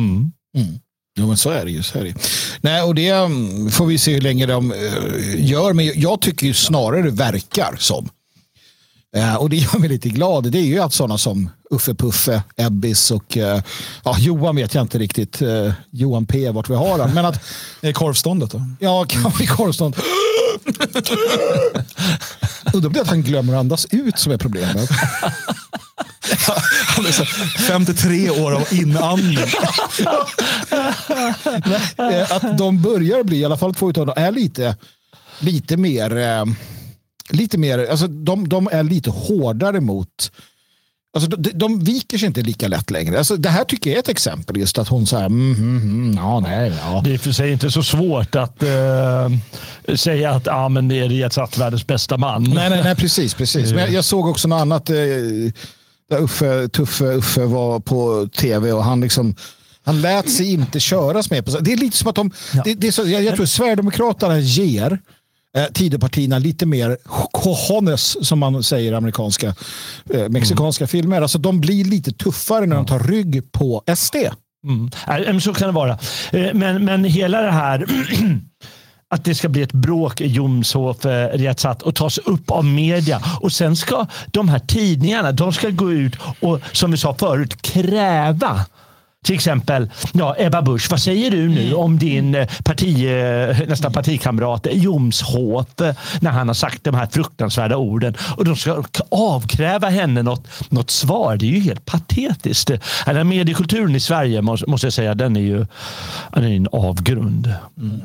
Jo, 1.18 1.26
men 1.26 1.36
så 1.36 1.50
är 1.50 1.64
det 1.64 1.70
ju. 1.70 1.82
Så 1.82 1.98
är 1.98 2.04
det. 2.04 2.14
Nej, 2.60 2.82
och 2.82 2.94
det 2.94 3.08
mm, 3.08 3.70
får 3.70 3.86
vi 3.86 3.98
se 3.98 4.14
hur 4.14 4.20
länge 4.20 4.46
de 4.46 4.72
eh, 4.72 5.50
gör. 5.50 5.72
Men 5.72 6.00
jag 6.00 6.20
tycker 6.20 6.46
ju 6.46 6.54
snarare 6.54 7.02
det 7.02 7.10
verkar 7.10 7.76
som. 7.78 8.08
Eh, 9.16 9.34
och 9.34 9.50
det 9.50 9.56
gör 9.56 9.78
mig 9.78 9.88
lite 9.88 10.08
glad. 10.08 10.52
Det 10.52 10.58
är 10.58 10.62
ju 10.62 10.78
att 10.78 10.92
sådana 10.92 11.18
som 11.18 11.50
Uffe 11.70 11.94
Puffe, 11.94 12.42
Ebbis 12.56 13.10
och 13.10 13.36
eh, 13.36 13.62
ja, 14.04 14.16
Johan 14.18 14.56
vet 14.56 14.74
jag 14.74 14.84
inte 14.84 14.98
riktigt. 14.98 15.42
Johan 15.90 16.26
P, 16.26 16.50
vart 16.50 16.70
vi 16.70 16.74
har 16.74 16.98
han. 16.98 17.14
Men 17.14 17.24
att, 17.24 17.42
Är 17.80 17.92
korvståndet 17.92 18.50
då? 18.50 18.62
ja, 18.80 19.04
kan 19.04 19.32
vi 19.38 19.46
korvstånd. 19.46 19.96
Då 22.72 22.80
blir 22.80 22.90
det 22.90 23.00
att 23.00 23.08
han 23.08 23.22
glömmer 23.22 23.52
att 23.52 23.60
andas 23.60 23.86
ut 23.90 24.18
som 24.18 24.32
är 24.32 24.36
problemet. 24.36 24.90
Han 26.96 27.06
är 27.06 27.12
så 27.12 27.24
53 27.58 28.30
år 28.30 28.52
av 28.54 28.74
inandning. 28.74 29.38
Eh, 31.98 32.32
att 32.32 32.58
de 32.58 32.82
börjar 32.82 33.24
bli, 33.24 33.36
i 33.36 33.44
alla 33.44 33.56
fall 33.56 33.74
två 33.74 33.90
utav 33.90 34.06
dem, 34.06 34.14
är 34.18 34.32
lite, 34.32 34.76
lite 35.38 35.76
mer, 35.76 36.16
eh, 36.16 36.44
lite 37.30 37.58
mer, 37.58 37.90
alltså 37.90 38.06
de, 38.06 38.48
de 38.48 38.68
är 38.72 38.82
lite 38.82 39.10
hårdare 39.10 39.80
mot 39.80 40.30
Alltså, 41.14 41.30
de, 41.30 41.50
de 41.50 41.84
viker 41.84 42.18
sig 42.18 42.26
inte 42.26 42.42
lika 42.42 42.68
lätt 42.68 42.90
längre. 42.90 43.18
Alltså, 43.18 43.36
det 43.36 43.48
här 43.48 43.64
tycker 43.64 43.90
jag 43.90 43.96
är 43.96 44.00
ett 44.00 44.08
exempel. 44.08 44.56
Just 44.56 44.78
att 44.78 44.88
hon 44.88 45.06
säger 45.06 45.26
mm, 45.26 45.54
mm, 45.54 45.76
mm, 45.82 46.16
ja, 46.16 46.40
nej, 46.40 46.72
ja. 46.80 47.00
Det 47.04 47.14
är 47.14 47.18
för 47.18 47.32
sig 47.32 47.52
inte 47.52 47.70
så 47.70 47.82
svårt 47.82 48.34
att 48.34 48.62
eh, 48.62 49.96
säga 49.96 50.30
att 50.30 50.48
ah, 50.48 50.68
men 50.68 50.88
det 50.88 50.98
är 50.98 51.08
Riazat 51.08 51.58
världens 51.58 51.86
bästa 51.86 52.16
man. 52.16 52.42
Nej, 52.42 52.70
nej, 52.70 52.82
nej, 52.84 52.96
precis. 52.96 53.34
precis. 53.34 53.70
Men 53.72 53.80
jag, 53.80 53.90
jag 53.92 54.04
såg 54.04 54.26
också 54.26 54.48
något 54.48 54.60
annat. 54.60 54.90
Eh, 54.90 54.96
där 56.10 56.22
Uffe, 56.22 56.68
Tuffe 56.68 57.04
Uffe 57.04 57.44
var 57.44 57.80
på 57.80 58.28
tv 58.36 58.72
och 58.72 58.84
han 58.84 59.00
liksom 59.00 59.34
han 59.84 60.00
lät 60.00 60.30
sig 60.30 60.52
inte 60.52 60.80
köras 60.80 61.30
med. 61.30 61.44
På, 61.44 61.58
det 61.58 61.72
är 61.72 61.76
lite 61.76 61.96
som 61.96 62.08
att 62.08 62.14
de... 62.14 62.30
Det, 62.64 62.74
det 62.74 62.86
är 62.86 62.92
så, 62.92 63.08
jag, 63.08 63.22
jag 63.22 63.36
tror 63.36 63.46
Sverigedemokraterna 63.46 64.38
ger 64.38 64.98
eh, 65.56 65.64
Tidöpartierna 65.64 66.38
lite 66.38 66.66
mer 66.66 66.96
cojones 67.32 68.26
som 68.26 68.38
man 68.38 68.62
säger 68.62 68.92
i 68.92 68.94
amerikanska, 68.94 69.54
eh, 70.10 70.28
mexikanska 70.28 70.86
filmer. 70.86 71.22
Alltså 71.22 71.38
de 71.38 71.60
blir 71.60 71.84
lite 71.84 72.12
tuffare 72.12 72.66
när 72.66 72.76
de 72.76 72.86
tar 72.86 72.98
rygg 72.98 73.52
på 73.52 73.82
SD. 73.96 74.16
Mm. 74.64 75.40
Så 75.40 75.54
kan 75.54 75.68
det 75.68 75.74
vara. 75.74 75.98
Eh, 76.32 76.54
Men, 76.54 76.84
men 76.84 77.04
hela 77.04 77.40
det 77.40 77.52
här 77.52 77.86
att 79.10 79.24
det 79.24 79.34
ska 79.34 79.48
bli 79.48 79.62
ett 79.62 79.72
bråk 79.72 80.20
i 80.20 80.26
Jomshof, 80.26 81.06
eh, 81.06 81.38
Riazat 81.38 81.82
och 81.82 81.94
tas 81.94 82.18
upp 82.18 82.50
av 82.50 82.64
media. 82.64 83.22
Och 83.40 83.52
sen 83.52 83.76
ska 83.76 84.06
de 84.26 84.48
här 84.48 84.58
tidningarna 84.58 85.32
de 85.32 85.52
ska 85.52 85.70
gå 85.70 85.92
ut 85.92 86.16
och, 86.40 86.60
som 86.72 86.90
vi 86.90 86.96
sa 86.96 87.14
förut, 87.14 87.62
kräva 87.62 88.64
Till 89.24 89.34
exempel 89.34 89.90
ja, 90.12 90.34
Ebba 90.38 90.62
Busch, 90.62 90.90
vad 90.90 91.00
säger 91.00 91.30
du 91.30 91.48
nu 91.48 91.74
om 91.74 91.98
din 91.98 92.34
eh, 92.34 92.48
parti, 92.64 93.04
eh, 93.04 93.68
nästan 93.68 93.92
partikamrat 93.92 94.66
Jomshof 94.72 95.66
när 96.20 96.30
han 96.30 96.46
har 96.48 96.54
sagt 96.54 96.84
de 96.84 96.94
här 96.94 97.06
fruktansvärda 97.06 97.76
orden 97.76 98.14
och 98.36 98.44
de 98.44 98.56
ska 98.56 98.82
avkräva 99.08 99.88
henne 99.88 100.22
något, 100.22 100.46
något 100.68 100.90
svar. 100.90 101.36
Det 101.36 101.46
är 101.46 101.50
ju 101.50 101.60
helt 101.60 101.84
patetiskt. 101.84 102.68
Den 103.06 103.16
här 103.16 103.24
mediekulturen 103.24 103.94
i 103.94 104.00
Sverige 104.00 104.42
måste 104.42 104.86
jag 104.86 104.92
säga, 104.92 105.14
den 105.14 105.36
är 105.36 105.40
ju 105.40 105.66
den 106.32 106.44
är 106.44 106.56
en 106.56 106.68
avgrund. 106.72 107.54
Mm. 107.78 108.00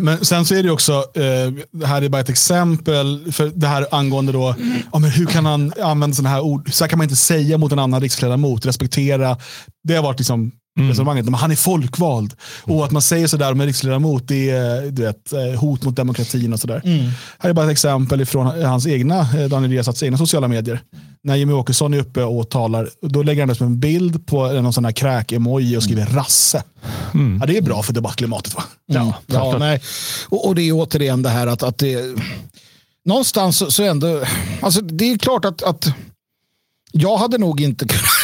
Men 0.00 0.24
sen 0.24 0.44
så 0.44 0.54
är 0.54 0.62
det 0.62 0.70
också, 0.70 0.92
eh, 0.92 1.64
det 1.72 1.86
här 1.86 2.02
är 2.02 2.08
bara 2.08 2.20
ett 2.20 2.28
exempel, 2.28 3.32
för 3.32 3.52
det 3.54 3.66
här 3.66 3.86
angående 3.90 4.32
då, 4.32 4.54
ja, 4.92 4.98
men 4.98 5.10
hur 5.10 5.26
kan 5.26 5.46
han 5.46 5.72
använda 5.82 6.16
sådana 6.16 6.34
här 6.34 6.40
ord, 6.40 6.72
så 6.74 6.84
här 6.84 6.88
kan 6.88 6.98
man 6.98 7.04
inte 7.04 7.16
säga 7.16 7.58
mot 7.58 7.72
en 7.72 7.78
annan 7.78 8.00
riksledamot, 8.00 8.66
respektera, 8.66 9.38
det 9.84 9.94
har 9.94 10.02
varit 10.02 10.18
liksom 10.18 10.52
Mm. 10.78 10.90
resonemanget. 10.90 11.24
Men 11.24 11.34
han 11.34 11.50
är 11.50 11.56
folkvald. 11.56 12.34
Och 12.62 12.84
att 12.84 12.90
man 12.90 13.02
säger 13.02 13.26
sådär 13.26 13.52
om 13.52 13.60
en 13.60 13.66
riksledamot, 13.66 14.28
det 14.28 14.50
är 14.50 14.90
du 14.90 15.02
vet, 15.02 15.32
eh, 15.32 15.60
hot 15.60 15.82
mot 15.82 15.96
demokratin 15.96 16.52
och 16.52 16.60
sådär. 16.60 16.82
Mm. 16.84 17.10
Här 17.38 17.50
är 17.50 17.54
bara 17.54 17.66
ett 17.66 17.72
exempel 17.72 18.26
från 18.26 18.62
hans 18.62 18.86
egna, 18.86 19.18
eh, 19.20 19.48
Daniel 19.48 19.70
Riazats 19.70 20.02
egna 20.02 20.18
sociala 20.18 20.48
medier. 20.48 20.80
När 21.24 21.36
Jimmy 21.36 21.52
Åkesson 21.52 21.94
är 21.94 21.98
uppe 21.98 22.22
och 22.22 22.50
talar, 22.50 22.88
då 23.02 23.22
lägger 23.22 23.46
han 23.46 23.54
som 23.54 23.66
en 23.66 23.80
bild 23.80 24.26
på 24.26 24.52
någon 24.52 24.72
sån 24.72 24.84
här 24.84 24.92
kräk-emoji 24.92 25.76
och 25.76 25.82
skriver 25.82 26.06
rasse. 26.06 26.62
Mm. 27.14 27.38
Ja, 27.40 27.46
det 27.46 27.56
är 27.56 27.62
bra 27.62 27.82
för 27.82 27.92
debattklimatet 27.92 28.54
va? 28.54 28.64
Ja, 28.86 29.14
ja 29.26 29.58
nej. 29.58 29.82
Och, 30.28 30.48
och, 30.48 30.54
det 30.54 30.62
är 30.62 30.72
återigen 30.72 31.22
det 31.22 31.28
här 31.28 31.46
att, 31.46 31.62
att 31.62 31.78
det, 31.78 32.16
någonstans 33.04 33.56
så, 33.56 33.70
så 33.70 33.82
ändå, 33.82 34.22
alltså 34.62 34.80
det 34.80 35.12
är 35.12 35.18
klart 35.18 35.44
att, 35.44 35.62
att 35.62 35.86
jag 36.92 37.16
hade 37.16 37.38
nog 37.38 37.60
inte 37.60 37.86
kunnat 37.86 38.21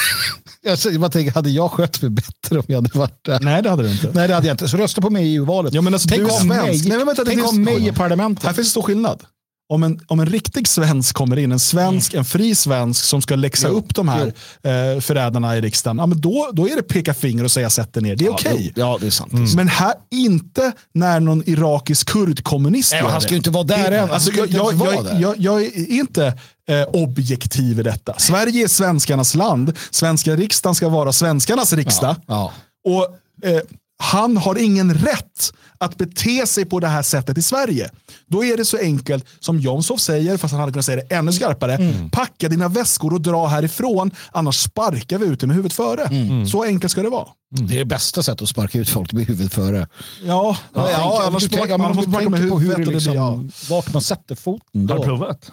jag 0.63 1.01
bara 1.01 1.11
tänker, 1.11 1.33
hade 1.33 1.51
jag 1.51 1.71
skött 1.71 2.03
mig 2.03 2.11
bättre 2.11 2.59
om 2.59 2.65
jag 2.67 2.77
hade 2.77 2.99
varit 2.99 3.25
där? 3.25 3.41
Nej, 3.41 3.63
det 3.63 3.71
hade 3.71 3.83
du 3.83 3.91
inte. 3.91 4.11
Nej, 4.15 4.29
det 4.29 4.35
hade 4.35 4.47
jag 4.47 4.55
inte. 4.55 4.69
Så 4.69 4.77
rösta 4.77 5.01
på 5.01 5.11
mig 5.11 5.27
i 5.27 5.35
EU-valet. 5.35 5.75
Ja, 5.75 5.87
alltså, 5.87 6.09
tänk 6.09 6.33
om 6.41 6.49
mig, 6.49 6.83
Nej, 6.89 7.05
vänta, 7.05 7.25
tänk 7.25 7.49
om 7.49 7.63
mig 7.63 7.89
i 7.89 7.93
parlamentet. 7.93 8.45
Här 8.45 8.53
finns 8.53 8.67
en 8.67 8.71
stor 8.71 8.83
skillnad. 8.83 9.23
Om 9.71 9.83
en, 9.83 10.01
om 10.07 10.21
en 10.21 10.27
riktig 10.27 10.69
svensk 10.69 11.17
kommer 11.17 11.39
in, 11.39 11.53
en 11.53 11.59
svensk, 11.59 12.13
mm. 12.13 12.19
en 12.19 12.25
fri 12.25 12.55
svensk 12.55 13.05
som 13.05 13.23
ska 13.23 13.37
läxa 13.37 13.69
jo, 13.69 13.75
upp 13.75 13.95
de 13.95 14.09
här 14.09 14.27
eh, 14.63 15.01
förrädarna 15.01 15.57
i 15.57 15.61
riksdagen, 15.61 15.99
ja, 15.99 16.07
men 16.07 16.21
då, 16.21 16.51
då 16.53 16.69
är 16.69 16.77
det 16.77 16.83
peka 16.83 17.15
finger 17.15 17.45
och 17.45 17.51
säga 17.51 17.71
sätt 17.71 17.95
ner. 17.95 18.17
Det 18.17 18.25
är 18.25 18.27
ja, 18.27 18.33
okej. 18.33 18.53
Okay. 18.53 18.73
Ja, 18.75 18.99
det 19.01 19.07
är 19.07 19.11
sant. 19.11 19.33
Mm. 19.33 19.51
Men 19.57 19.69
här, 19.69 19.95
inte 20.11 20.73
när 20.95 21.21
någon 21.21 21.43
irakisk 21.47 22.09
kurdkommunist 22.09 22.93
gör 22.93 23.03
det. 23.03 23.09
Han 23.09 23.21
ska 23.21 23.31
ju 23.31 23.37
inte 23.37 23.51
vara 23.51 23.65
där 23.65 23.93
än. 23.93 24.11
Alltså, 24.11 24.33
jag, 24.33 24.51
jag, 24.51 24.75
jag, 24.75 25.21
jag, 25.21 25.35
jag 25.39 25.63
är 25.63 25.91
inte 25.91 26.27
eh, 26.69 26.83
objektiv 26.93 27.81
i 27.81 27.83
detta. 27.83 28.15
Sverige 28.19 28.65
är 28.65 28.69
svenskarnas 28.69 29.35
land. 29.35 29.73
Svenska 29.91 30.37
riksdagen 30.37 30.75
ska 30.75 30.89
vara 30.89 31.13
svenskarnas 31.13 31.73
riksdag. 31.73 32.17
Ja, 32.27 32.53
ja. 32.85 32.93
Och 32.93 33.49
eh, 33.49 33.61
han 33.99 34.37
har 34.37 34.59
ingen 34.59 34.95
rätt 34.95 35.53
att 35.79 35.97
bete 35.97 36.47
sig 36.47 36.65
på 36.65 36.81
det 36.81 36.89
här 36.89 37.03
sättet 37.03 37.39
i 37.39 37.43
Sverige. 37.43 37.91
Då 38.27 38.45
är 38.45 38.57
det 38.57 38.65
så 38.65 38.79
enkelt 38.79 39.27
som 39.41 39.59
Jomshof 39.59 40.01
säger, 40.01 40.37
fast 40.37 40.53
han 40.53 40.61
hade 40.61 40.73
kunnat 40.73 40.85
säga 40.85 41.05
det 41.09 41.15
ännu 41.15 41.33
skarpare. 41.33 41.75
Mm. 41.75 42.11
Packa 42.11 42.49
dina 42.49 42.69
väskor 42.69 43.15
och 43.15 43.21
dra 43.21 43.47
härifrån, 43.47 44.11
annars 44.33 44.57
sparkar 44.57 45.19
vi 45.19 45.27
ut 45.27 45.41
dig 45.41 45.47
med 45.47 45.57
huvudet 45.57 45.77
före. 45.77 46.05
Mm. 46.05 46.47
Så 46.47 46.65
enkelt 46.65 46.93
ska 46.93 47.03
det 47.03 47.11
vara. 47.11 47.29
Mm. 47.57 47.67
Det 47.67 47.81
är 47.81 47.85
bästa 47.85 48.23
sättet 48.23 48.43
att 48.43 48.49
sparka 48.49 48.79
ut 48.79 48.89
folk 48.89 49.13
med 49.13 49.27
huvudet 49.27 49.55
före. 49.55 49.89
Ja, 50.25 50.57
ja, 50.75 50.91
ja 50.91 51.23
annars 51.27 51.43
sparkar 51.43 51.79
man, 51.79 51.97
man 51.97 52.31
med 52.31 52.41
huvudet. 52.41 52.51
På 52.51 52.59
hur 52.59 52.87
liksom, 52.87 53.15
ja. 53.15 53.43
Vart 53.69 53.93
man 53.93 54.03
sätter 54.03 54.35
foten. 54.35 54.87
Då. 54.87 54.95
Har 54.95 55.01
du 55.01 55.05
provat? 55.07 55.53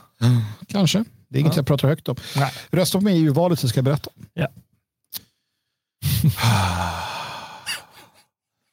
Kanske. 0.67 1.03
Det 1.30 1.38
är 1.38 1.41
inget 1.41 1.55
jag 1.55 1.67
pratar 1.67 1.88
högt 1.88 2.07
om. 2.07 2.15
Nej. 2.36 2.53
Rösta 2.71 2.97
på 2.97 3.03
mig 3.03 3.17
i 3.17 3.26
EU-valet 3.26 3.59
så 3.59 3.67
ska 3.67 3.78
jag 3.78 3.86
berätta. 3.86 4.09
Ja. 4.34 4.47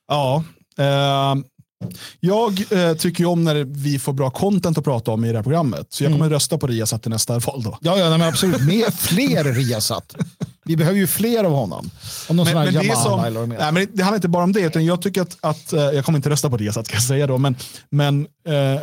Ja. 0.08 0.44
Eh, 0.78 1.34
jag 2.20 2.72
eh, 2.72 2.94
tycker 2.96 3.26
om 3.26 3.44
när 3.44 3.64
vi 3.64 3.98
får 3.98 4.12
bra 4.12 4.30
content 4.30 4.78
att 4.78 4.84
prata 4.84 5.10
om 5.10 5.24
i 5.24 5.28
det 5.28 5.38
här 5.38 5.42
programmet. 5.42 5.86
Så 5.88 6.04
jag 6.04 6.12
kommer 6.12 6.24
mm. 6.24 6.34
rösta 6.34 6.58
på 6.58 6.66
Riasat 6.66 7.06
i 7.06 7.10
nästa 7.10 7.38
val 7.38 7.62
då. 7.62 7.78
Ja, 7.80 7.98
ja 7.98 8.10
men 8.10 8.22
absolut. 8.22 8.62
Med 8.62 8.94
fler 8.94 9.44
Riasat. 9.44 10.16
Vi 10.64 10.76
behöver 10.76 10.98
ju 10.98 11.06
fler 11.06 11.44
av 11.44 11.52
honom. 11.52 11.90
Om 12.28 12.36
någon 12.36 12.46
men, 12.46 12.74
men 12.74 12.74
det, 12.74 12.96
som, 12.96 13.24
eller 13.24 13.46
nej, 13.46 13.72
men 13.72 13.86
det 13.92 14.02
handlar 14.02 14.16
inte 14.16 14.28
bara 14.28 14.44
om 14.44 14.52
det. 14.52 14.60
Utan 14.60 14.84
jag 14.84 15.02
tycker 15.02 15.22
att, 15.22 15.36
att 15.40 15.72
eh, 15.72 15.80
jag 15.82 16.04
kommer 16.04 16.18
inte 16.18 16.30
rösta 16.30 16.50
på 16.50 16.56
Riasat 16.56 16.86
ska 16.86 16.96
jag 16.96 17.02
säga 17.02 17.26
då. 17.26 17.38
Men, 17.38 17.56
men 17.90 18.26
eh, 18.48 18.82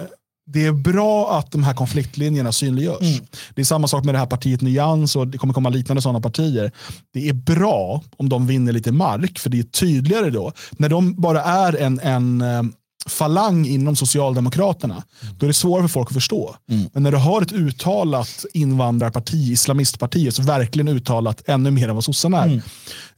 det 0.51 0.65
är 0.65 0.71
bra 0.71 1.37
att 1.37 1.51
de 1.51 1.63
här 1.63 1.73
konfliktlinjerna 1.73 2.51
synliggörs. 2.51 3.01
Mm. 3.01 3.25
Det 3.55 3.61
är 3.61 3.65
samma 3.65 3.87
sak 3.87 4.03
med 4.03 4.15
det 4.15 4.19
här 4.19 4.25
partiet 4.25 4.61
Nyans 4.61 5.15
och 5.15 5.27
det 5.27 5.37
kommer 5.37 5.53
komma 5.53 5.69
liknande 5.69 6.01
sådana 6.01 6.21
partier. 6.21 6.71
Det 7.13 7.29
är 7.29 7.33
bra 7.33 8.03
om 8.17 8.29
de 8.29 8.47
vinner 8.47 8.71
lite 8.71 8.91
mark, 8.91 9.39
för 9.39 9.49
det 9.49 9.59
är 9.59 9.63
tydligare 9.63 10.29
då. 10.29 10.51
När 10.71 10.89
de 10.89 11.15
bara 11.15 11.43
är 11.43 11.75
en, 11.77 11.99
en 11.99 12.41
eh, 12.41 12.63
falang 13.07 13.65
inom 13.65 13.95
Socialdemokraterna, 13.95 15.03
då 15.37 15.45
är 15.45 15.47
det 15.47 15.53
svårare 15.53 15.87
för 15.87 15.93
folk 15.93 16.07
att 16.07 16.13
förstå. 16.13 16.55
Mm. 16.71 16.89
Men 16.93 17.03
när 17.03 17.11
du 17.11 17.17
har 17.17 17.41
ett 17.41 17.51
uttalat 17.51 18.45
invandrarparti, 18.53 19.51
islamistparti, 19.51 20.33
så 20.33 20.41
verkligen 20.41 20.87
uttalat 20.87 21.49
ännu 21.49 21.71
mer 21.71 21.89
än 21.89 21.95
vad 21.95 22.03
sossarna 22.03 22.43
är. 22.43 22.47
Mm. 22.47 22.61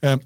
Eh, 0.00 0.18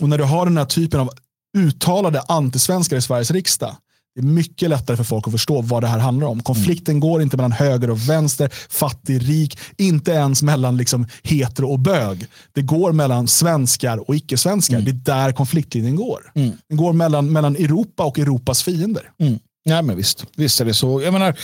och 0.00 0.08
när 0.08 0.18
du 0.18 0.24
har 0.24 0.46
den 0.46 0.58
här 0.58 0.64
typen 0.64 1.00
av 1.00 1.10
uttalade 1.56 2.20
antisvenskar 2.20 2.96
i 2.96 3.02
Sveriges 3.02 3.30
riksdag, 3.30 3.76
det 4.14 4.20
är 4.20 4.24
mycket 4.24 4.70
lättare 4.70 4.96
för 4.96 5.04
folk 5.04 5.26
att 5.26 5.32
förstå 5.32 5.60
vad 5.60 5.82
det 5.82 5.86
här 5.86 5.98
handlar 5.98 6.26
om. 6.26 6.42
Konflikten 6.42 6.92
mm. 6.92 7.00
går 7.00 7.22
inte 7.22 7.36
mellan 7.36 7.52
höger 7.52 7.90
och 7.90 8.08
vänster, 8.08 8.50
fattig, 8.68 9.28
rik, 9.28 9.58
inte 9.76 10.10
ens 10.10 10.42
mellan 10.42 10.76
liksom 10.76 11.06
hetero 11.22 11.68
och 11.68 11.78
bög. 11.78 12.26
Det 12.52 12.62
går 12.62 12.92
mellan 12.92 13.28
svenskar 13.28 14.08
och 14.08 14.16
icke-svenskar. 14.16 14.76
Mm. 14.76 14.84
Det 14.84 14.90
är 14.90 15.16
där 15.16 15.32
konfliktlinjen 15.32 15.96
går. 15.96 16.32
Mm. 16.34 16.52
Den 16.68 16.76
går 16.76 16.92
mellan, 16.92 17.32
mellan 17.32 17.56
Europa 17.56 18.04
och 18.04 18.18
Europas 18.18 18.62
fiender. 18.62 19.10
Mm. 19.20 19.38
Ja, 19.64 19.82
men 19.82 19.96
visst, 19.96 20.24
visst 20.36 20.60
är 20.60 20.64
det 20.64 20.74
så. 20.74 21.02
Jag 21.02 21.12
menar, 21.12 21.36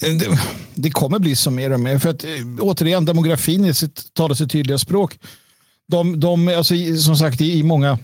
det, 0.00 0.38
det 0.74 0.90
kommer 0.90 1.18
bli 1.18 1.36
så 1.36 1.50
mer 1.50 1.70
och 1.70 1.80
mer. 1.80 1.98
För 1.98 2.08
att, 2.08 2.24
återigen, 2.60 3.04
demografin 3.04 3.74
talar 4.12 4.34
sitt 4.34 4.50
tydliga 4.50 4.78
språk. 4.78 5.18
De, 5.88 6.20
de, 6.20 6.48
alltså, 6.48 6.74
som 6.98 7.16
sagt, 7.16 7.40
i, 7.40 7.58
i 7.58 7.62
många 7.62 7.98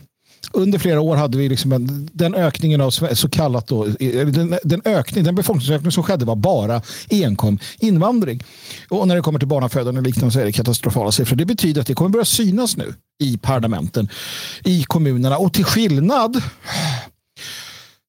under 0.53 0.79
flera 0.79 1.01
år 1.01 1.17
hade 1.17 1.39
vi 1.39 1.49
liksom 1.49 1.73
en, 1.73 2.09
den 2.13 2.35
ökningen 2.35 2.81
av 2.81 2.91
så 2.91 3.29
kallat 3.29 3.67
då, 3.67 3.85
den, 3.85 4.59
den, 4.65 4.83
ökning, 4.85 5.25
den 5.25 5.35
befolkningsökning 5.35 5.93
som 5.93 6.03
skedde 6.03 6.25
var 6.25 6.37
bara 6.37 6.83
enkom 7.11 7.59
invandring. 7.79 8.45
Och 8.89 9.09
när 9.09 9.17
det 9.17 9.23
kommer 9.23 9.39
till 9.39 9.49
barnafödande 9.49 10.01
och 10.01 10.07
liknande 10.07 10.33
så 10.33 10.41
är 10.41 10.45
det 10.45 10.53
katastrofala 10.53 11.13
siffror. 11.13 11.37
Det 11.37 11.45
betyder 11.45 11.81
att 11.81 11.87
det 11.87 11.95
kommer 11.95 12.11
börja 12.11 12.25
synas 12.25 12.77
nu 12.77 12.95
i 13.23 13.39
parlamenten, 13.39 14.09
i 14.65 14.83
kommunerna 14.83 15.39
och 15.39 15.53
till 15.53 15.65
skillnad 15.65 16.43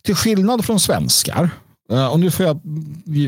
till 0.04 0.16
skillnad 0.16 0.66
från 0.66 0.80
svenskar 0.80 1.50
och 1.92 2.20
nu 2.20 2.32
får 2.32 2.46
jag 2.46 2.60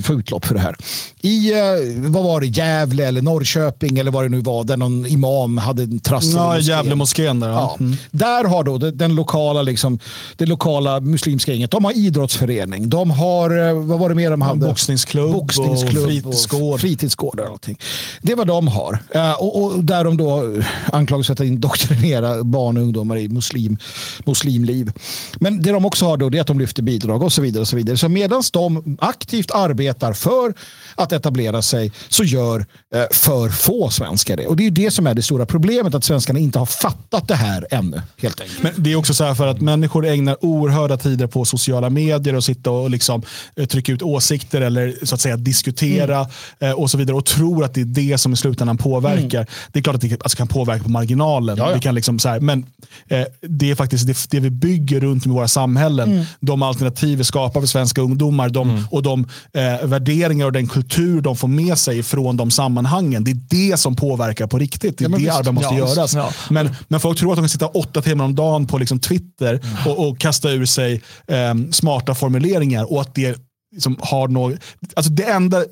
få 0.04 0.14
utlopp 0.14 0.46
för 0.46 0.56
det 0.56 0.62
här. 0.62 0.76
I, 1.22 1.54
uh, 1.54 2.10
vad 2.12 2.24
var 2.24 2.42
det, 2.42 2.48
Gävle 2.48 3.08
eller 3.08 3.22
Norrköping 3.22 4.00
eller 4.00 4.12
vad 4.12 4.26
det 4.26 4.30
nu 4.30 4.42
var, 4.42 4.64
där 4.64 4.78
någon 4.78 5.06
imam 5.06 5.58
hade 5.58 6.00
trassel 6.00 6.36
ja, 6.36 6.60
Gävle 6.60 6.96
moskén 6.96 7.40
där. 7.40 7.50
Ja. 7.50 7.78
Mm. 7.80 7.96
Där 8.12 8.44
har 8.44 8.64
då 8.64 8.78
den 8.78 9.16
lokala, 9.16 9.62
liksom, 9.62 10.00
det 10.36 10.46
lokala 10.46 11.00
muslimska 11.00 11.52
gänget, 11.52 11.72
de 11.72 11.86
har 11.86 11.98
idrottsförening, 11.98 12.90
de 12.90 13.12
har, 13.12 13.58
uh, 13.58 13.86
vad 13.86 14.00
var 14.00 14.10
det 14.10 14.16
mer 14.16 14.32
de 14.32 14.42
hade? 14.42 14.68
Boxningsklubb, 14.68 15.32
Boxningsklubb 15.32 16.04
och 16.04 16.10
fritidsgård. 16.10 16.74
Och 16.74 16.80
fritidsgårdar 16.80 17.44
och 17.44 17.52
allting. 17.52 17.78
Det 18.22 18.32
är 18.32 18.36
vad 18.36 18.48
de 18.48 18.68
har. 18.68 19.00
Och, 19.40 19.64
och, 19.64 19.84
där 19.84 20.04
de 20.04 20.18
då 20.18 20.62
anklagas 20.94 21.28
för 21.28 21.34
att 21.34 21.40
indoktrinera 21.40 22.44
barn 22.44 22.78
och 22.78 22.84
ungdomar 22.84 23.18
i 23.18 23.30
muslim, 23.30 23.78
muslimliv. 24.26 24.92
Men 25.36 25.62
det 25.62 25.72
de 25.72 25.86
också 25.86 26.06
har 26.06 26.18
då, 26.18 26.30
det 26.30 26.38
är 26.38 26.42
att 26.42 26.48
de 26.48 26.60
lyfter 26.60 26.84
bidrag 26.84 27.24
och 27.24 27.34
så 27.34 27.42
vidare. 27.42 27.62
Och 27.62 27.68
så 27.68 27.76
vidare. 27.76 27.98
Så 27.98 28.10
medans 28.10 28.52
de 28.54 28.98
aktivt 29.02 29.52
arbetar 29.52 30.14
för 30.14 30.54
att 30.96 31.12
etablera 31.12 31.62
sig 31.62 31.92
så 32.10 32.24
gör 32.24 32.66
eh, 32.96 33.04
för 33.12 33.50
få 33.50 33.90
svenskar 33.90 34.38
det. 34.38 34.48
Och 34.48 34.56
det 34.56 34.68
är 34.68 34.72
det 34.72 34.92
som 34.92 35.08
är 35.08 35.14
det 35.14 35.22
stora 35.22 35.46
problemet, 35.46 35.96
att 35.96 36.04
svenskarna 36.04 36.40
inte 36.40 36.60
har 36.60 36.66
fattat 36.66 37.28
det 37.28 37.36
här 37.36 37.68
ännu. 37.72 38.02
Helt 38.18 38.42
enkelt. 38.42 38.64
Men 38.64 38.74
det 38.78 38.92
är 38.92 38.96
också 38.96 39.14
så 39.14 39.24
här 39.24 39.36
för 39.36 39.48
att 39.48 39.62
människor 39.62 40.06
ägnar 40.06 40.46
oerhörda 40.46 40.98
tider 40.98 41.28
på 41.28 41.46
sociala 41.46 41.90
medier 41.90 42.36
och 42.36 42.44
sitta 42.44 42.72
och 42.72 42.90
liksom, 42.90 43.22
eh, 43.56 43.66
trycka 43.66 43.92
ut 43.92 44.02
åsikter 44.02 44.62
eller 44.62 44.96
så 45.04 45.16
att 45.16 45.22
säga 45.22 45.38
diskutera 45.38 46.18
mm. 46.18 46.30
Eh, 46.60 46.72
och 46.72 46.92
så 46.92 46.98
vidare 46.98 47.18
och 47.18 47.26
tror 47.26 47.64
att 47.64 47.74
det 47.74 47.82
är 47.82 47.86
det 47.86 48.18
som 48.18 48.34
i 48.34 48.36
slutändan 48.36 48.78
påverkar. 48.78 49.38
Mm. 49.38 49.48
Det 49.72 49.80
är 49.80 49.84
klart 49.84 49.96
att 49.96 50.02
det 50.02 50.24
alltså, 50.24 50.38
kan 50.38 50.48
påverka 50.48 50.84
på 50.84 50.90
marginalen. 50.90 51.58
Ja. 51.58 51.80
kan 51.80 51.96
liksom 51.96 52.20
så 52.20 52.30
här, 52.30 52.40
men 52.40 52.66
eh, 53.08 53.24
det 53.42 53.72
är 53.72 53.76
faktiskt 53.76 54.08
det, 54.08 54.28
det, 54.30 54.40
vi 54.40 54.50
bygger 54.50 55.00
runt 55.00 55.26
med 55.26 55.36
våra 55.36 55.48
samhällen. 55.48 56.12
Mm. 56.12 56.26
De 56.40 56.62
alternativ 56.62 57.18
vi 57.18 57.24
skapar 57.24 57.60
för 57.62 57.68
svenska 57.68 58.02
ungdomar 58.02 58.43
de, 58.50 58.70
mm. 58.70 58.84
och 58.92 59.04
de 59.04 59.28
eh, 59.54 59.88
värderingar 59.88 60.46
och 60.46 60.52
den 60.52 60.68
kultur 60.68 61.22
de 61.22 61.36
får 61.36 61.48
med 61.48 61.78
sig 61.78 62.04
från 62.04 62.38
de 62.38 62.52
sammanhangen. 62.52 63.24
Det 63.24 63.32
är 63.32 63.40
det 63.50 63.78
som 63.78 63.96
påverkar 63.96 64.48
på 64.48 64.58
riktigt. 64.58 64.98
Det 64.98 65.06
är 65.06 65.10
ja, 65.10 65.18
det 65.18 65.30
arbetet 65.30 65.54
måste 65.54 65.76
ja, 65.76 65.88
göras. 65.88 66.14
Ja. 66.14 66.32
Men, 66.50 66.76
men 66.88 67.00
folk 67.00 67.20
tror 67.20 67.32
att 67.32 67.38
de 67.38 67.42
kan 67.42 67.50
sitta 67.50 67.68
åtta 67.68 68.02
timmar 68.02 68.26
om 68.26 68.36
dagen 68.36 68.68
på 68.68 68.78
liksom 68.78 69.00
Twitter 69.00 69.54
mm. 69.54 69.78
och, 69.86 70.08
och, 70.08 70.20
kasta 70.20 70.52
ur 70.52 70.66
sig 70.66 71.02
eh, 71.28 71.54
smarta 71.72 72.16
formuleringar 72.16 72.94
och 72.94 73.02
att 73.02 73.16
det 73.16 73.38
liksom 73.74 73.98
har 74.00 74.28
något, 74.28 74.60
alltså 74.96 75.12
det 75.12 75.24
enda, 75.24 75.64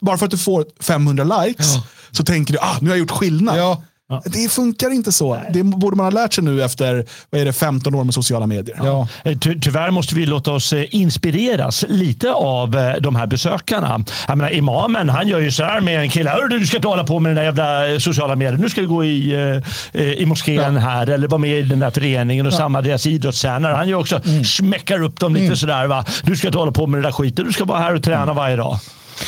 bara 0.00 0.18
för 0.18 0.24
att 0.24 0.30
du 0.30 0.38
får 0.38 0.64
500 0.80 1.42
likes 1.44 1.66
så 2.10 2.24
tänker 2.24 2.52
du 2.52 2.58
ah, 2.58 2.76
nu 2.80 2.88
har 2.88 2.96
jag 2.96 3.00
gjort 3.00 3.10
skillnad. 3.10 3.58
Det 4.24 4.52
funkar 4.52 4.90
inte 4.90 5.12
så. 5.12 5.40
Det 5.50 5.62
borde 5.62 5.96
man 5.96 6.06
ha 6.06 6.10
lärt 6.10 6.32
sig 6.32 6.44
nu 6.44 6.62
efter 6.62 7.04
vad 7.30 7.40
är 7.40 7.44
det, 7.44 7.52
15 7.52 7.94
år 7.94 8.04
med 8.04 8.14
sociala 8.14 8.46
medier. 8.46 8.76
Ja. 8.82 9.08
Eh, 9.24 9.38
ty 9.38 9.60
tyvärr 9.60 9.90
måste 9.90 10.14
vi 10.14 10.26
låta 10.26 10.52
oss 10.52 10.72
eh, 10.72 10.94
inspireras 10.94 11.84
lite 11.88 12.32
av 12.32 12.76
eh, 12.76 12.94
de 13.00 13.16
här 13.16 13.26
besökarna. 13.26 14.04
Jag 14.28 14.38
menar, 14.38 14.50
imamen 14.50 15.08
han 15.08 15.28
gör 15.28 15.40
ju 15.40 15.50
så 15.50 15.64
här 15.64 15.80
med 15.80 16.00
en 16.00 16.10
kille. 16.10 16.48
Du 16.50 16.66
ska 16.66 16.76
inte 16.76 16.88
hålla 16.88 17.04
på 17.04 17.20
med 17.20 17.30
den 17.30 17.36
där 17.36 17.44
jävla 17.44 18.00
sociala 18.00 18.36
medier. 18.36 18.58
Nu 18.58 18.68
ska 18.68 18.80
du 18.80 18.88
gå 18.88 19.04
i, 19.04 19.34
i 19.92 20.26
moskén 20.26 20.74
ja. 20.74 20.80
här 20.80 21.06
eller 21.06 21.28
vara 21.28 21.38
med 21.38 21.58
i 21.58 21.62
den 21.62 21.78
där 21.78 21.90
föreningen 21.90 22.46
och 22.46 22.52
ja. 22.52 22.56
samma 22.56 22.82
deras 22.82 23.06
idrottstränare. 23.06 23.74
Han 23.74 23.88
gör 23.88 23.98
också, 23.98 24.20
mm. 24.26 24.44
smäckar 24.44 25.02
upp 25.02 25.20
dem 25.20 25.34
lite 25.34 25.46
mm. 25.46 25.56
sådär. 25.56 25.86
Va? 25.86 26.04
Du 26.22 26.36
ska 26.36 26.46
inte 26.46 26.58
hålla 26.58 26.72
på 26.72 26.86
med 26.86 26.98
den 26.98 27.04
där 27.04 27.12
skiten. 27.12 27.46
Du 27.46 27.52
ska 27.52 27.64
vara 27.64 27.78
här 27.78 27.94
och 27.94 28.02
träna 28.02 28.22
mm. 28.22 28.36
varje 28.36 28.56
dag. 28.56 28.78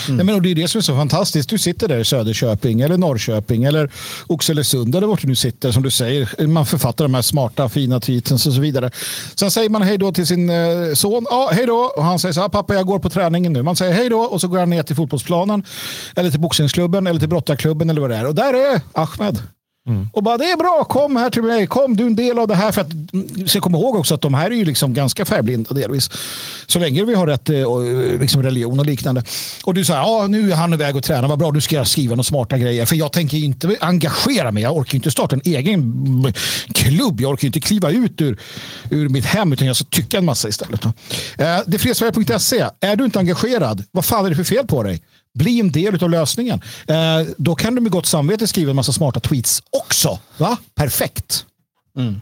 Mm. 0.08 0.16
Nej, 0.16 0.26
men, 0.26 0.34
och 0.34 0.42
det 0.42 0.50
är 0.50 0.54
det 0.54 0.68
som 0.68 0.78
är 0.78 0.82
så 0.82 0.96
fantastiskt. 0.96 1.48
Du 1.48 1.58
sitter 1.58 1.88
där 1.88 1.98
i 1.98 2.04
Söderköping 2.04 2.80
eller 2.80 2.96
Norrköping 2.96 3.64
eller 3.64 3.90
Oxelösund 4.26 4.94
eller 4.94 5.06
vart 5.06 5.20
du 5.20 5.28
nu 5.28 5.34
sitter 5.34 5.72
som 5.72 5.82
du 5.82 5.90
säger. 5.90 6.46
Man 6.46 6.66
författar 6.66 7.04
de 7.04 7.14
här 7.14 7.22
smarta 7.22 7.68
fina 7.68 8.00
tweetsen 8.00 8.34
och 8.34 8.40
så 8.40 8.60
vidare. 8.60 8.90
Sen 9.34 9.50
säger 9.50 9.68
man 9.68 9.82
hej 9.82 9.98
då 9.98 10.12
till 10.12 10.26
sin 10.26 10.50
eh, 10.50 10.94
son. 10.94 11.26
Ja, 11.30 11.50
hej 11.52 11.66
då. 11.66 11.92
Och 11.96 12.04
han 12.04 12.18
säger 12.18 12.32
så 12.32 12.40
här, 12.40 12.48
pappa 12.48 12.74
jag 12.74 12.86
går 12.86 12.98
på 12.98 13.10
träningen 13.10 13.52
nu. 13.52 13.62
Man 13.62 13.76
säger 13.76 13.92
hej 13.92 14.08
då 14.08 14.18
och 14.18 14.40
så 14.40 14.48
går 14.48 14.58
han 14.58 14.70
ner 14.70 14.82
till 14.82 14.96
fotbollsplanen 14.96 15.64
eller 16.16 16.30
till 16.30 16.40
boxningsklubben 16.40 17.06
eller 17.06 17.20
till 17.20 17.28
brottarklubben 17.28 17.90
eller 17.90 18.00
vad 18.00 18.10
det 18.10 18.16
är. 18.16 18.26
Och 18.26 18.34
där 18.34 18.54
är 18.54 18.80
Ahmed. 18.92 19.38
Mm. 19.88 20.08
Och 20.12 20.22
bara 20.22 20.38
det 20.38 20.50
är 20.50 20.56
bra, 20.56 20.84
kom 20.84 21.16
här 21.16 21.30
till 21.30 21.42
mig, 21.42 21.66
kom 21.66 21.96
du 21.96 22.02
är 22.02 22.06
en 22.06 22.16
del 22.16 22.38
av 22.38 22.48
det 22.48 22.54
här. 22.54 22.72
För 22.72 22.80
att, 22.80 22.92
mm, 23.12 23.28
så 23.38 23.48
ska 23.48 23.60
komma 23.60 23.78
ihåg 23.78 23.96
också 23.96 24.14
att 24.14 24.20
de 24.20 24.34
här 24.34 24.50
är 24.50 24.54
ju 24.54 24.64
liksom 24.64 24.94
ganska 24.94 25.24
färgblinda 25.24 25.74
delvis. 25.74 26.10
Så 26.66 26.78
länge 26.78 27.04
vi 27.04 27.14
har 27.14 27.26
rätt 27.26 27.50
eh, 27.50 27.56
eh, 27.58 28.20
liksom 28.20 28.42
religion 28.42 28.80
och 28.80 28.86
liknande. 28.86 29.24
Och 29.64 29.74
du 29.74 29.84
sa, 29.84 29.94
ja 29.94 30.26
nu 30.26 30.52
är 30.52 30.56
han 30.56 30.72
iväg 30.72 30.96
och 30.96 31.02
tränar, 31.02 31.28
vad 31.28 31.38
bra, 31.38 31.50
du 31.50 31.60
ska 31.60 31.76
jag 31.76 31.86
skriva 31.86 32.10
några 32.10 32.22
smarta 32.22 32.58
grejer. 32.58 32.86
För 32.86 32.96
jag 32.96 33.12
tänker 33.12 33.36
inte 33.36 33.76
engagera 33.80 34.52
mig, 34.52 34.62
jag 34.62 34.76
orkar 34.76 34.94
inte 34.94 35.10
starta 35.10 35.36
en 35.36 35.42
egen 35.44 36.34
klubb, 36.74 37.20
jag 37.20 37.30
orkar 37.30 37.46
inte 37.46 37.60
kliva 37.60 37.90
ut 37.90 38.20
ur, 38.20 38.40
ur 38.90 39.08
mitt 39.08 39.24
hem 39.24 39.52
utan 39.52 39.66
jag 39.66 39.76
ska 39.76 39.84
tycka 39.90 40.18
en 40.18 40.24
massa 40.24 40.48
istället. 40.48 40.84
Eh, 40.84 40.92
det 41.66 41.78
är 42.80 42.96
du 42.96 43.04
inte 43.04 43.18
engagerad, 43.18 43.84
vad 43.90 44.04
fan 44.04 44.26
är 44.26 44.30
det 44.30 44.36
för 44.36 44.44
fel 44.44 44.66
på 44.66 44.82
dig? 44.82 45.02
Bli 45.34 45.60
en 45.60 45.72
del 45.72 46.04
av 46.04 46.10
lösningen. 46.10 46.60
Eh, 46.86 46.96
då 47.36 47.54
kan 47.54 47.74
du 47.74 47.80
med 47.80 47.92
gott 47.92 48.06
samvete 48.06 48.46
skriva 48.46 48.70
en 48.70 48.76
massa 48.76 48.92
smarta 48.92 49.20
tweets 49.20 49.62
också. 49.70 50.18
Va? 50.38 50.56
Perfekt. 50.74 51.46
Mm. 51.98 52.20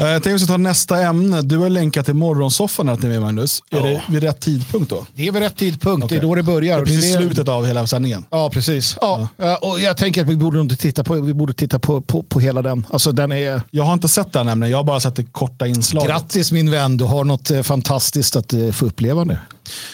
Eh, 0.00 0.06
jag 0.06 0.22
tänkte 0.22 0.46
ta 0.46 0.56
nästa 0.56 1.02
ämne. 1.02 1.42
Du 1.42 1.58
har 1.58 1.68
länkat 1.68 2.06
till 2.06 2.14
morgonsoffan 2.14 2.88
här 2.88 2.96
till 2.96 3.08
mig 3.08 3.20
Magnus. 3.20 3.62
Ja. 3.70 3.78
Är 3.78 3.82
det 3.82 4.02
vid 4.08 4.22
rätt 4.22 4.40
tidpunkt 4.40 4.90
då? 4.90 5.06
Det 5.14 5.28
är 5.28 5.32
vid 5.32 5.42
rätt 5.42 5.56
tidpunkt. 5.56 6.04
Okay. 6.04 6.18
Det 6.18 6.24
är 6.24 6.28
då 6.28 6.34
det 6.34 6.42
börjar. 6.42 6.84
Precis 6.84 7.04
i 7.04 7.12
slutet 7.12 7.48
av 7.48 7.66
hela 7.66 7.86
sändningen. 7.86 8.24
Ja, 8.30 8.50
precis. 8.50 8.96
Ja. 9.00 9.28
ja. 9.36 9.56
Och 9.56 9.80
jag 9.80 9.96
tänker 9.96 10.22
att 10.22 10.28
vi 10.28 10.36
borde 10.36 10.60
inte 10.60 10.76
titta 10.76 11.04
på, 11.04 11.14
vi 11.14 11.34
borde 11.34 11.52
titta 11.52 11.78
på, 11.78 12.00
på, 12.00 12.22
på 12.22 12.40
hela 12.40 12.62
den. 12.62 12.86
Alltså, 12.90 13.12
den 13.12 13.32
är... 13.32 13.62
Jag 13.70 13.84
har 13.84 13.92
inte 13.92 14.08
sett 14.08 14.32
den 14.32 14.46
nämligen. 14.46 14.70
Jag 14.70 14.78
har 14.78 14.84
bara 14.84 15.00
sett 15.00 15.16
det 15.16 15.24
korta 15.24 15.66
inslaget. 15.66 16.10
Grattis 16.10 16.52
min 16.52 16.70
vän. 16.70 16.96
Du 16.96 17.04
har 17.04 17.24
något 17.24 17.50
eh, 17.50 17.62
fantastiskt 17.62 18.36
att 18.36 18.54
få 18.72 18.86
uppleva 18.86 19.24
nu. 19.24 19.38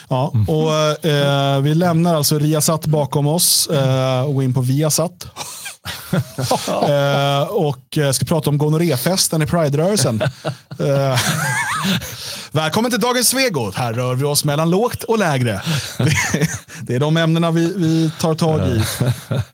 Ja, 0.09 0.33
och 0.49 1.07
eh, 1.07 1.61
vi 1.61 1.75
lämnar 1.75 2.15
alltså 2.15 2.39
Riasat 2.39 2.87
bakom 2.87 3.27
oss 3.27 3.67
eh, 3.67 4.21
och 4.21 4.35
går 4.35 4.45
in 4.45 4.55
på 4.55 4.61
Viasat. 4.61 5.27
eh, 6.67 7.43
och 7.43 7.99
eh, 7.99 8.13
ska 8.13 8.25
prata 8.25 8.51
om 8.51 8.59
gonorréfesten 8.59 9.43
i 9.43 9.47
Pride-rörelsen. 9.47 10.23
eh, 10.79 11.21
välkommen 12.53 12.91
till 12.91 13.01
dagens 13.01 13.29
Svegot. 13.29 13.75
Här 13.75 13.93
rör 13.93 14.15
vi 14.15 14.25
oss 14.25 14.45
mellan 14.45 14.71
lågt 14.71 15.03
och 15.03 15.19
lägre. 15.19 15.63
det 16.83 16.95
är 16.95 17.01
de 17.01 17.17
ämnena 17.17 17.51
vi, 17.51 17.73
vi 17.77 18.11
tar 18.21 18.35
tag 18.35 18.61
i. 18.69 18.83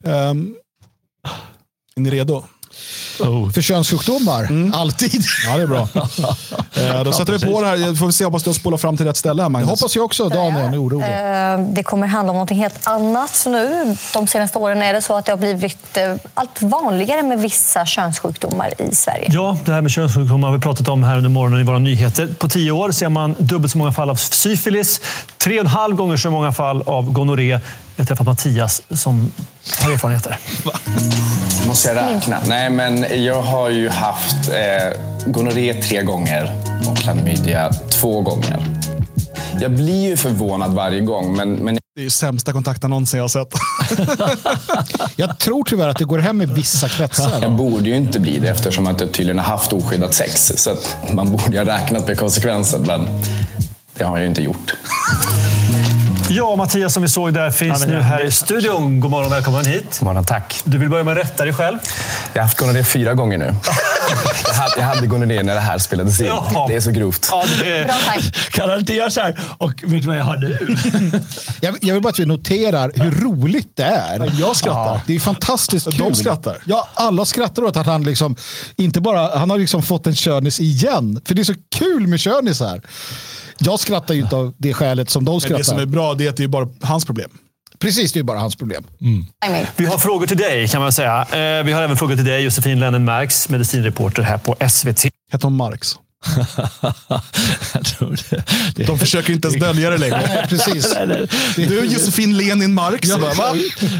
Um, 0.09 0.55
är 1.97 2.01
ni 2.01 2.11
redo? 2.11 2.45
Oh. 3.21 3.51
För 3.51 3.63
könssjukdomar, 3.63 4.45
mm. 4.45 4.75
alltid. 4.75 5.25
Ja, 5.47 5.57
det 5.57 5.63
är 5.63 5.67
bra. 5.67 5.89
eh, 6.75 7.05
då 7.05 7.13
sätter 7.13 7.33
vi 7.33 7.39
på 7.39 7.61
det 7.61 7.67
här. 7.67 7.95
Får 7.95 8.07
vi 8.07 8.13
se, 8.13 8.25
hoppas 8.25 8.43
du 8.43 8.55
spolar 8.55 8.79
fram 8.79 8.97
till 8.97 9.07
rätt 9.07 9.17
ställe. 9.17 9.43
Här, 9.43 9.51
det 9.51 9.65
hoppas 9.65 9.97
jag 9.97 10.05
också. 10.05 10.29
Daniel 10.29 10.75
är 10.75 10.83
orolig. 10.83 11.07
Eh, 11.07 11.75
det 11.75 11.83
kommer 11.83 12.07
handla 12.07 12.33
om 12.33 12.39
något 12.39 12.51
helt 12.51 12.87
annat 12.87 13.43
nu. 13.47 13.97
De 14.15 14.27
senaste 14.27 14.59
åren 14.59 14.83
är 14.83 14.93
det 14.93 15.03
så 15.03 15.17
att 15.17 15.27
det 15.27 15.33
har 15.33 15.37
blivit 15.37 15.97
eh, 15.97 16.15
allt 16.35 16.63
vanligare 16.63 17.23
med 17.23 17.41
vissa 17.41 17.87
könssjukdomar 17.87 18.73
i 18.79 18.95
Sverige. 18.95 19.29
Ja, 19.29 19.59
det 19.65 19.73
här 19.73 19.81
med 19.81 19.91
könssjukdomar 19.91 20.49
har 20.49 20.57
vi 20.57 20.63
pratat 20.63 20.89
om 20.89 21.05
här 21.05 21.17
under 21.17 21.31
morgonen 21.31 21.61
i 21.61 21.65
våra 21.65 21.79
nyheter. 21.79 22.29
På 22.39 22.49
tio 22.49 22.73
år 22.73 22.91
ser 22.91 23.09
man 23.09 23.35
dubbelt 23.39 23.73
så 23.73 23.79
många 23.79 23.93
fall 23.93 24.11
av 24.11 24.17
syfilis, 24.17 25.01
tre 25.43 25.55
och 25.55 25.61
en 25.61 25.67
halv 25.67 25.97
gånger 25.97 26.17
så 26.17 26.31
många 26.31 26.53
fall 26.53 26.83
av 26.83 27.13
gonorré. 27.13 27.61
Jag 27.97 28.09
träffat 28.09 28.27
Mattias 28.27 28.83
som 28.91 29.33
har 29.83 29.93
erfarenheter. 29.93 30.39
Måste 31.67 31.89
jag 31.89 31.97
räkna? 31.97 32.39
Nej, 32.47 32.71
men 32.71 33.25
jag 33.25 33.43
har 33.43 33.71
ju 33.71 33.89
haft 33.89 34.49
eh, 34.49 35.01
gonorré 35.27 35.75
tre 35.75 36.03
gånger 36.03 36.53
och 36.91 36.97
klamydia 36.97 37.73
två 37.73 38.21
gånger. 38.21 38.67
Jag 39.61 39.71
blir 39.71 40.09
ju 40.09 40.17
förvånad 40.17 40.75
varje 40.75 41.01
gång, 41.01 41.37
men... 41.37 41.53
men... 41.55 41.75
Det 41.75 42.01
är 42.01 42.05
ju 42.05 42.11
sämsta 42.11 42.53
kontaktannonsen 42.53 43.19
jag 43.19 43.25
har 43.25 43.29
sett. 43.29 43.55
jag 45.17 45.39
tror 45.39 45.65
tyvärr 45.65 45.89
att 45.89 45.99
det 45.99 46.05
går 46.05 46.19
hem 46.19 46.43
i 46.43 46.47
vissa 46.47 46.89
kretsar. 46.89 47.39
Jag 47.43 47.53
borde 47.53 47.89
ju 47.89 47.97
inte 47.97 48.21
bli 48.21 48.39
det 48.39 48.49
eftersom 48.49 48.87
att 48.87 49.01
jag 49.01 49.13
tydligen 49.13 49.39
har 49.39 49.47
haft 49.47 49.73
oskyddat 49.73 50.15
sex. 50.15 50.53
Så 50.57 50.77
man 51.13 51.31
borde 51.31 51.53
ju 51.53 51.59
ha 51.59 51.65
räknat 51.65 52.09
med 52.09 52.19
konsekvensen, 52.19 52.83
men 52.83 53.09
det 54.01 54.07
har 54.07 54.17
jag 54.17 54.23
ju 54.23 54.29
inte 54.29 54.43
gjort. 54.43 54.75
Ja, 56.29 56.57
Mattias 56.57 56.95
som 56.95 57.03
vi 57.03 57.09
såg 57.09 57.35
där 57.35 57.51
finns 57.51 57.81
ja, 57.81 57.87
nu 57.87 58.01
här 58.01 58.25
i 58.25 58.31
studion. 58.31 59.01
God 59.01 59.11
morgon, 59.11 59.31
välkommen 59.31 59.67
hit. 59.67 59.97
God 59.99 60.07
morgon, 60.07 60.25
tack. 60.25 60.61
Du 60.65 60.79
vill 60.79 60.89
börja 60.89 61.05
med 61.05 61.13
att 61.13 61.25
rätta 61.25 61.45
dig 61.45 61.55
själv. 61.55 61.79
Jag 62.33 62.43
har 62.43 62.47
haft 62.47 62.59
gonorré 62.59 62.85
fyra 62.85 63.15
gånger 63.15 63.39
nu. 63.39 63.55
jag 64.45 64.55
hade, 64.55 64.75
jag 64.77 64.83
hade 64.83 65.07
gonorré 65.07 65.43
när 65.43 65.55
det 65.55 65.61
här 65.61 65.79
spelades 65.79 66.21
in. 66.21 66.27
Ja. 66.27 66.67
Det 66.69 66.77
är 66.77 66.81
så 66.81 66.91
grovt. 66.91 67.29
Ja, 67.31 67.45
det 67.63 67.85
Bra, 67.87 67.95
tack. 68.07 68.51
Kan 68.51 68.71
han 68.71 68.79
inte 68.79 68.95
göra 68.95 69.11
så 69.11 69.21
här? 69.21 69.41
Och 69.59 69.73
vet 69.83 70.03
du 70.03 70.09
vad 70.09 70.17
jag 70.17 70.25
har 70.25 70.37
nu? 70.37 70.59
jag, 71.61 71.77
jag 71.81 71.95
vill 71.95 72.03
bara 72.03 72.09
att 72.11 72.19
vi 72.19 72.27
noterar 72.27 72.93
hur 72.95 73.11
roligt 73.11 73.73
det 73.77 73.85
är. 73.85 74.33
Jag 74.41 74.57
skrattar. 74.57 74.95
Ja. 74.95 75.01
Det 75.07 75.17
är 75.17 75.21
fantastiskt 75.21 75.91
kul. 75.91 75.99
De 75.99 76.15
skrattar. 76.15 76.59
Ja, 76.65 76.89
alla 76.95 77.25
skrattar 77.25 77.63
åt 77.63 77.77
att 77.77 77.87
han 77.87 78.03
liksom 78.03 78.37
inte 78.77 79.01
bara, 79.01 79.39
han 79.39 79.51
har 79.51 79.59
liksom 79.59 79.83
fått 79.83 80.07
en 80.07 80.15
körnis 80.15 80.61
igen. 80.61 81.21
För 81.25 81.35
det 81.35 81.43
är 81.43 81.45
så 81.45 81.55
kul 81.77 82.07
med 82.07 82.21
körnisar. 82.21 82.81
Jag 83.61 83.81
skrattar 83.81 84.15
ju 84.15 84.21
inte 84.21 84.37
av 84.37 84.55
det 84.59 84.75
skälet 84.75 85.11
som 85.11 85.25
de 85.25 85.41
skrattar. 85.41 85.55
Men 85.55 85.59
det 85.59 85.65
som 85.65 85.79
är 85.79 85.87
bra 85.87 86.15
det 86.15 86.27
är 86.27 86.31
att 86.31 86.37
det 86.37 86.45
är 86.45 86.49
bara 86.49 86.69
hans 86.83 87.05
problem. 87.05 87.31
Precis, 87.79 88.13
det 88.13 88.21
är 88.21 88.25
bara 88.25 88.39
hans 88.39 88.57
problem. 88.57 88.85
Mm. 89.01 89.27
Vi 89.77 89.87
har 89.87 89.99
frågor 89.99 90.27
till 90.27 90.37
dig 90.37 90.69
kan 90.69 90.83
man 90.83 90.93
säga. 90.93 91.21
Eh, 91.23 91.65
vi 91.65 91.73
har 91.73 91.83
även 91.83 91.97
frågor 91.97 92.17
till 92.17 92.25
dig, 92.25 92.43
Josefin 92.43 92.81
Lennon 92.81 93.05
Marx, 93.05 93.49
medicinreporter 93.49 94.23
här 94.23 94.39
på 94.39 94.57
SVT. 94.69 95.05
Heter 95.33 95.45
hon 95.45 95.57
Marx? 95.57 95.97
det, 98.31 98.45
det. 98.75 98.85
De 98.85 98.99
försöker 98.99 99.33
inte 99.33 99.49
ens 99.49 99.61
dölja 99.61 99.91
det 99.91 99.99
längre. 99.99 100.23
Nej, 100.29 100.47
precis. 100.49 100.95
Du 101.57 101.85
Josefin 101.85 102.37
Lenin 102.37 102.75
Marx. 102.75 103.09
Ja, 103.09 103.55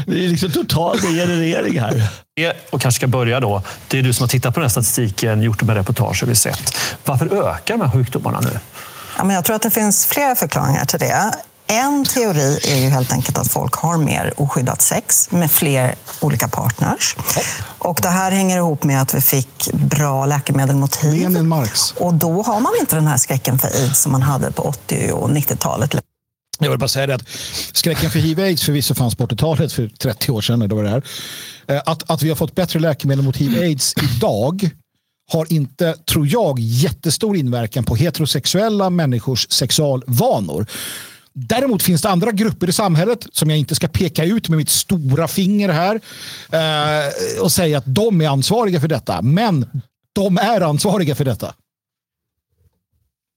det 0.07 0.25
är 0.25 0.29
liksom 0.29 0.51
total 0.51 0.99
generering 0.99 1.79
här. 1.79 2.07
Och 2.69 2.81
kanske 2.81 2.99
ska 2.99 3.07
börja 3.07 3.39
då. 3.39 3.63
Det 3.87 3.99
är 3.99 4.03
du 4.03 4.13
som 4.13 4.23
har 4.23 4.27
tittat 4.27 4.53
på 4.53 4.59
den 4.59 4.65
här 4.65 4.71
statistiken, 4.71 5.41
gjort 5.41 5.59
de 5.59 5.69
här 5.69 5.75
reportagen 5.75 6.29
vi 6.29 6.35
sett. 6.35 6.77
Varför 7.05 7.47
ökar 7.47 7.77
de 7.77 7.81
här 7.81 7.91
sjukdomarna 7.91 8.39
nu? 8.39 8.59
Ja, 9.17 9.23
men 9.23 9.35
jag 9.35 9.45
tror 9.45 9.55
att 9.55 9.61
det 9.61 9.71
finns 9.71 10.05
flera 10.05 10.35
förklaringar 10.35 10.85
till 10.85 10.99
det. 10.99 11.33
En 11.67 12.05
teori 12.05 12.59
är 12.67 12.75
ju 12.75 12.89
helt 12.89 13.13
enkelt 13.13 13.37
att 13.37 13.51
folk 13.51 13.75
har 13.75 13.97
mer 13.97 14.33
oskyddat 14.37 14.81
sex 14.81 15.31
med 15.31 15.51
fler 15.51 15.95
olika 16.21 16.47
partners. 16.47 17.15
Och 17.77 17.99
det 18.01 18.09
här 18.09 18.31
hänger 18.31 18.57
ihop 18.57 18.83
med 18.83 19.01
att 19.01 19.13
vi 19.13 19.21
fick 19.21 19.73
bra 19.73 20.25
läkemedel 20.25 20.75
mot 20.75 20.95
hiv. 20.95 21.37
Och 21.97 22.13
då 22.13 22.41
har 22.41 22.59
man 22.59 22.71
inte 22.79 22.95
den 22.95 23.07
här 23.07 23.17
skräcken 23.17 23.59
för 23.59 23.67
aids 23.67 24.01
som 24.01 24.11
man 24.11 24.21
hade 24.21 24.51
på 24.51 24.63
80 24.63 25.11
och 25.11 25.29
90-talet. 25.29 25.95
Jag 26.59 26.69
vill 26.69 26.79
bara 26.79 26.87
säga 26.87 27.07
det 27.07 27.15
att 27.15 27.27
skräcken 27.73 28.11
för 28.11 28.19
hiv-aids 28.19 28.63
förvisso 28.63 28.95
fanns 28.95 29.15
på 29.15 29.25
80-talet 29.25 29.73
för 29.73 29.87
30 29.87 30.31
år 30.31 30.41
sedan. 30.41 30.61
Eller 30.61 30.75
vad 30.75 30.85
det 30.85 30.91
är. 30.91 31.03
Eh, 31.75 31.81
att, 31.85 32.09
att 32.11 32.21
vi 32.21 32.29
har 32.29 32.35
fått 32.35 32.55
bättre 32.55 32.79
läkemedel 32.79 33.25
mot 33.25 33.37
hiv-aids 33.37 33.93
idag 34.03 34.69
har 35.27 35.53
inte, 35.53 35.93
tror 35.93 36.27
jag, 36.27 36.59
jättestor 36.59 37.37
inverkan 37.37 37.83
på 37.83 37.95
heterosexuella 37.95 38.89
människors 38.89 39.47
sexualvanor. 39.49 40.65
Däremot 41.33 41.83
finns 41.83 42.01
det 42.01 42.09
andra 42.09 42.31
grupper 42.31 42.69
i 42.69 42.71
samhället 42.71 43.27
som 43.31 43.49
jag 43.49 43.59
inte 43.59 43.75
ska 43.75 43.87
peka 43.87 44.25
ut 44.25 44.49
med 44.49 44.57
mitt 44.57 44.69
stora 44.69 45.27
finger 45.27 45.69
här 45.69 46.01
eh, 46.51 47.41
och 47.41 47.51
säga 47.51 47.77
att 47.77 47.83
de 47.87 48.21
är 48.21 48.27
ansvariga 48.27 48.79
för 48.79 48.87
detta. 48.87 49.21
Men 49.21 49.65
de 50.13 50.37
är 50.37 50.61
ansvariga 50.61 51.15
för 51.15 51.25
detta. 51.25 51.53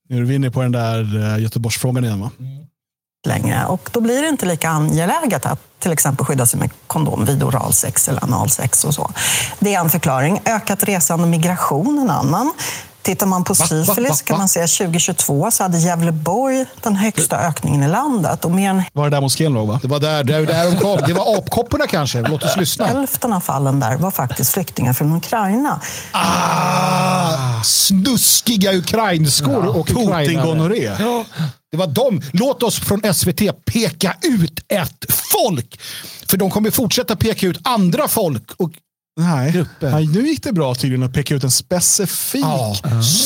Nu 0.08 0.18
är 0.18 0.24
vi 0.24 0.34
inne 0.34 0.50
på 0.50 0.62
den 0.62 0.72
där 0.72 1.34
eh, 1.34 1.42
Göteborgsfrågan 1.42 2.04
igen 2.04 2.20
va? 2.20 2.30
Mm 2.38 2.63
längre. 3.26 3.66
Och 3.66 3.88
då 3.92 4.00
blir 4.00 4.22
det 4.22 4.28
inte 4.28 4.46
lika 4.46 4.68
angeläget 4.68 5.46
att 5.46 5.58
till 5.78 5.92
exempel 5.92 6.26
skydda 6.26 6.46
sig 6.46 6.60
med 6.60 6.70
kondom 6.86 7.24
vid 7.24 7.42
oralsex 7.42 8.08
eller 8.08 8.24
analsex 8.24 8.84
och 8.84 8.94
så. 8.94 9.10
Det 9.58 9.74
är 9.74 9.80
en 9.80 9.90
förklaring. 9.90 10.40
Ökat 10.44 10.84
resande 10.84 11.24
och 11.24 11.30
migration 11.30 11.98
en 11.98 12.10
annan. 12.10 12.52
Tittar 13.04 13.26
man 13.26 13.44
på 13.44 13.54
syfilis 13.54 14.22
kan 14.22 14.38
man 14.38 14.48
säga 14.48 14.66
2022 14.66 15.50
så 15.50 15.62
hade 15.62 15.78
Gävleborg 15.78 16.64
den 16.82 16.96
högsta 16.96 17.38
ökningen 17.38 17.82
i 17.82 17.88
landet. 17.88 18.44
Och 18.44 18.50
mer 18.50 18.70
än 18.70 18.82
Var 18.92 19.04
det 19.04 19.16
där 19.16 19.20
moskén 19.20 19.52
låg 19.52 19.68
va? 19.68 19.80
Det 19.82 19.88
var 19.88 20.00
där, 20.00 20.24
där, 20.24 20.46
där 20.46 20.70
de 20.70 20.76
kom. 20.76 21.00
Det 21.06 21.12
var 21.12 21.38
apkopporna 21.38 21.86
kanske. 21.86 22.20
Låt 22.20 22.42
oss 22.42 22.56
lyssna. 22.56 22.86
hälften 22.86 23.32
av 23.32 23.40
fallen 23.40 23.80
där 23.80 23.96
var 23.96 24.10
faktiskt 24.10 24.52
flyktingar 24.52 24.92
från 24.92 25.16
Ukraina. 25.16 25.80
Ah, 26.12 27.62
snuskiga 27.62 28.72
ukrainskor 28.72 29.66
och 29.66 29.90
ukrainare. 29.90 30.26
Putin-gonorré. 30.26 30.96
Ja, 30.98 31.24
det 31.74 31.78
var 31.78 31.86
de. 31.86 32.22
Låt 32.32 32.62
oss 32.62 32.80
från 32.80 33.14
SVT 33.14 33.64
peka 33.64 34.16
ut 34.22 34.60
ett 34.68 35.04
folk. 35.10 35.80
För 36.26 36.36
de 36.36 36.50
kommer 36.50 36.70
fortsätta 36.70 37.16
peka 37.16 37.46
ut 37.46 37.58
andra 37.62 38.08
folk 38.08 38.50
och 38.56 38.70
Nej. 39.20 39.52
grupper. 39.52 39.90
Nej, 39.90 40.06
nu 40.06 40.28
gick 40.28 40.42
det 40.42 40.52
bra 40.52 40.74
tydligen 40.74 41.02
att 41.02 41.12
peka 41.12 41.34
ut 41.34 41.44
en 41.44 41.50
specifik 41.50 42.42
Ja, 42.44 42.76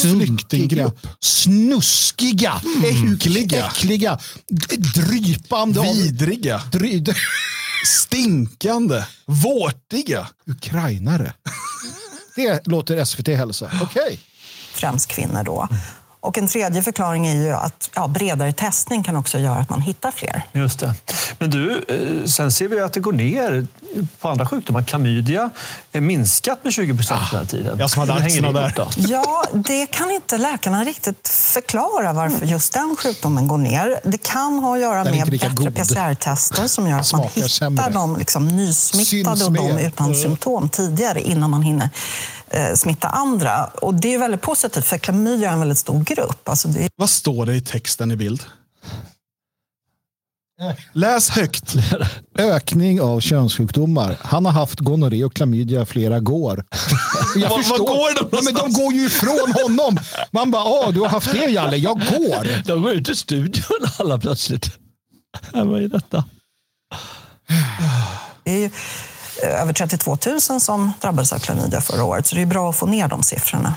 flyktinggrupp. 0.03 1.07
Snuskiga, 1.21 2.61
äckliga, 2.85 3.67
äckliga 3.67 4.19
d- 4.49 4.77
drypande, 4.77 5.83
Vidriga. 5.83 6.63
dry, 6.73 7.05
Stinkande. 7.87 9.03
Vårtiga. 9.27 10.29
ukrainare. 10.47 11.33
Det 12.37 12.67
låter 12.67 13.05
SVT 13.05 13.29
hälsa. 13.29 13.71
Okej. 13.83 14.21
främst 14.75 15.09
kvinnor 15.09 15.43
då. 15.45 15.69
Och 16.21 16.39
en 16.39 16.47
tredje 16.49 16.83
förklaring 16.83 17.27
är 17.27 17.35
ju 17.35 17.53
att 17.53 17.91
ja, 17.95 18.09
bredare 18.09 18.53
testning 18.53 19.03
kan 19.05 19.17
också 19.17 19.39
göra 19.39 19.55
att 19.59 19.71
man 19.71 19.81
hittar 19.81 20.11
fler. 20.11 20.43
Just 20.53 20.79
det. 20.81 20.95
Men 21.39 21.51
du, 21.51 21.85
eh, 21.89 22.27
sen 22.27 22.53
ser 22.53 22.69
vi 22.69 22.81
att 22.81 22.93
det 22.93 23.01
går 23.01 23.13
ner 23.13 23.67
på 24.21 24.29
andra 24.29 24.47
sjukdomar. 24.47 24.83
Klamydia 24.83 25.51
är 25.93 26.01
minskat 26.01 26.65
med 26.65 26.73
20 26.73 26.95
procent 26.97 27.21
den 27.31 27.41
här 27.41 27.47
tiden. 27.47 27.79
jag 27.79 27.91
som 27.91 28.01
hade 28.01 28.15
axlarna 28.25 28.61
där. 28.61 28.73
då? 28.77 28.89
Ja, 28.97 29.45
det 29.53 29.87
kan 29.87 30.11
inte 30.11 30.39
läkarna 30.39 30.85
riktigt 30.85 31.29
förklara 31.29 32.13
varför 32.13 32.47
just 32.47 32.73
den 32.73 32.97
sjukdomen 32.99 33.49
går 33.49 33.59
ner. 33.59 34.01
Det 34.05 34.19
kan 34.23 34.59
ha 34.59 34.75
att 34.75 34.81
göra 34.81 35.05
med 35.05 35.31
bättre. 35.31 35.71
PCR-tester 35.71 36.67
som 36.67 36.87
gör 36.89 36.99
att 36.99 37.13
man 37.13 37.23
hittar 37.35 37.49
sämre. 37.49 37.91
de 37.91 38.17
liksom 38.17 38.49
nysmittade 38.49 39.37
Syns 39.37 39.47
och 39.49 39.53
de 39.53 39.79
utan 39.79 40.07
Mm. 40.07 40.19
symptom 40.23 40.69
tidigare 40.69 41.21
innan 41.23 41.51
man 41.51 41.63
hinner 41.63 41.91
smitta 42.77 43.09
andra. 43.09 43.65
Och 43.65 43.95
det 43.95 44.15
är 44.15 44.19
väldigt 44.19 44.43
positivt 44.43 44.85
för 44.85 44.99
klamydia 44.99 45.49
är 45.49 45.53
en 45.53 45.59
väldigt 45.61 45.79
stor 45.79 46.05
grupp. 46.05 46.49
Alltså 46.49 46.69
det 46.69 46.89
Vad 46.97 47.11
står 47.11 47.47
det 47.47 47.55
i 47.55 47.61
texten 47.61 48.11
i 48.11 48.17
bild? 48.17 48.43
Läs 50.93 51.31
högt. 51.31 51.75
Ökning 52.39 53.01
av 53.01 53.21
könssjukdomar. 53.21 54.17
Han 54.21 54.45
har 54.45 54.53
haft 54.53 54.81
gonorré 54.81 55.25
och 55.25 55.35
klamydia 55.35 55.87
flera 55.87 56.21
går. 56.21 56.65
Jag 57.37 57.51
Vad- 57.51 57.65
vad 57.67 57.79
går 57.79 58.15
de 58.23 58.29
ja, 58.37 58.41
men 58.45 58.55
de 58.55 58.73
går 58.83 58.93
ju 58.93 59.07
ifrån 59.07 59.53
honom. 59.63 59.99
Man 60.31 60.51
bara, 60.51 60.65
åh, 60.65 60.91
du 60.93 61.01
har 61.01 61.09
haft 61.09 61.33
det 61.33 61.39
Jalle, 61.51 61.77
jag 61.77 61.99
går. 61.99 62.63
De 62.67 62.83
går 62.83 62.93
ut 62.93 63.09
i 63.09 63.15
studion 63.15 63.89
alla 63.99 64.19
plötsligt. 64.19 64.71
Vad 65.53 65.83
är 65.83 65.89
detta? 65.89 66.25
Det 68.45 68.51
är 68.51 68.57
ju 68.59 68.65
eh, 68.65 68.71
över 69.43 69.73
32 69.73 70.19
000 70.27 70.41
som 70.61 70.93
drabbades 71.01 71.33
av 71.33 71.39
klamydia 71.39 71.81
förra 71.81 72.05
året, 72.05 72.27
så 72.27 72.35
det 72.35 72.43
är 72.43 72.47
bra 72.47 72.71
att 72.71 72.77
få 72.77 72.87
ner 72.87 73.09
de 73.09 73.23
siffrorna. 73.23 73.75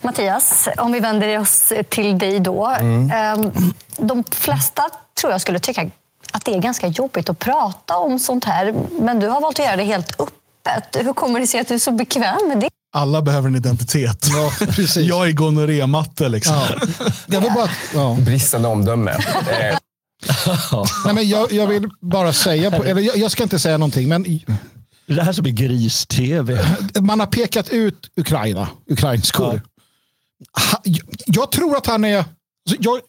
Mattias, 0.00 0.68
om 0.76 0.92
vi 0.92 1.00
vänder 1.00 1.38
oss 1.38 1.72
till 1.88 2.18
dig 2.18 2.40
då. 2.40 2.66
Ehm, 3.12 3.52
De 3.96 4.24
flesta 4.30 4.82
tror 5.20 5.32
jag 5.32 5.40
skulle 5.40 5.58
tycka 5.58 5.90
att 6.32 6.44
det 6.44 6.54
är 6.54 6.58
ganska 6.58 6.86
jobbigt 6.86 7.28
att 7.28 7.38
prata 7.38 7.96
om 7.96 8.18
sånt 8.18 8.44
här. 8.44 8.74
Men 9.00 9.20
du 9.20 9.28
har 9.28 9.40
valt 9.40 9.58
att 9.60 9.64
göra 9.66 9.76
det 9.76 9.84
helt 9.84 10.20
öppet. 10.20 11.06
Hur 11.06 11.12
kommer 11.12 11.40
det 11.40 11.46
sig 11.46 11.60
att 11.60 11.68
du 11.68 11.74
är 11.74 11.78
så 11.78 11.90
bekväm 11.92 12.48
med 12.48 12.60
det? 12.60 12.68
Alla 12.96 13.22
behöver 13.22 13.48
en 13.48 13.56
identitet. 13.56 14.26
Jag 14.96 15.28
är 15.28 15.32
gonorrématte 15.32 16.28
liksom. 16.28 16.56
Bara, 17.26 17.68
ja. 17.94 18.16
Bristande 18.20 18.68
omdöme. 18.68 19.12
Nej, 21.04 21.14
men 21.14 21.28
jag, 21.28 21.52
jag 21.52 21.66
vill 21.66 21.90
bara 22.00 22.32
säga, 22.32 22.70
på, 22.70 22.84
eller 22.84 23.02
jag, 23.02 23.16
jag 23.16 23.30
ska 23.30 23.42
inte 23.42 23.58
säga 23.58 23.78
någonting, 23.78 24.08
men 24.08 24.22
Det 24.22 25.12
är 25.12 25.16
det 25.16 25.22
här 25.22 25.32
som 25.32 25.46
är 25.46 25.50
gris-tv. 25.50 26.76
man 27.00 27.20
har 27.20 27.26
pekat 27.26 27.68
ut 27.68 28.10
Ukraina, 28.16 28.68
ukrainskor. 28.90 29.62
Ha, 30.72 30.80
jag, 30.84 31.06
jag 31.26 31.52
tror 31.52 31.76
att 31.76 31.86
han 31.86 32.04
är... 32.04 32.18
alltså, 32.18 32.76
Jag, 32.80 33.00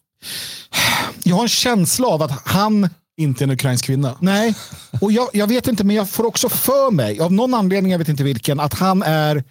jag 1.23 1.35
har 1.35 1.43
en 1.43 1.49
känsla 1.49 2.07
av 2.07 2.21
att 2.21 2.47
han... 2.47 2.89
Inte 3.17 3.43
en 3.43 3.51
ukrainsk 3.51 3.85
kvinna. 3.85 4.15
Nej, 4.21 4.55
och 5.01 5.11
jag, 5.11 5.29
jag 5.33 5.47
vet 5.47 5.67
inte, 5.67 5.83
men 5.83 5.95
jag 5.95 6.09
får 6.09 6.25
också 6.25 6.49
för 6.49 6.91
mig, 6.91 7.19
av 7.19 7.33
någon 7.33 7.53
anledning, 7.53 7.91
jag 7.91 7.99
vet 7.99 8.09
inte 8.09 8.23
vilken, 8.23 8.59
att 8.59 8.73
han 8.73 9.03
är 9.03 9.43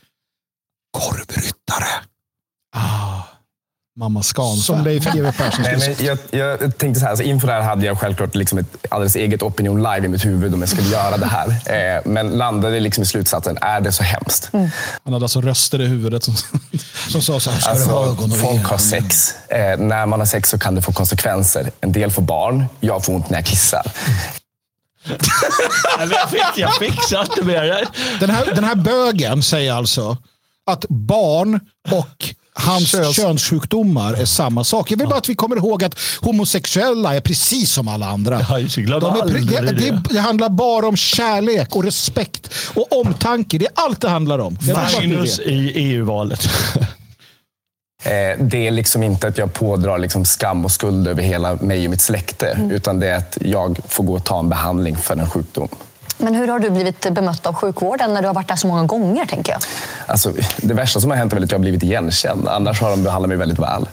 korvryttare. 0.91 1.87
Mamma 3.99 4.23
Scan. 4.23 4.57
Som 4.57 4.85
Leif 4.85 5.05
GW 5.05 5.33
Persson 5.33 5.63
Nej, 5.63 5.81
skulle 5.81 5.97
men 5.97 6.19
jag, 6.31 6.59
jag 6.61 6.79
tänkte 6.79 7.01
så 7.01 7.05
här, 7.05 7.11
alltså 7.11 7.25
inför 7.25 7.47
det 7.47 7.53
här 7.53 7.63
hade 7.63 7.87
jag 7.87 7.99
självklart 7.99 8.35
liksom 8.35 8.59
ett 8.59 8.87
alldeles 8.89 9.17
eget 9.17 9.43
opinion 9.43 9.83
live 9.83 10.07
i 10.07 10.09
mitt 10.09 10.25
huvud 10.25 10.55
om 10.55 10.61
jag 10.61 10.69
skulle 10.69 10.89
göra 10.89 11.17
det 11.17 11.27
här. 11.27 11.49
Eh, 11.69 12.03
men 12.05 12.31
landade 12.31 12.81
liksom 12.81 13.03
i 13.03 13.07
slutsatsen, 13.07 13.59
är 13.61 13.81
det 13.81 13.93
så 13.93 14.03
hemskt? 14.03 14.51
Han 15.05 15.13
hade 15.13 15.25
alltså 15.25 15.41
röster 15.41 15.81
i 15.81 15.87
huvudet 15.87 16.25
som, 16.25 16.35
som 17.09 17.23
sa 17.23 17.41
så 17.41 17.51
här, 17.51 17.61
ska 17.61 17.75
du 17.75 17.85
ha 17.85 18.07
Alltså, 18.07 18.13
ögon 18.13 18.33
och 18.33 18.39
folk 18.39 18.65
har 18.65 18.79
sex. 18.79 19.35
Eh, 19.49 19.79
när 19.79 20.07
man 20.07 20.19
har 20.21 20.27
sex 20.27 20.49
så 20.51 20.59
kan 20.59 20.75
det 20.75 20.83
få 20.83 20.93
konsekvenser. 20.93 21.71
En 21.81 21.93
del 21.93 22.11
får 22.11 22.23
barn. 22.23 22.65
Jag 22.81 23.05
får 23.05 23.15
ont 23.15 23.31
när 23.31 23.39
jag 23.39 23.47
kissar. 23.47 23.83
jag, 25.99 26.31
fick, 26.31 26.41
jag 26.57 26.75
fixar 26.75 27.21
inte 27.21 27.43
mer. 27.45 27.89
Den 28.21 28.31
här, 28.31 28.55
den 28.55 28.65
här 28.65 28.75
bögen 28.75 29.43
säger 29.43 29.73
alltså 29.73 30.17
att 30.67 30.85
barn 30.89 31.61
och 31.91 32.35
hans 32.53 33.15
könssjukdomar 33.17 34.15
är 34.15 34.25
samma 34.25 34.65
sak. 34.65 34.91
Jag 34.91 34.99
vill 34.99 35.09
bara 35.09 35.19
att 35.19 35.29
vi 35.29 35.35
kommer 35.35 35.57
ihåg 35.57 35.85
att 35.85 35.99
homosexuella 36.21 37.15
är 37.15 37.21
precis 37.21 37.73
som 37.73 37.89
alla 37.89 38.07
andra. 38.09 38.47
Glömmer 38.77 39.01
De 39.01 39.73
det, 39.73 39.73
det. 39.73 40.03
det, 40.11 40.21
handlar 40.21 40.49
bara 40.49 40.87
om 40.87 40.97
kärlek 40.97 41.77
och 41.77 41.85
respekt 41.85 42.55
och 42.75 43.01
omtanke. 43.01 43.59
Det 43.59 43.67
är 43.67 43.73
allt 43.75 44.01
det 44.01 44.09
handlar 44.09 44.39
om. 44.39 44.59
Magnus 44.75 45.39
i 45.39 45.73
EU-valet. 45.75 46.49
Eh, 48.03 48.39
det 48.41 48.67
är 48.67 48.71
liksom 48.71 49.03
inte 49.03 49.29
att 49.29 49.39
jag 49.39 49.53
pådrar 49.53 49.99
liksom 49.99 50.25
skam 50.25 50.65
och 50.65 50.73
skuld 50.73 51.09
över 51.09 51.23
hela 51.23 51.55
mig 51.55 51.85
och 51.85 51.91
mitt 51.91 52.01
släkte. 52.01 52.69
Utan 52.73 53.01
det 53.01 53.09
är 53.09 53.17
att 53.17 53.39
jag 53.41 53.79
får 53.89 54.05
gå 54.05 54.15
och 54.15 54.25
ta 54.25 54.39
en 54.39 54.49
behandling 54.49 54.97
för 54.97 55.17
en 55.17 55.31
sjukdom. 55.31 55.69
Men 56.19 56.35
hur 56.35 56.49
har 56.49 56.59
du 56.59 56.71
blivit 56.71 57.13
bemött 57.13 57.47
av 57.47 57.55
sjukvården 57.55 58.15
när 58.15 58.23
du 58.23 58.27
har 58.29 58.35
varit 58.35 58.49
där 58.49 58.57
så 58.57 58.67
många 58.67 58.85
gånger, 58.85 59.27
tänker 59.27 59.53
jag? 59.53 59.61
Alltså, 60.07 60.33
det 60.57 60.75
värsta 60.75 61.01
som 61.01 61.11
har 61.11 61.17
hänt 61.19 61.33
är 61.33 61.37
väl 61.37 61.45
att 61.45 61.51
jag 61.51 61.59
har 61.59 61.63
blivit 61.63 61.83
igenkänd. 61.83 62.49
Annars 62.49 62.81
har 62.81 62.91
de 62.91 63.03
behandlat 63.03 63.29
mig 63.29 63.39
väldigt 63.39 63.59
väl. 63.59 63.89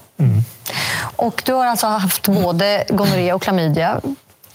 Och 1.15 1.43
du 1.45 1.53
har 1.53 1.65
alltså 1.65 1.87
haft 1.87 2.27
både 2.27 2.85
gonorré 2.89 3.33
och 3.33 3.41
klamydia. 3.41 4.01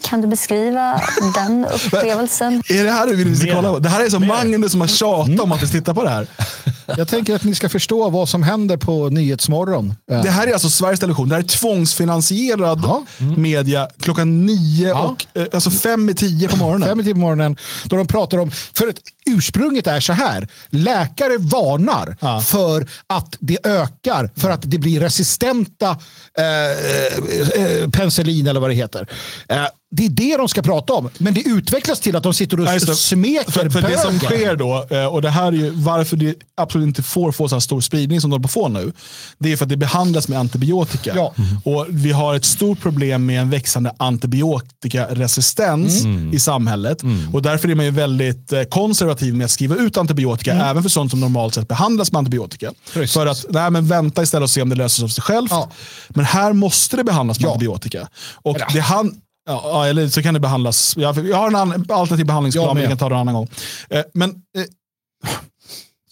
Kan 0.03 0.21
du 0.21 0.27
beskriva 0.29 1.01
den 1.35 1.67
upplevelsen? 1.87 2.63
Är 2.69 2.85
det 2.85 2.91
här 2.91 3.07
du 3.07 3.17
vill 3.17 3.29
vi 3.29 3.37
ska 3.37 3.55
kolla 3.55 3.73
på? 3.73 3.79
Det 3.79 3.89
här 3.89 4.05
är 4.05 4.11
som 4.11 4.27
Magnus 4.27 4.73
som 4.73 4.81
har 4.81 4.89
tjatat 4.89 5.41
om 5.41 5.53
att 5.53 5.63
vi 5.63 5.67
ska 5.67 5.79
titta 5.79 5.95
på 5.95 6.05
det 6.05 6.11
här. 6.11 6.27
Jag 6.97 7.09
tänker 7.09 7.35
att 7.35 7.45
ni 7.45 7.55
ska 7.55 7.69
förstå 7.69 8.11
vad 8.11 8.29
som 8.29 8.43
händer 8.43 8.77
på 8.77 9.09
Nyhetsmorgon. 9.09 9.95
Eh, 10.11 10.23
Det 10.23 10.31
här 10.31 10.47
är 10.47 10.53
alltså 10.53 10.71
Sveriges 10.71 11.01
Television. 11.01 11.29
Det 11.29 11.35
här 11.35 11.43
är 11.43 11.47
tvångsfinansierad 11.49 12.85
media 13.37 13.89
klockan 14.01 14.47
nio 14.47 14.93
och 14.93 15.27
eh, 15.35 15.45
alltså 15.53 15.71
fem 15.71 16.09
i 16.11 16.15
tio 16.15 16.49
på 16.49 16.57
morgonen. 16.57 16.89
Fem 16.89 17.01
i 17.01 17.05
tio 17.05 17.15
på 17.15 17.21
morgonen. 17.21 17.57
Då 17.85 17.97
de 17.97 18.07
pratar 18.07 18.39
om, 18.39 18.51
för 18.51 18.89
att 18.89 18.97
ursprunget 19.27 19.87
är 19.87 20.01
så 20.01 20.13
här. 20.13 20.49
Läkare 20.71 21.39
varnar 21.39 22.41
för 22.41 22.87
att 23.07 23.37
det 23.41 23.59
ökar, 23.67 24.31
för 24.37 24.51
att 24.51 24.61
det 24.63 24.79
blir 24.79 25.01
resistenta 25.01 25.91
eh, 26.39 27.65
eh, 27.65 27.91
penicillin 27.91 28.47
eller 28.47 28.61
vad 28.61 28.71
det 28.71 28.75
heter. 28.75 29.07
Eh, 29.49 29.65
det 29.93 30.05
är 30.07 30.09
det 30.11 30.37
de 30.37 30.49
ska 30.49 30.63
prata 30.63 30.93
om. 30.93 31.11
Men 31.19 31.35
det 31.35 31.41
utvecklas 31.49 32.01
till 32.01 32.17
att 32.17 32.23
de 32.23 32.35
sitter 32.35 32.61
och 32.61 32.67
Ja, 32.67 32.73
det. 32.73 32.95
smeker 32.95 33.51
för, 33.53 33.71
för 33.71 33.83
det 33.83 33.99
som 33.99 34.19
sker 34.19 34.57
då, 34.57 34.87
eh, 34.91 35.05
och 35.07 35.23
det 35.23 35.31
här 35.31 35.47
är 35.47 35.53
ju 35.53 35.71
varför 35.71 36.17
det 36.17 36.35
absolut 36.55 36.80
inte 36.83 37.03
får 37.03 37.33
få 37.33 37.49
så 37.49 37.55
här 37.55 37.61
stor 37.61 37.81
spridning 37.81 38.21
som 38.21 38.31
de 38.31 38.35
håller 38.35 38.43
på 38.43 38.47
att 38.47 38.53
få 38.53 38.69
nu. 38.69 38.93
Det 39.39 39.53
är 39.53 39.57
för 39.57 39.65
att 39.65 39.69
det 39.69 39.77
behandlas 39.77 40.29
med 40.29 40.39
antibiotika. 40.39 41.13
Ja. 41.17 41.35
Och 41.65 41.87
vi 41.89 42.13
har 42.13 42.35
ett 42.35 42.45
stort 42.45 42.81
problem 42.81 43.27
med 43.27 43.41
en 43.41 43.51
växande 43.51 43.93
antibiotikaresistens 43.97 46.05
Mm. 46.05 46.35
i 46.35 46.39
samhället. 46.41 47.03
Och 47.33 47.43
därför 47.43 47.69
är 47.69 47.75
man 47.75 47.85
ju 47.85 47.91
väldigt 47.91 48.53
eh, 48.53 48.63
konservativ 48.63 49.35
med 49.35 49.45
att 49.45 49.51
skriva 49.51 49.77
ut 49.77 49.97
antibiotika, 49.97 50.53
Mm. 50.53 50.67
även 50.67 50.83
för 50.83 50.91
sånt 50.91 51.11
som 51.11 51.21
normalt 51.21 51.55
sett 51.55 51.69
behandlas 51.69 52.13
med 52.13 52.19
antibiotika. 52.19 52.73
För 53.09 53.27
att 53.27 53.45
nej, 53.51 53.71
men 53.71 53.87
vänta 53.89 54.23
istället 54.23 54.45
och 54.45 54.51
se 54.51 54.63
om 54.63 54.69
det 54.69 54.77
löser 54.77 54.97
sig 54.97 55.05
av 55.05 55.09
sig 55.09 55.23
självt. 55.23 55.53
Men 56.09 56.25
här 56.25 56.53
måste 56.53 56.97
det 56.97 57.05
behandlas 57.05 57.41
med 57.41 57.51
antibiotika. 57.51 58.09
Och 58.43 58.59
det 58.73 58.81
han, 58.81 59.15
Ja, 59.47 59.61
ja, 59.65 59.87
eller 59.87 60.09
så 60.09 60.23
kan 60.23 60.35
det 60.35 60.41
behandlas. 60.41 60.95
Jag, 60.97 61.13
har 61.13 61.49
en 61.49 61.57
alternativ 61.91 62.27
behandlingsplan, 62.27 62.75
men 62.75 62.83
vi 62.83 62.89
kan 62.89 62.99
ta 62.99 63.09
det 63.09 63.15
en 63.15 63.21
annan 63.21 63.35
gång. 63.35 63.49
Eh, 63.91 64.01
men, 64.15 64.31
eh, 64.31 64.35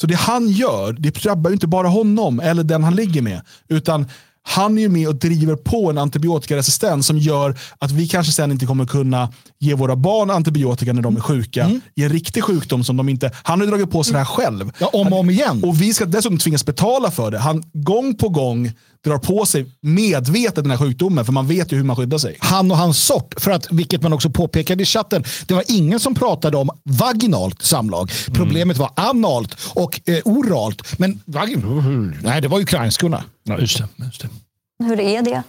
så 0.01 0.07
det 0.07 0.15
han 0.15 0.49
gör, 0.49 0.93
det 0.93 1.11
drabbar 1.11 1.51
ju 1.51 1.55
inte 1.55 1.67
bara 1.67 1.89
honom 1.89 2.41
eller 2.41 2.65
den 2.65 2.85
han 2.85 2.95
ligger 2.95 3.23
med. 3.23 3.41
Utan 3.69 4.07
han 4.43 4.79
är 4.79 4.83
ju 4.83 4.89
med 4.89 5.09
och 5.09 5.15
driver 5.15 5.57
på 5.57 5.91
en 5.91 5.99
antibiotikaresistens 5.99 7.07
som 7.07 7.19
gör 7.19 7.59
att 7.79 7.91
vi 7.91 8.09
kanske 8.09 8.33
sen 8.33 8.53
inte 8.53 8.67
kommer 8.67 8.87
kunna 8.87 9.33
ge 9.59 9.75
våra 9.75 9.97
barn 9.97 10.31
antibiotika 10.31 10.93
när 10.93 11.03
de 11.03 11.17
är 11.17 11.21
sjuka 11.21 11.71
i 11.95 12.05
en 12.05 12.09
riktig 12.09 12.45
sjukdom 12.45 12.85
som 12.85 12.97
de 12.97 13.09
inte... 13.09 13.31
Han 13.43 13.61
har 13.61 13.67
ju 13.67 13.71
dragit 13.71 13.91
på 13.91 14.05
sig 14.05 14.13
det 14.13 14.19
här 14.19 14.27
själv. 14.27 14.73
Ja, 14.79 14.91
om 14.93 15.13
och 15.13 15.19
om 15.19 15.31
igen. 15.31 15.65
Och 15.65 15.83
vi 15.83 15.95
ska 15.95 16.05
dessutom 16.05 16.39
tvingas 16.39 16.67
betala 16.67 17.11
för 17.11 17.31
det. 17.31 17.39
Han 17.39 17.63
gång 17.73 18.15
på 18.15 18.29
gång 18.29 18.73
drar 19.05 19.19
på 19.19 19.47
sig 19.47 19.67
medvetet 19.81 20.65
den 20.65 20.71
här 20.71 20.79
sjukdomen 20.79 21.25
för 21.25 21.33
man 21.33 21.47
vet 21.47 21.73
ju 21.73 21.77
hur 21.77 21.85
man 21.85 21.97
skyddar 21.97 22.19
sig. 22.19 22.37
Han 22.41 22.71
och 22.71 22.77
hans 22.77 23.05
sort, 23.05 23.35
för 23.37 23.51
att, 23.51 23.73
vilket 23.73 24.03
man 24.03 24.13
också 24.13 24.31
påpekade 24.31 24.83
i 24.83 24.87
chatten, 24.87 25.25
det 25.47 25.55
var 25.55 25.65
ingen 25.69 26.01
som 26.01 26.15
pratade 26.15 26.57
om 26.57 26.71
vaginalt 26.83 27.63
samlag. 27.63 28.11
Problemet 28.35 28.77
var 28.77 28.91
analt 28.97 29.57
och 29.75 30.01
eh, 30.09 30.19
oralt. 30.25 30.99
Men 30.99 31.21
vagin, 31.25 32.19
nej, 32.23 32.41
det 32.41 32.49
var 32.49 32.61
ukrainskorna. 32.61 33.25
Ja, 33.45 33.59
just 33.59 33.79
det, 33.79 33.89
just 34.05 34.21
det. 34.21 34.29
Hur 34.85 35.01
är 35.01 35.23
det? 35.23 35.43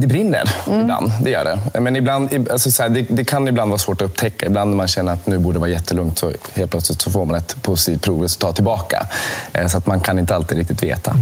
Det 0.00 0.06
brinner 0.06 0.50
ibland, 0.82 1.12
det 1.22 1.30
gör 1.30 1.44
det. 1.72 1.80
Men 1.80 1.96
ibland, 1.96 2.48
alltså 2.50 2.70
så 2.70 2.82
här, 2.82 2.90
det, 2.90 3.02
det 3.08 3.24
kan 3.24 3.48
ibland 3.48 3.70
vara 3.70 3.78
svårt 3.78 4.02
att 4.02 4.08
upptäcka. 4.08 4.46
Ibland 4.46 4.70
när 4.70 4.76
man 4.76 4.88
känner 4.88 5.12
att 5.12 5.26
nu 5.26 5.38
borde 5.38 5.54
det 5.56 5.60
vara 5.60 5.70
jättelugnt 5.70 6.18
så 6.18 6.32
helt 6.54 6.70
plötsligt 6.70 7.02
så 7.02 7.10
får 7.10 7.24
man 7.26 7.36
ett 7.36 7.56
positivt 7.62 8.02
provresultat 8.02 8.54
tillbaka. 8.54 9.06
Eh, 9.52 9.66
Så 9.66 9.78
att 9.78 9.86
man 9.86 10.00
kan 10.00 10.18
inte 10.18 10.34
alltid 10.34 10.58
riktigt 10.58 10.82
veta. 10.82 11.14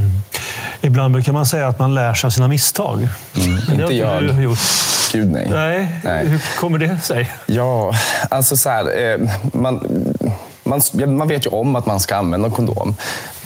Ibland 0.81 1.13
brukar 1.15 1.33
man 1.33 1.47
säga 1.47 1.69
att 1.69 1.79
man 1.79 1.95
lär 1.95 2.15
sig 2.15 2.27
av 2.29 2.31
sina 2.31 2.49
misstag. 2.49 3.09
Men 3.33 3.77
det 3.77 3.83
har 3.83 3.91
Inte 3.91 3.95
jag. 3.95 4.23
du 4.23 4.43
gjort. 4.43 4.59
Gud 5.13 5.31
nej. 5.33 5.49
Nej. 5.51 5.89
Nej. 6.05 6.27
Hur 6.27 6.43
kommer 6.61 6.79
det 6.79 6.99
sig? 7.03 7.31
Ja, 7.47 7.93
alltså 8.31 8.57
så 8.57 8.71
här, 8.71 9.13
eh, 9.13 9.29
man, 9.53 10.05
man, 10.69 10.81
man 11.17 11.29
vet 11.29 11.47
ju 11.47 11.51
om 11.51 11.77
att 11.77 11.87
man 11.87 12.01
ska 12.01 12.17
använda 12.17 12.51
kondom. 12.51 12.95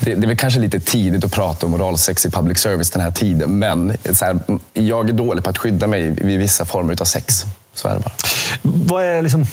Det, 0.00 0.14
det 0.14 0.26
är 0.26 0.28
väl 0.28 0.36
kanske 0.36 0.60
lite 0.60 0.80
tidigt 0.80 1.24
att 1.24 1.32
prata 1.32 1.66
om 1.66 1.74
oralsex 1.74 2.26
i 2.26 2.30
public 2.30 2.58
service 2.58 2.90
den 2.90 3.02
här 3.02 3.10
tiden, 3.10 3.58
men 3.58 3.96
så 4.12 4.24
här, 4.24 4.38
jag 4.72 5.08
är 5.08 5.12
dålig 5.12 5.44
på 5.44 5.50
att 5.50 5.58
skydda 5.58 5.86
mig 5.86 6.10
vid 6.10 6.38
vissa 6.38 6.64
former 6.64 6.96
av 7.00 7.04
sex. 7.04 7.44
Så 7.74 7.88
är 7.88 7.94
det 7.94 8.00
bara. 8.00 8.14
Vad 8.62 9.04
är 9.04 9.22
liksom... 9.22 9.46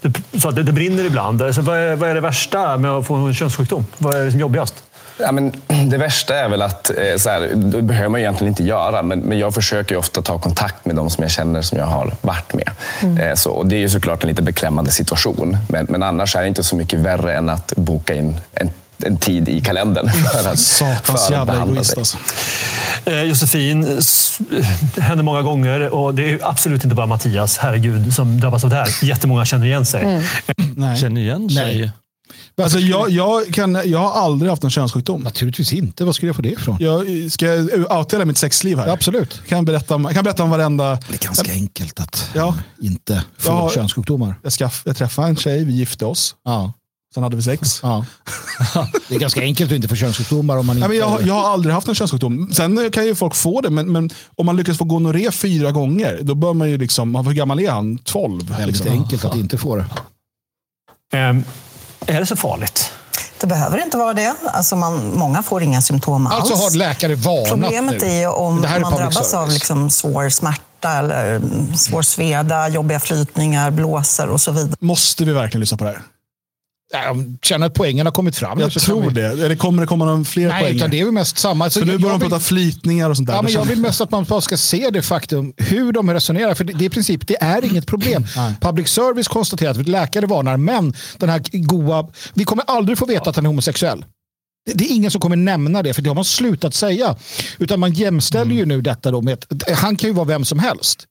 Du 0.00 0.40
sa 0.40 0.48
att 0.48 0.56
det, 0.56 0.62
det 0.62 0.72
brinner 0.72 1.04
ibland. 1.04 1.42
Alltså, 1.42 1.60
vad, 1.60 1.76
är, 1.76 1.96
vad 1.96 2.10
är 2.10 2.14
det 2.14 2.20
värsta 2.20 2.76
med 2.76 2.90
att 2.90 3.06
få 3.06 3.14
en 3.14 3.34
könssjukdom? 3.34 3.86
Vad 3.98 4.14
är 4.14 4.24
det 4.24 4.30
som 4.30 4.40
jobbigast? 4.40 4.74
Ja, 5.18 5.32
men 5.32 5.52
det 5.90 5.96
värsta 5.98 6.34
är 6.38 6.48
väl 6.48 6.62
att, 6.62 6.90
eh, 6.90 7.16
så 7.18 7.30
här, 7.30 7.50
det 7.54 7.82
behöver 7.82 8.08
man 8.08 8.20
egentligen 8.20 8.48
inte 8.52 8.62
göra, 8.64 9.02
men, 9.02 9.18
men 9.20 9.38
jag 9.38 9.54
försöker 9.54 9.94
ju 9.94 9.98
ofta 9.98 10.22
ta 10.22 10.38
kontakt 10.38 10.84
med 10.86 10.96
de 10.96 11.10
som 11.10 11.22
jag 11.22 11.30
känner 11.30 11.62
som 11.62 11.78
jag 11.78 11.86
har 11.86 12.14
varit 12.20 12.54
med. 12.54 12.70
Eh, 13.20 13.34
Så, 13.34 13.50
och 13.50 13.66
det 13.66 13.76
är 13.76 13.80
ju 13.80 13.88
såklart 13.88 14.22
en 14.22 14.28
lite 14.28 14.42
beklämmande 14.42 14.90
situation, 14.90 15.56
men, 15.68 15.86
men 15.88 16.02
annars 16.02 16.36
är 16.36 16.40
det 16.42 16.48
inte 16.48 16.64
så 16.64 16.76
mycket 16.76 17.00
värre 17.00 17.36
än 17.36 17.48
att 17.48 17.72
boka 17.76 18.14
in 18.14 18.40
en, 18.54 18.70
en 19.04 19.16
tid 19.16 19.48
i 19.48 19.60
kalendern. 19.60 20.08
För 20.32 20.48
att, 20.50 20.58
Satans 20.58 21.00
för 21.04 21.12
att 21.14 21.30
jävla 21.30 21.62
egoist 21.62 21.98
alltså. 21.98 22.18
Eh, 23.04 23.22
Josefin, 23.22 24.00
det 24.94 25.02
händer 25.02 25.24
många 25.24 25.42
gånger 25.42 25.94
och 25.94 26.14
det 26.14 26.30
är 26.30 26.38
absolut 26.42 26.84
inte 26.84 26.96
bara 26.96 27.06
Mattias, 27.06 27.58
herregud, 27.58 28.14
som 28.14 28.40
drabbas 28.40 28.64
av 28.64 28.70
det 28.70 28.76
här. 28.76 28.88
Jättemånga 29.04 29.44
känner 29.44 29.66
igen 29.66 29.86
sig. 29.86 30.22
Nej. 30.76 30.96
Känner 30.96 31.20
igen 31.20 31.50
sig. 31.50 31.90
Alltså, 32.62 32.78
jag, 32.78 33.10
jag, 33.10 33.54
kan, 33.54 33.78
jag 33.84 33.98
har 33.98 34.12
aldrig 34.12 34.50
haft 34.50 34.64
en 34.64 34.70
könssjukdom. 34.70 35.20
Naturligtvis 35.22 35.72
inte. 35.72 36.04
Vad 36.04 36.14
skulle 36.14 36.28
jag 36.28 36.36
få 36.36 36.42
det 36.42 36.48
ifrån? 36.52 36.76
Jag, 36.80 37.32
ska 37.32 37.46
jag 37.46 37.64
outa 37.98 38.16
hela 38.16 38.24
mitt 38.24 38.38
sexliv 38.38 38.78
här? 38.78 38.86
Ja, 38.86 38.92
absolut. 38.92 39.42
Kan 39.48 39.56
jag, 39.58 39.64
berätta 39.64 39.94
om, 39.94 40.04
jag 40.04 40.14
kan 40.14 40.24
berätta 40.24 40.42
om 40.42 40.50
varenda... 40.50 40.94
Det 41.08 41.14
är 41.14 41.18
ganska 41.26 41.52
enkelt 41.52 42.00
att 42.00 42.30
Ja. 42.34 42.54
inte 42.82 43.24
få 43.38 43.48
Jag 43.50 43.54
har- 43.56 43.70
könssjukdomar. 43.70 44.34
Jag, 44.42 44.52
skaff, 44.52 44.82
jag 44.84 44.96
träffade 44.96 45.28
en 45.28 45.36
tjej, 45.36 45.64
vi 45.64 45.72
gifte 45.72 46.04
oss. 46.04 46.34
Ja. 46.44 46.72
Sen 47.14 47.22
hade 47.22 47.36
vi 47.36 47.42
sex. 47.42 47.80
Ja. 47.82 48.04
Det 49.08 49.14
är 49.14 49.18
ganska 49.18 49.40
enkelt 49.40 49.70
att 49.72 49.76
inte 49.76 49.88
få 49.88 49.96
könssjukdomar 49.96 50.56
om 50.56 50.66
man 50.66 50.76
inte... 50.76 50.88
Nej, 50.88 50.98
men 50.98 51.08
jag, 51.08 51.12
har- 51.14 51.20
jag 51.28 51.34
har 51.34 51.48
aldrig 51.52 51.74
haft 51.74 51.88
en 51.88 51.94
könssjukdom. 51.94 52.50
Sen 52.52 52.90
kan 52.90 53.06
ju 53.06 53.14
folk 53.14 53.34
få 53.34 53.60
det, 53.60 53.70
men, 53.70 53.92
men 53.92 54.10
om 54.36 54.46
man 54.46 54.56
lyckas 54.56 54.78
få 54.78 54.84
gonorré 54.84 55.30
fyra 55.30 55.72
gånger, 55.72 56.18
då 56.22 56.34
bör 56.34 56.52
man 56.54 56.70
ju 56.70 56.78
liksom, 56.78 57.14
hur 57.14 57.32
gammal 57.34 57.60
är 57.60 57.70
han? 57.70 57.98
12? 57.98 58.42
väldigt 58.48 58.66
Liksom. 58.66 58.88
enkelt 58.88 59.24
att 59.24 59.36
inte 59.36 59.58
få 59.58 59.76
det. 59.76 59.86
Ehm, 61.12 61.44
är 62.06 62.20
det 62.20 62.26
så 62.26 62.36
farligt? 62.36 62.92
Det 63.40 63.46
behöver 63.46 63.78
inte 63.78 63.96
vara 63.96 64.14
det. 64.14 64.34
Alltså 64.44 64.76
man, 64.76 65.12
många 65.14 65.42
får 65.42 65.62
inga 65.62 65.82
symptom 65.82 66.26
alls. 66.26 66.50
Alltså 66.50 66.64
har 66.64 66.76
läkare 66.76 67.14
varnat 67.14 67.48
Problemet 67.48 68.00
nu. 68.00 68.06
är 68.08 68.20
ju 68.20 68.26
om 68.26 68.64
är 68.64 68.80
man 68.80 68.92
drabbas 68.92 69.34
av 69.34 69.46
service. 69.46 69.54
liksom 69.54 69.90
svår 69.90 70.28
smärta 70.28 70.92
eller 70.98 71.36
mm, 71.36 71.76
svår 71.76 72.02
sveda, 72.02 72.68
jobbiga 72.68 73.00
flytningar, 73.00 73.70
blåsor 73.70 74.28
och 74.28 74.40
så 74.40 74.52
vidare. 74.52 74.76
Måste 74.80 75.24
vi 75.24 75.32
verkligen 75.32 75.60
lyssna 75.60 75.78
på 75.78 75.84
det 75.84 75.90
här? 75.90 76.02
Jag 76.92 77.38
känner 77.42 77.66
att 77.66 77.74
poängen 77.74 78.06
har 78.06 78.12
kommit 78.12 78.36
fram. 78.36 78.60
Jag 78.60 78.72
tror 78.72 79.02
vi- 79.02 79.14
det. 79.14 79.26
Eller 79.26 79.56
kommer 79.56 79.82
det 79.82 79.86
komma 79.86 80.04
någon 80.04 80.24
fler 80.24 80.48
Nej, 80.48 80.62
poäng? 80.62 80.76
utan 80.76 80.90
det 80.90 81.00
är 81.00 81.04
ju 81.04 81.12
mest 81.12 81.38
samma. 81.38 81.70
Så 81.70 81.80
För 81.80 81.86
nu 81.86 81.98
börjar 81.98 82.18
de 82.18 82.20
prata 82.20 82.40
flytningar 82.40 83.10
och 83.10 83.16
sånt 83.16 83.28
där. 83.28 83.34
Ja, 83.34 83.42
men 83.42 83.52
jag 83.52 83.64
vill 83.64 83.80
mest 83.80 84.00
att 84.00 84.10
man 84.10 84.24
bara 84.24 84.40
ska 84.40 84.56
se 84.56 84.90
det 84.90 85.02
faktum 85.02 85.52
hur 85.56 85.92
de 85.92 86.10
resonerar. 86.10 86.54
För 86.54 86.64
det, 86.64 86.72
det 86.72 86.84
i 86.84 86.90
princip, 86.90 87.26
det 87.26 87.42
är 87.42 87.64
inget 87.64 87.86
problem. 87.86 88.26
Public 88.60 88.88
service 88.88 89.28
konstaterar 89.28 89.70
att 89.70 89.88
läkare 89.88 90.26
varnar, 90.26 90.56
men 90.56 90.94
den 91.18 91.28
här 91.28 91.40
goa... 91.52 92.08
Vi 92.34 92.44
kommer 92.44 92.64
aldrig 92.66 92.98
få 92.98 93.06
veta 93.06 93.30
att 93.30 93.36
han 93.36 93.44
är 93.44 93.48
homosexuell. 93.48 94.04
Det, 94.74 94.84
är 94.84 94.94
ingen 94.94 95.10
som 95.10 95.20
kommer 95.20 95.36
nämna 95.36 95.82
det, 95.82 95.94
för 95.94 96.02
det 96.02 96.10
har 96.10 96.14
man 96.14 96.24
slutat 96.24 96.74
säga. 96.74 97.16
Utan 97.58 97.80
man 97.80 97.92
jämställer 97.92 98.54
ju 98.54 98.66
nu 98.66 98.80
detta 98.80 99.10
då 99.10 99.22
med 99.22 99.44
att 99.48 99.70
han 99.78 99.96
kan 99.96 100.10
ju 100.10 100.14
vara 100.14 100.26
vem 100.26 100.44
som 100.44 100.58
helst. 100.58 101.04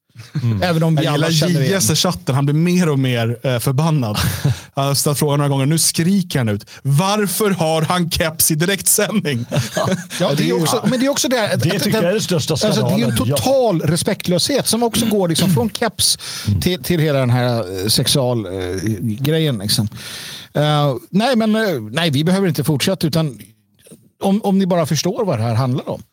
Även 0.63 0.83
om 0.83 0.95
vi 0.95 1.03
Jag 1.03 1.13
alla 1.13 1.29
gillar. 1.29 1.61
JS 1.61 1.89
i 1.89 1.95
chatten, 1.95 2.35
han 2.35 2.45
blir 2.45 2.55
mer 2.55 2.89
och 2.89 2.99
mer 2.99 3.37
eh, 3.43 3.59
förbannad. 3.59 4.17
Han 4.75 4.85
har 4.87 4.93
ställt 4.93 5.19
frågan 5.19 5.37
några 5.37 5.49
gånger, 5.49 5.65
nu 5.65 5.77
skriker 5.79 6.39
han 6.39 6.49
ut. 6.49 6.65
Varför 6.81 7.49
har 7.51 7.81
han 7.81 8.11
keps 8.11 8.51
i 8.51 8.55
direktsändning? 8.55 9.45
Ja, 10.19 10.33
det 10.37 10.49
är 10.49 10.53
också, 10.61 10.85
men 10.89 10.99
det 10.99 11.05
är 11.05 11.09
också 11.09 11.27
det. 11.27 11.53
att- 11.53 11.61
Det 11.63 11.75
att 11.75 11.83
tycker 11.83 11.91
den- 11.91 12.01
jag 12.01 12.09
är 12.09 12.11
den 12.13 12.21
största 12.21 12.53
Alltså, 12.53 12.69
det 12.69 12.93
är 12.93 12.97
ju 12.97 13.03
en 13.03 13.11
skandalen, 13.11 13.27
ja. 13.29 13.37
total 13.37 13.81
respektlöshet 13.81 14.67
som 14.67 14.83
också 14.83 15.05
går 15.05 15.27
liksom 15.27 15.53
från 15.53 15.69
keps 15.69 16.17
till, 16.61 16.83
till 16.83 16.99
hela 16.99 17.19
den 17.19 17.29
här 17.29 17.89
sexualgrejen. 17.89 19.57
liksom. 19.57 19.87
Eh, 20.53 20.95
nej, 21.09 21.35
men 21.35 21.55
eh, 21.55 21.61
nej, 21.91 22.09
vi 22.09 22.23
behöver 22.23 22.47
inte 22.47 22.63
fortsätta 22.63 23.07
utan 23.07 23.39
om, 24.23 24.41
om 24.43 24.59
ni 24.59 24.65
bara 24.65 24.85
förstår 24.85 25.25
vad 25.25 25.39
det 25.39 25.43
här 25.43 25.53
handlar 25.55 25.89
om. 25.89 26.03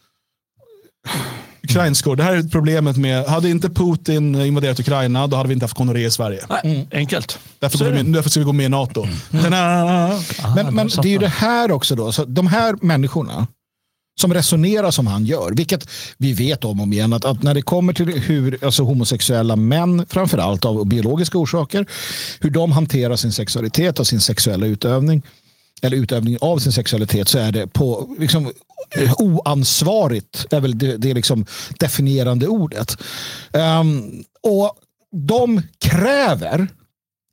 Ukrainskor, 1.65 2.17
det 2.17 2.23
här 2.23 2.37
är 2.37 2.43
problemet 2.43 2.97
med, 2.97 3.25
hade 3.25 3.51
inte 3.51 3.71
Putin 3.71 4.35
invaderat 4.35 4.81
Ukraina, 4.81 5.27
då 5.27 5.37
hade 5.37 5.49
vi 5.49 5.53
inte 5.53 5.65
haft 5.65 5.77
gonorré 5.77 6.07
i 6.07 6.11
Sverige. 6.11 6.45
Nej, 6.65 6.89
enkelt. 6.93 7.39
Därför, 7.59 7.79
går 7.79 7.91
vi, 7.91 8.03
därför 8.03 8.31
ska 8.31 8.41
vi 8.41 8.47
gå 8.47 8.53
med 8.53 8.67
i 8.67 8.69
NATO. 8.69 9.07
Men, 9.31 10.75
men 10.75 10.89
det 11.03 11.09
är 11.09 11.13
ju 11.13 11.19
det 11.19 11.29
här 11.29 11.71
också 11.71 11.95
då, 11.95 12.13
så 12.13 12.25
de 12.25 12.47
här 12.47 12.77
människorna 12.81 13.47
som 14.21 14.35
resonerar 14.35 14.91
som 14.91 15.07
han 15.07 15.25
gör, 15.25 15.53
vilket 15.53 15.89
vi 16.19 16.33
vet 16.33 16.65
om 16.65 16.81
och 16.81 16.85
om 16.85 16.93
igen, 16.93 17.13
att, 17.13 17.25
att 17.25 17.43
när 17.43 17.55
det 17.55 17.63
kommer 17.63 17.93
till 17.93 18.21
hur 18.21 18.65
alltså 18.65 18.83
homosexuella 18.83 19.57
män, 19.57 20.07
framförallt 20.09 20.65
av 20.65 20.87
biologiska 20.87 21.39
orsaker, 21.39 21.87
hur 22.41 22.51
de 22.51 22.73
hanterar 22.73 23.17
sin 23.17 23.33
sexualitet 23.33 24.01
och 24.01 24.07
sin 24.07 24.21
sexuella 24.21 24.67
utövning, 24.67 25.23
eller 25.83 25.97
utövning 25.97 26.39
av 26.41 26.59
sin 26.59 26.73
sexualitet, 26.73 27.29
så 27.29 27.39
är 27.39 27.53
det 27.53 27.67
på 27.67 28.17
liksom, 28.19 28.53
oansvarigt, 29.19 30.47
är 30.51 30.61
väl 30.61 30.79
det, 30.79 30.97
det 30.97 31.15
liksom 31.15 31.47
definierande 31.79 32.47
ordet. 32.47 32.97
Ehm, 33.53 34.25
och 34.43 34.73
de 35.29 35.63
kräver 35.79 36.69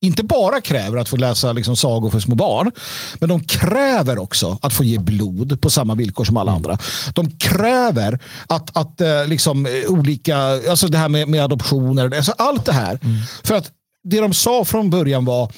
inte 0.02 0.24
bara 0.24 0.62
kräver 0.62 0.98
att 0.98 1.10
få 1.10 1.18
läsa 1.18 1.54
liksom 1.54 1.76
sagor 1.76 2.10
för 2.10 2.20
små 2.20 2.36
barn, 2.36 2.72
men 3.20 3.30
de 3.30 3.44
kräver 3.44 4.20
också 4.20 4.60
att 4.62 4.74
få 4.74 4.84
ge 4.84 4.98
blod 4.98 5.62
på 5.62 5.70
samma 5.70 5.96
villkor 5.96 6.24
som 6.24 6.38
alla 6.38 6.52
andra. 6.52 6.78
De 7.14 7.32
kräver 7.32 8.20
att, 8.48 8.78
att 8.78 9.02
eh, 9.02 9.28
liksom, 9.28 9.68
olika, 9.88 10.38
alltså 10.38 10.88
det 10.88 10.98
här 10.98 11.10
med, 11.10 11.28
med 11.28 11.44
adoptioner, 11.44 12.16
alltså 12.16 12.34
allt 12.38 12.66
det 12.66 12.74
här. 12.74 13.00
För 13.44 13.56
att 13.56 13.72
det 14.04 14.20
de 14.20 14.34
sa 14.34 14.66
från 14.66 14.90
början 14.90 15.26
var 15.26 15.52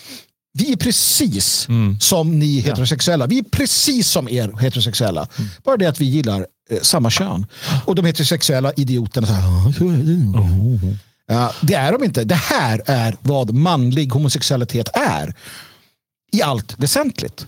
vi 0.54 0.72
är 0.72 0.76
precis 0.78 1.68
som 2.00 2.40
ni 2.40 2.60
heterosexuella. 2.60 3.28
Vi 3.28 3.40
är 3.40 3.44
precis 3.44 4.08
som 4.10 4.30
er 4.30 4.54
heterosexuella. 4.62 5.28
Bara 5.64 5.78
det 5.78 5.86
att 5.86 6.02
vi 6.02 6.06
gillar 6.06 6.46
eh, 6.70 6.80
samma 6.82 7.10
kön. 7.10 7.46
Och 7.86 7.96
de 7.96 8.06
heterosexuella 8.06 8.74
idioterna 8.74 9.28
så 9.28 9.34
här, 9.34 9.42
"Ja, 9.42 9.74
så 9.78 9.90
är 9.90 9.98
det." 9.98 11.76
Är 11.76 11.92
de 11.92 12.04
inte. 12.04 12.24
Det 12.24 12.36
här 12.36 12.82
är 12.86 13.16
vad 13.22 13.54
manlig 13.54 14.12
homosexualitet 14.12 14.90
är. 14.94 15.34
I 16.32 16.42
allt 16.42 16.74
väsentligt. 16.80 17.48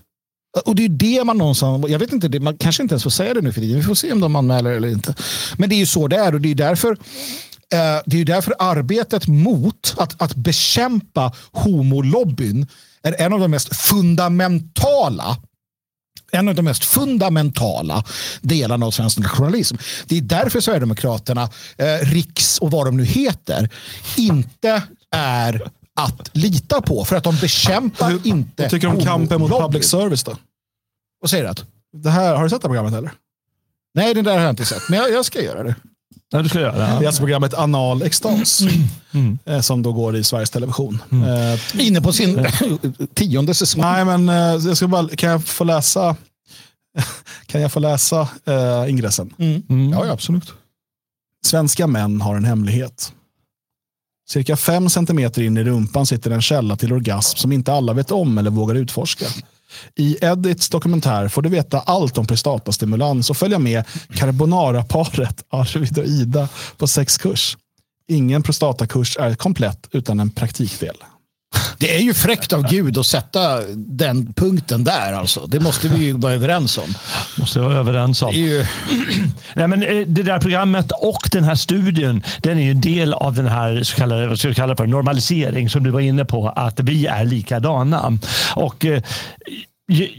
Och 0.65 0.75
det 0.75 0.85
är 0.85 0.89
det 0.89 1.23
man 1.23 1.38
någonstans, 1.38 1.85
jag 1.89 1.99
vet 1.99 2.13
inte, 2.13 2.27
det- 2.27 2.39
man 2.39 2.57
kanske 2.57 2.84
inte 2.84 2.93
ens 2.93 3.03
får 3.03 3.09
säga 3.09 3.34
det 3.34 3.41
nu 3.41 3.51
för 3.53 3.61
tiden. 3.61 3.77
Vi 3.77 3.84
får 3.84 3.95
se 3.95 4.11
om 4.11 4.19
de 4.19 4.35
anmäler 4.35 4.71
eller 4.71 4.88
inte. 4.88 5.15
Men 5.57 5.69
det 5.69 5.75
är 5.75 5.77
ju 5.77 5.85
så 5.85 6.07
det 6.07 6.15
är 6.17 6.34
och 6.35 6.41
det 6.41 6.51
är 6.51 6.55
därför 6.55 6.91
eh, 7.73 8.01
det 8.05 8.21
är 8.21 8.25
därför 8.25 8.53
arbetet 8.59 9.27
mot 9.27 9.93
att, 9.97 10.21
att 10.21 10.35
bekämpa 10.35 11.34
homolobbyn 11.51 12.67
är 13.03 13.21
en 13.21 13.34
av 13.34 13.39
de 13.39 13.51
mest 13.51 13.75
fundamentala 13.75 15.38
en 16.31 16.49
av 16.49 16.55
de 16.55 16.61
mest 16.61 16.85
fundamentala 16.85 18.03
delarna 18.41 18.85
av 18.85 18.91
svensk 18.91 19.17
nationalism. 19.17 19.75
Det 20.05 20.17
är 20.17 20.21
därför 20.21 20.59
Sverigedemokraterna, 20.59 21.49
eh, 21.77 21.97
Riks 22.01 22.59
och 22.59 22.71
vad 22.71 22.88
de 22.88 22.97
nu 22.97 23.05
heter, 23.05 23.69
inte 24.17 24.84
är 25.11 25.71
att 25.95 26.30
lita 26.34 26.81
på. 26.81 27.05
För 27.05 27.15
att 27.15 27.23
de 27.23 27.35
bekämpar 27.35 28.27
inte 28.27 28.61
Vad 28.61 28.71
tycker 28.71 28.88
du 28.88 28.93
om 28.93 29.01
kampen 29.01 29.41
mot 29.41 29.51
public 29.51 29.89
service 29.89 30.23
då? 30.23 30.38
Vad 31.19 31.30
säger 31.30 31.53
du? 31.53 31.63
Det 31.99 32.09
här, 32.09 32.35
har 32.35 32.43
du 32.43 32.49
sett 32.49 32.61
det 32.61 32.67
här 32.67 32.69
programmet 32.69 32.93
eller? 32.93 33.11
Nej, 33.93 34.13
den 34.13 34.23
där 34.23 34.34
har 34.34 34.41
jag 34.41 34.49
inte 34.49 34.65
sett, 34.65 34.89
men 34.89 34.99
jag, 34.99 35.11
jag 35.11 35.25
ska 35.25 35.41
göra 35.41 35.63
det. 35.63 35.75
Ja, 36.34 36.41
du 36.41 36.49
ska 36.49 36.60
göra 36.60 36.72
det. 36.72 36.77
Det 36.99 37.03
är 37.05 37.07
alltså 37.07 37.22
programmet 37.22 37.53
Anal 37.53 38.01
extas. 38.01 38.61
eh, 39.45 39.61
Som 39.61 39.81
då 39.81 39.93
går 39.93 40.15
i 40.15 40.23
Sveriges 40.23 40.49
Television. 40.49 41.03
Eh, 41.11 41.85
Inne 41.88 42.01
på 42.01 42.14
sin 42.14 42.47
tionde 43.14 43.53
säsong. 43.53 43.81
Nej, 43.81 44.05
men 44.05 44.30
eh, 44.30 44.35
jag 44.68 44.77
ska 44.77 44.88
bara, 44.88 45.07
kan 45.10 45.30
jag 45.30 45.43
få 45.45 45.64
läsa 45.64 46.15
kan 47.45 47.61
jag 47.61 47.72
få 47.72 47.80
läsa 47.80 48.22
eh, 48.45 48.89
ingressen? 48.89 49.34
Ja, 49.93 50.05
ja, 50.05 50.11
absolut. 50.14 50.53
Svenska 51.45 51.88
män 51.88 52.22
har 52.22 52.35
en 52.35 52.45
hemlighet. 52.45 53.14
Cirka 54.30 54.57
fem 54.57 54.89
centimeter 54.89 55.41
in 55.41 55.57
i 55.57 55.64
rumpan 55.64 56.05
sitter 56.05 56.31
en 56.31 56.41
källa 56.41 56.76
till 56.76 56.93
orgasm 56.93 57.38
som 57.38 57.51
inte 57.51 57.73
alla 57.73 57.93
vet 57.93 58.11
om 58.11 58.38
eller 58.38 58.49
vågar 58.51 58.76
utforska. 58.76 59.26
I 59.95 60.18
Edits 60.22 60.70
dokumentär 60.70 61.28
får 61.28 61.41
du 61.41 61.50
veta 61.50 61.80
allt 61.80 62.18
om 62.18 62.28
prostatastimulans 62.28 63.30
och 63.30 63.38
följa 63.38 63.60
med 63.60 63.84
carbonara-paret 64.14 65.44
Arvid 65.50 65.98
och 65.98 66.06
Ida 66.06 66.50
på 66.78 66.88
sexkurs. 66.88 67.58
Ingen 68.08 68.44
prostatakurs 68.44 69.18
är 69.18 69.36
komplett 69.36 69.88
utan 69.91 70.20
en 70.20 70.30
praktikdel. 70.30 70.95
Det 71.77 71.95
är 71.95 71.99
ju 71.99 72.13
fräckt 72.13 72.53
av 72.53 72.69
Gud 72.69 72.97
att 72.97 73.05
sätta 73.05 73.61
den 73.75 74.34
punkten 74.34 74.84
där. 74.84 75.13
Alltså. 75.13 75.45
Det 75.47 75.59
måste 75.59 75.88
vi 75.88 76.05
ju 76.05 76.13
vara 76.13 76.34
överens 76.34 76.77
om. 76.77 76.93
Måste 77.38 77.59
vara 77.59 77.73
överens 77.77 78.21
om. 78.21 78.31
Ju... 78.34 78.65
Nej, 79.55 79.67
men 79.67 79.84
eh, 79.84 80.07
det 80.07 80.23
där 80.23 80.39
programmet 80.39 80.91
och 80.91 81.30
den 81.31 81.43
här 81.43 81.55
studien 81.55 82.23
den 82.39 82.57
är 82.59 82.63
ju 82.63 82.71
en 82.71 82.81
del 82.81 83.13
av 83.13 83.34
den 83.34 83.47
här 83.47 83.84
så 83.84 83.95
kallade, 83.95 84.27
vad 84.27 84.39
ska 84.39 84.47
vi 84.47 84.55
kalla 84.55 84.75
för, 84.75 84.88
normalisering 84.88 85.69
som 85.69 85.84
du 85.84 85.89
var 85.89 85.99
inne 85.99 86.25
på. 86.25 86.49
Att 86.49 86.80
vi 86.80 87.05
är 87.07 87.25
likadana. 87.25 88.17
Och, 88.55 88.85
eh, 88.85 89.03
ju- 89.91 90.09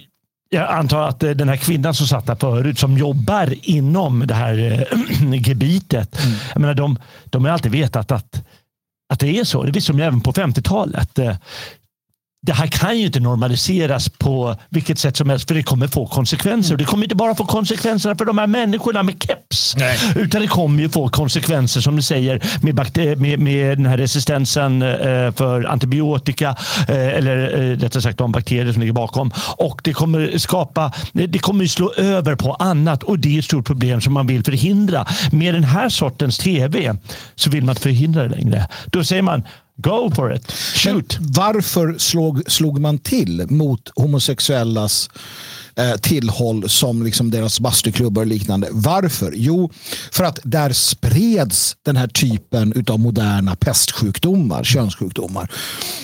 jag 0.51 0.71
antar 0.71 1.09
att 1.09 1.23
eh, 1.23 1.31
den 1.31 1.49
här 1.49 1.57
kvinnan 1.57 1.95
som 1.95 2.07
satt 2.07 2.27
där 2.27 2.35
förut 2.37 2.79
som 2.79 2.99
jobbar 2.99 3.55
inom 3.63 4.27
det 4.27 4.35
här 4.35 4.87
gebitet. 5.47 6.19
Jag 6.53 6.61
menar, 6.61 6.75
de, 6.75 6.99
de 7.25 7.45
har 7.45 7.53
alltid 7.53 7.73
vetat 7.73 8.13
att, 8.13 8.43
att 9.15 9.21
det 9.21 9.39
är 9.39 9.45
så. 9.45 9.63
Det 9.63 9.73
visste 9.73 9.93
de 9.93 9.99
ju 9.99 10.05
även 10.05 10.21
på 10.21 10.33
50-talet. 10.33 11.19
Det 12.47 12.53
här 12.53 12.67
kan 12.67 12.99
ju 12.99 13.07
inte 13.07 13.21
normaliseras 13.21 14.09
på 14.09 14.57
vilket 14.69 14.99
sätt 14.99 15.17
som 15.17 15.31
helst 15.31 15.49
för 15.49 15.55
det 15.55 15.63
kommer 15.63 15.87
få 15.89 16.07
konsekvenser. 16.07 16.75
Och 16.75 16.79
Det 16.79 16.85
kommer 16.85 17.05
inte 17.05 17.15
bara 17.15 17.35
få 17.35 17.45
konsekvenser 17.45 18.15
för 18.15 18.25
de 18.25 18.39
här 18.39 18.47
människorna 18.47 19.03
med 19.03 19.15
keps. 19.23 19.77
Utan 20.17 20.41
det 20.41 20.47
kommer 20.47 20.83
ju 20.83 20.89
få 20.89 21.09
konsekvenser 21.09 21.81
som 21.81 21.97
du 21.97 22.03
säger 22.03 22.43
med, 22.63 23.19
med, 23.19 23.39
med 23.41 23.79
den 23.79 23.87
här 23.87 23.99
resistensen 23.99 24.83
eh, 24.83 25.33
för 25.33 25.65
antibiotika. 25.65 26.57
eh, 26.89 27.09
Eller 27.09 27.61
eh, 27.63 27.77
rättare 27.77 28.03
sagt 28.03 28.19
de 28.19 28.33
bakterier 28.33 28.73
som 28.73 28.81
ligger 28.81 28.93
bakom. 28.93 29.31
Och 29.57 29.81
det 29.85 29.93
kommer 29.93 30.39
skapa, 30.39 30.93
det 31.13 31.39
kommer 31.39 31.63
ju 31.63 31.69
slå 31.69 31.93
över 31.93 32.35
på 32.35 32.55
annat 32.55 33.03
och 33.03 33.19
det 33.19 33.35
är 33.35 33.39
ett 33.39 33.45
stort 33.45 33.67
problem 33.67 34.01
som 34.01 34.13
man 34.13 34.27
vill 34.27 34.45
förhindra. 34.45 35.07
Med 35.33 35.55
den 35.55 35.65
här 35.65 35.89
sortens 35.89 36.39
tv 36.39 36.97
så 37.35 37.51
vill 37.51 37.65
man 37.65 37.73
inte 37.73 37.83
förhindra 37.83 38.23
det 38.23 38.29
längre. 38.37 38.69
Då 38.87 39.05
säger 39.05 39.23
man 39.23 39.43
Go 39.77 40.11
for 40.15 40.35
it. 40.35 40.53
Shoot. 40.53 41.19
Men 41.21 41.33
varför 41.33 41.95
slog, 41.99 42.43
slog 42.47 42.81
man 42.81 42.99
till 42.99 43.47
mot 43.49 43.91
homosexuellas 43.97 45.11
eh, 45.77 45.97
tillhåll 45.97 46.69
som 46.69 47.03
liksom 47.03 47.31
deras 47.31 47.61
bastuklubbar 47.61 48.23
och 48.23 48.27
liknande? 48.27 48.69
Varför? 48.71 49.33
Jo, 49.37 49.71
för 50.13 50.25
att 50.25 50.39
där 50.43 50.73
spreds 50.73 51.77
den 51.83 51.97
här 51.97 52.09
typen 52.09 52.85
av 52.89 53.01
moderna 53.01 53.57
pestsjukdomar, 53.57 54.65
könssjukdomar. 54.65 55.51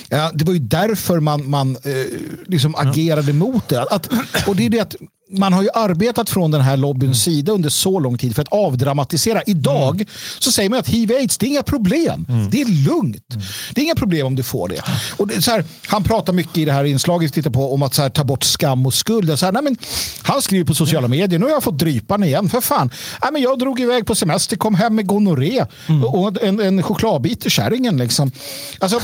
Ja, 0.09 0.31
det 0.33 0.45
var 0.45 0.53
ju 0.53 0.59
därför 0.59 1.19
man, 1.19 1.49
man 1.49 1.75
eh, 1.75 2.05
liksom 2.47 2.75
agerade 2.75 3.33
mot 3.33 3.69
det. 3.69 3.81
Att, 3.81 4.09
och 4.47 4.55
det 4.55 4.65
är 4.65 4.69
det 4.69 4.79
att 4.79 4.95
man 5.31 5.53
har 5.53 5.63
ju 5.63 5.69
arbetat 5.73 6.29
från 6.29 6.51
den 6.51 6.61
här 6.61 6.77
lobbyns 6.77 7.23
sida 7.23 7.51
under 7.51 7.69
så 7.69 7.99
lång 7.99 8.17
tid 8.17 8.35
för 8.35 8.41
att 8.41 8.51
avdramatisera. 8.51 9.41
Idag 9.45 10.05
så 10.39 10.51
säger 10.51 10.69
man 10.69 10.79
att 10.79 10.87
hiv-aids, 10.87 11.37
det 11.37 11.45
är 11.45 11.47
inga 11.47 11.63
problem. 11.63 12.25
Det 12.51 12.61
är 12.61 12.85
lugnt. 12.85 13.25
Det 13.73 13.81
är 13.81 13.85
inga 13.85 13.95
problem 13.95 14.27
om 14.27 14.35
du 14.35 14.43
får 14.43 14.67
det. 14.69 14.81
Och 15.17 15.27
det 15.27 15.41
så 15.41 15.51
här, 15.51 15.65
han 15.87 16.03
pratar 16.03 16.33
mycket 16.33 16.57
i 16.57 16.65
det 16.65 16.71
här 16.71 16.83
inslaget 16.83 17.33
tittar 17.33 17.51
på 17.51 17.73
om 17.73 17.83
att 17.83 17.97
här, 17.97 18.09
ta 18.09 18.23
bort 18.23 18.43
skam 18.43 18.85
och 18.85 18.93
skuld. 18.93 19.39
Så 19.39 19.45
här, 19.45 19.53
nej, 19.53 19.63
men, 19.63 19.77
han 20.21 20.41
skriver 20.41 20.65
på 20.65 20.73
sociala 20.73 21.07
medier, 21.07 21.39
nu 21.39 21.45
har 21.45 21.51
jag 21.51 21.63
fått 21.63 21.77
drypan 21.77 22.23
igen. 22.23 22.49
För 22.49 22.61
fan, 22.61 22.89
nej, 23.21 23.31
men 23.31 23.41
jag 23.41 23.59
drog 23.59 23.79
iväg 23.79 24.05
på 24.05 24.15
semester, 24.15 24.55
kom 24.55 24.75
hem 24.75 24.95
med 24.95 25.07
gonorré 25.07 25.65
och 26.07 26.43
en, 26.43 26.59
en 26.59 26.83
chokladbit 26.83 27.41
till 27.41 27.51
kärringen. 27.51 27.97
Liksom. 27.97 28.31
Alltså, 28.79 28.99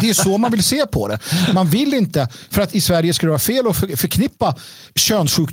det 0.00 0.10
är 0.10 0.14
så 0.14 0.38
man 0.38 0.50
vill 0.50 0.64
se 0.64 0.86
på 0.86 1.08
det. 1.08 1.18
Man 1.54 1.66
vill 1.66 1.94
inte, 1.94 2.28
för 2.50 2.62
att 2.62 2.74
i 2.74 2.80
Sverige 2.80 3.14
skulle 3.14 3.28
det 3.28 3.32
vara 3.32 3.38
fel 3.38 3.66
att 3.66 3.76
för, 3.76 3.96
förknippa 3.96 4.54
könssjukdomar. 4.94 5.49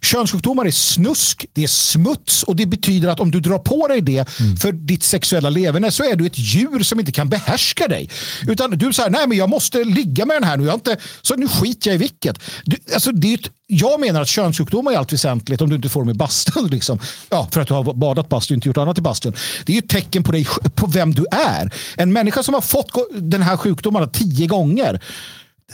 Könssjukdomar 0.00 0.64
är 0.64 0.70
snusk, 0.70 1.46
det 1.52 1.62
är 1.62 1.68
smuts 1.68 2.42
och 2.42 2.56
det 2.56 2.66
betyder 2.66 3.08
att 3.08 3.20
om 3.20 3.30
du 3.30 3.40
drar 3.40 3.58
på 3.58 3.88
dig 3.88 4.00
det 4.00 4.28
för 4.60 4.72
ditt 4.72 5.02
sexuella 5.02 5.50
leverne 5.50 5.90
så 5.90 6.04
är 6.04 6.16
du 6.16 6.26
ett 6.26 6.38
djur 6.38 6.82
som 6.82 7.00
inte 7.00 7.12
kan 7.12 7.28
behärska 7.28 7.88
dig. 7.88 8.10
Utan 8.48 8.70
du 8.70 8.92
säger, 8.92 9.10
nej 9.10 9.26
men 9.26 9.38
jag 9.38 9.48
måste 9.48 9.84
ligga 9.84 10.26
med 10.26 10.36
den 10.36 10.44
här 10.44 10.56
nu, 10.56 10.64
jag 10.64 10.74
inte, 10.74 10.96
så 11.22 11.36
nu 11.36 11.48
skiter 11.48 11.90
jag 11.90 11.94
i 11.94 11.98
vilket. 11.98 12.38
Du, 12.64 12.76
alltså, 12.94 13.12
det 13.12 13.28
är 13.28 13.34
ett, 13.34 13.50
jag 13.66 14.00
menar 14.00 14.20
att 14.20 14.28
könssjukdomar 14.28 14.92
är 14.92 14.96
allt 14.96 15.12
väsentligt 15.12 15.60
om 15.60 15.68
du 15.68 15.76
inte 15.76 15.88
får 15.88 16.00
dem 16.00 16.10
i 16.10 16.14
bastun. 16.14 16.66
Liksom. 16.70 16.98
Ja, 17.28 17.48
för 17.52 17.60
att 17.60 17.68
du 17.68 17.74
har 17.74 17.94
badat 17.94 18.28
bastu 18.28 18.54
och 18.54 18.56
inte 18.56 18.68
gjort 18.68 18.76
annat 18.76 18.98
i 18.98 19.00
bastun. 19.00 19.32
Det 19.64 19.72
är 19.72 19.74
ju 19.74 19.78
ett 19.78 19.88
tecken 19.88 20.22
på, 20.22 20.32
dig, 20.32 20.46
på 20.74 20.86
vem 20.86 21.14
du 21.14 21.26
är. 21.30 21.72
En 21.96 22.12
människa 22.12 22.42
som 22.42 22.54
har 22.54 22.60
fått 22.60 22.90
den 23.14 23.42
här 23.42 23.56
sjukdomen 23.56 24.10
tio 24.10 24.46
gånger 24.46 25.00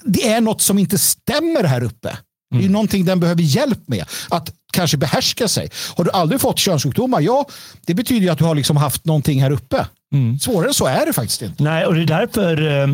det 0.04 0.28
är 0.28 0.40
något 0.40 0.60
som 0.60 0.78
inte 0.78 0.98
stämmer 0.98 1.64
här 1.64 1.82
uppe. 1.82 2.16
Det 2.50 2.56
är 2.56 2.62
ju 2.62 2.68
någonting 2.68 3.04
den 3.04 3.20
behöver 3.20 3.42
hjälp 3.42 3.88
med. 3.88 4.04
Att 4.30 4.52
kanske 4.72 4.96
behärska 4.96 5.48
sig. 5.48 5.70
Har 5.96 6.04
du 6.04 6.10
aldrig 6.10 6.40
fått 6.40 6.58
könssjukdomar? 6.58 7.20
Ja, 7.20 7.46
det 7.86 7.94
betyder 7.94 8.20
ju 8.20 8.28
att 8.28 8.38
du 8.38 8.44
har 8.44 8.54
liksom 8.54 8.76
haft 8.76 9.04
någonting 9.04 9.42
här 9.42 9.50
uppe. 9.50 9.86
Svårare 10.40 10.68
än 10.68 10.74
så 10.74 10.86
är 10.86 11.06
det 11.06 11.12
faktiskt 11.12 11.42
inte. 11.42 11.62
Nej, 11.62 11.86
och 11.86 11.94
det 11.94 12.02
är 12.02 12.06
därför 12.06 12.82
eh, 12.82 12.88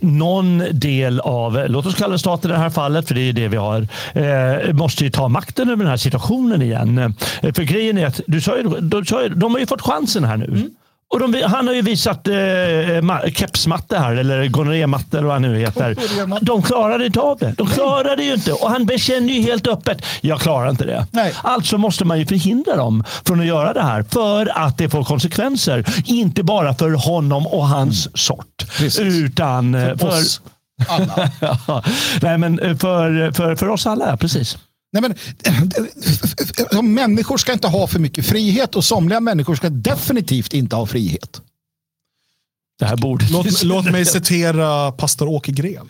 någon 0.00 0.62
del 0.72 1.20
av, 1.20 1.64
låt 1.68 1.86
oss 1.86 1.94
kalla 1.94 2.18
staten 2.18 2.50
i 2.50 2.54
det 2.54 2.60
här 2.60 2.70
fallet, 2.70 3.08
för 3.08 3.14
det 3.14 3.20
är 3.20 3.32
det 3.32 3.48
vi 3.48 3.56
har, 3.56 3.88
eh, 4.12 4.72
måste 4.72 5.04
ju 5.04 5.10
ta 5.10 5.28
makten 5.28 5.68
över 5.70 5.76
den 5.76 5.90
här 5.90 5.96
situationen 5.96 6.62
igen. 6.62 6.98
Eh, 6.98 7.52
för 7.52 7.62
grejen 7.62 7.98
är 7.98 8.06
att, 8.06 8.20
du 8.26 8.40
sa 8.40 8.56
ju, 8.56 8.62
ju, 8.62 9.28
de 9.28 9.52
har 9.52 9.58
ju 9.58 9.66
fått 9.66 9.82
chansen 9.82 10.24
här 10.24 10.36
nu. 10.36 10.70
Och 11.08 11.20
de, 11.20 11.42
han 11.42 11.66
har 11.66 11.74
ju 11.74 11.82
visat 11.82 12.28
eh, 12.28 12.32
ma- 12.32 13.30
kepsmatte 13.34 13.98
här, 13.98 14.16
eller 14.16 14.46
gonorrématte 14.48 15.18
eller 15.18 15.26
vad 15.26 15.34
han 15.34 15.42
nu 15.42 15.58
heter. 15.58 15.96
De 16.44 16.62
klarade 16.62 17.06
inte 17.06 17.20
av 17.20 17.38
det. 17.38 17.54
De 17.58 17.66
klarade 17.66 18.24
ju 18.24 18.34
inte. 18.34 18.52
Och 18.52 18.70
han 18.70 18.86
bekänner 18.86 19.32
ju 19.34 19.40
helt 19.40 19.66
öppet, 19.66 20.02
jag 20.20 20.40
klarar 20.40 20.70
inte 20.70 20.84
det. 20.84 21.06
Alltså 21.42 21.78
måste 21.78 22.04
man 22.04 22.18
ju 22.18 22.26
förhindra 22.26 22.76
dem 22.76 23.04
från 23.26 23.40
att 23.40 23.46
göra 23.46 23.72
det 23.72 23.82
här. 23.82 24.02
För 24.10 24.58
att 24.66 24.78
det 24.78 24.88
får 24.88 25.04
konsekvenser. 25.04 25.84
Inte 26.06 26.42
bara 26.42 26.74
för 26.74 26.90
honom 26.90 27.46
och 27.46 27.66
hans 27.68 28.18
sort. 28.18 28.64
Utan 29.00 29.74
eh, 29.74 29.96
för, 29.96 30.08
oss 30.08 30.40
alla. 30.88 31.30
Ja. 31.66 31.82
Nej, 32.22 32.38
men 32.38 32.58
eh, 32.58 32.76
för, 32.76 33.32
för, 33.32 33.56
för 33.56 33.68
oss 33.68 33.86
alla, 33.86 34.16
precis. 34.16 34.58
Nej, 34.94 35.02
men, 35.02 35.14
människor 36.94 37.36
ska 37.36 37.52
inte 37.52 37.68
ha 37.68 37.86
för 37.86 37.98
mycket 37.98 38.26
frihet 38.26 38.76
och 38.76 38.84
somliga 38.84 39.20
människor 39.20 39.54
ska 39.54 39.68
definitivt 39.70 40.54
inte 40.54 40.76
ha 40.76 40.86
frihet. 40.86 41.40
Det 42.78 42.84
här 42.84 42.96
borde 42.96 43.26
Låt, 43.30 43.62
låt 43.62 43.90
mig 43.90 44.04
citera 44.06 44.92
pastor 44.92 45.28
Åke 45.28 45.52
Gren. 45.52 45.88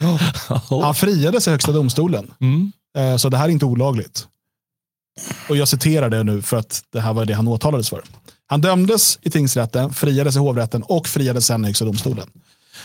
Han 0.82 0.94
friades 0.94 1.48
i 1.48 1.50
högsta 1.50 1.72
domstolen. 1.72 2.30
Eh, 2.98 3.16
Så 3.16 3.28
det 3.28 3.36
här 3.36 3.44
är 3.44 3.48
inte 3.48 3.64
olagligt. 3.64 4.26
Och 5.48 5.56
jag 5.56 5.68
citerar 5.68 6.10
det 6.10 6.22
nu 6.22 6.42
för 6.42 6.56
att 6.56 6.82
det 6.92 7.00
här 7.00 7.12
var 7.12 7.24
det 7.24 7.34
han 7.34 7.48
åtalades 7.48 7.90
för. 7.90 8.02
Han 8.46 8.60
dömdes 8.60 9.18
i 9.22 9.30
tingsrätten, 9.30 9.92
friades 9.92 10.36
i 10.36 10.38
hovrätten 10.38 10.82
och 10.82 11.08
friades 11.08 11.46
sen 11.46 11.64
i 11.64 11.66
högsta 11.66 11.84
domstolen. 11.84 12.30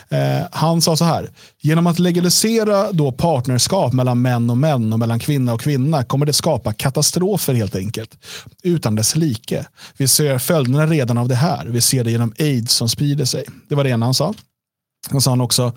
Eh, 0.10 0.48
han 0.52 0.82
sa 0.82 0.96
så 0.96 1.06
här, 1.06 1.30
genom 1.62 1.88
att 1.88 2.00
legalisera 2.00 2.92
då 2.92 3.12
partnerskap 3.12 3.94
mellan 3.94 4.22
män 4.22 4.50
och 4.50 4.58
män 4.58 4.94
och 4.94 5.00
mellan 5.00 5.20
kvinna 5.20 5.54
och 5.54 5.62
kvinna 5.62 6.04
kommer 6.04 6.26
det 6.26 6.34
skapa 6.34 6.74
katastrofer 6.74 7.54
helt 7.54 7.76
enkelt. 7.76 8.18
Utan 8.64 8.96
dess 8.96 9.16
like. 9.16 9.66
Vi 9.98 10.08
ser 10.08 10.38
följderna 10.38 10.86
redan 10.88 11.18
av 11.18 11.28
det 11.28 11.36
här. 11.36 11.66
Vi 11.66 11.82
ser 11.82 12.04
det 12.04 12.12
genom 12.12 12.34
aids 12.40 12.74
som 12.74 12.90
sprider 12.90 13.26
sig. 13.26 13.46
Det 13.68 13.76
var 13.76 13.84
det 13.84 13.90
ena 13.90 14.06
han 14.06 14.14
sa. 14.14 14.34
Han 15.10 15.22
sa 15.22 15.32
han 15.32 15.42
också, 15.42 15.74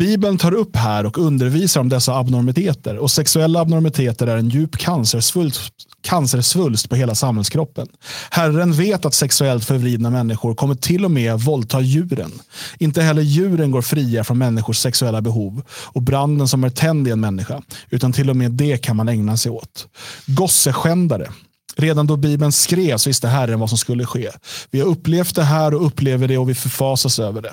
Bibeln 0.00 0.38
tar 0.38 0.54
upp 0.54 0.76
här 0.76 1.06
och 1.06 1.18
undervisar 1.18 1.80
om 1.80 1.88
dessa 1.88 2.16
abnormiteter 2.16 2.96
och 2.96 3.10
sexuella 3.10 3.60
abnormiteter 3.60 4.26
är 4.26 4.36
en 4.36 4.48
djup 4.48 4.76
cancersvulst, 4.76 5.72
cancersvulst 6.02 6.88
på 6.88 6.96
hela 6.96 7.14
samhällskroppen. 7.14 7.88
Herren 8.30 8.72
vet 8.72 9.04
att 9.04 9.14
sexuellt 9.14 9.64
förvridna 9.64 10.10
människor 10.10 10.54
kommer 10.54 10.74
till 10.74 11.04
och 11.04 11.10
med 11.10 11.40
våldta 11.40 11.80
djuren. 11.80 12.32
Inte 12.78 13.02
heller 13.02 13.22
djuren 13.22 13.70
går 13.70 13.82
fria 13.82 14.24
från 14.24 14.38
människors 14.38 14.78
sexuella 14.78 15.20
behov 15.20 15.62
och 15.70 16.02
branden 16.02 16.48
som 16.48 16.64
är 16.64 16.70
tänd 16.70 17.08
i 17.08 17.10
en 17.10 17.20
människa, 17.20 17.62
utan 17.90 18.12
till 18.12 18.30
och 18.30 18.36
med 18.36 18.50
det 18.50 18.78
kan 18.78 18.96
man 18.96 19.08
ägna 19.08 19.36
sig 19.36 19.52
åt. 19.52 19.86
Gosseskändare. 20.26 21.28
Redan 21.76 22.06
då 22.06 22.16
Bibeln 22.16 22.52
skrevs 22.52 23.06
visste 23.06 23.28
Herren 23.28 23.60
vad 23.60 23.68
som 23.68 23.78
skulle 23.78 24.06
ske. 24.06 24.30
Vi 24.70 24.80
har 24.80 24.86
upplevt 24.86 25.34
det 25.34 25.42
här 25.42 25.74
och 25.74 25.86
upplever 25.86 26.28
det 26.28 26.38
och 26.38 26.48
vi 26.48 26.54
förfasas 26.54 27.18
över 27.18 27.42
det. 27.42 27.52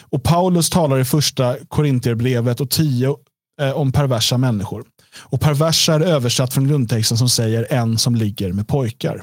Och 0.00 0.22
Paulus 0.22 0.70
talar 0.70 0.98
i 0.98 1.04
första 1.04 1.56
Korintierbrevet 1.68 2.60
och 2.60 2.70
10 2.70 3.16
eh, 3.60 3.70
om 3.70 3.92
perversa 3.92 4.38
människor. 4.38 4.84
Och 5.16 5.40
perversa 5.40 5.94
är 5.94 6.00
översatt 6.00 6.54
från 6.54 6.68
grundtexten 6.68 7.18
som 7.18 7.28
säger 7.28 7.66
en 7.70 7.98
som 7.98 8.14
ligger 8.14 8.52
med 8.52 8.68
pojkar. 8.68 9.22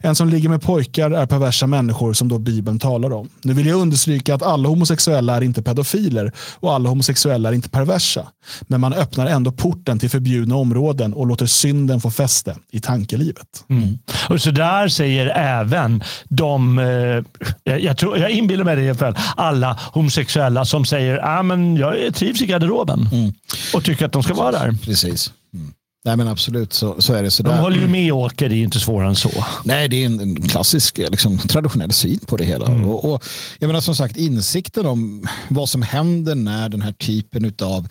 En 0.00 0.14
som 0.14 0.28
ligger 0.28 0.48
med 0.48 0.62
pojkar 0.62 1.10
är 1.10 1.26
perversa 1.26 1.66
människor 1.66 2.12
som 2.12 2.28
då 2.28 2.38
Bibeln 2.38 2.78
talar 2.78 3.12
om. 3.12 3.28
Nu 3.42 3.52
vill 3.52 3.66
jag 3.66 3.80
understryka 3.80 4.34
att 4.34 4.42
alla 4.42 4.68
homosexuella 4.68 5.36
är 5.36 5.40
inte 5.42 5.62
pedofiler 5.62 6.32
och 6.60 6.74
alla 6.74 6.88
homosexuella 6.88 7.48
är 7.48 7.52
inte 7.52 7.68
perversa. 7.68 8.28
Men 8.62 8.80
man 8.80 8.92
öppnar 8.92 9.26
ändå 9.26 9.52
porten 9.52 9.98
till 9.98 10.10
förbjudna 10.10 10.56
områden 10.56 11.14
och 11.14 11.26
låter 11.26 11.46
synden 11.46 12.00
få 12.00 12.10
fäste 12.10 12.56
i 12.72 12.80
tankelivet. 12.80 13.64
Mm. 13.68 13.98
Och 14.28 14.40
så 14.40 14.50
där 14.50 14.88
säger 14.88 15.26
även 15.26 16.02
de, 16.28 16.78
eh, 16.78 17.76
jag, 17.76 17.96
tror, 17.98 18.18
jag 18.18 18.30
inbillar 18.30 18.64
mig 18.64 18.76
det 18.76 18.82
i 18.82 18.88
alla 18.88 18.98
fall, 18.98 19.16
alla 19.36 19.80
homosexuella 19.92 20.64
som 20.64 20.84
säger 20.84 21.18
att 21.18 21.50
ah, 21.50 21.56
jag 21.78 22.14
trivs 22.14 22.42
i 22.42 22.46
garderoben 22.46 23.08
Mm. 23.12 23.32
och 23.74 23.84
tycker 23.84 24.06
att 24.06 24.12
de 24.12 24.22
ska 24.22 24.34
vara 24.34 24.52
där. 24.52 24.74
Precis. 24.84 25.32
Mm. 25.54 25.72
Nej 26.06 26.16
men 26.16 26.28
absolut 26.28 26.72
så, 26.72 27.02
så 27.02 27.14
är 27.14 27.22
det. 27.22 27.30
Så 27.30 27.42
De 27.42 27.58
håller 27.58 27.76
ju 27.76 27.88
med 27.88 28.12
Åker, 28.12 28.48
det 28.48 28.54
är 28.54 28.62
inte 28.62 28.80
svårare 28.80 29.08
än 29.08 29.16
så. 29.16 29.44
Nej, 29.64 29.88
det 29.88 30.02
är 30.02 30.06
en, 30.06 30.20
en 30.20 30.48
klassisk 30.48 30.98
liksom, 30.98 31.38
traditionell 31.38 31.92
syn 31.92 32.18
på 32.18 32.36
det 32.36 32.44
hela. 32.44 32.66
Mm. 32.66 32.84
Och, 32.84 33.12
och, 33.12 33.24
jag 33.58 33.66
menar 33.66 33.80
som 33.80 33.96
sagt 33.96 34.16
insikten 34.16 34.86
om 34.86 35.28
vad 35.48 35.68
som 35.68 35.82
händer 35.82 36.34
när 36.34 36.68
den 36.68 36.82
här 36.82 36.92
typen 36.92 37.54
av 37.62 37.88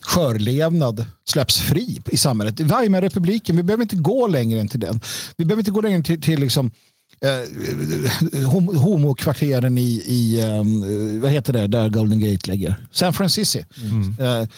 skörlevnad 0.00 1.06
släpps 1.28 1.60
fri 1.60 2.00
i 2.10 2.16
samhället. 2.16 2.60
Weimarrepubliken, 2.60 3.56
vi 3.56 3.62
behöver 3.62 3.82
inte 3.82 3.96
gå 3.96 4.26
längre 4.26 4.60
än 4.60 4.68
till 4.68 4.80
den. 4.80 5.00
Vi 5.36 5.44
behöver 5.44 5.60
inte 5.60 5.70
gå 5.70 5.80
längre 5.80 6.02
till, 6.02 6.22
till 6.22 6.40
liksom, 6.40 6.70
eh, 7.20 8.46
hom- 8.46 8.76
homokvarteren 8.76 9.78
i, 9.78 10.02
i 10.06 10.40
eh, 10.40 11.20
vad 11.22 11.30
heter 11.30 11.52
det, 11.52 11.66
där 11.66 11.88
Golden 11.88 12.20
Gate 12.20 12.50
ligger? 12.50 12.76
San 12.92 13.12
Francisco. 13.12 13.58
Eh, 13.58 14.48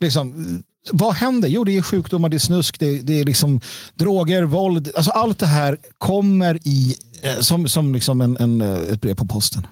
liksom, 0.00 0.62
vad 0.92 1.14
händer? 1.14 1.48
Jo, 1.48 1.64
det 1.64 1.76
är 1.76 1.82
sjukdomar, 1.82 2.28
det 2.28 2.36
är 2.36 2.38
snusk, 2.38 2.78
det 2.78 2.86
är, 2.86 3.02
det 3.02 3.20
är 3.20 3.24
liksom 3.24 3.60
droger, 3.94 4.42
våld. 4.42 4.90
Alltså 4.96 5.10
allt 5.10 5.38
det 5.38 5.46
här 5.46 5.78
kommer 5.98 6.58
i 6.64 6.96
eh, 7.22 7.40
som, 7.40 7.68
som 7.68 7.94
liksom 7.94 8.20
en, 8.20 8.36
en, 8.36 8.60
eh, 8.60 8.92
ett 8.92 9.00
brev 9.00 9.14
på 9.14 9.26
posten. 9.26 9.66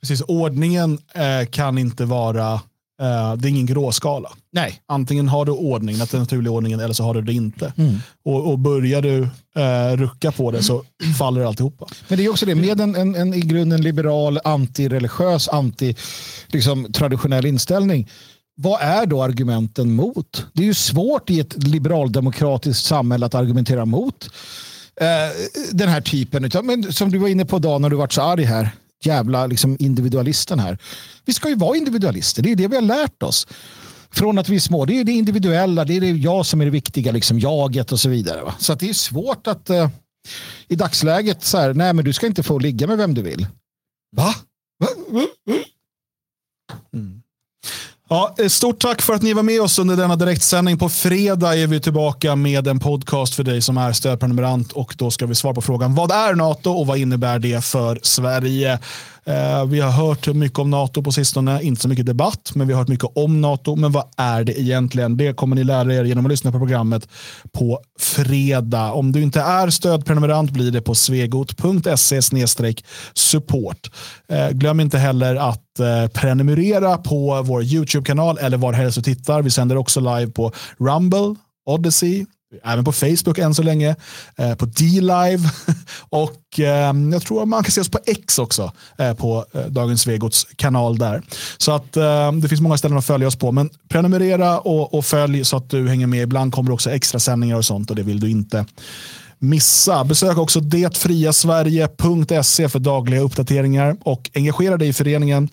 Precis, 0.00 0.22
ordningen 0.22 0.98
eh, 1.14 1.46
kan 1.50 1.78
inte 1.78 2.04
vara, 2.04 2.52
eh, 3.00 3.34
det 3.36 3.48
är 3.48 3.50
ingen 3.50 3.66
gråskala. 3.66 4.28
Nej. 4.52 4.80
Antingen 4.86 5.28
har 5.28 5.44
du 5.44 5.52
ordningen, 5.52 6.02
att 6.02 6.10
den 6.10 6.20
naturliga 6.20 6.52
ordningen, 6.52 6.80
eller 6.80 6.94
så 6.94 7.04
har 7.04 7.14
du 7.14 7.22
det 7.22 7.32
inte. 7.32 7.72
Mm. 7.76 7.96
Och, 8.24 8.50
och 8.50 8.58
börjar 8.58 9.02
du 9.02 9.28
eh, 9.56 9.96
rucka 9.96 10.32
på 10.32 10.50
det 10.50 10.62
så 10.62 10.84
faller 11.18 11.44
alltihopa. 11.44 11.86
Men 12.08 12.18
det 12.18 12.24
är 12.24 12.30
också 12.30 12.46
det, 12.46 12.54
med 12.54 12.80
en, 12.80 12.94
en, 12.94 13.14
en 13.14 13.34
i 13.34 13.40
grunden 13.40 13.82
liberal, 13.82 14.40
antireligiös, 14.44 15.48
anti 15.48 15.94
liksom, 16.46 16.92
traditionell 16.92 17.46
inställning. 17.46 18.08
Vad 18.56 18.80
är 18.80 19.06
då 19.06 19.22
argumenten 19.22 19.94
mot? 19.94 20.46
Det 20.52 20.62
är 20.62 20.66
ju 20.66 20.74
svårt 20.74 21.30
i 21.30 21.40
ett 21.40 21.64
liberaldemokratiskt 21.64 22.84
samhälle 22.84 23.26
att 23.26 23.34
argumentera 23.34 23.84
mot 23.84 24.30
eh, 25.00 25.06
den 25.72 25.88
här 25.88 26.00
typen. 26.00 26.50
Men 26.64 26.92
som 26.92 27.10
du 27.10 27.18
var 27.18 27.28
inne 27.28 27.44
på 27.44 27.58
Dan 27.58 27.82
när 27.82 27.90
du 27.90 27.96
var 27.96 28.08
så 28.08 28.22
arg 28.22 28.44
här. 28.44 28.70
Jävla 29.04 29.46
liksom, 29.46 29.76
individualisten 29.80 30.58
här. 30.58 30.78
Vi 31.24 31.32
ska 31.32 31.48
ju 31.48 31.54
vara 31.54 31.76
individualister, 31.76 32.42
det 32.42 32.52
är 32.52 32.56
det 32.56 32.68
vi 32.68 32.74
har 32.74 32.82
lärt 32.82 33.22
oss. 33.22 33.46
Från 34.10 34.38
att 34.38 34.48
vi 34.48 34.56
är 34.56 34.60
små, 34.60 34.84
det 34.84 35.00
är 35.00 35.04
det 35.04 35.12
individuella, 35.12 35.84
det 35.84 35.96
är 35.96 36.00
det 36.00 36.10
jag 36.10 36.46
som 36.46 36.60
är 36.60 36.64
det 36.64 36.70
viktiga, 36.70 37.12
liksom 37.12 37.38
jaget 37.38 37.92
och 37.92 38.00
så 38.00 38.08
vidare. 38.08 38.42
Va? 38.42 38.54
Så 38.58 38.72
att 38.72 38.80
det 38.80 38.88
är 38.88 38.92
svårt 38.92 39.46
att 39.46 39.70
eh, 39.70 39.88
i 40.68 40.76
dagsläget 40.76 41.44
så 41.44 41.58
här, 41.58 41.74
nej 41.74 41.92
men 41.92 42.04
du 42.04 42.12
ska 42.12 42.26
inte 42.26 42.42
få 42.42 42.58
ligga 42.58 42.86
med 42.86 42.98
vem 42.98 43.14
du 43.14 43.22
vill. 43.22 43.46
Va? 44.16 44.34
Mm. 46.92 47.22
Ja, 48.08 48.34
eh, 48.38 48.48
stort 48.48 48.78
tack 48.78 49.02
för 49.02 49.14
att 49.14 49.22
ni 49.22 49.32
var 49.32 49.42
med 49.42 49.60
oss 49.60 49.78
under 49.78 49.96
denna 49.96 50.16
direktsändning. 50.16 50.78
På 50.78 50.88
fredag 50.88 51.56
är 51.56 51.66
vi 51.66 51.80
tillbaka 51.80 52.36
med 52.36 52.68
en 52.68 52.80
podcast 52.80 53.34
för 53.34 53.42
dig 53.42 53.62
som 53.62 53.78
är 53.78 53.92
stödprenumerant 53.92 54.72
och 54.72 54.94
då 54.98 55.10
ska 55.10 55.26
vi 55.26 55.34
svara 55.34 55.54
på 55.54 55.62
frågan 55.62 55.94
vad 55.94 56.10
är 56.10 56.34
NATO 56.34 56.70
och 56.70 56.86
vad 56.86 56.98
innebär 56.98 57.38
det 57.38 57.64
för 57.64 57.98
Sverige? 58.02 58.78
Eh, 59.26 59.64
vi 59.64 59.80
har 59.80 59.90
hört 59.90 60.26
mycket 60.34 60.58
om 60.58 60.70
NATO 60.70 61.02
på 61.02 61.12
sistone, 61.12 61.62
inte 61.62 61.82
så 61.82 61.88
mycket 61.88 62.06
debatt, 62.06 62.52
men 62.54 62.66
vi 62.66 62.72
har 62.72 62.80
hört 62.80 62.88
mycket 62.88 63.10
om 63.14 63.40
NATO. 63.40 63.76
Men 63.76 63.92
vad 63.92 64.04
är 64.16 64.44
det 64.44 64.60
egentligen? 64.60 65.16
Det 65.16 65.36
kommer 65.36 65.56
ni 65.56 65.64
lära 65.64 65.94
er 65.94 66.04
genom 66.04 66.26
att 66.26 66.30
lyssna 66.30 66.52
på 66.52 66.58
programmet 66.58 67.08
på 67.52 67.80
fredag. 68.00 68.92
Om 68.92 69.12
du 69.12 69.22
inte 69.22 69.40
är 69.40 69.70
stödprenumerant 69.70 70.50
blir 70.50 70.70
det 70.70 70.80
på 70.80 70.94
svegot.se 70.94 72.20
support. 73.14 73.90
Eh, 74.28 74.50
glöm 74.50 74.80
inte 74.80 74.98
heller 74.98 75.36
att 75.36 75.80
eh, 75.80 76.06
prenumerera 76.06 76.96
på 76.96 77.42
vår 77.42 77.62
YouTube-kanal 77.62 78.38
eller 78.38 78.56
var 78.56 78.72
helst 78.72 78.96
du 78.96 79.02
tittar. 79.02 79.42
Vi 79.42 79.50
sänder 79.50 79.76
också 79.76 80.00
live 80.00 80.32
på 80.32 80.52
Rumble, 80.78 81.34
Odyssey, 81.66 82.24
även 82.64 82.84
på 82.84 82.92
Facebook 82.92 83.38
än 83.38 83.54
så 83.54 83.62
länge, 83.62 83.96
eh, 84.36 84.54
på 84.54 84.66
D-Live 84.66 85.50
och 86.08 86.60
eh, 86.60 86.94
jag 87.12 87.22
tror 87.22 87.46
man 87.46 87.64
kan 87.64 87.70
se 87.70 87.80
oss 87.80 87.90
på 87.90 87.98
X 88.06 88.38
också 88.38 88.72
eh, 88.98 89.14
på 89.14 89.44
eh, 89.52 89.60
Dagens 89.60 90.02
Svegots 90.02 90.46
kanal 90.56 90.98
där. 90.98 91.22
Så 91.58 91.72
att 91.72 91.96
eh, 91.96 92.32
det 92.32 92.48
finns 92.48 92.60
många 92.60 92.76
ställen 92.76 92.98
att 92.98 93.06
följa 93.06 93.28
oss 93.28 93.36
på, 93.36 93.52
men 93.52 93.70
prenumerera 93.88 94.60
och, 94.60 94.94
och 94.94 95.04
följ 95.04 95.44
så 95.44 95.56
att 95.56 95.70
du 95.70 95.88
hänger 95.88 96.06
med. 96.06 96.22
Ibland 96.22 96.52
kommer 96.52 96.70
också 96.70 96.90
extra 96.90 97.20
sändningar 97.20 97.56
och 97.56 97.64
sånt 97.64 97.90
och 97.90 97.96
det 97.96 98.02
vill 98.02 98.20
du 98.20 98.30
inte 98.30 98.64
missa. 99.38 100.04
Besök 100.04 100.38
också 100.38 100.60
detfriasverige.se 100.60 102.68
för 102.68 102.78
dagliga 102.78 103.20
uppdateringar 103.20 103.96
och 104.00 104.30
engagera 104.34 104.76
dig 104.76 104.88
i 104.88 104.92
föreningen 104.92 105.48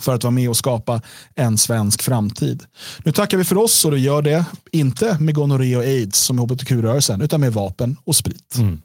för 0.00 0.14
att 0.14 0.24
vara 0.24 0.30
med 0.30 0.48
och 0.48 0.56
skapa 0.56 1.02
en 1.34 1.58
svensk 1.58 2.02
framtid. 2.02 2.64
Nu 3.04 3.12
tackar 3.12 3.38
vi 3.38 3.44
för 3.44 3.56
oss 3.56 3.84
och 3.84 3.90
du 3.90 3.98
gör 3.98 4.22
det 4.22 4.44
inte 4.72 5.16
med 5.20 5.34
gonorré 5.34 5.76
och 5.76 5.82
aids 5.82 6.18
som 6.18 6.38
hbtq-rörelsen 6.38 7.20
utan 7.20 7.40
med 7.40 7.52
vapen 7.52 7.96
och 8.04 8.16
sprit. 8.16 8.56
Mm. 8.58 8.80